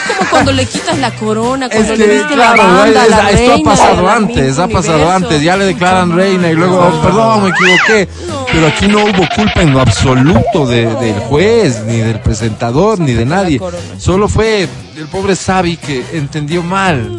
Es 0.09 0.17
como 0.17 0.29
cuando 0.31 0.51
le 0.51 0.65
quitas 0.65 0.97
la 0.99 1.11
corona, 1.11 1.65
Es 1.67 1.75
cuando 1.75 1.95
le 1.95 2.07
diste 2.07 2.33
claro, 2.33 2.57
la 2.57 2.63
banda, 2.63 3.01
a 3.01 3.05
es- 3.05 3.09
la 3.11 3.17
esto 3.31 3.37
reina 3.37 3.55
ha 3.55 3.63
pasado 3.75 4.09
antes, 4.09 4.59
ha 4.59 4.67
pasado 4.67 4.97
universo. 4.97 5.15
antes, 5.25 5.41
ya 5.43 5.57
le 5.57 5.65
declaran 5.65 6.15
reina 6.15 6.49
y 6.49 6.53
luego, 6.55 6.77
oh, 6.79 7.01
perdón, 7.01 7.43
me 7.43 7.49
equivoqué. 7.49 8.07
Pero 8.51 8.67
aquí 8.67 8.87
no 8.87 9.03
hubo 9.05 9.27
culpa 9.35 9.61
en 9.61 9.73
lo 9.73 9.79
absoluto 9.81 10.65
de- 10.65 10.93
del 10.95 11.19
juez, 11.19 11.83
ni 11.85 11.97
del 11.97 12.19
presentador, 12.19 12.99
ni 12.99 13.13
de 13.13 13.25
nadie. 13.25 13.61
Solo 13.97 14.27
fue 14.27 14.67
el 14.97 15.07
pobre 15.11 15.35
Sabi 15.35 15.77
que 15.77 16.03
entendió 16.13 16.61
mal. 16.63 17.17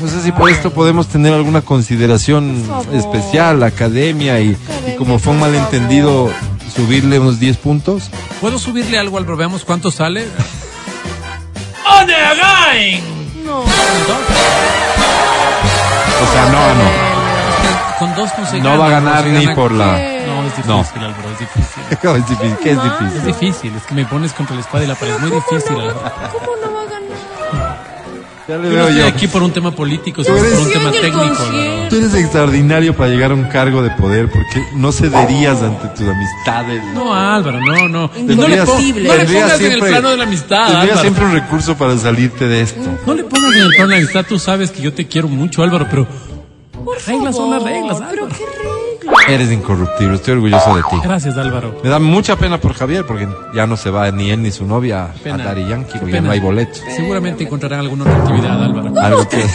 No 0.00 0.08
sé 0.08 0.20
si 0.22 0.32
por 0.32 0.50
esto 0.50 0.70
podemos 0.70 1.06
tener 1.08 1.32
alguna 1.32 1.62
consideración 1.62 2.62
especial, 2.92 3.60
la 3.60 3.66
academia, 3.66 4.40
y, 4.40 4.56
y 4.86 4.96
como 4.96 5.18
fue 5.18 5.32
un 5.32 5.40
malentendido, 5.40 6.30
subirle 6.74 7.18
unos 7.18 7.38
10 7.38 7.56
puntos. 7.58 8.10
¿Puedo 8.40 8.58
subirle 8.58 8.98
algo, 8.98 9.18
Álvaro? 9.18 9.36
Veamos 9.36 9.64
cuánto 9.64 9.90
sale. 9.90 10.26
¡One 12.00 12.14
again! 12.14 13.02
O 16.22 16.32
sea, 16.32 16.44
no, 16.50 16.74
no. 16.74 17.14
Con 17.98 18.14
dos 18.16 18.30
no 18.52 18.72
No 18.72 18.78
va 18.78 18.86
a 18.86 18.90
ganar 18.90 19.26
ni 19.26 19.46
por 19.48 19.72
la... 19.72 19.92
No, 20.26 20.42
es 20.44 20.56
difícil, 20.56 20.66
No. 20.66 20.84
Álvaro, 20.94 21.30
es 21.30 21.38
difícil. 21.38 21.82
es 22.02 22.28
difícil, 22.28 22.56
¿qué 22.62 22.70
es 22.72 22.78
Es 22.78 22.84
difícil? 22.84 23.24
difícil, 23.26 23.76
es 23.76 23.82
que 23.84 23.94
me 23.94 24.04
pones 24.06 24.32
contra 24.32 24.54
la 24.56 24.62
espada 24.62 24.84
y 24.84 24.86
la 24.88 24.94
pared. 24.94 25.14
Es 25.14 25.20
muy 25.20 25.30
difícil, 25.30 25.78
Álvaro. 25.78 26.00
Ya 28.46 28.58
le 28.58 28.70
Yo 28.70 28.76
no 28.76 28.88
estoy 28.88 28.98
yo. 29.00 29.06
aquí 29.06 29.26
por 29.26 29.42
un 29.42 29.52
tema 29.52 29.70
político, 29.70 30.22
sino 30.22 30.36
por 30.36 30.46
un 30.46 30.70
tema 30.72 30.90
técnico. 30.92 31.36
Tú 31.88 31.96
eres 31.96 32.14
extraordinario 32.14 32.94
para 32.94 33.08
llegar 33.10 33.30
a 33.30 33.34
un 33.34 33.44
cargo 33.44 33.82
de 33.82 33.90
poder 33.92 34.28
porque 34.30 34.62
no 34.74 34.92
cederías 34.92 35.62
ante 35.62 35.88
tus 35.88 36.06
amistades. 36.06 36.82
No, 36.94 37.14
Álvaro, 37.14 37.58
no, 37.60 37.88
no. 37.88 38.10
No 38.14 38.26
le, 38.26 38.36
no 38.36 38.48
le 38.48 38.56
pongas 38.64 39.60
en 39.60 39.72
el 39.72 39.80
plano 39.80 40.10
de 40.10 40.16
la 40.18 40.24
amistad, 40.24 40.58
Tendrías 40.66 40.82
Álvaro. 40.82 41.00
siempre 41.00 41.24
un 41.24 41.32
recurso 41.32 41.76
para 41.76 41.96
salirte 41.96 42.46
de 42.46 42.60
esto. 42.62 42.80
No 43.06 43.14
le 43.14 43.24
pongas 43.24 43.54
en 43.54 43.62
el 43.62 43.68
plano 43.70 43.84
de 43.84 43.88
la 43.88 43.96
amistad. 43.96 44.26
Tú 44.28 44.38
sabes 44.38 44.70
que 44.70 44.82
yo 44.82 44.92
te 44.92 45.06
quiero 45.06 45.28
mucho, 45.28 45.62
Álvaro, 45.62 45.86
pero 45.88 46.06
las 46.94 47.06
reglas 47.06 47.34
son 47.36 47.50
las 47.50 47.62
reglas, 47.62 47.96
Pero 48.10 48.24
Álvaro. 48.24 48.28
qué 48.28 48.44
regla. 48.44 48.83
Eres 49.28 49.50
incorruptible, 49.50 50.16
estoy 50.16 50.34
orgulloso 50.34 50.76
de 50.76 50.82
ti. 50.82 50.96
Gracias, 51.02 51.36
Álvaro. 51.38 51.80
Me 51.82 51.88
da 51.90 51.98
mucha 51.98 52.36
pena 52.36 52.58
por 52.60 52.74
Javier 52.74 53.04
porque 53.06 53.26
ya 53.54 53.66
no 53.66 53.76
se 53.76 53.90
va 53.90 54.10
ni 54.10 54.30
él 54.30 54.42
ni 54.42 54.50
su 54.50 54.66
novia 54.66 55.04
a. 55.24 55.36
Daddy 55.36 55.66
Yankee 55.66 55.98
porque 55.98 56.12
ya 56.12 56.18
pena. 56.18 56.26
no 56.26 56.32
hay 56.32 56.40
boletos. 56.40 56.82
Seguramente 56.94 57.44
encontrarán 57.44 57.80
alguna 57.80 58.04
otra 58.04 58.16
actividad, 58.16 58.62
Álvaro. 58.62 58.92
Algo 59.00 59.28
que... 59.28 59.44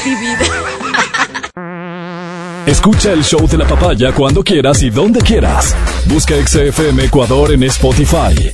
Escucha 2.66 3.14
el 3.14 3.24
show 3.24 3.48
de 3.48 3.58
la 3.58 3.66
papaya 3.66 4.12
cuando 4.12 4.44
quieras 4.44 4.84
y 4.84 4.90
donde 4.90 5.22
quieras. 5.22 5.76
Busca 6.06 6.36
XFM 6.36 7.06
Ecuador 7.06 7.52
en 7.52 7.64
Spotify. 7.64 8.54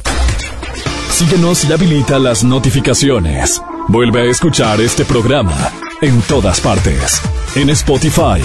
Síguenos 1.10 1.66
y 1.66 1.74
habilita 1.74 2.20
las 2.20 2.43
notificaciones. 2.43 3.62
Vuelve 3.88 4.22
a 4.22 4.26
escuchar 4.26 4.80
este 4.80 5.06
programa 5.06 5.72
en 6.02 6.22
todas 6.22 6.62
partes. 6.62 7.22
En 7.56 7.70
Spotify, 7.70 8.41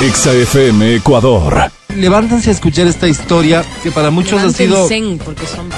XFM 0.00 0.96
Ecuador. 0.96 1.70
Levántense 1.94 2.48
a 2.48 2.52
escuchar 2.52 2.86
esta 2.86 3.06
historia 3.06 3.62
que 3.82 3.90
para 3.90 4.10
muchos 4.10 4.42
ha 4.42 4.50
sido 4.50 4.88
Levántense, 4.88 5.18
porque 5.18 5.46
son 5.46 5.68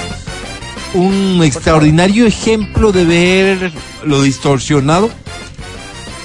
un 0.93 1.43
extraordinario 1.43 2.25
ejemplo 2.25 2.93
de 2.93 3.03
ver 3.03 3.73
lo 4.03 4.21
distorsionado 4.21 5.09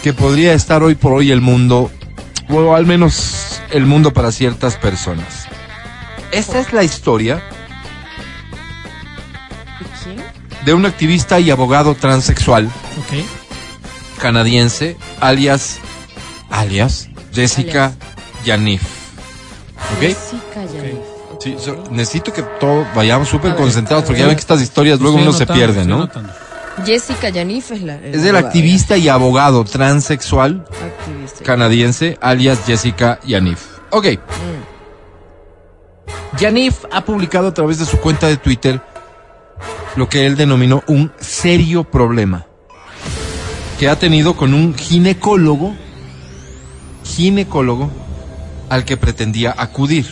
que 0.04 0.12
podría 0.12 0.54
estar 0.54 0.84
hoy 0.84 0.94
por 0.94 1.12
hoy 1.12 1.32
el 1.32 1.40
mundo, 1.40 1.90
o 2.48 2.74
al 2.74 2.86
menos 2.86 3.60
el 3.70 3.84
mundo 3.84 4.12
para 4.12 4.30
ciertas 4.30 4.76
personas. 4.76 5.48
Esta 6.30 6.60
es 6.60 6.72
la 6.72 6.84
historia 6.84 7.42
de 10.64 10.74
un 10.74 10.86
activista 10.86 11.40
y 11.40 11.50
abogado 11.50 11.96
transexual 11.96 12.70
canadiense, 14.22 14.96
alias, 15.20 15.80
alias 16.52 17.08
Jessica 17.34 17.92
Yanif. 18.44 18.82
¿Ok? 19.96 20.16
Sí, 21.40 21.56
so- 21.58 21.82
necesito 21.90 22.32
que 22.32 22.42
todos 22.60 22.86
vayamos 22.94 23.28
súper 23.28 23.56
concentrados 23.56 24.04
porque 24.04 24.20
ya 24.20 24.26
ven 24.26 24.36
que 24.36 24.40
estas 24.40 24.60
historias 24.62 25.00
luego 25.00 25.16
uno 25.16 25.32
se 25.32 25.46
pierde, 25.46 25.84
¿no? 25.84 26.08
Jessica 26.86 27.28
Yanif 27.30 27.72
es 27.72 27.82
la. 27.82 27.96
Es 27.96 28.22
el 28.24 28.36
activista 28.36 28.96
y 28.96 29.08
abogado 29.08 29.64
transexual 29.64 30.64
Activista. 30.82 31.44
canadiense, 31.44 32.16
alias 32.20 32.60
Jessica 32.66 33.18
Yanif. 33.26 33.60
Ok. 33.90 34.06
Yanif 36.38 36.84
ha 36.90 37.04
publicado 37.04 37.48
a 37.48 37.54
través 37.54 37.78
de 37.78 37.84
su 37.84 37.98
cuenta 37.98 38.26
de 38.28 38.36
Twitter 38.36 38.80
lo 39.96 40.08
que 40.08 40.26
él 40.26 40.36
denominó 40.36 40.82
un 40.86 41.12
serio 41.20 41.84
problema 41.84 42.46
que 43.78 43.88
ha 43.88 43.98
tenido 43.98 44.34
con 44.36 44.54
un 44.54 44.74
ginecólogo, 44.74 45.74
ginecólogo 47.14 47.90
al 48.68 48.84
que 48.84 48.96
pretendía 48.96 49.54
acudir. 49.56 50.06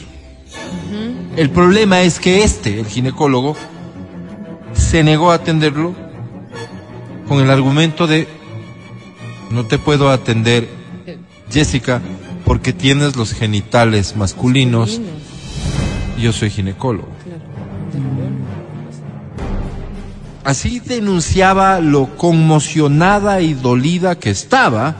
El 1.36 1.50
problema 1.50 2.02
es 2.02 2.18
que 2.18 2.42
este, 2.44 2.80
el 2.80 2.86
ginecólogo, 2.86 3.56
se 4.74 5.02
negó 5.02 5.30
a 5.30 5.36
atenderlo 5.36 5.94
con 7.28 7.40
el 7.42 7.50
argumento 7.50 8.06
de 8.06 8.28
no 9.50 9.66
te 9.66 9.78
puedo 9.78 10.10
atender, 10.10 10.68
Jessica, 11.50 12.00
porque 12.44 12.72
tienes 12.72 13.16
los 13.16 13.32
genitales 13.32 14.16
masculinos 14.16 15.00
yo 16.20 16.32
soy 16.32 16.50
ginecólogo. 16.50 17.08
Así 20.44 20.80
denunciaba 20.80 21.80
lo 21.80 22.16
conmocionada 22.16 23.40
y 23.40 23.54
dolida 23.54 24.18
que 24.18 24.30
estaba, 24.30 24.94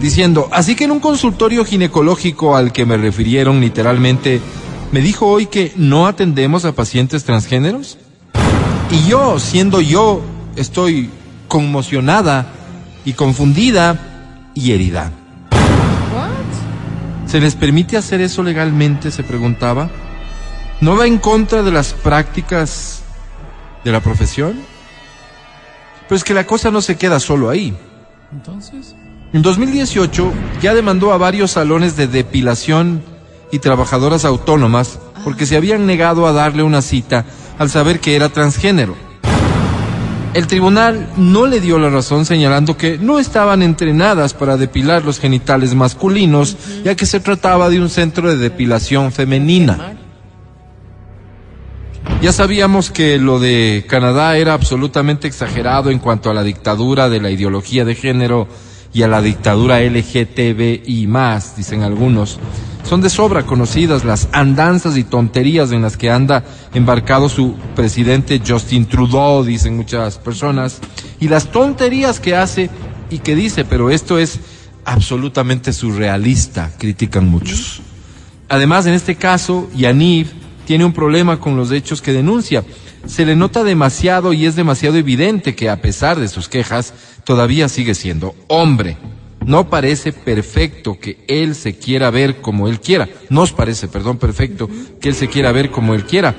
diciendo, 0.00 0.48
así 0.50 0.74
que 0.74 0.84
en 0.84 0.92
un 0.92 1.00
consultorio 1.00 1.64
ginecológico 1.64 2.56
al 2.56 2.72
que 2.72 2.86
me 2.86 2.96
refirieron 2.96 3.60
literalmente, 3.60 4.40
me 4.92 5.00
dijo 5.00 5.26
hoy 5.26 5.46
que 5.46 5.72
no 5.76 6.06
atendemos 6.06 6.64
a 6.64 6.72
pacientes 6.72 7.24
transgéneros. 7.24 7.98
Y 8.90 9.08
yo, 9.08 9.38
siendo 9.38 9.80
yo, 9.80 10.22
estoy 10.56 11.10
conmocionada 11.46 12.46
y 13.04 13.12
confundida 13.12 14.50
y 14.54 14.72
herida. 14.72 15.12
¿Se 17.26 17.38
les 17.38 17.54
permite 17.54 17.96
hacer 17.96 18.20
eso 18.20 18.42
legalmente? 18.42 19.12
Se 19.12 19.22
preguntaba. 19.22 19.88
¿No 20.80 20.96
va 20.96 21.06
en 21.06 21.18
contra 21.18 21.62
de 21.62 21.70
las 21.70 21.92
prácticas 21.92 23.02
de 23.84 23.92
la 23.92 24.00
profesión? 24.00 24.58
Pero 26.08 26.16
es 26.16 26.24
que 26.24 26.34
la 26.34 26.44
cosa 26.44 26.72
no 26.72 26.80
se 26.80 26.96
queda 26.96 27.20
solo 27.20 27.48
ahí. 27.48 27.76
Entonces, 28.32 28.96
En 29.32 29.42
2018 29.42 30.32
ya 30.60 30.74
demandó 30.74 31.12
a 31.12 31.16
varios 31.16 31.52
salones 31.52 31.96
de 31.96 32.08
depilación 32.08 33.02
y 33.52 33.60
trabajadoras 33.60 34.24
autónomas 34.24 34.98
porque 35.22 35.46
se 35.46 35.56
habían 35.56 35.86
negado 35.86 36.26
a 36.26 36.32
darle 36.32 36.64
una 36.64 36.82
cita 36.82 37.24
al 37.58 37.70
saber 37.70 38.00
que 38.00 38.16
era 38.16 38.30
transgénero. 38.30 38.96
El 40.34 40.48
tribunal 40.48 41.08
no 41.16 41.46
le 41.46 41.60
dio 41.60 41.78
la 41.78 41.90
razón 41.90 42.24
señalando 42.24 42.76
que 42.76 42.98
no 42.98 43.20
estaban 43.20 43.62
entrenadas 43.62 44.34
para 44.34 44.56
depilar 44.56 45.04
los 45.04 45.20
genitales 45.20 45.74
masculinos, 45.74 46.56
ya 46.84 46.96
que 46.96 47.06
se 47.06 47.20
trataba 47.20 47.68
de 47.68 47.80
un 47.80 47.88
centro 47.88 48.28
de 48.28 48.36
depilación 48.36 49.12
femenina. 49.12 49.94
Ya 52.20 52.32
sabíamos 52.32 52.90
que 52.90 53.18
lo 53.18 53.38
de 53.38 53.84
Canadá 53.88 54.36
era 54.36 54.54
absolutamente 54.54 55.26
exagerado 55.26 55.90
en 55.90 55.98
cuanto 55.98 56.30
a 56.30 56.34
la 56.34 56.42
dictadura 56.42 57.08
de 57.08 57.20
la 57.20 57.30
ideología 57.30 57.84
de 57.84 57.94
género 57.94 58.46
y 58.92 59.02
a 59.02 59.08
la 59.08 59.22
dictadura 59.22 59.80
LGTBI 59.80 61.06
más, 61.06 61.56
dicen 61.56 61.82
algunos. 61.82 62.38
Son 62.84 63.00
de 63.00 63.10
sobra 63.10 63.44
conocidas 63.44 64.04
las 64.04 64.28
andanzas 64.32 64.96
y 64.96 65.04
tonterías 65.04 65.70
en 65.70 65.82
las 65.82 65.96
que 65.96 66.10
anda 66.10 66.44
embarcado 66.74 67.28
su 67.28 67.54
presidente 67.76 68.40
Justin 68.44 68.86
Trudeau, 68.86 69.44
dicen 69.44 69.76
muchas 69.76 70.18
personas, 70.18 70.80
y 71.20 71.28
las 71.28 71.52
tonterías 71.52 72.18
que 72.18 72.34
hace 72.34 72.70
y 73.10 73.18
que 73.18 73.34
dice, 73.36 73.64
pero 73.64 73.90
esto 73.90 74.18
es 74.18 74.40
absolutamente 74.84 75.72
surrealista, 75.72 76.72
critican 76.78 77.28
muchos. 77.28 77.80
Además, 78.48 78.86
en 78.86 78.94
este 78.94 79.14
caso, 79.14 79.68
Yaniv 79.76 80.32
tiene 80.66 80.84
un 80.84 80.92
problema 80.92 81.38
con 81.38 81.56
los 81.56 81.70
hechos 81.70 82.02
que 82.02 82.12
denuncia. 82.12 82.64
Se 83.06 83.24
le 83.24 83.36
nota 83.36 83.64
demasiado 83.64 84.32
y 84.32 84.46
es 84.46 84.56
demasiado 84.56 84.96
evidente 84.96 85.54
que 85.54 85.68
a 85.68 85.80
pesar 85.80 86.18
de 86.18 86.28
sus 86.28 86.48
quejas, 86.48 86.92
todavía 87.24 87.68
sigue 87.68 87.94
siendo 87.94 88.34
hombre. 88.48 88.96
No 89.44 89.70
parece 89.70 90.12
perfecto 90.12 90.98
que 91.00 91.24
él 91.26 91.54
se 91.54 91.76
quiera 91.76 92.10
ver 92.10 92.40
como 92.40 92.68
él 92.68 92.80
quiera. 92.80 93.08
Nos 93.30 93.52
parece, 93.52 93.88
perdón, 93.88 94.18
perfecto 94.18 94.68
que 95.00 95.08
él 95.08 95.14
se 95.14 95.28
quiera 95.28 95.50
ver 95.52 95.70
como 95.70 95.94
él 95.94 96.04
quiera. 96.04 96.36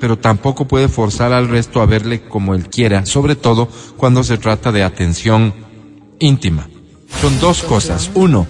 Pero 0.00 0.18
tampoco 0.18 0.66
puede 0.66 0.88
forzar 0.88 1.32
al 1.32 1.48
resto 1.48 1.80
a 1.80 1.86
verle 1.86 2.22
como 2.22 2.54
él 2.54 2.68
quiera, 2.68 3.06
sobre 3.06 3.36
todo 3.36 3.68
cuando 3.96 4.24
se 4.24 4.38
trata 4.38 4.72
de 4.72 4.82
atención 4.82 5.54
íntima. 6.18 6.68
Son 7.20 7.38
dos 7.38 7.62
cosas. 7.62 8.10
Uno, 8.14 8.46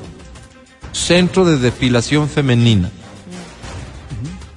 centro 0.92 1.44
de 1.44 1.58
depilación 1.58 2.28
femenina. 2.28 2.90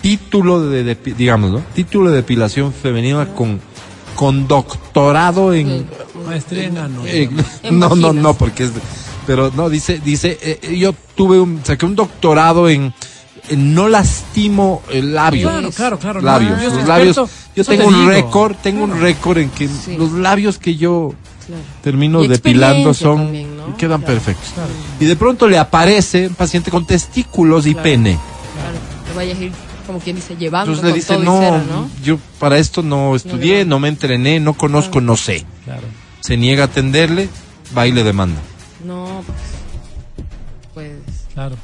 Título 0.03 0.69
de, 0.69 0.85
depi- 0.85 1.15
digamos, 1.15 1.49
¿no? 1.49 1.61
Título 1.73 2.09
de 2.11 2.17
depilación 2.17 2.73
femenina 2.73 3.25
con, 3.33 3.59
con 4.15 4.47
doctorado 4.49 5.53
en, 5.53 5.87
Maestría 6.27 6.65
en 6.65 6.77
eh, 7.05 7.29
no, 7.71 7.95
no, 7.95 8.11
no, 8.13 8.33
porque 8.33 8.65
es, 8.65 8.75
de- 8.75 8.81
pero 9.25 9.49
no, 9.55 9.69
dice, 9.69 10.01
dice, 10.03 10.37
eh, 10.41 10.75
yo 10.77 10.93
tuve 11.15 11.39
un, 11.39 11.61
saqué 11.63 11.85
un 11.85 11.95
doctorado 11.95 12.67
en, 12.67 12.93
no 13.55 13.87
lastimo 13.87 14.81
el 14.91 15.13
labio. 15.15 15.47
Claro, 15.49 15.71
claro, 15.71 15.97
claro. 15.99 16.19
no, 16.21 16.25
Labios, 16.27 16.61
yo 16.61 16.69
soy 16.69 16.79
los 16.79 16.87
labios. 16.87 17.17
experto, 17.17 17.51
Yo 17.55 17.63
te 17.63 17.77
tengo 17.77 17.87
un 17.87 18.07
récord, 18.07 18.55
tengo 18.61 18.83
un 18.83 18.99
récord 18.99 19.37
en 19.37 19.49
que 19.51 19.67
Sí. 19.69 19.95
los 19.97 20.11
labios 20.11 20.57
que 20.57 20.75
yo 20.75 21.13
Claro. 21.47 21.61
termino 21.81 22.23
depilando 22.23 22.93
son 22.93 23.17
también, 23.23 23.55
¿no? 23.57 23.77
quedan 23.77 24.01
Claro, 24.01 24.13
perfectos. 24.15 24.49
Y 24.99 25.05
de 25.05 25.15
pronto 25.15 25.47
le 25.47 25.57
aparece 25.57 26.27
un 26.27 26.35
paciente 26.35 26.69
con 26.71 26.85
testículos 26.85 27.65
y 27.67 27.71
Claro. 27.71 27.83
pene. 27.83 28.11
Claro, 28.53 28.77
te 29.07 29.13
vayas 29.15 29.37
a 29.39 29.43
ir, 29.43 29.51
como 29.83 29.99
quien 29.99 30.15
dice, 30.15 30.35
llevando 30.35 30.73
Entonces 30.73 30.83
le 30.83 30.89
con 30.91 30.95
dice, 30.95 31.13
todo 31.13 31.23
y 31.23 31.25
no, 31.25 31.39
cera, 31.39 31.63
¿no? 31.69 31.89
yo 32.03 32.17
para 32.39 32.57
esto 32.57 32.81
no 32.83 33.15
estudié, 33.15 33.65
no 33.65 33.79
me 33.79 33.87
entrené, 33.89 34.39
no 34.39 34.53
conozco, 34.53 35.01
no 35.01 35.15
sé. 35.15 35.45
Claro. 35.65 35.83
Se 36.21 36.37
niega 36.37 36.63
a 36.63 36.65
atenderle, 36.67 37.29
va 37.77 37.87
y 37.87 37.91
le 37.91 38.03
demanda. 38.03 38.39
No, 38.85 39.23
pues, 39.25 39.37
pues, 40.73 40.93
Claro. 41.33 41.55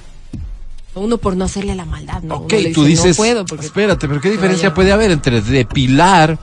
uno 0.96 1.18
por 1.18 1.38
no 1.38 1.46
hacerle 1.46 1.76
la 1.76 1.86
maldad, 1.86 2.22
¿no? 2.24 2.36
Ok, 2.36 2.54
tú 2.74 2.84
dice, 2.84 3.08
dices, 3.08 3.18
no 3.18 3.24
puedo 3.24 3.46
porque 3.46 3.66
espérate, 3.68 4.08
pero 4.08 4.20
¿qué 4.22 4.32
diferencia 4.32 4.74
puede 4.74 4.92
haber 4.92 5.12
entre 5.12 5.42
depilar 5.42 6.38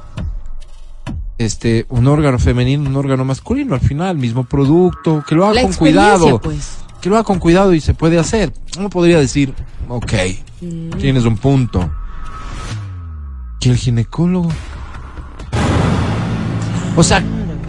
este 1.39 1.85
un 1.91 2.07
órgano 2.07 2.39
femenino, 2.39 2.89
un 2.89 2.97
órgano 2.97 3.25
masculino? 3.25 3.75
Al 3.75 3.81
final, 3.81 4.17
mismo 4.17 4.45
producto, 4.45 5.23
que 5.27 5.35
lo 5.35 5.45
haga 5.45 5.55
La 5.55 5.63
con 5.63 5.73
cuidado, 5.75 6.41
pues. 6.41 6.79
Que 7.07 7.11
lo 7.11 7.15
haga 7.19 7.25
con 7.25 7.39
cuidado 7.39 7.73
y 7.73 7.81
se 7.81 7.95
puede 7.95 8.19
hacer. 8.19 8.53
Uno 8.77 8.91
podría 8.91 9.21
decir, 9.21 9.55
ok, 9.89 10.13
Mm. 10.61 10.91
tienes 10.99 11.25
un 11.25 11.37
punto. 11.37 11.89
¿Y 13.61 13.69
el 13.69 13.77
ginecólogo? 13.77 14.49
O 16.97 17.03
sea, 17.05 17.23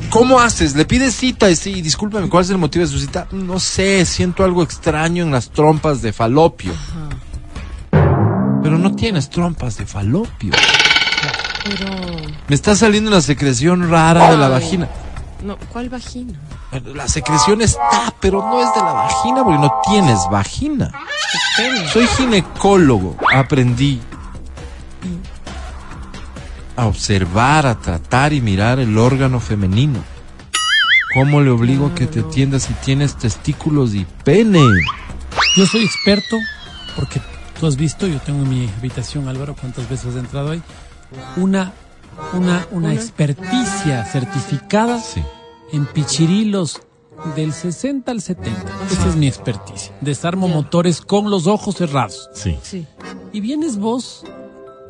¿cómo 0.09 0.39
haces? 0.39 0.75
¿Le 0.75 0.85
pides 0.85 1.15
cita? 1.15 1.51
Y 1.51 1.55
sí, 1.55 1.83
discúlpame, 1.83 2.29
¿cuál 2.29 2.45
es 2.45 2.49
el 2.49 2.57
motivo 2.57 2.83
de 2.83 2.89
su 2.91 2.97
cita? 2.97 3.27
No 3.31 3.59
sé, 3.59 4.05
siento 4.05 4.43
algo 4.43 4.63
extraño 4.63 5.21
en 5.23 5.31
las 5.31 5.51
trompas 5.51 6.01
de 6.01 6.13
falopio. 6.13 6.73
Pero 7.91 8.79
no 8.79 8.95
tienes 8.95 9.29
trompas 9.29 9.77
de 9.77 9.85
falopio. 9.85 10.53
Pero, 11.63 11.85
Me 12.47 12.55
está 12.55 12.75
saliendo 12.75 13.11
una 13.11 13.21
secreción 13.21 13.88
rara 13.91 14.31
de 14.31 14.38
la 14.38 14.49
vagina. 14.49 14.88
No, 15.43 15.57
¿cuál 15.71 15.89
vagina? 15.89 16.33
La 16.93 17.07
secreción 17.07 17.61
está, 17.61 18.13
pero 18.19 18.41
no 18.41 18.61
es 18.61 18.73
de 18.73 18.81
la 18.81 18.93
vagina 18.93 19.43
porque 19.43 19.59
no 19.59 19.81
tienes 19.85 20.19
vagina. 20.31 20.91
Soy 21.91 22.07
ginecólogo. 22.07 23.15
Aprendí 23.33 24.01
a 26.75 26.85
observar, 26.85 27.65
a 27.65 27.75
tratar 27.75 28.33
y 28.33 28.41
mirar 28.41 28.79
el 28.79 28.97
órgano 28.97 29.39
femenino. 29.39 29.99
¿Cómo 31.13 31.41
le 31.41 31.49
obligo 31.49 31.88
a 31.88 31.95
que 31.95 32.05
te 32.05 32.19
atiendas 32.19 32.63
si 32.63 32.73
tienes 32.73 33.15
testículos 33.15 33.95
y 33.95 34.05
pene? 34.23 34.61
Yo 35.55 35.65
soy 35.65 35.83
experto 35.83 36.38
porque 36.95 37.21
tú 37.59 37.65
has 37.65 37.75
visto, 37.75 38.05
yo 38.07 38.19
tengo 38.19 38.43
en 38.43 38.49
mi 38.49 38.69
habitación, 38.77 39.27
Álvaro, 39.27 39.55
cuántas 39.59 39.89
veces 39.89 40.07
has 40.07 40.15
entrado 40.15 40.51
ahí, 40.51 40.61
una, 41.38 41.73
una, 42.34 42.68
una 42.72 42.93
experticia 42.93 44.05
certificada 44.05 44.99
Sí. 44.99 45.22
en 45.74 45.86
pichirilos 45.86 46.82
del 47.36 47.51
60 47.53 48.11
al 48.11 48.22
70. 48.22 48.61
Esa 48.91 49.07
es 49.09 49.15
mi 49.15 49.28
experticia. 49.28 49.93
Desarmo 50.01 50.47
motores 50.47 51.01
con 51.01 51.30
los 51.30 51.47
ojos 51.47 51.76
cerrados. 51.76 52.30
Sí. 52.34 52.57
Sí. 52.61 52.86
Y 53.34 53.41
vienes 53.41 53.78
vos 53.78 54.24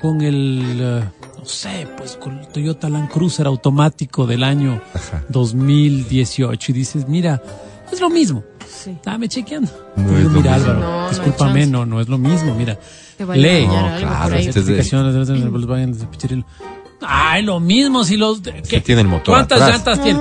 con 0.01 0.21
el, 0.21 0.77
eh, 0.79 1.03
no 1.39 1.45
sé, 1.45 1.87
pues 1.97 2.17
con 2.17 2.37
el 2.39 2.47
Toyota 2.49 2.89
Land 2.89 3.09
Cruiser 3.09 3.47
automático 3.47 4.27
del 4.27 4.43
año 4.43 4.81
2018 5.29 6.71
y 6.71 6.75
dices, 6.75 7.07
mira, 7.07 7.41
es 7.91 7.99
lo 8.01 8.09
mismo. 8.09 8.43
Sí. 8.69 8.97
Dame 9.03 9.27
chequeando. 9.29 9.71
No 9.95 10.09
Digo, 10.11 10.29
mira, 10.29 10.57
mismo. 10.57 10.71
Álvaro, 10.71 10.79
No, 11.03 11.09
discúlpame, 11.09 11.65
no, 11.65 11.85
no 11.85 12.01
es 12.01 12.09
lo 12.09 12.17
mismo, 12.17 12.53
mira. 12.53 12.77
Lee. 13.33 13.65
No, 13.65 13.73
claro, 13.97 14.35
este 14.35 14.59
es 14.59 14.65
de- 14.67 14.75
Ay, 17.01 17.43
lo 17.43 17.59
mismo 17.59 18.03
si 18.03 18.17
los... 18.17 18.41
de- 18.41 18.61
¿qué? 18.63 18.81
tiene 18.81 19.01
el 19.01 19.07
motor 19.07 19.35
¿Cuántas 19.35 19.61
atrás. 19.61 19.77
llantas 19.77 20.03
tiene? 20.03 20.19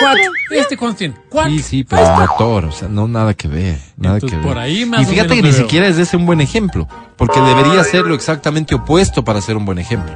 Cuatro. 0.00 0.32
¿Este 0.50 0.76
cuántos 0.76 0.98
tiene? 0.98 1.14
Cuatro. 1.30 1.52
Sí, 1.52 1.58
sí, 1.62 1.84
pero 1.84 2.02
el 2.02 2.28
motor, 2.28 2.64
o 2.66 2.72
sea, 2.72 2.88
no 2.88 3.08
nada 3.08 3.32
que 3.34 3.48
ver, 3.48 3.78
nada 3.96 4.16
Entonces, 4.16 4.38
que 4.38 4.44
ver. 4.44 4.54
por 4.54 4.58
ahí 4.62 4.84
más 4.84 5.00
y 5.00 5.04
o 5.04 5.08
fíjate 5.08 5.28
menos 5.30 5.36
que 5.42 5.42
ni 5.48 5.50
veo. 5.54 5.60
siquiera 5.62 5.86
es 5.88 5.96
ese 5.98 6.16
un 6.18 6.26
buen 6.26 6.40
ejemplo, 6.42 6.86
porque 7.16 7.40
debería 7.40 7.82
ser 7.84 8.04
lo 8.06 8.14
exactamente 8.14 8.74
opuesto 8.74 9.24
para 9.24 9.40
ser 9.40 9.56
un 9.56 9.64
buen 9.64 9.78
ejemplo. 9.78 10.14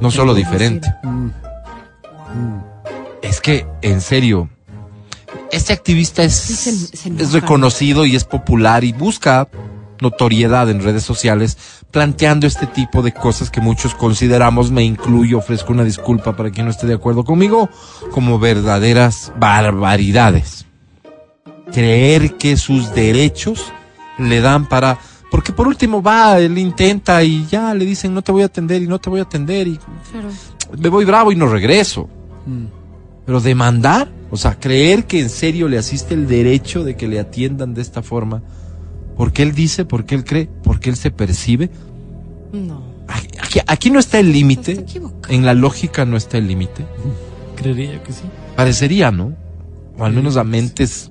No 0.00 0.10
solo 0.10 0.34
diferente. 0.34 0.92
Mm. 1.02 1.28
Es 3.22 3.40
que, 3.40 3.66
en 3.82 4.00
serio, 4.00 4.48
este 5.50 5.72
activista 5.72 6.22
es, 6.22 6.34
Sí, 6.34 6.54
se- 6.54 6.96
se 6.96 7.08
enoja. 7.08 7.24
es 7.24 7.32
reconocido 7.32 8.04
y 8.06 8.14
es 8.16 8.24
popular 8.24 8.84
y 8.84 8.92
busca 8.92 9.48
notoriedad 10.00 10.70
en 10.70 10.82
redes 10.82 11.02
sociales 11.02 11.56
planteando 11.90 12.46
este 12.46 12.66
tipo 12.66 13.02
de 13.02 13.12
cosas 13.12 13.50
que 13.50 13.60
muchos 13.60 13.94
consideramos, 13.94 14.70
me 14.70 14.82
incluyo, 14.84 15.38
ofrezco 15.38 15.72
una 15.72 15.84
disculpa 15.84 16.36
para 16.36 16.50
quien 16.50 16.66
no 16.66 16.70
esté 16.70 16.86
de 16.86 16.94
acuerdo 16.94 17.24
conmigo, 17.24 17.70
como 18.10 18.38
verdaderas 18.38 19.32
barbaridades. 19.38 20.66
Creer 21.72 22.36
que 22.36 22.56
sus 22.56 22.94
derechos 22.94 23.72
le 24.18 24.40
dan 24.40 24.68
para... 24.68 24.98
Porque 25.30 25.52
por 25.52 25.66
último 25.66 26.02
va, 26.02 26.38
él 26.38 26.56
intenta 26.58 27.22
y 27.22 27.46
ya 27.46 27.74
le 27.74 27.84
dicen 27.84 28.14
no 28.14 28.22
te 28.22 28.32
voy 28.32 28.42
a 28.42 28.46
atender 28.46 28.82
y 28.82 28.86
no 28.86 28.98
te 28.98 29.10
voy 29.10 29.20
a 29.20 29.24
atender 29.24 29.66
y 29.66 29.78
Claro. 30.12 30.28
me 30.78 30.88
voy 30.88 31.04
bravo 31.04 31.32
y 31.32 31.36
no 31.36 31.46
regreso. 31.48 32.08
Mm. 32.46 32.66
Pero 33.26 33.40
demandar, 33.40 34.08
o 34.30 34.36
sea, 34.36 34.58
creer 34.58 35.06
que 35.06 35.20
en 35.20 35.28
serio 35.28 35.68
le 35.68 35.78
asiste 35.78 36.14
el 36.14 36.28
derecho 36.28 36.84
de 36.84 36.96
que 36.96 37.08
le 37.08 37.18
atiendan 37.18 37.74
de 37.74 37.82
esta 37.82 38.02
forma, 38.02 38.42
porque 39.16 39.42
él 39.42 39.54
dice, 39.54 39.84
porque 39.84 40.14
él 40.14 40.24
cree, 40.24 40.48
porque 40.62 40.90
él 40.90 40.96
se 40.96 41.10
percibe. 41.10 41.70
No. 42.52 42.82
Aquí, 43.66 43.90
no 43.90 43.98
está 43.98 44.18
el 44.18 44.32
límite, 44.32 44.84
en 45.28 45.46
la 45.46 45.54
lógica 45.54 46.04
no 46.04 46.16
está 46.16 46.38
el 46.38 46.48
límite. 46.48 46.84
Creería 47.54 48.02
que 48.02 48.12
sí. 48.12 48.22
Parecería, 48.56 49.10
¿no? 49.10 49.34
O 49.98 50.04
al 50.04 50.12
menos 50.12 50.36
a 50.36 50.44
mentes 50.44 51.10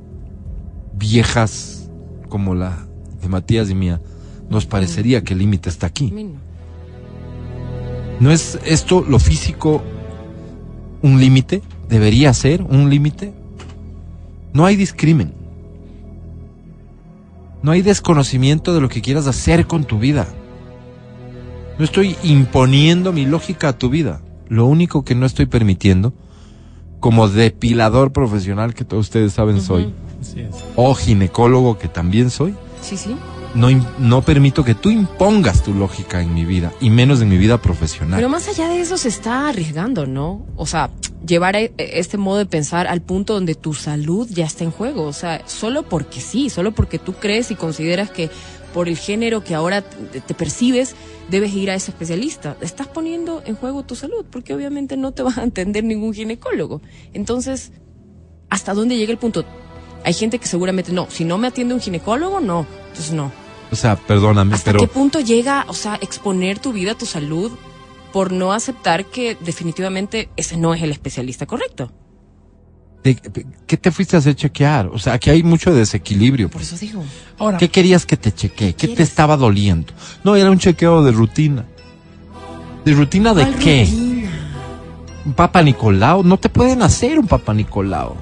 viejas 0.94 1.90
como 2.30 2.54
la 2.54 2.86
de 3.22 3.30
Matías 3.30 3.70
y 3.70 3.76
mía, 3.76 4.02
nos 4.50 4.66
parecería 4.66 5.24
que 5.24 5.34
el 5.34 5.40
límite 5.40 5.70
está 5.70 5.88
aquí. 5.88 6.14
¿No 8.20 8.32
es 8.32 8.60
esto, 8.66 9.04
lo 9.08 9.20
físico, 9.20 9.82
un 11.02 11.20
límite? 11.20 11.62
¿Debería 11.90 12.34
ser 12.34 12.62
un 12.62 12.90
límite? 12.90 13.34
No 14.54 14.66
hay 14.66 14.76
discrimen. 14.76 15.34
No 17.66 17.72
hay 17.72 17.82
desconocimiento 17.82 18.76
de 18.76 18.80
lo 18.80 18.90
que 18.90 19.02
quieras 19.02 19.26
hacer 19.26 19.66
con 19.66 19.86
tu 19.86 19.98
vida. 19.98 20.28
No 21.80 21.84
estoy 21.84 22.16
imponiendo 22.22 23.12
mi 23.12 23.26
lógica 23.26 23.70
a 23.70 23.74
tu 23.74 23.90
vida. 23.90 24.22
Lo 24.48 24.68
único 24.68 25.04
que 25.04 25.16
no 25.16 25.26
estoy 25.26 25.48
permitiendo, 25.48 26.14
como 27.00 27.28
depilador 27.28 28.14
profesional 28.14 28.76
que 28.76 28.86
todos 28.86 29.08
ustedes 29.08 29.34
saben 29.34 29.64
soy, 29.64 29.92
o 30.76 30.94
ginecólogo 30.94 31.80
que 31.80 31.88
también 31.88 32.30
soy, 32.30 32.54
Sí, 32.84 32.98
sí. 32.98 33.16
no, 33.56 33.70
no 33.98 34.22
permito 34.22 34.64
que 34.64 34.76
tú 34.76 34.92
impongas 34.92 35.64
tu 35.64 35.74
lógica 35.74 36.22
en 36.22 36.36
mi 36.36 36.46
vida, 36.46 36.72
y 36.82 36.92
menos 36.92 37.20
en 37.20 37.30
mi 37.30 37.38
vida 37.40 37.60
profesional. 37.60 38.18
Pero 38.20 38.30
más 38.30 38.48
allá 38.48 38.70
de 38.70 38.80
eso 38.80 38.96
se 38.96 39.10
está 39.10 39.50
arriesgando, 39.50 40.06
¿no? 40.06 40.46
O 40.56 40.68
sea, 40.68 40.92
llevar 41.26 41.56
e- 41.56 41.74
este 41.78 42.18
modo 42.18 42.38
de 42.40 42.46
pensar 42.46 42.88
al 42.88 43.02
punto 43.02 43.34
donde 43.34 43.56
tu 43.56 43.74
salud 43.74 44.28
ya 44.30 44.46
está 44.46 44.64
en 44.64 44.72
juego. 44.72 45.04
O 45.04 45.14
sea, 45.14 45.48
solo 45.48 45.84
porque 45.84 46.22
sí, 46.22 46.50
solo 46.50 46.74
porque 46.74 47.00
tú 47.00 47.14
crees 47.14 47.52
y 47.52 47.56
consideras 47.56 48.12
que 48.12 48.30
por 48.74 48.90
el 48.90 48.98
género 48.98 49.42
que 49.42 49.56
ahora 49.56 49.82
te, 49.82 50.34
percibes, 50.34 50.96
debes 51.30 51.54
ir 51.54 51.72
a 51.72 51.76
ese 51.76 51.92
especialista. 51.92 52.58
Estás 52.60 52.88
poniendo 52.88 53.42
en 53.46 53.56
juego 53.56 53.84
tu 53.84 53.96
salud, 53.96 54.26
porque 54.30 54.54
obviamente 54.54 54.98
no 54.98 55.14
te 55.14 55.24
va 55.24 55.34
a 55.38 55.44
atender 55.44 55.84
ningún 55.86 56.14
ginecólogo. 56.14 56.82
Entonces, 57.14 57.72
¿hasta 58.50 58.74
dónde 58.74 58.98
llega 58.98 59.14
el 59.14 59.18
punto? 59.18 59.46
Hay 60.04 60.14
gente 60.14 60.40
que 60.40 60.48
seguramente 60.48 60.92
no, 60.92 61.08
si 61.10 61.24
no 61.24 61.38
me 61.38 61.48
atiende 61.48 61.74
un 61.74 61.80
ginecólogo, 61.80 62.42
no. 62.42 62.68
Entonces 62.90 63.14
no. 63.14 63.32
o 63.72 63.76
sea, 63.78 63.96
perdóname, 63.96 64.56
¿Hasta 64.56 64.72
pero 64.72 64.80
qué 64.82 64.88
punto 64.88 65.22
llega, 65.22 65.66
o 65.70 65.74
sea, 65.74 65.96
exponer 66.02 66.60
tu 66.60 66.74
vida, 66.74 66.96
tu 66.96 67.06
salud, 67.06 67.52
por 68.16 68.32
no 68.32 68.54
aceptar 68.54 69.04
que 69.08 69.36
definitivamente 69.42 70.30
ese 70.38 70.56
no 70.56 70.74
es 70.74 70.82
el 70.82 70.92
especialista 70.94 71.46
correcto? 71.46 71.92
¿de- 73.04 73.18
¿qué 73.68 73.76
te 73.76 73.92
fuiste 73.92 74.16
a 74.16 74.20
hacer 74.20 74.36
chequear? 74.38 74.88
O 74.88 74.98
sea, 74.98 75.12
aquí 75.12 75.30
hay 75.32 75.44
mucho 75.44 75.74
desequilibrio. 75.76 76.50
Por 76.50 76.62
eso 76.62 76.78
digo. 76.78 77.04
Ahora, 77.38 77.58
¿Qué 77.58 77.68
querías 77.68 78.06
que 78.06 78.16
te 78.16 78.32
chequee? 78.32 78.74
¿Qué 78.74 78.88
te 78.88 79.04
estaba 79.04 79.36
doliendo? 79.36 79.92
No, 80.24 80.38
era 80.38 80.50
un 80.50 80.60
chequeo 80.60 81.04
de 81.04 81.12
rutina. 81.12 81.66
¿De 82.86 82.94
rutina 82.94 83.34
de 83.34 83.42
¿cuál 83.44 83.56
qué? 83.60 83.84
rutina? 83.84 84.32
¿Un 85.26 85.34
Papa 85.34 85.62
Nicolau? 85.62 86.24
No 86.24 86.38
te 86.38 86.48
pueden 86.48 86.84
hacer 86.84 87.20
un 87.20 87.28
Papa 87.28 87.54
Nicolau. 87.54 88.16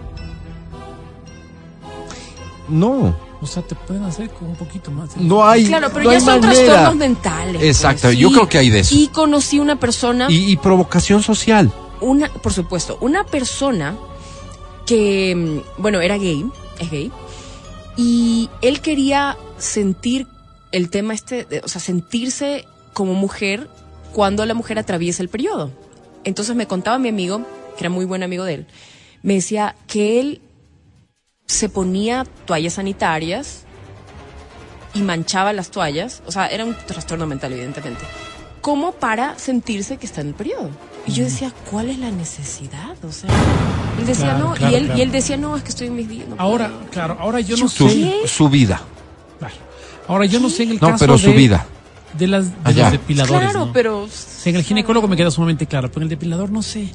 No, 2.67 3.15
o 3.43 3.47
sea, 3.47 3.61
te 3.63 3.75
pueden 3.75 4.03
hacer 4.03 4.29
con 4.29 4.49
un 4.49 4.55
poquito 4.55 4.89
más. 4.91 5.15
de- 5.15 5.21
no 5.23 5.45
hay. 5.45 5.65
Claro, 5.67 5.89
pero 5.93 6.05
no 6.05 6.11
ya 6.13 6.19
son 6.19 6.39
manera. 6.41 6.51
trastornos 6.53 6.95
mentales. 6.95 7.55
pues, 7.57 7.67
Exacto, 7.67 8.11
yo 8.11 8.31
creo 8.31 8.47
que 8.49 8.57
hay 8.57 8.69
de 8.69 8.79
eso. 8.79 8.95
Y 8.95 9.07
conocí 9.07 9.59
una 9.59 9.79
persona, 9.79 10.27
Y, 10.29 10.51
y 10.51 10.57
provocación 10.57 11.21
social. 11.23 11.71
una, 12.01 12.29
por 12.33 12.53
supuesto, 12.53 12.97
una 13.01 13.25
persona 13.25 13.95
que, 14.85 15.35
mm, 15.35 15.81
bueno, 15.81 16.01
era 16.01 16.17
gay, 16.17 16.45
es 16.79 16.89
gay, 16.91 17.11
y 17.95 18.49
él 18.61 18.81
quería 18.81 19.37
sentir 19.57 20.27
el 20.71 20.89
tema 20.89 21.13
este, 21.13 21.45
de- 21.45 21.59
o 21.63 21.67
sea, 21.67 21.79
sentirse 21.79 22.65
como 22.93 23.13
mujer 23.13 23.69
cuando 24.11 24.45
la 24.45 24.53
mujer 24.53 24.79
atraviesa 24.79 25.21
el 25.23 25.29
periodo. 25.29 25.71
Entonces 26.23 26.55
me 26.55 26.67
contaba 26.67 26.97
mi 26.99 27.09
amigo, 27.09 27.39
que 27.77 27.83
era 27.83 27.89
muy 27.89 28.05
buen 28.05 28.23
amigo 28.23 28.43
de 28.43 28.53
él, 28.55 28.67
me 29.21 29.35
decía 29.35 29.75
que 29.87 30.19
él 30.19 30.41
se 31.45 31.69
ponía 31.69 32.25
toallas 32.45 32.73
sanitarias 32.73 33.63
y 34.93 35.01
manchaba 35.01 35.53
las 35.53 35.69
toallas, 35.71 36.21
o 36.25 36.31
sea, 36.31 36.47
era 36.47 36.65
un 36.65 36.75
trastorno 36.75 37.25
mental 37.25 37.51
evidentemente, 37.53 38.01
como 38.61 38.91
para 38.93 39.37
sentirse 39.39 39.97
que 39.97 40.05
está 40.05 40.21
en 40.21 40.27
el 40.29 40.33
periodo. 40.33 40.69
Y 41.05 41.11
yo 41.11 41.25
decía, 41.25 41.51
¿cuál 41.69 41.89
es 41.89 41.97
la 41.99 42.11
necesidad? 42.11 42.95
O 43.03 43.11
sea, 43.11 43.29
él 43.99 44.05
decía, 44.05 44.25
Claro, 44.35 44.39
no, 44.49 44.53
claro, 44.53 44.71
y 44.71 44.75
él 44.77 44.85
claro. 44.85 44.99
y 44.99 45.01
él 45.01 45.11
decía, 45.11 45.35
no, 45.37 45.57
es 45.57 45.63
que 45.63 45.69
estoy 45.69 45.87
en 45.87 45.95
mis 45.95 46.07
días. 46.07 46.27
no 46.29 46.35
Ahora, 46.37 46.69
puedo". 46.69 46.89
claro, 46.91 47.17
ahora 47.19 47.39
yo 47.41 47.57
no 47.57 47.67
Su, 47.67 47.89
sé. 47.89 48.13
su 48.25 48.47
vida. 48.49 48.81
Claro. 49.39 49.53
Ahora 50.07 50.25
yo 50.25 50.39
no 50.39 50.49
sé 50.49 50.63
en 50.63 50.69
el 50.71 50.75
No, 50.79 50.87
caso 50.91 50.99
pero 50.99 51.17
su 51.17 51.27
de, 51.27 51.33
vida. 51.33 51.65
de 52.17 52.27
las 52.27 52.51
de 52.51 52.55
Allá. 52.63 52.83
los 52.83 52.91
depiladores. 52.93 53.41
Claro, 53.51 53.65
¿no? 53.65 53.73
pero 53.73 54.07
en 54.45 54.55
el 54.55 54.63
ginecólogo 54.63 55.07
me 55.09 55.17
queda 55.17 55.29
sumamente 55.31 55.65
claro, 55.67 55.89
pero 55.89 55.99
en 56.01 56.03
el 56.03 56.09
depilador 56.09 56.49
no 56.51 56.61
sé. 56.61 56.89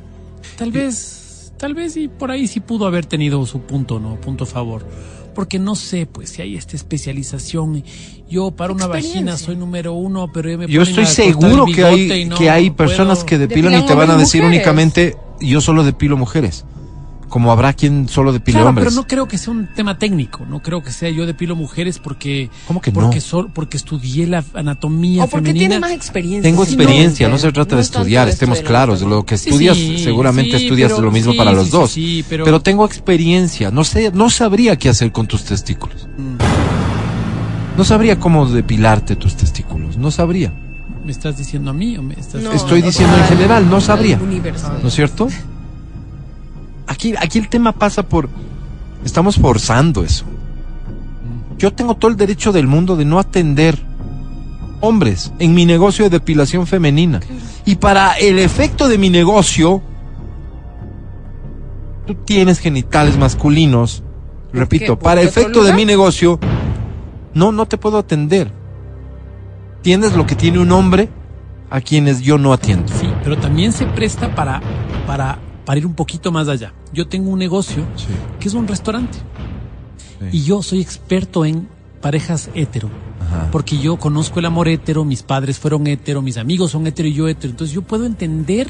Tal 0.57 0.73
vez, 0.73 1.18
tal 1.59 1.75
vez 1.75 1.97
y 1.97 2.09
por 2.09 2.31
ahí 2.31 2.49
sí 2.49 2.61
pudo 2.61 2.87
haber 2.87 3.05
tenido 3.07 3.45
su 3.47 3.61
punto, 3.61 4.01
¿no? 4.01 4.17
Punto 4.21 4.47
favor. 4.47 4.87
Porque 5.35 5.59
no 5.59 5.75
sé, 5.75 6.07
pues, 6.07 6.31
si 6.31 6.43
hay 6.43 6.57
esta 6.57 6.75
especialización. 6.75 7.85
Yo 8.29 8.51
para 8.51 8.73
una 8.73 8.87
vagina 8.87 9.37
soy 9.37 9.57
número 9.57 9.93
uno, 9.93 10.31
pero 10.33 10.57
me 10.59 10.67
Yo 10.67 10.83
estoy 10.83 11.07
seguro 11.07 11.65
que 11.67 11.85
hay, 11.85 12.25
no 12.25 12.37
que 12.37 12.51
hay 12.51 12.71
personas 12.71 13.19
puedo. 13.19 13.27
que 13.27 13.39
depilan 13.39 13.75
y 13.75 13.87
te 13.87 13.95
van 13.95 14.11
a 14.11 14.17
decir 14.17 14.43
mujeres. 14.43 14.57
únicamente, 14.57 15.17
yo 15.41 15.61
solo 15.61 15.85
depilo 15.85 16.17
mujeres. 16.17 16.65
Como 17.29 17.53
habrá 17.53 17.73
quien 17.75 18.09
solo 18.09 18.33
depile 18.33 18.57
Claro, 18.57 18.71
hombres. 18.71 18.89
pero 18.89 18.97
no 18.97 19.07
creo 19.07 19.29
que 19.29 19.39
sea 19.39 19.53
un 19.53 19.67
tema 19.75 19.99
técnico. 19.99 20.47
No 20.49 20.61
creo 20.63 20.83
que 20.83 20.91
sea 20.93 21.11
yo 21.11 21.27
depilo 21.27 21.55
mujeres 21.57 21.99
porque. 21.99 22.51
¿Cómo 22.67 22.81
que 22.81 22.91
porque 22.93 23.17
no? 23.17 23.21
sol- 23.23 23.51
porque 23.53 23.77
estudié 23.77 24.27
la 24.27 24.43
anatomía 24.55 25.25
o 25.25 25.29
porque 25.29 25.49
femenina. 25.49 25.69
tiene 25.69 25.81
más 25.81 25.93
experiencia. 25.93 26.43
Tengo 26.51 26.65
Sí, 26.65 26.75
experiencia, 26.75 27.29
no, 27.29 27.35
no, 27.35 27.39
se 27.39 27.53
trata 27.53 27.71
de 27.71 27.77
no 27.77 27.81
estudiar, 27.83 28.27
de 28.27 28.33
estemos 28.33 28.59
estudiar, 28.59 28.87
claros. 28.87 29.03
Lo 29.03 29.25
que 29.25 29.35
estudias, 29.37 29.77
sí, 29.77 29.99
seguramente 30.03 30.59
sí, 30.59 30.65
estudias 30.65 30.93
pero- 30.93 31.03
lo 31.05 31.11
mismo 31.13 31.33
sí, 31.33 31.39
para 31.39 31.53
los 31.53 31.67
sí, 31.67 31.71
dos. 31.73 31.91
sí, 31.91 32.01
sí, 32.19 32.25
pero- 32.29 32.45
pero... 32.45 32.61
tengo 32.61 32.85
experiencia, 32.87 33.71
no 33.71 33.85
sé, 33.85 34.11
no 34.13 34.31
sabría 34.31 34.77
qué 34.77 34.89
hacer 34.89 35.13
con 35.13 35.27
tus 35.27 35.45
testículos. 35.45 36.09
Mm. 36.17 37.77
No 37.77 37.85
sabría 37.85 38.19
cómo 38.19 38.47
depilarte 38.47 39.17
tus 39.17 39.37
testículos, 39.37 39.97
no 39.97 40.11
sabría. 40.11 40.53
¿Me 41.05 41.13
estás 41.13 41.39
diciendo 41.39 41.71
a 41.71 41.75
mí 41.75 41.97
o 41.97 42.03
me 42.03 42.15
estás 42.15 42.43
No, 42.43 42.53
Estoy 42.53 42.83
diciendo 42.83 43.17
en 43.17 43.25
general, 43.25 43.71
no 43.71 43.81
sabría. 43.81 44.19
universo. 44.19 44.71
¿No 44.83 44.89
es 44.89 44.95
cierto? 44.95 45.29
Aquí, 46.89 47.15
aquí 47.17 47.39
el 47.39 47.49
tema 47.49 47.73
pasa 47.73 48.03
por... 48.03 48.29
Estamos 49.05 49.37
forzando 49.37 50.03
eso. 50.03 50.25
Yo 51.57 51.73
tengo 51.73 51.95
todo 51.95 52.11
el 52.11 52.17
derecho 52.17 52.51
del 52.53 52.67
mundo 52.67 52.97
de 52.97 53.05
no 53.05 53.19
atender 53.19 53.79
hombres 54.81 55.33
en 55.39 55.55
mi 55.55 55.65
negocio 55.67 56.05
de 56.05 56.11
depilación 56.11 56.67
femenina. 56.67 57.21
Y 57.65 57.77
para 57.77 58.15
el 58.15 58.39
efecto 58.39 58.89
de 58.89 58.99
mi 58.99 59.11
negocio, 59.11 59.83
tú 62.07 62.15
tienes 62.15 62.59
genitales 62.59 63.19
masculinos. 63.19 64.03
Repito, 64.53 64.99
¿Por 64.99 65.05
para 65.05 65.21
efecto 65.21 65.63
de 65.63 65.73
mi 65.75 65.85
negocio, 65.85 66.41
no, 67.35 67.53
no 67.53 67.67
te 67.67 67.77
puedo 67.77 67.99
atender. 67.99 68.51
Tienes 69.83 70.15
lo 70.15 70.27
que 70.27 70.35
tiene 70.35 70.59
un 70.59 70.73
hombre 70.73 71.11
a 71.71 71.81
quienes 71.81 72.21
yo 72.21 72.39
no 72.39 72.53
atiendo. 72.53 72.93
Sí, 72.93 73.09
pero 73.23 73.37
también 73.37 73.73
se 73.73 73.85
presta 73.85 74.35
para, 74.35 74.63
para, 75.07 75.39
para 75.69 75.81
ir 75.81 75.85
un 75.87 75.93
poquito 75.93 76.33
más 76.33 76.49
allá. 76.49 76.73
Yo 76.95 77.09
tengo 77.09 77.29
un 77.29 77.39
negocio 77.39 77.85
Sí. 77.95 78.07
que 78.41 78.49
es 78.49 78.55
un 78.55 78.67
restaurante 78.67 79.19
Sí. 80.19 80.39
y 80.39 80.43
yo 80.45 80.63
soy 80.63 80.81
experto 80.81 81.45
en 81.45 81.69
parejas 82.01 82.49
hetero. 82.55 82.89
Ajá. 83.21 83.51
Porque 83.53 83.77
yo 83.77 83.99
conozco 83.99 84.39
el 84.39 84.47
amor 84.47 84.69
hetero, 84.69 85.05
mis 85.05 85.23
padres 85.23 85.59
fueron 85.59 85.87
hetero, 85.87 86.23
mis 86.23 86.39
amigos 86.39 86.71
son 86.71 86.87
hetero 86.87 87.07
y 87.07 87.13
yo 87.13 87.29
hetero. 87.29 87.51
Entonces 87.51 87.75
yo 87.75 87.83
puedo 87.83 88.07
entender 88.07 88.67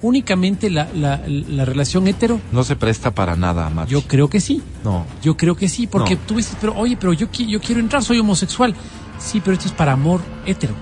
únicamente 0.00 0.68
la, 0.68 0.88
la, 0.92 1.20
la 1.28 1.64
relación 1.64 2.08
hetero. 2.08 2.40
No 2.50 2.64
se 2.64 2.74
presta 2.74 3.12
para 3.14 3.36
nada, 3.36 3.70
Max. 3.70 3.88
Yo 3.88 4.02
creo 4.02 4.28
que 4.28 4.40
sí. 4.40 4.60
No. 4.82 5.06
Yo 5.22 5.36
creo 5.36 5.54
que 5.54 5.68
sí, 5.68 5.86
porque 5.86 6.16
No. 6.16 6.20
tú 6.26 6.34
dices, 6.38 6.56
pero 6.60 6.74
oye, 6.76 6.96
pero 6.96 7.12
yo, 7.12 7.30
qui- 7.30 7.46
yo 7.46 7.60
quiero 7.60 7.80
entrar, 7.80 8.02
soy 8.02 8.18
homosexual. 8.18 8.74
Sí, 9.20 9.38
pero 9.40 9.52
esto 9.54 9.66
es 9.68 9.72
para 9.72 9.92
amor 9.92 10.20
hetero. 10.44 10.74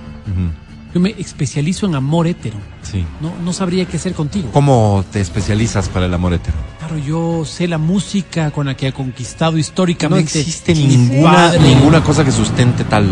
Yo 0.92 0.98
me 1.00 1.14
especializo 1.18 1.86
en 1.86 1.94
amor 1.94 2.26
hetero. 2.26 2.56
Sí. 2.82 3.04
No, 3.20 3.32
no 3.44 3.52
sabría 3.52 3.84
qué 3.84 3.96
hacer 3.96 4.12
contigo. 4.12 4.50
¿Cómo 4.52 5.04
te 5.12 5.20
especializas 5.20 5.88
para 5.88 6.06
el 6.06 6.14
amor 6.14 6.32
hetero? 6.34 6.56
Claro, 6.78 6.98
yo 6.98 7.44
sé 7.44 7.68
la 7.68 7.78
música 7.78 8.50
con 8.50 8.66
la 8.66 8.76
que 8.76 8.88
ha 8.88 8.92
conquistado 8.92 9.52
No 9.52 9.58
históricamente. 9.58 10.40
existe 10.40 10.74
mi 10.74 10.86
ninguna, 10.86 11.32
padre. 11.32 11.60
ninguna 11.60 12.02
cosa 12.02 12.24
que 12.24 12.32
sustente 12.32 12.82
tal, 12.84 13.06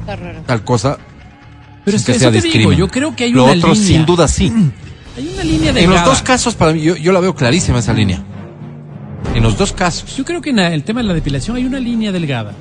Está 0.00 0.16
raro. 0.16 0.40
tal 0.46 0.64
cosa. 0.64 0.98
Pero 1.84 1.96
es 1.96 2.04
que 2.04 2.12
que 2.14 2.18
sea 2.18 2.30
eso 2.30 2.40
te 2.50 2.58
digo, 2.58 2.72
yo 2.72 2.88
creo 2.88 3.14
que 3.14 3.22
hay 3.24 3.30
Lo 3.32 3.44
una 3.44 3.52
otro, 3.52 3.72
línea. 3.72 3.86
sin 3.88 4.04
duda, 4.04 4.26
sí. 4.26 4.52
Hay 5.16 5.28
una 5.32 5.44
línea 5.44 5.72
de 5.72 5.84
En 5.84 5.90
los 5.90 6.04
dos 6.04 6.22
casos, 6.22 6.56
para 6.56 6.72
mí, 6.72 6.82
yo, 6.82 6.96
yo 6.96 7.12
la 7.12 7.20
veo 7.20 7.36
clarísima 7.36 7.78
esa 7.78 7.92
línea. 7.92 8.20
En 9.32 9.42
los 9.44 9.56
dos 9.56 9.72
casos. 9.72 10.16
Yo 10.16 10.24
creo 10.24 10.40
que 10.40 10.50
en 10.50 10.58
el 10.58 10.82
tema 10.82 11.00
de 11.02 11.06
la 11.08 11.14
depilación 11.14 11.56
hay 11.56 11.64
una 11.64 11.78
línea 11.78 12.10
delgada. 12.10 12.52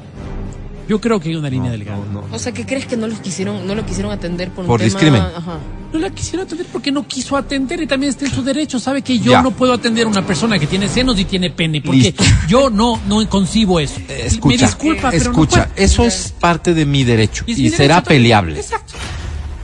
Yo 0.88 1.02
creo 1.02 1.20
que 1.20 1.30
hay 1.30 1.36
una 1.36 1.50
línea 1.50 1.72
delgada. 1.72 1.98
No, 2.14 2.22
no. 2.22 2.28
O 2.36 2.38
sea, 2.40 2.52
¿qué 2.52 2.66
crees 2.66 2.86
que 2.86 2.96
no 2.96 3.08
los 3.08 3.20
quisieron, 3.20 3.66
no 3.66 3.74
lo 3.74 3.86
quisieron 3.86 4.12
atender 4.12 4.52
por 4.52 4.64
un 4.66 4.68
Por 4.68 4.80
tema? 4.80 4.86
discrimen. 4.86 5.22
Ajá. 5.22 5.58
No 5.92 6.00
la 6.00 6.10
quisiera 6.12 6.44
atender 6.44 6.68
porque 6.72 6.92
no 6.92 7.08
quiso 7.08 7.38
atender 7.38 7.82
y 7.82 7.88
también 7.88 8.10
está 8.12 8.26
en 8.26 8.32
su 8.32 8.44
derecho. 8.44 8.80
Sabe 8.80 9.02
que 9.02 9.18
yo 9.18 9.32
Ya. 9.32 9.42
no 9.42 9.52
puedo 9.52 9.74
atender 9.74 10.06
a 10.06 10.10
una 10.10 10.26
persona 10.26 10.60
que 10.60 10.68
tiene 10.68 10.88
senos 10.90 11.18
y 11.20 11.26
tiene 11.26 11.50
pene 11.50 11.82
porque 11.82 11.98
Listo. 12.00 12.24
yo 12.48 12.70
no 12.70 13.00
no 13.08 13.28
concibo 13.30 13.80
eso. 13.80 14.00
Eh, 14.10 14.24
Escucha, 14.28 14.48
Me 14.48 14.68
disculpa, 14.68 15.10
pero 15.12 15.24
escucha, 15.32 15.70
eso 15.76 16.04
es 16.04 16.34
parte 16.40 16.74
de 16.74 16.86
mi 16.86 17.04
derecho 17.04 17.46
Y 17.48 17.54
es 17.54 17.60
y, 17.60 17.62
mi 17.64 17.70
será 17.70 17.96
derecho 17.96 18.10
peleable. 18.10 18.60
Exacto. 18.60 18.94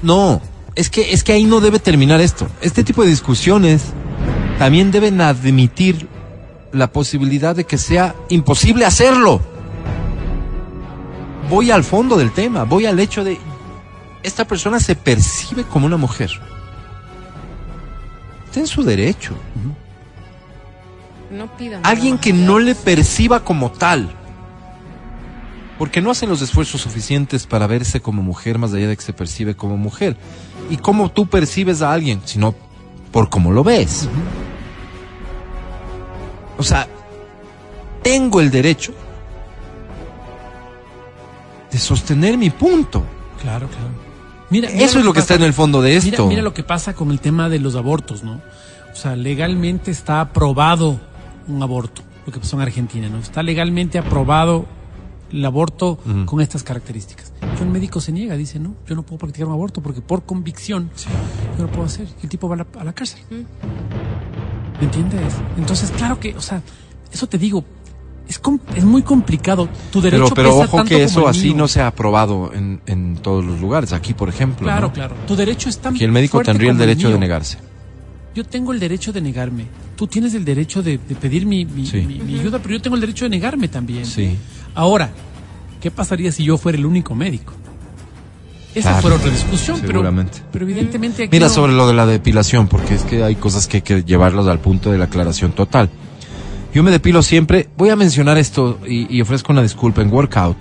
No, 0.02 0.41
es 0.76 0.89
que, 0.89 1.14
es 1.14 1.23
que 1.23 1.34
ahí 1.34 1.43
no 1.43 1.60
debe 1.60 1.80
terminar 1.80 2.22
esto. 2.22 2.48
Este 2.61 2.84
tipo 2.84 3.03
de 3.03 3.10
discusiones 3.10 3.84
también 4.57 4.89
deben 4.91 5.22
admitir 5.22 6.07
la 6.72 6.91
posibilidad 6.91 7.56
de 7.56 7.65
que 7.65 7.77
sea 7.77 8.15
imposible 8.30 8.85
hacerlo. 8.85 9.41
Voy 11.52 11.69
al 11.69 11.84
fondo 11.84 12.15
del 12.15 12.32
tema, 12.32 12.64
voy 12.64 12.86
al 12.86 12.98
hecho 12.98 13.26
de 13.26 13.38
esta 14.23 14.45
persona 14.45 14.80
se 14.80 14.95
percibe 14.95 15.65
como 15.65 15.86
una 15.86 15.98
mujer. 15.98 16.32
Está 18.45 18.61
en 18.61 18.68
su 18.68 18.84
derecho. 18.84 19.36
No 21.30 21.57
pidan. 21.57 21.82
Alguien 21.86 22.18
que 22.18 22.32
no 22.32 22.57
le 22.57 22.73
perciba 22.73 23.44
como 23.44 23.69
tal. 23.69 24.10
Porque 25.78 25.99
no 25.99 26.11
hacen 26.11 26.30
los 26.30 26.41
esfuerzos 26.41 26.80
suficientes 26.80 27.45
para 27.45 27.68
verse 27.68 27.99
como 27.99 28.23
mujer 28.23 28.57
más 28.57 28.72
allá 28.73 28.88
de 28.88 28.95
que 28.95 29.03
se 29.03 29.11
percibe 29.11 29.53
como 29.53 29.76
mujer. 29.76 30.15
¿Y 30.69 30.78
cómo 30.78 31.11
tú 31.11 31.28
percibes 31.28 31.82
a 31.82 31.91
alguien? 31.91 32.22
Sino 32.23 32.56
por 33.11 33.30
cómo 33.30 33.52
lo 33.52 33.65
ves. 33.65 34.07
O 36.57 36.64
sea, 36.64 36.88
tengo 38.03 38.40
el 38.40 38.52
derecho 38.52 38.94
de 41.72 41.77
sostener 41.77 42.38
mi 42.38 42.49
punto. 42.49 43.03
Claro, 43.41 43.68
claro. 43.68 43.89
Mira, 44.49 44.69
mira 44.69 44.84
Eso 44.85 44.99
es 44.99 45.06
lo 45.06 45.14
que 45.14 45.19
está 45.22 45.35
en 45.35 45.43
el 45.43 45.53
fondo 45.53 45.81
de 45.81 45.91
Mira, 45.91 46.10
esto. 46.10 46.27
mira 46.27 46.41
lo 46.41 46.53
que 46.53 46.64
pasa 46.64 46.93
con 46.93 47.11
el 47.11 47.19
tema 47.19 47.48
de 47.49 47.60
los 47.60 47.76
abortos, 47.76 48.23
¿no? 48.23 48.41
O 48.91 48.95
sea, 48.95 49.15
legalmente 49.15 49.91
está 49.91 50.19
aprobado 50.19 50.99
un 51.48 51.64
aborto, 51.64 52.02
lo 52.26 52.34
que 52.34 52.39
pasó 52.39 52.57
en 52.57 52.64
Argentina, 52.64 53.07
¿no? 53.10 53.18
Está 53.19 53.41
legalmente 53.41 53.98
aprobado 53.98 54.65
el 55.31 55.45
aborto 55.45 55.98
con 56.26 56.41
estas 56.41 56.64
características. 56.64 57.31
Pero 57.39 57.64
el 57.64 57.69
médico 57.69 58.02
se 58.02 58.11
niega, 58.11 58.35
dice, 58.35 58.60
no, 58.60 58.76
yo 58.85 58.95
no 58.95 59.03
puedo 59.03 59.19
practicar 59.19 59.48
un 59.48 59.53
aborto 59.53 59.81
porque 59.81 60.02
por 60.02 60.23
convicción 60.23 60.89
yo 61.57 61.64
no 61.65 61.72
puedo 61.72 61.85
hacer. 61.85 62.07
Y 62.22 62.26
el 62.26 62.30
tipo 62.30 62.49
va 62.49 62.56
a 62.56 62.57
la, 62.57 62.68
a 62.81 62.84
la 62.84 62.91
cárcel. 62.91 63.22
¿Me 63.30 64.85
entiendes? 64.85 65.35
Entonces, 65.57 65.91
claro 65.91 66.19
que, 66.19 66.35
o 66.35 66.41
sea, 66.41 66.61
eso 67.14 67.27
te 67.27 67.38
digo, 67.38 67.64
es, 68.32 68.40
com- 68.40 68.60
es 68.76 68.84
muy 68.86 69.02
complicado. 69.03 69.68
Tu 69.91 69.99
derecho 70.02 70.24
pero 70.24 70.36
pero 70.36 70.49
pesa 70.52 70.64
ojo 70.66 70.78
tanto 70.78 70.90
que 70.90 71.03
eso 71.03 71.28
así 71.28 71.53
no 71.53 71.68
se 71.68 71.82
ha 71.82 71.88
aprobado 71.88 72.52
en, 72.53 72.82
en 72.86 73.18
todos 73.18 73.44
los 73.44 73.60
lugares. 73.60 73.91
Aquí, 73.94 74.14
por 74.14 74.30
ejemplo. 74.30 74.66
Claro, 74.66 74.88
¿no? 74.88 74.94
claro. 74.94 75.16
Tu 75.28 75.36
derecho 75.36 75.68
es 75.70 75.78
tan 75.80 75.95
el 76.02 76.12
médico 76.12 76.38
fuerte 76.38 76.52
tendría 76.52 76.72
el 76.72 76.78
derecho 76.78 77.10
de 77.12 77.20
negarse. 77.20 77.58
Yo 78.34 78.45
tengo 78.45 78.72
el 78.72 78.80
derecho 78.80 79.12
de 79.12 79.20
negarme. 79.20 79.66
Tú 79.98 80.08
tienes 80.08 80.34
el 80.34 80.45
derecho 80.45 80.82
de, 80.82 80.98
de 80.98 81.16
pedir 81.16 81.45
mi, 81.45 81.66
mi- 81.66 81.86
Sí. 81.86 81.98
mi- 82.02 82.20
mi 82.20 82.40
ayuda, 82.40 82.60
pero 82.60 82.76
yo 82.76 82.82
tengo 82.82 82.95
el 82.95 83.02
derecho 83.02 83.26
de 83.26 83.30
negarme 83.30 83.68
también. 83.68 84.06
Sí. 84.06 84.38
Ahora, 84.74 85.12
¿qué 85.82 85.91
pasaría 85.91 86.32
si 86.32 86.45
yo 86.45 86.58
fuera 86.58 86.78
el 86.78 86.86
único 86.86 87.14
médico? 87.14 87.53
Esa 88.74 88.90
Claro, 88.91 89.02
fuera 89.02 89.18
otra 89.18 89.32
discusión, 89.32 89.82
pero, 89.86 90.02
pero 90.49 90.64
evidentemente 90.64 91.24
aquí 91.24 91.30
Mira 91.36 91.48
no- 91.48 91.53
sobre 91.53 91.74
lo 91.74 91.88
de 91.88 91.94
la 91.94 92.06
depilación, 92.06 92.70
porque 92.70 92.95
es 92.95 93.03
que 93.03 93.22
hay 93.22 93.36
cosas 93.36 93.68
que 93.68 93.78
hay 93.78 93.82
que 93.82 94.03
llevarlas 94.06 94.48
al 94.48 94.60
punto 94.60 94.90
de 94.94 94.98
la 94.98 95.06
aclaración 95.06 95.52
total. 95.52 95.90
Yo 96.73 96.84
me 96.84 96.91
depilo 96.91 97.22
siempre. 97.22 97.69
Voy 97.77 97.89
a 97.89 97.95
mencionar 97.95 98.38
esto 98.38 98.80
y, 98.88 99.14
y 99.15 99.22
ofrezco 99.22 99.52
una 99.52 99.61
disculpa 99.61 100.02
en 100.02 100.11
workout. 100.11 100.57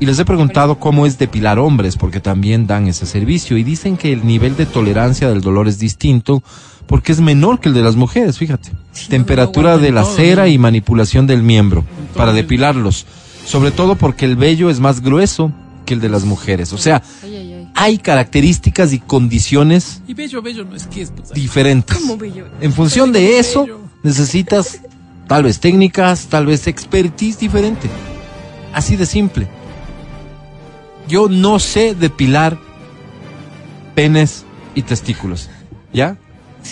Y 0.00 0.06
les 0.06 0.18
he 0.18 0.24
preguntado 0.24 0.80
cómo 0.80 1.06
es 1.06 1.16
depilar 1.16 1.60
hombres, 1.60 1.96
porque 1.96 2.18
también 2.20 2.66
dan 2.66 2.88
ese 2.88 3.06
servicio. 3.06 3.56
Y 3.56 3.62
dicen 3.62 3.96
que 3.96 4.12
el 4.12 4.26
nivel 4.26 4.56
de 4.56 4.66
tolerancia 4.66 5.28
del 5.28 5.40
dolor 5.40 5.68
es 5.68 5.78
distinto, 5.78 6.42
porque 6.88 7.12
es 7.12 7.20
menor 7.20 7.60
que 7.60 7.68
el 7.68 7.74
de 7.74 7.82
las 7.82 7.94
mujeres, 7.94 8.36
fíjate. 8.36 8.72
Temperatura 9.08 9.78
de 9.78 9.92
la 9.92 10.02
todo, 10.02 10.16
cera 10.16 10.42
¿no? 10.42 10.48
y 10.48 10.58
manipulación 10.58 11.28
del 11.28 11.42
miembro 11.44 11.84
para 12.16 12.32
depilarlos. 12.32 13.06
Sobre 13.46 13.70
todo 13.70 13.94
porque 13.94 14.24
el 14.24 14.34
vello 14.36 14.70
es 14.70 14.80
más 14.80 15.00
grueso 15.02 15.52
que 15.86 15.94
el 15.94 16.00
de 16.00 16.08
las 16.08 16.24
mujeres. 16.24 16.72
O 16.72 16.78
sea, 16.78 17.00
Ay, 17.22 17.36
ay, 17.36 17.52
ay. 17.54 17.68
hay 17.76 17.98
características 17.98 18.92
y 18.92 18.98
condiciones 18.98 20.02
Y 20.08 20.14
bello, 20.14 20.42
bello 20.42 20.64
no 20.64 20.74
es 20.74 20.86
que 20.88 21.02
es... 21.02 21.12
pues, 21.12 21.30
diferentes. 21.30 21.96
¿Cómo 21.96 22.16
bello? 22.16 22.46
En 22.60 22.72
función 22.72 23.12
de 23.12 23.38
eso, 23.38 23.62
bello. 23.62 23.80
Necesitas 24.02 24.80
tal 25.28 25.44
vez 25.44 25.60
técnicas, 25.60 26.26
tal 26.26 26.46
vez 26.46 26.66
expertise 26.66 27.38
diferente. 27.38 27.88
Así 28.72 28.96
de 28.96 29.06
simple. 29.06 29.46
Yo 31.08 31.28
no 31.28 31.58
sé 31.58 31.94
depilar 31.94 32.58
penes 33.94 34.44
y 34.74 34.82
testículos. 34.82 35.50
¿Ya? 35.92 36.16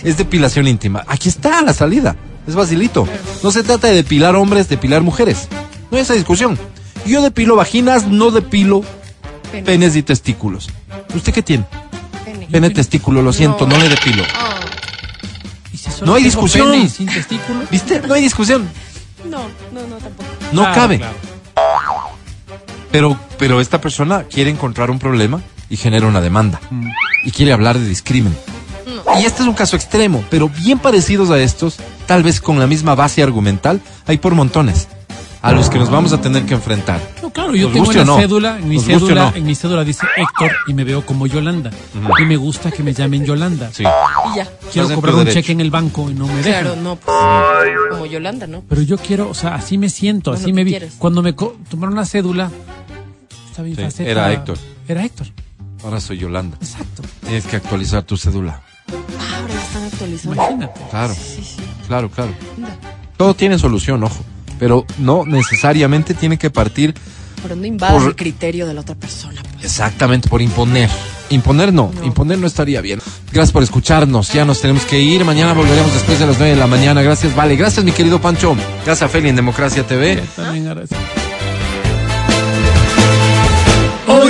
Es 0.05 0.17
depilación 0.17 0.67
íntima. 0.69 1.05
Aquí 1.09 1.29
está 1.29 1.63
la 1.63 1.73
salida. 1.75 2.17
Es 2.47 2.55
facilito. 2.55 3.07
No 3.43 3.51
se 3.51 3.63
trata 3.63 3.89
de 3.89 3.95
depilar 3.95 4.35
hombres, 4.37 4.69
depilar 4.69 5.03
mujeres. 5.03 5.49
No 5.91 5.97
hay 5.97 6.03
esa 6.03 6.15
discusión. 6.15 6.59
Yo 7.07 7.23
depilo 7.23 7.57
vaginas, 7.57 8.07
no 8.07 8.31
depilo 8.31 8.83
Pene. 9.53 9.65
penes 9.65 9.97
y 9.97 10.03
testículos. 10.03 10.69
¿Usted 11.15 11.33
qué 11.35 11.43
tiene? 11.43 11.65
Pene. 12.25 12.47
Pene 12.51 12.71
testículo, 12.71 13.21
lo 13.23 13.33
siento, 13.33 13.67
no, 13.67 13.77
No. 13.77 13.83
le 13.83 13.89
depilo. 13.89 14.23
Ah, 14.35 14.60
¿y 14.60 14.60
si 14.60 14.60
solo 14.60 14.60
No 16.05 16.15
hay 16.15 16.23
discusión. 16.25 16.75
y 16.75 16.89
sin 16.89 17.07
testículo? 17.07 17.61
¿Viste? 17.71 18.01
No 18.07 18.15
hay 18.15 18.23
discusión. 18.23 18.69
no, 19.25 19.39
no, 19.73 19.87
no, 19.87 19.97
tampoco. 19.97 20.29
No 20.53 20.63
Claro, 20.63 20.75
cabe. 20.75 20.99
claro. 20.99 21.15
Pero, 22.91 23.19
pero 23.39 23.61
esta 23.61 23.81
persona 23.81 24.25
quiere 24.25 24.51
encontrar 24.51 24.91
un 24.91 24.99
problema 24.99 25.41
y 25.69 25.77
genera 25.77 26.07
una 26.07 26.21
demanda. 26.21 26.61
Mm. 26.71 26.89
Y 27.25 27.31
quiere 27.31 27.53
hablar 27.53 27.79
de 27.79 27.87
discrimen. 27.89 28.37
Y 29.21 29.25
este 29.25 29.43
es 29.43 29.49
un 29.49 29.55
caso 29.55 29.77
extremo, 29.77 30.25
pero 30.31 30.49
bien 30.49 30.79
parecidos 30.79 31.31
a 31.31 31.39
estos, 31.39 31.77
tal 32.07 32.23
vez 32.23 32.41
con 32.41 32.59
la 32.59 32.67
misma 32.67 32.95
base 32.95 33.23
argumental, 33.23 33.81
hay 34.07 34.19
por 34.19 34.35
montones. 34.35 34.89
A 35.43 35.53
los 35.53 35.71
que 35.71 35.79
nos 35.79 35.91
vamos 35.91 36.13
a 36.13 36.21
tener 36.21 36.45
que 36.45 36.55
enfrentar. 36.55 37.01
Claro, 37.53 37.69
yo 37.69 37.69
tengo 37.73 37.93
la 37.93 38.05
no. 38.05 38.17
cédula, 38.19 38.59
en 38.59 38.69
mi 38.69 38.77
Nos 38.77 38.85
cédula, 38.85 39.31
no. 39.31 39.37
en 39.37 39.45
mi 39.47 39.55
cédula 39.55 39.85
dice 39.85 40.07
Héctor 40.17 40.53
y 40.67 40.75
me 40.75 40.85
veo 40.85 41.05
como 41.05 41.27
Yolanda. 41.27 41.71
Y 42.21 42.25
me 42.25 42.37
gusta 42.37 42.71
que 42.71 42.83
me 42.83 42.93
llamen 42.95 43.25
Yolanda. 43.25 43.71
Sí. 43.73 43.83
Y 43.83 44.37
ya. 44.37 44.49
Quiero 44.73 44.95
cobrar 44.95 45.15
un 45.15 45.21
derecho. 45.25 45.41
cheque 45.41 45.53
en 45.53 45.61
el 45.61 45.71
banco 45.71 46.11
y 46.11 46.15
no 46.15 46.27
me 46.27 46.37
dejan. 46.43 46.63
Claro, 46.65 46.77
no, 46.77 46.97
pues. 46.97 47.17
Como 47.91 48.07
Yolanda, 48.07 48.47
¿no? 48.47 48.63
Pero 48.69 48.83
yo 48.83 48.97
quiero, 48.99 49.29
o 49.29 49.35
sea, 49.35 49.55
así 49.55 49.79
me 49.79 49.89
siento, 49.89 50.33
así 50.33 50.53
me 50.53 50.65
vi. 50.65 50.71
quieras. 50.73 50.95
Cuando 50.99 51.23
me 51.23 51.33
tomaron 51.33 51.95
la 51.97 52.05
cédula, 52.05 52.51
estaba 53.49 53.69
mi 53.69 53.75
Sí, 53.75 53.83
faceta- 53.83 54.11
era 54.11 54.33
Héctor. 54.33 54.59
Era 54.89 55.05
Héctor, 55.05 55.27
Ahora 55.85 56.01
soy 56.01 56.19
Yolanda. 56.19 56.57
exacto. 56.61 57.03
Tienes 57.23 57.47
que 57.47 57.57
actualizar 57.57 58.03
tu 58.03 58.17
cédula. 58.17 58.61
Ah, 58.89 59.39
ahora 59.41 59.55
ya 59.55 59.61
están 59.61 59.85
actualizando. 59.85 60.35
Imagínate. 60.35 60.81
Claro, 60.91 61.15
Sí, 61.15 61.43
sí. 61.45 61.57
claro, 61.87 62.11
claro. 62.11 62.33
Anda. 62.57 62.77
Todo 63.17 63.35
tiene 63.35 63.59
solución, 63.59 64.03
ojo. 64.05 64.25
Pero 64.59 64.85
no 64.99 65.25
necesariamente 65.25 66.13
tiene 66.15 66.37
que 66.39 66.51
partir 66.51 66.95
Pero 67.43 67.57
no 67.57 67.65
invadas 67.67 67.99
Por- 67.99 68.09
el 68.11 68.17
criterio 68.17 68.67
de 68.67 68.75
la 68.75 68.81
otra 68.83 68.95
persona. 68.95 69.43
pues. 69.53 69.65
Exactamente, 69.65 70.29
por 70.29 70.43
imponer. 70.43 70.89
Imponer 71.31 71.73
no, 71.73 71.93
imponer 72.03 72.39
no 72.39 72.47
estaría 72.49 72.81
bien. 72.81 73.01
Gracias 73.33 73.53
por 73.53 73.63
escucharnos, 73.63 74.33
ya 74.33 74.45
nos 74.45 74.61
tenemos 74.61 74.85
que 74.85 75.01
ir. 75.01 75.25
Mañana 75.25 75.53
volveremos 75.53 75.93
después 75.95 76.19
de 76.19 76.27
las 76.27 76.37
9 76.39 76.55
de 76.55 76.59
la 76.59 76.67
mañana. 76.67 77.03
Gracias, 77.03 77.37
Vale. 77.37 77.55
Gracias, 77.57 77.85
mi 77.85 77.93
querido 77.93 78.21
Pancho. 78.21 78.57
Gracias, 78.85 79.11
Feli, 79.11 79.29
en 79.29 79.37
Democracia 79.37 79.87
TV. 79.87 80.21
También 80.35 80.67
agradezco. 80.67 80.97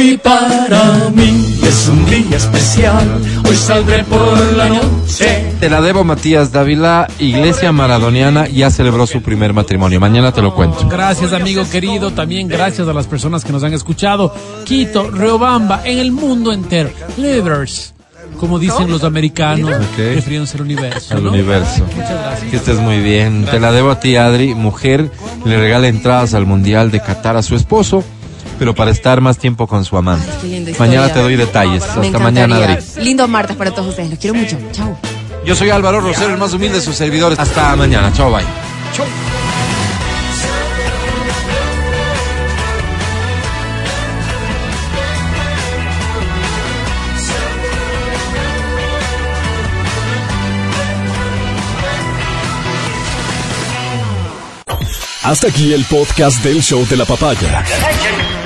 Hoy 0.00 0.16
para 0.16 1.10
mí 1.14 1.58
es 1.62 1.88
un 1.88 2.06
día 2.06 2.38
especial. 2.38 3.06
Hoy 3.46 3.54
saldré 3.54 4.02
por 4.04 4.38
la 4.56 4.70
noche. 4.70 5.52
Te 5.60 5.68
la 5.68 5.82
debo, 5.82 6.04
Matías 6.04 6.50
Dávila. 6.52 7.06
Iglesia 7.18 7.70
Maradoniana 7.70 8.48
ya 8.48 8.70
celebró 8.70 9.06
su 9.06 9.20
primer 9.20 9.52
matrimonio. 9.52 10.00
Mañana 10.00 10.32
te 10.32 10.40
lo 10.40 10.54
cuento. 10.54 10.88
Gracias, 10.88 11.34
amigo 11.34 11.68
querido. 11.68 12.12
También 12.12 12.48
gracias 12.48 12.88
a 12.88 12.94
las 12.94 13.06
personas 13.06 13.44
que 13.44 13.52
nos 13.52 13.62
han 13.62 13.74
escuchado. 13.74 14.34
Quito, 14.64 15.10
Riobamba, 15.10 15.82
en 15.84 15.98
el 15.98 16.12
mundo 16.12 16.50
entero. 16.50 16.88
Livers, 17.18 17.92
como 18.38 18.58
dicen 18.58 18.90
los 18.90 19.04
americanos, 19.04 19.70
Ok. 19.70 19.98
refiriéndose 19.98 20.56
al 20.56 20.62
universo. 20.62 21.14
Al 21.14 21.24
¿no? 21.24 21.30
universo. 21.30 21.84
Muchas 21.94 22.10
gracias. 22.10 22.50
Que 22.50 22.56
estés 22.56 22.78
muy 22.78 23.00
bien. 23.00 23.44
Te 23.44 23.60
la 23.60 23.70
debo 23.70 23.90
a 23.90 24.00
ti, 24.00 24.16
Adri. 24.16 24.54
Mujer 24.54 25.10
le 25.44 25.58
regala 25.58 25.88
entradas 25.88 26.32
al 26.32 26.46
Mundial 26.46 26.90
de 26.90 27.00
Qatar 27.00 27.36
a 27.36 27.42
su 27.42 27.54
esposo, 27.54 28.02
pero 28.60 28.74
para 28.74 28.90
estar 28.90 29.22
más 29.22 29.38
tiempo 29.38 29.66
con 29.66 29.86
su 29.86 29.96
amante. 29.96 30.30
Qué 30.42 30.48
linda 30.48 30.70
historia. 30.70 30.98
Mañana 30.98 31.14
te 31.14 31.20
doy 31.20 31.34
detalles. 31.34 31.82
Me 31.96 32.08
Hasta 32.08 32.18
mañana. 32.18 32.56
Adri. 32.56 32.76
Lindo 33.02 33.26
martes 33.26 33.56
para 33.56 33.70
todos 33.70 33.88
ustedes. 33.88 34.10
Los 34.10 34.18
quiero 34.18 34.36
mucho. 34.36 34.58
Chao. 34.70 34.98
Yo 35.46 35.56
soy 35.56 35.70
Álvaro 35.70 36.02
Rosero, 36.02 36.34
el 36.34 36.38
más 36.38 36.52
humilde 36.52 36.76
de 36.76 36.82
sus 36.82 36.94
servidores. 36.94 37.38
Hasta 37.38 37.74
mañana. 37.74 38.12
Chao, 38.12 38.30
bye. 38.30 38.44
Hasta 55.22 55.48
aquí 55.48 55.72
el 55.72 55.86
podcast 55.86 56.44
del 56.44 56.62
show 56.62 56.86
de 56.86 56.96
la 56.98 57.06
papaya. 57.06 57.64